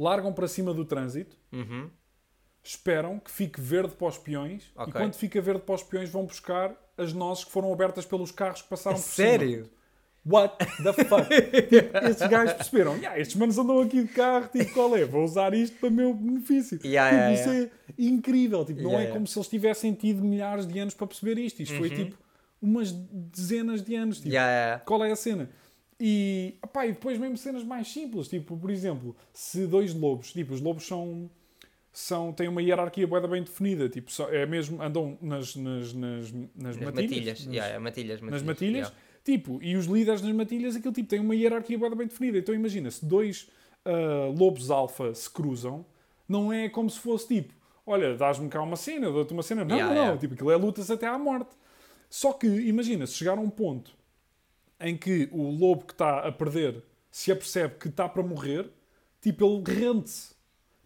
largam 0.00 0.32
para 0.32 0.48
cima 0.48 0.72
do 0.74 0.84
trânsito, 0.84 1.36
Uhum. 1.52 1.90
esperam 2.62 3.18
que 3.18 3.30
fique 3.30 3.60
verde 3.60 3.94
para 3.94 4.08
os 4.08 4.18
peões 4.18 4.64
e 4.64 4.80
Ok. 4.80 4.92
quando 4.92 5.14
fica 5.14 5.40
verde 5.40 5.62
para 5.62 5.74
os 5.74 5.82
peões 5.82 6.10
vão 6.10 6.24
buscar 6.24 6.74
as 6.96 7.12
nozes 7.12 7.44
que 7.44 7.50
foram 7.50 7.72
abertas 7.72 8.04
pelos 8.04 8.30
carros 8.32 8.62
que 8.62 8.68
passaram 8.68 8.96
por 8.96 9.02
Sério? 9.04 9.64
cima. 9.64 9.80
What 10.26 10.58
the 10.82 10.92
fuck? 11.04 11.26
tipo, 11.68 11.96
estes 12.06 12.28
gajos 12.28 12.52
perceberam, 12.52 12.98
"Ya, 12.98 13.18
estes 13.18 13.36
manos 13.36 13.56
andam 13.56 13.80
aqui 13.80 14.02
de 14.02 14.08
carro, 14.12 14.48
tipo, 14.48 14.74
qual 14.74 14.94
é? 14.94 15.04
Vou 15.06 15.24
usar 15.24 15.54
isto 15.54 15.78
para 15.78 15.88
o 15.88 15.92
meu 15.92 16.12
benefício. 16.12 16.78
Yeah, 16.84 17.10
Tipo, 17.10 17.22
yeah, 17.22 17.32
isso 17.32 17.50
yeah. 17.50 17.72
é 17.88 18.02
incrível. 18.02 18.64
Tipo, 18.66 18.80
não 18.82 18.90
Yeah, 18.90 18.98
é 19.00 19.04
yeah. 19.06 19.14
como 19.14 19.26
se 19.26 19.38
eles 19.38 19.48
tivessem 19.48 19.94
tido 19.94 20.22
milhares 20.22 20.66
de 20.66 20.78
anos 20.78 20.92
para 20.92 21.06
perceber 21.06 21.38
isto. 21.38 21.62
Isto 21.62 21.74
foi 21.78 21.88
Uhum. 21.88 21.94
tipo 21.94 22.18
umas 22.60 22.92
dezenas 22.92 23.82
de 23.82 23.94
anos. 23.96 24.18
Tipo, 24.18 24.28
Yeah, 24.28 24.50
yeah. 24.52 24.84
qual 24.84 25.02
é 25.02 25.10
a 25.10 25.16
cena? 25.16 25.48
E, 26.02 26.56
opá, 26.62 26.86
e 26.86 26.92
depois 26.92 27.18
mesmo 27.18 27.36
cenas 27.36 27.62
mais 27.62 27.86
simples, 27.92 28.26
tipo, 28.26 28.56
por 28.56 28.70
exemplo, 28.70 29.14
se 29.34 29.66
dois 29.66 29.92
lobos, 29.94 30.32
tipo, 30.32 30.54
os 30.54 30.60
lobos 30.62 30.86
são, 30.86 31.30
são 31.92 32.32
têm 32.32 32.48
uma 32.48 32.62
hierarquia 32.62 33.06
da 33.06 33.28
bem 33.28 33.42
definida, 33.42 33.86
tipo, 33.86 34.10
só- 34.10 34.30
é 34.30 34.46
mesmo, 34.46 34.80
andam 34.80 35.18
nas, 35.20 35.54
nas, 35.56 35.92
nas, 35.92 36.32
nas 36.32 36.46
Nas 36.56 36.76
matilhas, 36.78 36.94
matilhas. 37.10 37.26
nas, 37.46 37.54
Yeah, 37.54 37.66
yeah, 37.66 37.80
matilhas, 37.80 38.20
nas 38.22 38.30
matilhas. 38.42 38.46
matilhas, 38.46 38.88
yeah. 38.88 38.96
tipo, 39.24 39.62
e 39.62 39.76
os 39.76 39.84
líderes 39.84 40.22
nas 40.22 40.32
matilhas, 40.32 40.74
aquilo 40.74 40.94
tipo, 40.94 41.08
tem 41.08 41.20
uma 41.20 41.34
hierarquia 41.34 41.76
da 41.78 41.90
bem 41.94 42.06
definida. 42.06 42.38
Então 42.38 42.54
imagina, 42.54 42.90
se 42.90 43.04
dois 43.04 43.50
ah, 43.84 44.32
lobos 44.34 44.70
alfa 44.70 45.12
se 45.14 45.28
cruzam, 45.28 45.84
não 46.26 46.50
é 46.50 46.70
como 46.70 46.88
se 46.88 46.98
fosse 46.98 47.28
tipo, 47.28 47.52
olha, 47.84 48.14
dás-me 48.16 48.48
cá 48.48 48.62
uma 48.62 48.76
cena, 48.76 49.10
dou-te 49.10 49.34
uma 49.34 49.42
cena. 49.42 49.64
Não, 49.66 49.76
Yeah, 49.76 49.94
não, 49.94 50.06
não, 50.12 50.18
tipo, 50.18 50.32
aquilo 50.32 50.50
é 50.50 50.56
lutas 50.56 50.90
até 50.90 51.06
à 51.06 51.18
morte. 51.18 51.50
Só 52.08 52.32
que, 52.32 52.46
imagina, 52.46 53.06
se 53.06 53.14
chegar 53.14 53.36
a 53.36 53.40
um 53.40 53.50
ponto 53.50 53.99
em 54.80 54.96
que 54.96 55.28
o 55.32 55.50
lobo 55.50 55.84
que 55.84 55.92
está 55.92 56.20
a 56.26 56.32
perder 56.32 56.82
se 57.10 57.30
apercebe 57.30 57.74
que 57.78 57.88
está 57.88 58.08
para 58.08 58.22
morrer, 58.22 58.70
tipo, 59.20 59.44
ele 59.44 59.62
rende-se. 59.80 60.34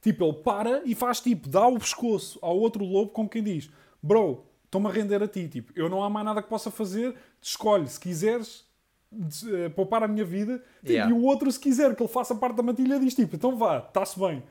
Tipo, 0.00 0.24
ele 0.24 0.32
para 0.34 0.82
e 0.84 0.94
faz 0.94 1.20
tipo, 1.20 1.48
dá 1.48 1.66
o 1.66 1.78
pescoço 1.78 2.38
ao 2.42 2.58
outro 2.58 2.84
lobo 2.84 3.10
como 3.10 3.28
quem 3.28 3.42
diz: 3.42 3.70
Bro, 4.02 4.44
estou-me 4.66 4.86
a 4.88 4.90
render 4.90 5.22
a 5.22 5.28
ti. 5.28 5.48
Tipo, 5.48 5.72
eu 5.74 5.88
não 5.88 6.02
há 6.04 6.10
mais 6.10 6.26
nada 6.26 6.42
que 6.42 6.48
possa 6.48 6.70
fazer, 6.70 7.14
escolhe 7.40 7.86
se 7.88 7.98
quiseres 7.98 8.66
des- 9.10 9.46
eh, 9.46 9.68
poupar 9.70 10.02
a 10.02 10.08
minha 10.08 10.24
vida. 10.24 10.58
Tipo, 10.80 10.92
Yeah. 10.92 11.10
E 11.10 11.18
o 11.18 11.22
outro, 11.24 11.50
se 11.50 11.58
quiser 11.58 11.94
que 11.96 12.02
ele 12.02 12.12
faça 12.12 12.34
parte 12.34 12.56
da 12.56 12.62
matilha, 12.62 12.98
diz 13.00 13.14
tipo: 13.14 13.34
Então 13.36 13.56
vá, 13.56 13.78
está-se 13.78 14.18
bem. 14.18 14.42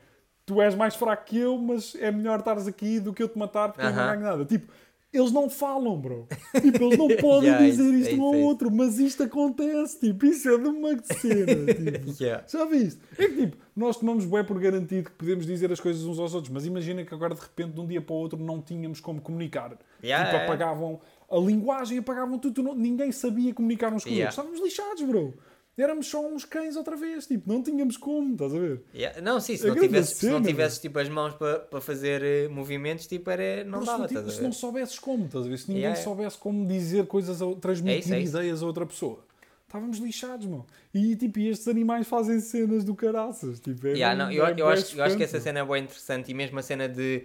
Tu 0.46 0.60
és 0.60 0.74
mais 0.74 0.94
fraco 0.96 1.24
que 1.24 1.38
eu, 1.38 1.56
mas 1.56 1.94
é 1.94 2.10
melhor 2.10 2.40
estares 2.40 2.66
aqui 2.66 2.98
do 3.00 3.12
que 3.14 3.22
eu 3.22 3.28
te 3.28 3.38
matar 3.38 3.68
porque 3.72 3.86
eu 3.86 3.90
não 3.96 3.96
ganho 4.12 4.20
nada. 4.22 4.44
Tipo, 4.44 4.72
eles 5.14 5.32
não 5.32 5.48
falam, 5.48 5.98
bro. 5.98 6.26
Tipo, 6.60 6.84
eles 6.84 6.98
não 6.98 7.08
podem 7.16 7.48
Yeah, 7.50 7.64
dizer 7.66 7.94
isto 7.94 8.14
é 8.14 8.18
um 8.18 8.22
ao 8.22 8.34
é 8.34 8.38
outro, 8.38 8.70
mas 8.70 8.98
isto 8.98 9.22
acontece. 9.22 10.00
Tipo, 10.00 10.26
isso 10.26 10.48
é 10.48 10.58
de 10.58 10.68
uma 10.68 10.88
cena. 11.02 11.72
Tipo. 11.74 12.22
Yeah. 12.22 12.44
Já 12.48 12.64
viste? 12.64 13.00
É 13.18 13.28
que 13.28 13.34
tipo, 13.36 13.56
nós 13.76 13.96
tomamos 13.96 14.24
bué 14.24 14.42
por 14.42 14.58
garantido 14.58 15.04
que 15.10 15.16
podemos 15.16 15.46
dizer 15.46 15.70
as 15.72 15.80
coisas 15.80 16.04
uns 16.04 16.18
aos 16.18 16.34
outros, 16.34 16.52
mas 16.52 16.66
imagina 16.66 17.04
que 17.04 17.14
agora 17.14 17.34
de 17.34 17.40
repente 17.40 17.72
de 17.72 17.80
um 17.80 17.86
dia 17.86 18.00
para 18.00 18.14
o 18.14 18.18
outro 18.18 18.38
não 18.38 18.60
tínhamos 18.60 19.00
como 19.00 19.20
comunicar. 19.20 19.76
Yeah, 20.02 20.30
tipo, 20.30 20.44
apagavam 20.44 21.00
a 21.30 21.38
linguagem, 21.38 21.98
apagavam 21.98 22.38
tudo, 22.38 22.62
não- 22.62 22.74
ninguém 22.74 23.10
sabia 23.12 23.52
comunicar 23.54 23.92
uns 23.92 24.04
com 24.04 24.10
os 24.10 24.16
outros. 24.16 24.34
Estávamos 24.34 24.60
lixados, 24.60 25.02
bro. 25.02 25.34
Éramos 25.76 26.06
só 26.06 26.24
uns 26.24 26.44
cães 26.44 26.76
outra 26.76 26.96
vez, 26.96 27.26
tipo, 27.26 27.52
não 27.52 27.60
tínhamos 27.62 27.96
como, 27.96 28.32
estás 28.34 28.54
a 28.54 28.58
ver? 28.58 28.80
Yeah. 28.94 29.20
Não, 29.20 29.40
sim, 29.40 29.56
se 29.56 29.64
É 29.66 29.68
não 29.68 29.76
tivesses, 29.76 30.16
se 30.18 30.28
não 30.28 30.40
tivesses 30.40 30.78
tipo, 30.78 30.98
as 31.00 31.08
mãos 31.08 31.34
para 31.34 31.58
para 31.58 31.80
fazer 31.80 32.22
eh, 32.22 32.48
movimentos, 32.48 33.06
tipo, 33.08 33.28
era, 33.28 33.64
não 33.64 33.80
se 33.80 33.86
dava. 33.86 34.30
se 34.30 34.42
não 34.42 34.52
soubesses 34.52 34.98
como, 35.00 35.26
estás 35.26 35.46
a 35.46 35.48
ver? 35.48 35.58
Se 35.58 35.68
ninguém 35.68 35.82
Yeah, 35.84 36.00
soubesse 36.02 36.38
como 36.38 36.64
dizer 36.66 37.06
coisas, 37.06 37.42
a- 37.42 37.54
transmitir 37.56 37.96
É 37.96 37.98
isso, 37.98 38.14
é 38.14 38.20
isso. 38.20 38.36
ideias 38.36 38.62
a 38.62 38.66
outra 38.66 38.86
pessoa. 38.86 39.24
estávamos 39.66 39.98
lixados, 39.98 40.46
meu. 40.46 40.64
E 40.94 41.16
tipo, 41.16 41.40
estes 41.40 41.66
animais 41.66 42.06
fazem 42.06 42.38
cenas 42.38 42.84
do 42.84 42.94
caraças. 42.94 43.58
Tipo, 43.58 43.88
é 43.88 43.90
Yeah, 43.94 44.16
não, 44.24 44.30
eu, 44.30 44.46
é 44.46 44.52
eu, 44.52 44.54
bué 44.66 44.72
acho, 44.74 44.96
eu 44.96 45.02
acho 45.02 45.16
que 45.16 45.24
essa 45.24 45.40
cena 45.40 45.58
é 45.58 45.64
boa 45.64 45.78
interessante 45.80 46.30
e 46.30 46.34
mesmo 46.34 46.56
a 46.56 46.62
cena 46.62 46.88
de, 46.88 47.24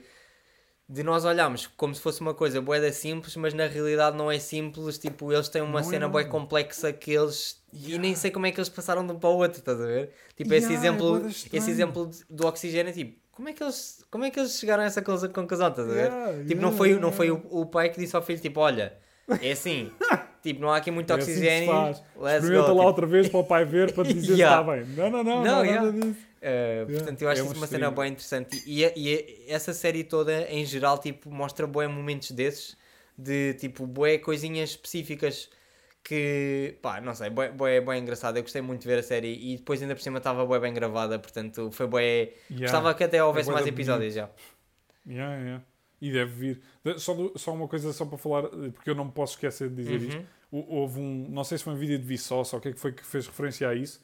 de 0.92 1.04
nós 1.04 1.24
olharmos 1.24 1.68
como 1.78 1.94
se 1.94 2.02
fosse 2.02 2.20
uma 2.20 2.34
coisa 2.34 2.60
boeda 2.60 2.92
simples, 2.92 3.36
mas 3.36 3.54
na 3.54 3.68
realidade 3.68 4.18
não 4.18 4.32
é 4.32 4.40
simples. 4.40 4.98
Tipo, 4.98 5.32
eles 5.32 5.48
têm 5.48 5.62
uma 5.62 5.74
Não 5.74 5.80
é 5.80 5.84
cena 5.84 6.08
nada. 6.08 6.26
complexa 6.26 6.92
que 6.92 7.12
eles. 7.12 7.62
E 7.72 7.96
nem 8.00 8.16
sei 8.16 8.32
como 8.32 8.48
é 8.48 8.52
que 8.52 8.60
eles 8.60 8.70
passaram 8.70 9.06
de 9.06 9.14
um 9.14 9.20
para 9.20 9.30
o 9.30 9.38
outro, 9.38 9.60
estás 9.60 9.80
a 9.80 9.86
ver? 9.86 10.10
Tipo, 10.36 10.52
esse 10.56 10.66
Yeah, 10.72 10.74
é 10.74 10.78
exemplo, 10.90 11.20
bué 11.20 11.30
esse 11.54 11.70
exemplo 11.70 12.10
do 12.28 12.48
oxigênio, 12.48 12.92
tipo, 12.92 13.20
como 13.32 13.48
é 13.50 13.54
que 13.54 13.62
eles, 13.64 14.04
como 14.10 14.26
é 14.26 14.32
que 14.32 14.40
eles 14.40 14.58
chegaram 14.60 14.82
a 14.82 14.86
essa 14.88 15.02
coisa 15.04 15.30
conclusão, 15.30 15.68
estás 15.70 15.88
a 15.88 15.94
ver? 15.94 16.06
Yeah, 16.12 16.32
tipo, 16.40 16.44
yeah, 16.50 16.62
não 16.62 16.72
foi, 16.76 16.88
yeah, 16.90 17.06
não 17.06 17.14
foi 17.14 17.30
o, 17.30 17.36
yeah. 17.36 17.50
o 17.56 17.66
pai 17.68 17.90
que 17.90 18.00
disse 18.00 18.16
ao 18.16 18.24
filho, 18.24 18.40
tipo, 18.40 18.60
olha, 18.60 18.98
é 19.42 19.52
assim, 19.52 19.92
tipo, 20.42 20.60
não 20.60 20.72
há 20.72 20.78
aqui 20.78 20.90
muito 20.90 21.14
É 21.14 21.16
assim 21.16 21.32
oxigênio, 21.32 21.72
let's 21.76 22.02
Experimenta 22.44 22.62
go. 22.64 22.74
lá 22.74 22.74
tipo, 22.74 22.84
outra 22.88 23.06
vez 23.06 23.30
para 23.30 23.40
o 23.40 23.44
pai 23.44 23.64
ver 23.66 23.94
para 23.94 24.06
te 24.06 24.14
dizer 24.16 24.34
Yeah. 24.36 24.58
se 24.58 24.62
está 24.64 24.74
bem. 24.76 24.96
Não, 24.98 25.10
não, 25.12 25.24
não, 25.24 25.44
Não, 25.44 25.56
não, 25.58 25.64
yeah. 25.66 25.86
nada 25.86 26.00
disso. 26.00 26.29
Uh, 26.42 26.92
portanto, 26.92 27.22
eu 27.22 27.30
acho 27.30 27.42
é 27.42 27.44
isso 27.44 27.54
um 27.54 27.58
uma 27.58 27.68
cena 27.68 27.92
bem 27.92 28.12
interessante. 28.12 28.64
E, 28.66 28.84
e, 28.84 28.90
e 28.96 29.46
essa 29.48 29.74
série 29.74 30.04
toda, 30.04 30.44
em 30.50 30.66
geral, 30.66 30.98
tipo, 30.98 31.30
mostra 31.30 31.68
bué 31.68 31.88
momentos 31.88 32.32
desses, 32.32 32.78
de 33.18 33.54
tipo, 33.56 33.86
bué 33.86 34.18
coisinhas 34.18 34.72
específicas 34.72 35.50
que, 36.04 36.78
pá, 36.82 37.02
não 37.02 37.14
sei, 37.14 37.30
bué, 37.30 37.52
bué, 37.52 37.82
bué 37.82 37.98
engraçado. 37.98 38.38
Eu 38.38 38.44
gostei 38.44 38.62
muito 38.62 38.82
de 38.82 38.88
ver 38.88 39.00
a 39.00 39.04
série 39.04 39.34
e 39.36 39.58
depois 39.58 39.82
ainda 39.82 39.96
por 39.96 40.02
cima 40.02 40.18
estava 40.20 40.46
bué 40.46 40.60
bem 40.60 40.74
gravada, 40.74 41.20
portanto, 41.20 41.70
foi 41.72 41.88
bué... 41.88 42.34
Yeah. 42.50 42.62
Gostava 42.62 42.94
que 42.94 43.04
até 43.04 43.24
houvesse 43.24 43.48
bué 43.48 43.56
mais 43.56 43.68
episódios 43.68 44.14
já. 44.14 44.30
Yeah, 45.06 45.36
yeah. 45.36 45.64
E 46.02 46.12
deve 46.14 46.32
vir. 46.32 46.62
Só, 46.98 47.14
só 47.36 47.54
uma 47.54 47.68
coisa 47.68 47.92
só 47.92 48.06
para 48.06 48.18
falar, 48.18 48.46
eh, 48.46 48.70
porque 48.74 48.90
eu 48.90 48.96
não 48.96 49.10
posso 49.10 49.34
esquecer 49.34 49.70
de 49.70 49.76
dizer 49.76 50.02
isto. 50.02 50.18
Uhum. 50.18 50.26
Hou- 50.52 50.72
Houve 50.78 51.00
um, 51.02 51.28
não 51.30 51.44
sei 51.44 51.58
se 51.58 51.64
foi 51.66 51.74
um 51.74 51.76
vídeo 51.76 52.00
de 52.00 52.06
Vsauce 52.06 52.56
ou 52.56 52.60
o 52.60 52.62
que 52.62 52.70
é 52.70 52.72
que 52.72 52.80
foi 52.80 52.94
que 52.94 53.06
fez 53.06 53.28
referência 53.28 53.68
a 53.68 53.76
isso, 53.76 54.02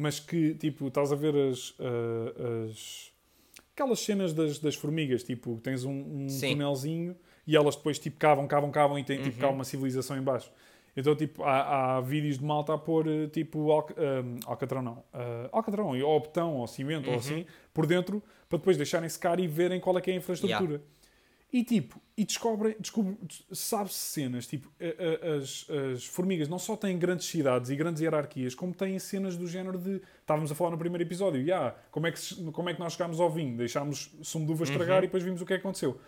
mas 0.00 0.18
que, 0.18 0.54
tipo, 0.54 0.88
estás 0.88 1.12
a 1.12 1.16
ver 1.16 1.34
as, 1.36 1.74
ah, 1.78 2.64
as 2.68 3.12
aquelas 3.74 4.00
cenas 4.00 4.32
das, 4.32 4.58
das 4.58 4.74
formigas, 4.74 5.22
tipo, 5.22 5.58
tens 5.62 5.84
um, 5.84 6.24
um 6.24 6.28
Sim. 6.28 6.52
tunelzinho 6.52 7.16
e 7.46 7.56
elas 7.56 7.76
depois, 7.76 7.98
tipo, 7.98 8.18
cavam, 8.18 8.46
cavam, 8.46 8.70
cavam 8.70 8.98
e 8.98 9.04
tem, 9.04 9.20
tipo, 9.20 9.38
cá 9.38 9.48
Uhum. 9.48 9.54
uma 9.54 9.64
civilização 9.64 10.16
em 10.18 10.22
baixo. 10.22 10.50
Então, 10.96 11.14
tipo, 11.14 11.42
há, 11.44 11.96
há 11.96 12.00
vídeos 12.00 12.38
de 12.38 12.44
malta 12.44 12.74
a 12.74 12.78
pôr, 12.78 13.06
eh, 13.08 13.26
tipo, 13.28 13.70
ah, 13.72 13.84
alcatrão 14.46 14.82
não, 14.82 15.04
ah, 15.14 15.48
alcatrão, 15.52 15.98
ou 16.00 16.20
betão, 16.20 16.56
ou 16.56 16.66
cimento, 16.66 17.06
ou 17.06 17.12
Uhum. 17.14 17.18
assim, 17.18 17.46
por 17.72 17.86
dentro, 17.86 18.22
para 18.48 18.58
depois 18.58 18.76
deixarem 18.76 19.08
secar 19.08 19.38
e 19.40 19.46
verem 19.46 19.80
qual 19.80 19.96
é 19.96 20.00
que 20.00 20.10
é 20.10 20.14
a 20.14 20.16
infraestrutura. 20.16 20.82
E 21.52 21.64
tipo, 21.64 22.00
e 22.16 22.24
descobrem, 22.24 22.76
descobre, 22.78 23.16
sabe-se 23.50 23.96
cenas, 23.98 24.46
tipo, 24.46 24.70
as, 25.36 25.66
as 25.94 26.04
formigas 26.06 26.48
não 26.48 26.60
só 26.60 26.76
têm 26.76 26.96
grandes 26.96 27.26
cidades 27.26 27.70
e 27.70 27.76
grandes 27.76 28.00
hierarquias, 28.00 28.54
como 28.54 28.72
têm 28.72 28.98
cenas 29.00 29.36
do 29.36 29.48
género 29.48 29.76
de. 29.76 30.00
Estávamos 30.20 30.52
a 30.52 30.54
falar 30.54 30.70
no 30.70 30.78
primeiro 30.78 31.02
episódio, 31.02 31.40
yeah, 31.40 31.74
como, 31.90 32.06
é 32.06 32.12
que, 32.12 32.52
como 32.52 32.68
é 32.68 32.74
que 32.74 32.78
nós 32.78 32.92
chegámos 32.92 33.18
ao 33.18 33.28
vinho? 33.28 33.56
Deixámos 33.56 34.14
sumo 34.22 34.46
de 34.46 34.52
uva 34.52 34.62
estragar 34.62 34.98
Uhum. 34.98 35.04
e 35.04 35.06
depois 35.08 35.22
vimos 35.24 35.42
o 35.42 35.46
que 35.46 35.54
é 35.54 35.56
que 35.56 35.62
aconteceu. 35.62 35.98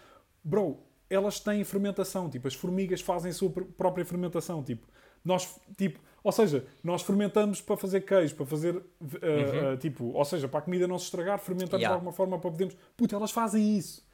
Bro, 0.44 0.78
elas 1.10 1.40
têm 1.40 1.64
fermentação, 1.64 2.30
tipo, 2.30 2.46
as 2.46 2.54
formigas 2.54 3.00
fazem 3.00 3.30
a 3.30 3.34
sua 3.34 3.50
pr- 3.50 3.64
própria 3.76 4.04
fermentação, 4.04 4.62
tipo, 4.62 4.86
nós, 5.24 5.58
tipo, 5.76 5.98
ou 6.22 6.30
seja, 6.30 6.64
nós 6.84 7.02
fermentamos 7.02 7.60
para 7.60 7.76
fazer 7.76 8.02
queijo, 8.02 8.36
para 8.36 8.46
fazer, 8.46 8.76
uh, 8.76 8.82
uh, 9.00 9.76
tipo, 9.76 10.04
ou 10.12 10.24
seja, 10.24 10.46
para 10.46 10.60
a 10.60 10.62
comida 10.62 10.86
não 10.86 10.98
se 11.00 11.06
estragar, 11.06 11.38
fermentamos 11.40 11.80
Yeah. 11.80 11.88
de 11.88 11.94
alguma 11.94 12.12
forma 12.12 12.38
para 12.38 12.48
podermos. 12.50 12.76
Puta, 12.96 13.16
elas 13.16 13.32
fazem 13.32 13.76
isso. 13.76 14.06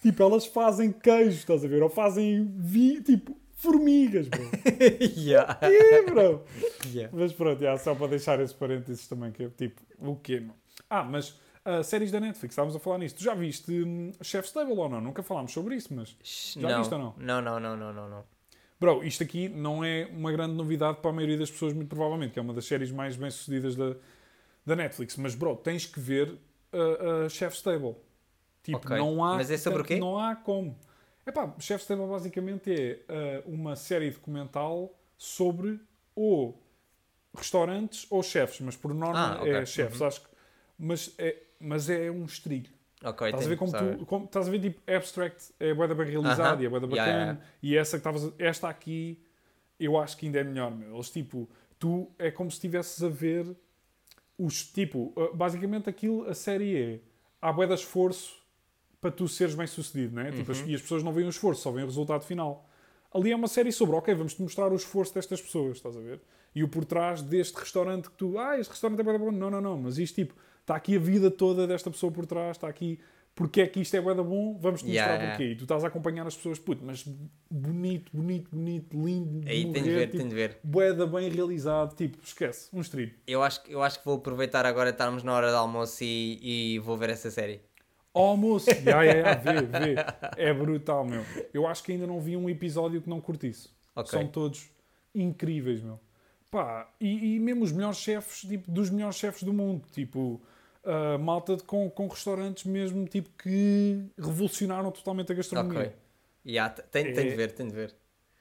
Tipo, 0.00 0.22
elas 0.22 0.46
fazem 0.46 0.92
queijo, 0.92 1.38
estás 1.38 1.64
a 1.64 1.68
ver? 1.68 1.82
Ou 1.82 1.88
fazem, 1.88 2.52
vi, 2.56 3.02
tipo, 3.02 3.36
formigas, 3.54 4.28
bro. 4.28 4.42
yeah. 5.16 5.58
Ih, 5.62 6.10
bro. 6.10 6.44
Yeah. 6.92 7.16
Mas 7.16 7.32
pronto, 7.32 7.60
yeah, 7.60 7.78
só 7.78 7.94
para 7.94 8.08
deixar 8.08 8.40
esse 8.40 8.54
parênteses 8.54 9.06
também, 9.06 9.32
que 9.32 9.44
é 9.44 9.48
tipo, 9.48 9.80
o 9.98 10.16
quê, 10.16 10.40
meu? 10.40 10.54
Ah, 10.90 11.04
mas 11.04 11.38
ah, 11.64 11.82
séries 11.82 12.10
da 12.10 12.18
Netflix, 12.18 12.52
estávamos 12.52 12.74
a 12.74 12.80
falar 12.80 12.98
nisto. 12.98 13.18
Tu 13.18 13.24
já 13.24 13.34
viste 13.34 13.70
hum, 13.70 14.12
Chef's 14.20 14.50
Table 14.50 14.74
ou 14.74 14.88
não? 14.88 15.00
Nunca 15.00 15.22
falámos 15.22 15.52
sobre 15.52 15.76
isso, 15.76 15.94
mas... 15.94 16.16
Já 16.56 16.68
não. 16.68 16.78
viste 16.78 16.92
ou 16.92 17.00
não? 17.00 17.14
Não, 17.16 17.40
não, 17.40 17.60
não, 17.60 17.76
não, 17.76 17.92
não, 17.92 18.08
não. 18.08 18.24
Bro, 18.80 19.04
isto 19.04 19.22
aqui 19.22 19.48
não 19.48 19.84
é 19.84 20.08
uma 20.10 20.32
grande 20.32 20.54
novidade 20.54 20.98
para 20.98 21.10
a 21.10 21.14
maioria 21.14 21.38
das 21.38 21.48
pessoas, 21.48 21.72
muito 21.72 21.88
provavelmente, 21.88 22.32
que 22.32 22.38
é 22.40 22.42
uma 22.42 22.52
das 22.52 22.64
séries 22.64 22.90
mais 22.90 23.14
bem-sucedidas 23.14 23.76
da, 23.76 23.94
da 24.66 24.74
Netflix. 24.74 25.16
Mas, 25.16 25.36
bro, 25.36 25.54
tens 25.54 25.86
que 25.86 26.00
ver 26.00 26.30
uh, 26.72 27.26
uh, 27.26 27.30
Chef's 27.30 27.62
Table. 27.62 27.94
Tipo, 28.62 28.78
Ok. 28.78 28.96
não 28.96 29.24
há... 29.24 29.36
Mas 29.36 29.50
é 29.50 29.58
sobre 29.58 29.82
o 29.82 29.84
quê? 29.84 29.98
Não 29.98 30.18
há 30.18 30.36
como. 30.36 30.76
Epá, 31.26 31.54
Chef's 31.58 31.86
Table 31.86 32.06
basicamente 32.06 32.72
é 32.72 33.44
uh, 33.46 33.50
uma 33.52 33.76
série 33.76 34.10
documental 34.10 34.92
sobre 35.16 35.80
ou 36.14 36.60
restaurantes 37.34 38.06
ou 38.10 38.22
chefes, 38.22 38.60
mas 38.60 38.76
por 38.76 38.92
norma 38.92 39.36
Ah, 39.38 39.42
ok. 39.42 39.52
é 39.52 39.66
chefes, 39.66 40.00
Uhum. 40.00 40.06
acho 40.06 40.20
que... 40.22 40.28
Mas 40.78 41.14
é, 41.18 41.36
mas 41.60 41.88
é 41.88 42.10
um 42.10 42.24
estrilho. 42.24 42.70
Ok, 43.04 43.26
Estás 43.28 43.46
a 43.46 43.48
ver 43.48 43.56
como 43.56 43.72
tu, 43.72 44.06
como, 44.06 44.24
estás 44.26 44.48
a 44.48 44.50
ver 44.50 44.60
tipo 44.60 44.80
abstract 44.90 45.52
é 45.58 45.72
bué 45.74 45.88
da 45.88 45.94
bem 45.94 46.06
realizado 46.08 46.54
Aham. 46.54 46.62
e 46.62 46.66
é 46.66 46.68
bué 46.68 46.80
da 46.80 46.86
Yeah, 46.86 47.10
bacana 47.10 47.32
yeah, 47.32 47.46
e 47.62 47.76
essa 47.76 47.96
que 47.98 48.08
estavas 48.08 48.32
esta 48.38 48.68
aqui 48.68 49.20
eu 49.78 49.98
acho 49.98 50.16
que 50.16 50.26
ainda 50.26 50.38
é 50.40 50.44
melhor 50.44 50.70
meu. 50.72 50.94
eles 50.94 51.10
tipo 51.10 51.48
tu 51.80 52.12
é 52.18 52.30
como 52.30 52.48
se 52.50 52.56
estivesses 52.56 53.02
a 53.02 53.08
ver 53.08 53.56
os 54.38 54.62
tipo 54.64 55.12
uh, 55.16 55.34
basicamente 55.34 55.88
aquilo 55.88 56.28
a 56.28 56.34
série 56.34 56.76
é 56.76 57.00
há 57.40 57.52
bué 57.52 57.66
de 57.66 57.74
esforço 57.74 58.40
para 59.02 59.10
tu 59.10 59.28
seres 59.28 59.54
bem 59.54 59.66
sucedido 59.66 60.14
né? 60.14 60.30
tipo, 60.32 60.50
as, 60.50 60.60
Uhum. 60.60 60.68
e 60.68 60.74
as 60.74 60.80
pessoas 60.80 61.02
não 61.02 61.12
veem 61.12 61.26
o 61.26 61.30
esforço 61.30 61.60
só 61.60 61.70
veem 61.70 61.84
o 61.84 61.88
resultado 61.88 62.22
final 62.24 62.66
ali 63.12 63.32
é 63.32 63.36
uma 63.36 63.48
série 63.48 63.70
sobre 63.72 63.96
ok 63.96 64.14
vamos 64.14 64.32
te 64.34 64.40
mostrar 64.40 64.72
o 64.72 64.76
esforço 64.76 65.12
destas 65.12 65.42
pessoas 65.42 65.76
estás 65.76 65.96
a 65.96 66.00
ver 66.00 66.20
e 66.54 66.62
o 66.64 66.68
por 66.68 66.84
trás 66.86 67.20
deste 67.20 67.58
restaurante 67.58 68.08
que 68.08 68.16
tu 68.16 68.38
ah 68.38 68.58
este 68.58 68.70
restaurante 68.70 69.00
é 69.00 69.18
bom 69.18 69.30
não 69.30 69.50
não 69.50 69.60
não 69.60 69.76
mas 69.76 69.98
isto 69.98 70.14
tipo 70.14 70.34
está 70.60 70.76
aqui 70.76 70.96
a 70.96 70.98
vida 71.00 71.30
toda 71.30 71.66
desta 71.66 71.90
pessoa 71.90 72.10
por 72.12 72.24
trás 72.24 72.56
está 72.56 72.68
aqui 72.68 72.98
porque 73.34 73.62
é 73.62 73.66
que 73.66 73.80
isto 73.80 73.96
é 73.96 74.00
bué 74.02 74.14
bom, 74.14 74.58
vamos-te 74.60 74.86
mostrar 74.86 74.92
Yeah, 75.14 75.14
yeah. 75.14 75.30
porquê. 75.38 75.52
E 75.52 75.56
tu 75.56 75.62
estás 75.64 75.82
a 75.84 75.88
acompanhar 75.88 76.26
as 76.26 76.36
pessoas, 76.36 76.58
puto, 76.58 76.84
mas 76.84 77.02
bonito, 77.50 78.10
bonito, 78.14 78.50
bonito, 78.52 78.94
lindo, 79.02 79.48
Aí 79.48 79.64
morrer, 79.64 79.72
tenho 79.72 79.84
de 79.86 79.90
ver, 79.90 80.06
tipo, 80.06 80.16
tenho 80.18 80.28
de 80.28 80.34
ver. 80.34 80.58
bué 80.62 80.92
bem 81.06 81.30
realizado, 81.30 81.96
tipo, 81.96 82.18
esquece, 82.22 82.68
um 82.74 82.82
estrilho. 82.82 83.14
Eu 83.26 83.42
acho, 83.42 83.62
que- 83.62 83.72
eu 83.72 83.82
acho 83.82 83.98
que 84.00 84.04
vou 84.04 84.16
aproveitar 84.18 84.66
agora 84.66 84.90
estarmos 84.90 85.22
na 85.22 85.32
hora 85.32 85.48
de 85.48 85.54
almoço 85.54 86.04
e, 86.04 86.74
e 86.74 86.78
vou 86.80 86.94
ver 86.98 87.08
essa 87.08 87.30
série. 87.30 87.62
Almoço, 88.14 88.70
yeah, 88.84 89.02
yeah, 89.02 89.12
yeah, 89.12 89.40
vê, 89.40 89.62
vê, 89.62 89.94
é 90.36 90.52
brutal, 90.52 91.04
meu. 91.04 91.24
Eu 91.52 91.66
acho 91.66 91.82
que 91.82 91.92
ainda 91.92 92.06
não 92.06 92.20
vi 92.20 92.36
um 92.36 92.48
episódio 92.48 93.00
que 93.00 93.08
não 93.08 93.20
curtisse. 93.20 93.70
Ok. 93.96 94.10
São 94.10 94.26
todos 94.26 94.70
incríveis, 95.14 95.80
meu. 95.82 95.98
Pá, 96.50 96.90
e, 97.00 97.36
e 97.36 97.38
mesmo 97.38 97.64
os 97.64 97.72
melhores 97.72 97.96
chefes, 97.98 98.40
tipo, 98.42 98.70
dos 98.70 98.90
melhores 98.90 99.16
chefes 99.16 99.42
do 99.42 99.52
mundo, 99.54 99.86
tipo, 99.92 100.40
ah, 100.84 101.16
malta 101.16 101.56
de- 101.56 101.62
com, 101.64 101.88
com 101.88 102.06
restaurantes 102.08 102.64
mesmo, 102.64 103.06
tipo, 103.06 103.30
que 103.42 104.04
revolucionaram 104.18 104.90
totalmente 104.90 105.32
a 105.32 105.34
gastronomia. 105.34 105.80
Ok. 105.80 105.92
Yeah, 106.44 106.74
t- 106.74 106.82
tenho, 106.90 107.14
tenho 107.14 107.28
de 107.28 107.32
É- 107.32 107.36
ver, 107.36 107.52
tenho 107.52 107.68
de 107.70 107.74
ver. 107.74 107.94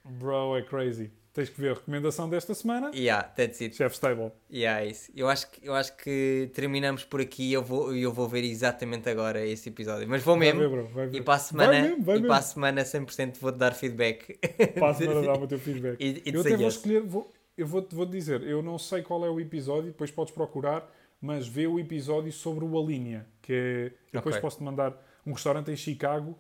Bro, 0.03 0.57
é 0.57 0.61
crazy. 0.63 1.11
Tens 1.33 1.47
que 1.49 1.61
ver 1.61 1.71
a 1.71 1.73
recomendação 1.75 2.29
desta 2.29 2.53
semana. 2.53 2.91
Yeah, 2.93 3.23
that's 3.25 3.61
it. 3.61 3.73
Chef's 3.73 3.99
Table. 3.99 4.33
Yeah, 4.51 4.81
é 4.85 4.89
isso. 4.89 5.09
Eu 5.15 5.29
acho 5.29 5.49
que, 5.49 5.65
eu 5.65 5.73
acho 5.73 5.95
que 5.95 6.49
terminamos 6.53 7.05
por 7.05 7.21
aqui 7.21 7.43
e 7.51 7.53
eu 7.53 7.63
vou, 7.63 7.95
eu 7.95 8.11
vou 8.11 8.27
ver 8.27 8.43
exatamente 8.43 9.07
agora 9.09 9.45
esse 9.45 9.69
episódio. 9.69 10.07
Mas 10.09 10.21
vou 10.23 10.35
Vai 10.37 10.47
mesmo. 10.51 10.59
ver, 10.59 10.69
bro. 10.69 10.87
Vai 10.89 11.07
ver. 11.07 11.17
E 11.19 11.21
para 11.21 11.35
a 11.35 11.39
semana, 11.39 11.71
Vai 11.71 11.81
mesmo, 11.83 12.03
vai 12.03 12.15
e 12.15 12.19
mesmo. 12.19 12.27
para 12.27 12.37
a 12.37 12.41
semana 12.41 12.81
100% 12.83 13.37
vou-te 13.39 13.57
dar 13.57 13.71
feedback. 13.73 14.37
Para 14.73 14.89
a 14.89 14.93
semana 14.93 15.21
dá-me 15.21 15.43
o 15.45 15.47
teu 15.47 15.57
feedback. 15.59 15.97
E 16.01 16.21
eu 16.33 16.41
até 16.41 16.49
vou 16.57 16.65
yes. 16.65 16.75
escolher, 16.75 17.01
vou, 17.01 17.31
eu 17.57 17.65
vou-te 17.65 17.95
vou 17.95 18.05
dizer, 18.05 18.43
eu 18.43 18.61
não 18.61 18.77
sei 18.77 19.01
qual 19.01 19.25
é 19.25 19.29
o 19.29 19.39
episódio, 19.39 19.85
depois 19.91 20.11
podes 20.11 20.33
procurar, 20.33 20.91
mas 21.21 21.47
vê 21.47 21.65
o 21.65 21.79
episódio 21.79 22.31
sobre 22.33 22.65
o 22.65 22.77
Alinea, 22.77 23.25
que 23.41 23.53
é, 23.53 23.91
depois 24.11 24.35
Ok. 24.35 24.41
posso-te 24.41 24.63
mandar 24.63 25.01
um 25.25 25.31
restaurante 25.31 25.71
em 25.71 25.77
Chicago. 25.77 26.37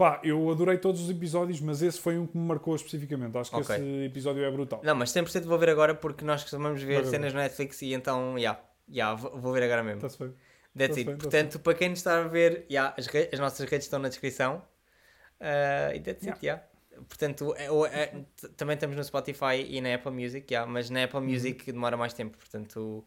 Pá, 0.00 0.18
eu 0.24 0.50
adorei 0.50 0.78
todos 0.78 0.98
os 1.02 1.10
episódios, 1.10 1.60
mas 1.60 1.82
esse 1.82 2.00
foi 2.00 2.16
um 2.16 2.26
que 2.26 2.34
me 2.34 2.42
marcou 2.42 2.74
especificamente. 2.74 3.36
Acho 3.36 3.50
que 3.50 3.56
Ok. 3.58 3.76
esse 3.76 4.04
episódio 4.06 4.42
é 4.42 4.50
brutal. 4.50 4.80
Não, 4.82 4.94
mas 4.94 5.12
100% 5.12 5.42
vou 5.44 5.58
ver 5.58 5.68
agora 5.68 5.94
porque 5.94 6.24
nós 6.24 6.42
costumamos 6.42 6.82
ver 6.82 6.94
Vai 6.94 7.02
ver, 7.02 7.10
cenas 7.10 7.34
no 7.34 7.38
Netflix 7.38 7.82
e 7.82 7.92
então, 7.92 8.38
yeah, 8.38 8.58
yeah, 8.90 9.14
vou, 9.14 9.52
ver 9.52 9.62
agora 9.64 9.82
mesmo. 9.82 9.98
Está-se 9.98 10.18
bem. 10.18 10.34
That's 10.74 10.96
it. 10.96 11.04
bem, 11.06 11.18
Portanto, 11.18 11.58
para 11.58 11.74
quem 11.74 11.90
nos 11.90 11.98
está 11.98 12.18
a 12.18 12.22
ver, 12.28 12.64
yeah, 12.70 12.94
as, 12.96 13.06
as 13.30 13.38
nossas 13.38 13.68
redes 13.68 13.84
estão 13.84 13.98
na 13.98 14.08
descrição. 14.08 14.62
Uh, 15.38 15.94
e 15.94 16.00
that's 16.00 16.26
it, 16.26 16.38
yeah. 16.42 16.64
Portanto, 17.06 17.54
é- 17.58 17.66
é- 18.02 18.24
também 18.56 18.72
estamos 18.76 18.96
no 18.96 19.04
Spotify 19.04 19.66
e 19.68 19.82
na 19.82 19.96
Apple 19.96 20.12
Music, 20.12 20.50
yeah, 20.50 20.66
mas 20.70 20.88
na 20.88 21.00
Uhum. 21.00 21.04
Apple 21.04 21.20
Music 21.20 21.70
demora 21.70 21.98
mais 21.98 22.14
tempo, 22.14 22.38
portanto, 22.38 23.04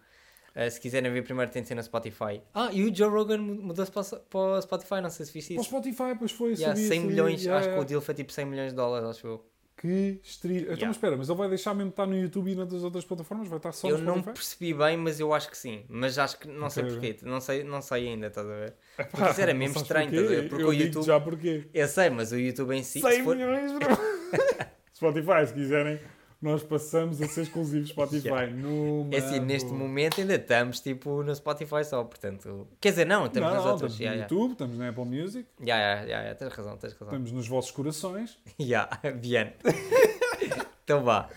uh, 0.56 0.70
se 0.72 0.80
quiserem 0.80 1.12
ver 1.12 1.24
primeiro 1.24 1.52
tem 1.52 1.62
de 1.62 1.68
ser 1.68 1.76
no 1.76 1.84
Spotify. 1.84 2.42
Ah, 2.54 2.70
e 2.72 2.84
o 2.84 2.94
Joe 2.96 3.10
Rogan 3.10 3.38
mu- 3.40 3.56
mudou-se 3.56 3.92
para, 3.92 4.02
o- 4.02 4.20
para 4.22 4.40
o 4.40 4.62
Spotify, 4.62 5.02
não 5.02 5.10
sei 5.10 5.26
se 5.26 5.32
viste 5.34 5.54
Para 5.54 5.60
o 5.60 5.62
isso. 5.62 5.70
Spotify, 5.70 6.16
pois 6.18 6.32
foi, 6.32 6.52
Yeah, 6.54 6.68
sabia, 6.76 6.88
100 6.88 7.00
sabia. 7.02 7.12
milhões, 7.12 7.42
Yeah, 7.42 7.58
acho 7.60 7.68
que 7.68 7.72
yeah. 7.74 7.82
o 7.86 7.86
deal 7.88 8.02
foi 8.02 8.14
tipo 8.16 8.32
100 8.32 8.46
milhões 8.46 8.70
de 8.72 8.76
dólares, 8.76 9.08
acho 9.10 9.28
eu. 9.28 9.46
Que 9.76 10.20
estrilho. 10.24 10.60
Então, 10.62 10.74
Yeah. 10.76 10.88
mas 10.88 10.96
espera, 10.96 11.18
mas 11.18 11.28
ele 11.30 11.38
vai 11.38 11.50
deixar 11.50 11.74
mesmo 11.74 11.90
estar 11.90 12.06
no 12.06 12.16
YouTube 12.16 12.52
e 12.52 12.56
nas 12.56 12.72
outras 12.72 13.04
plataformas? 13.04 13.48
Vai 13.50 13.58
estar 13.58 13.72
só 13.74 13.90
eu 13.90 13.98
no 13.98 14.04
não 14.06 14.14
Spotify? 14.20 14.34
percebi 14.34 14.74
bem, 14.74 14.96
mas 14.98 15.20
eu 15.20 15.34
acho 15.34 15.50
que 15.50 15.58
sim. 15.58 15.84
Mas 15.90 16.18
acho 16.18 16.38
que 16.40 16.48
não 16.48 16.70
sei 16.70 16.84
Ok, 16.84 16.94
porquê. 16.94 17.18
Não 17.24 17.42
sei, 17.42 17.64
não 17.64 17.82
sei 17.82 18.08
ainda, 18.08 18.28
estás 18.28 18.48
a 18.48 18.50
ver? 18.54 18.76
Epá, 18.98 19.10
Porque 19.10 19.30
isso 19.32 19.42
era 19.42 19.52
não 19.52 19.60
mesmo 19.60 19.82
estranho, 19.82 20.10
porquê? 20.10 20.22
estás 20.24 20.38
a 20.38 20.42
ver? 20.42 20.50
Porque 20.50 20.64
eu 20.64 20.68
o 20.68 20.72
digo 20.72 20.84
YouTube- 20.86 21.06
já 21.06 21.20
porquê. 21.20 21.68
Eu 21.74 21.88
sei, 21.88 22.10
mas 22.12 22.32
o 22.32 22.38
YouTube 22.40 22.76
em 22.76 22.84
si. 22.84 23.02
100 23.02 23.12
se 23.12 23.24
for- 23.24 23.36
milhões, 23.36 23.72
bro. 23.74 23.88
Spotify, 24.96 25.48
se 25.48 25.54
quiserem 25.54 26.00
nós 26.44 26.62
passamos 26.62 27.22
a 27.22 27.28
ser 27.28 27.44
exclusivos 27.44 27.90
Spotify. 27.96 28.28
Yeah. 28.28 28.52
Numa 28.52 29.14
É 29.16 29.18
assim, 29.20 29.40
neste 29.40 29.72
momento 29.72 30.20
ainda 30.22 30.36
estamos 30.36 30.80
tipo 30.80 31.24
no 31.24 31.34
Spotify 31.34 31.84
só, 31.86 32.04
portanto. 32.04 32.68
Quer 32.82 32.90
dizer, 32.90 33.06
não, 33.06 33.26
estamos 33.26 33.50
não, 33.50 33.56
nas 33.56 33.66
outras. 33.66 33.94
estamos 33.94 34.00
Yeah, 34.00 34.16
no 34.16 34.22
yeah. 34.22 34.36
YouTube, 34.36 34.52
estamos 34.52 34.78
na 34.78 34.90
Apple 34.90 35.06
Music, 35.06 35.48
Yeah, 35.60 35.82
yeah, 35.82 36.02
yeah, 36.02 36.22
yeah, 36.24 36.36
tens 36.40 36.54
razão, 36.54 36.78
tens 36.78 36.94
razão. 36.94 37.08
estamos 37.08 37.32
nos 37.32 37.48
vossos 37.48 37.72
corações. 37.72 38.38
Yeah, 38.60 38.90
bien. 39.16 39.54
então 40.84 41.04
vá. 41.04 41.30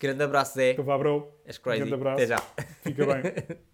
Grande 0.00 0.22
abraço, 0.22 0.54
Zé. 0.54 0.72
Então 0.72 0.84
vá, 0.84 0.98
bro. 0.98 1.32
És 1.46 1.56
crazy. 1.58 1.78
Grande 1.80 1.94
abraço. 1.94 2.22
Até 2.22 2.26
já. 2.26 2.38
Fica 2.82 3.06
bem. 3.06 3.73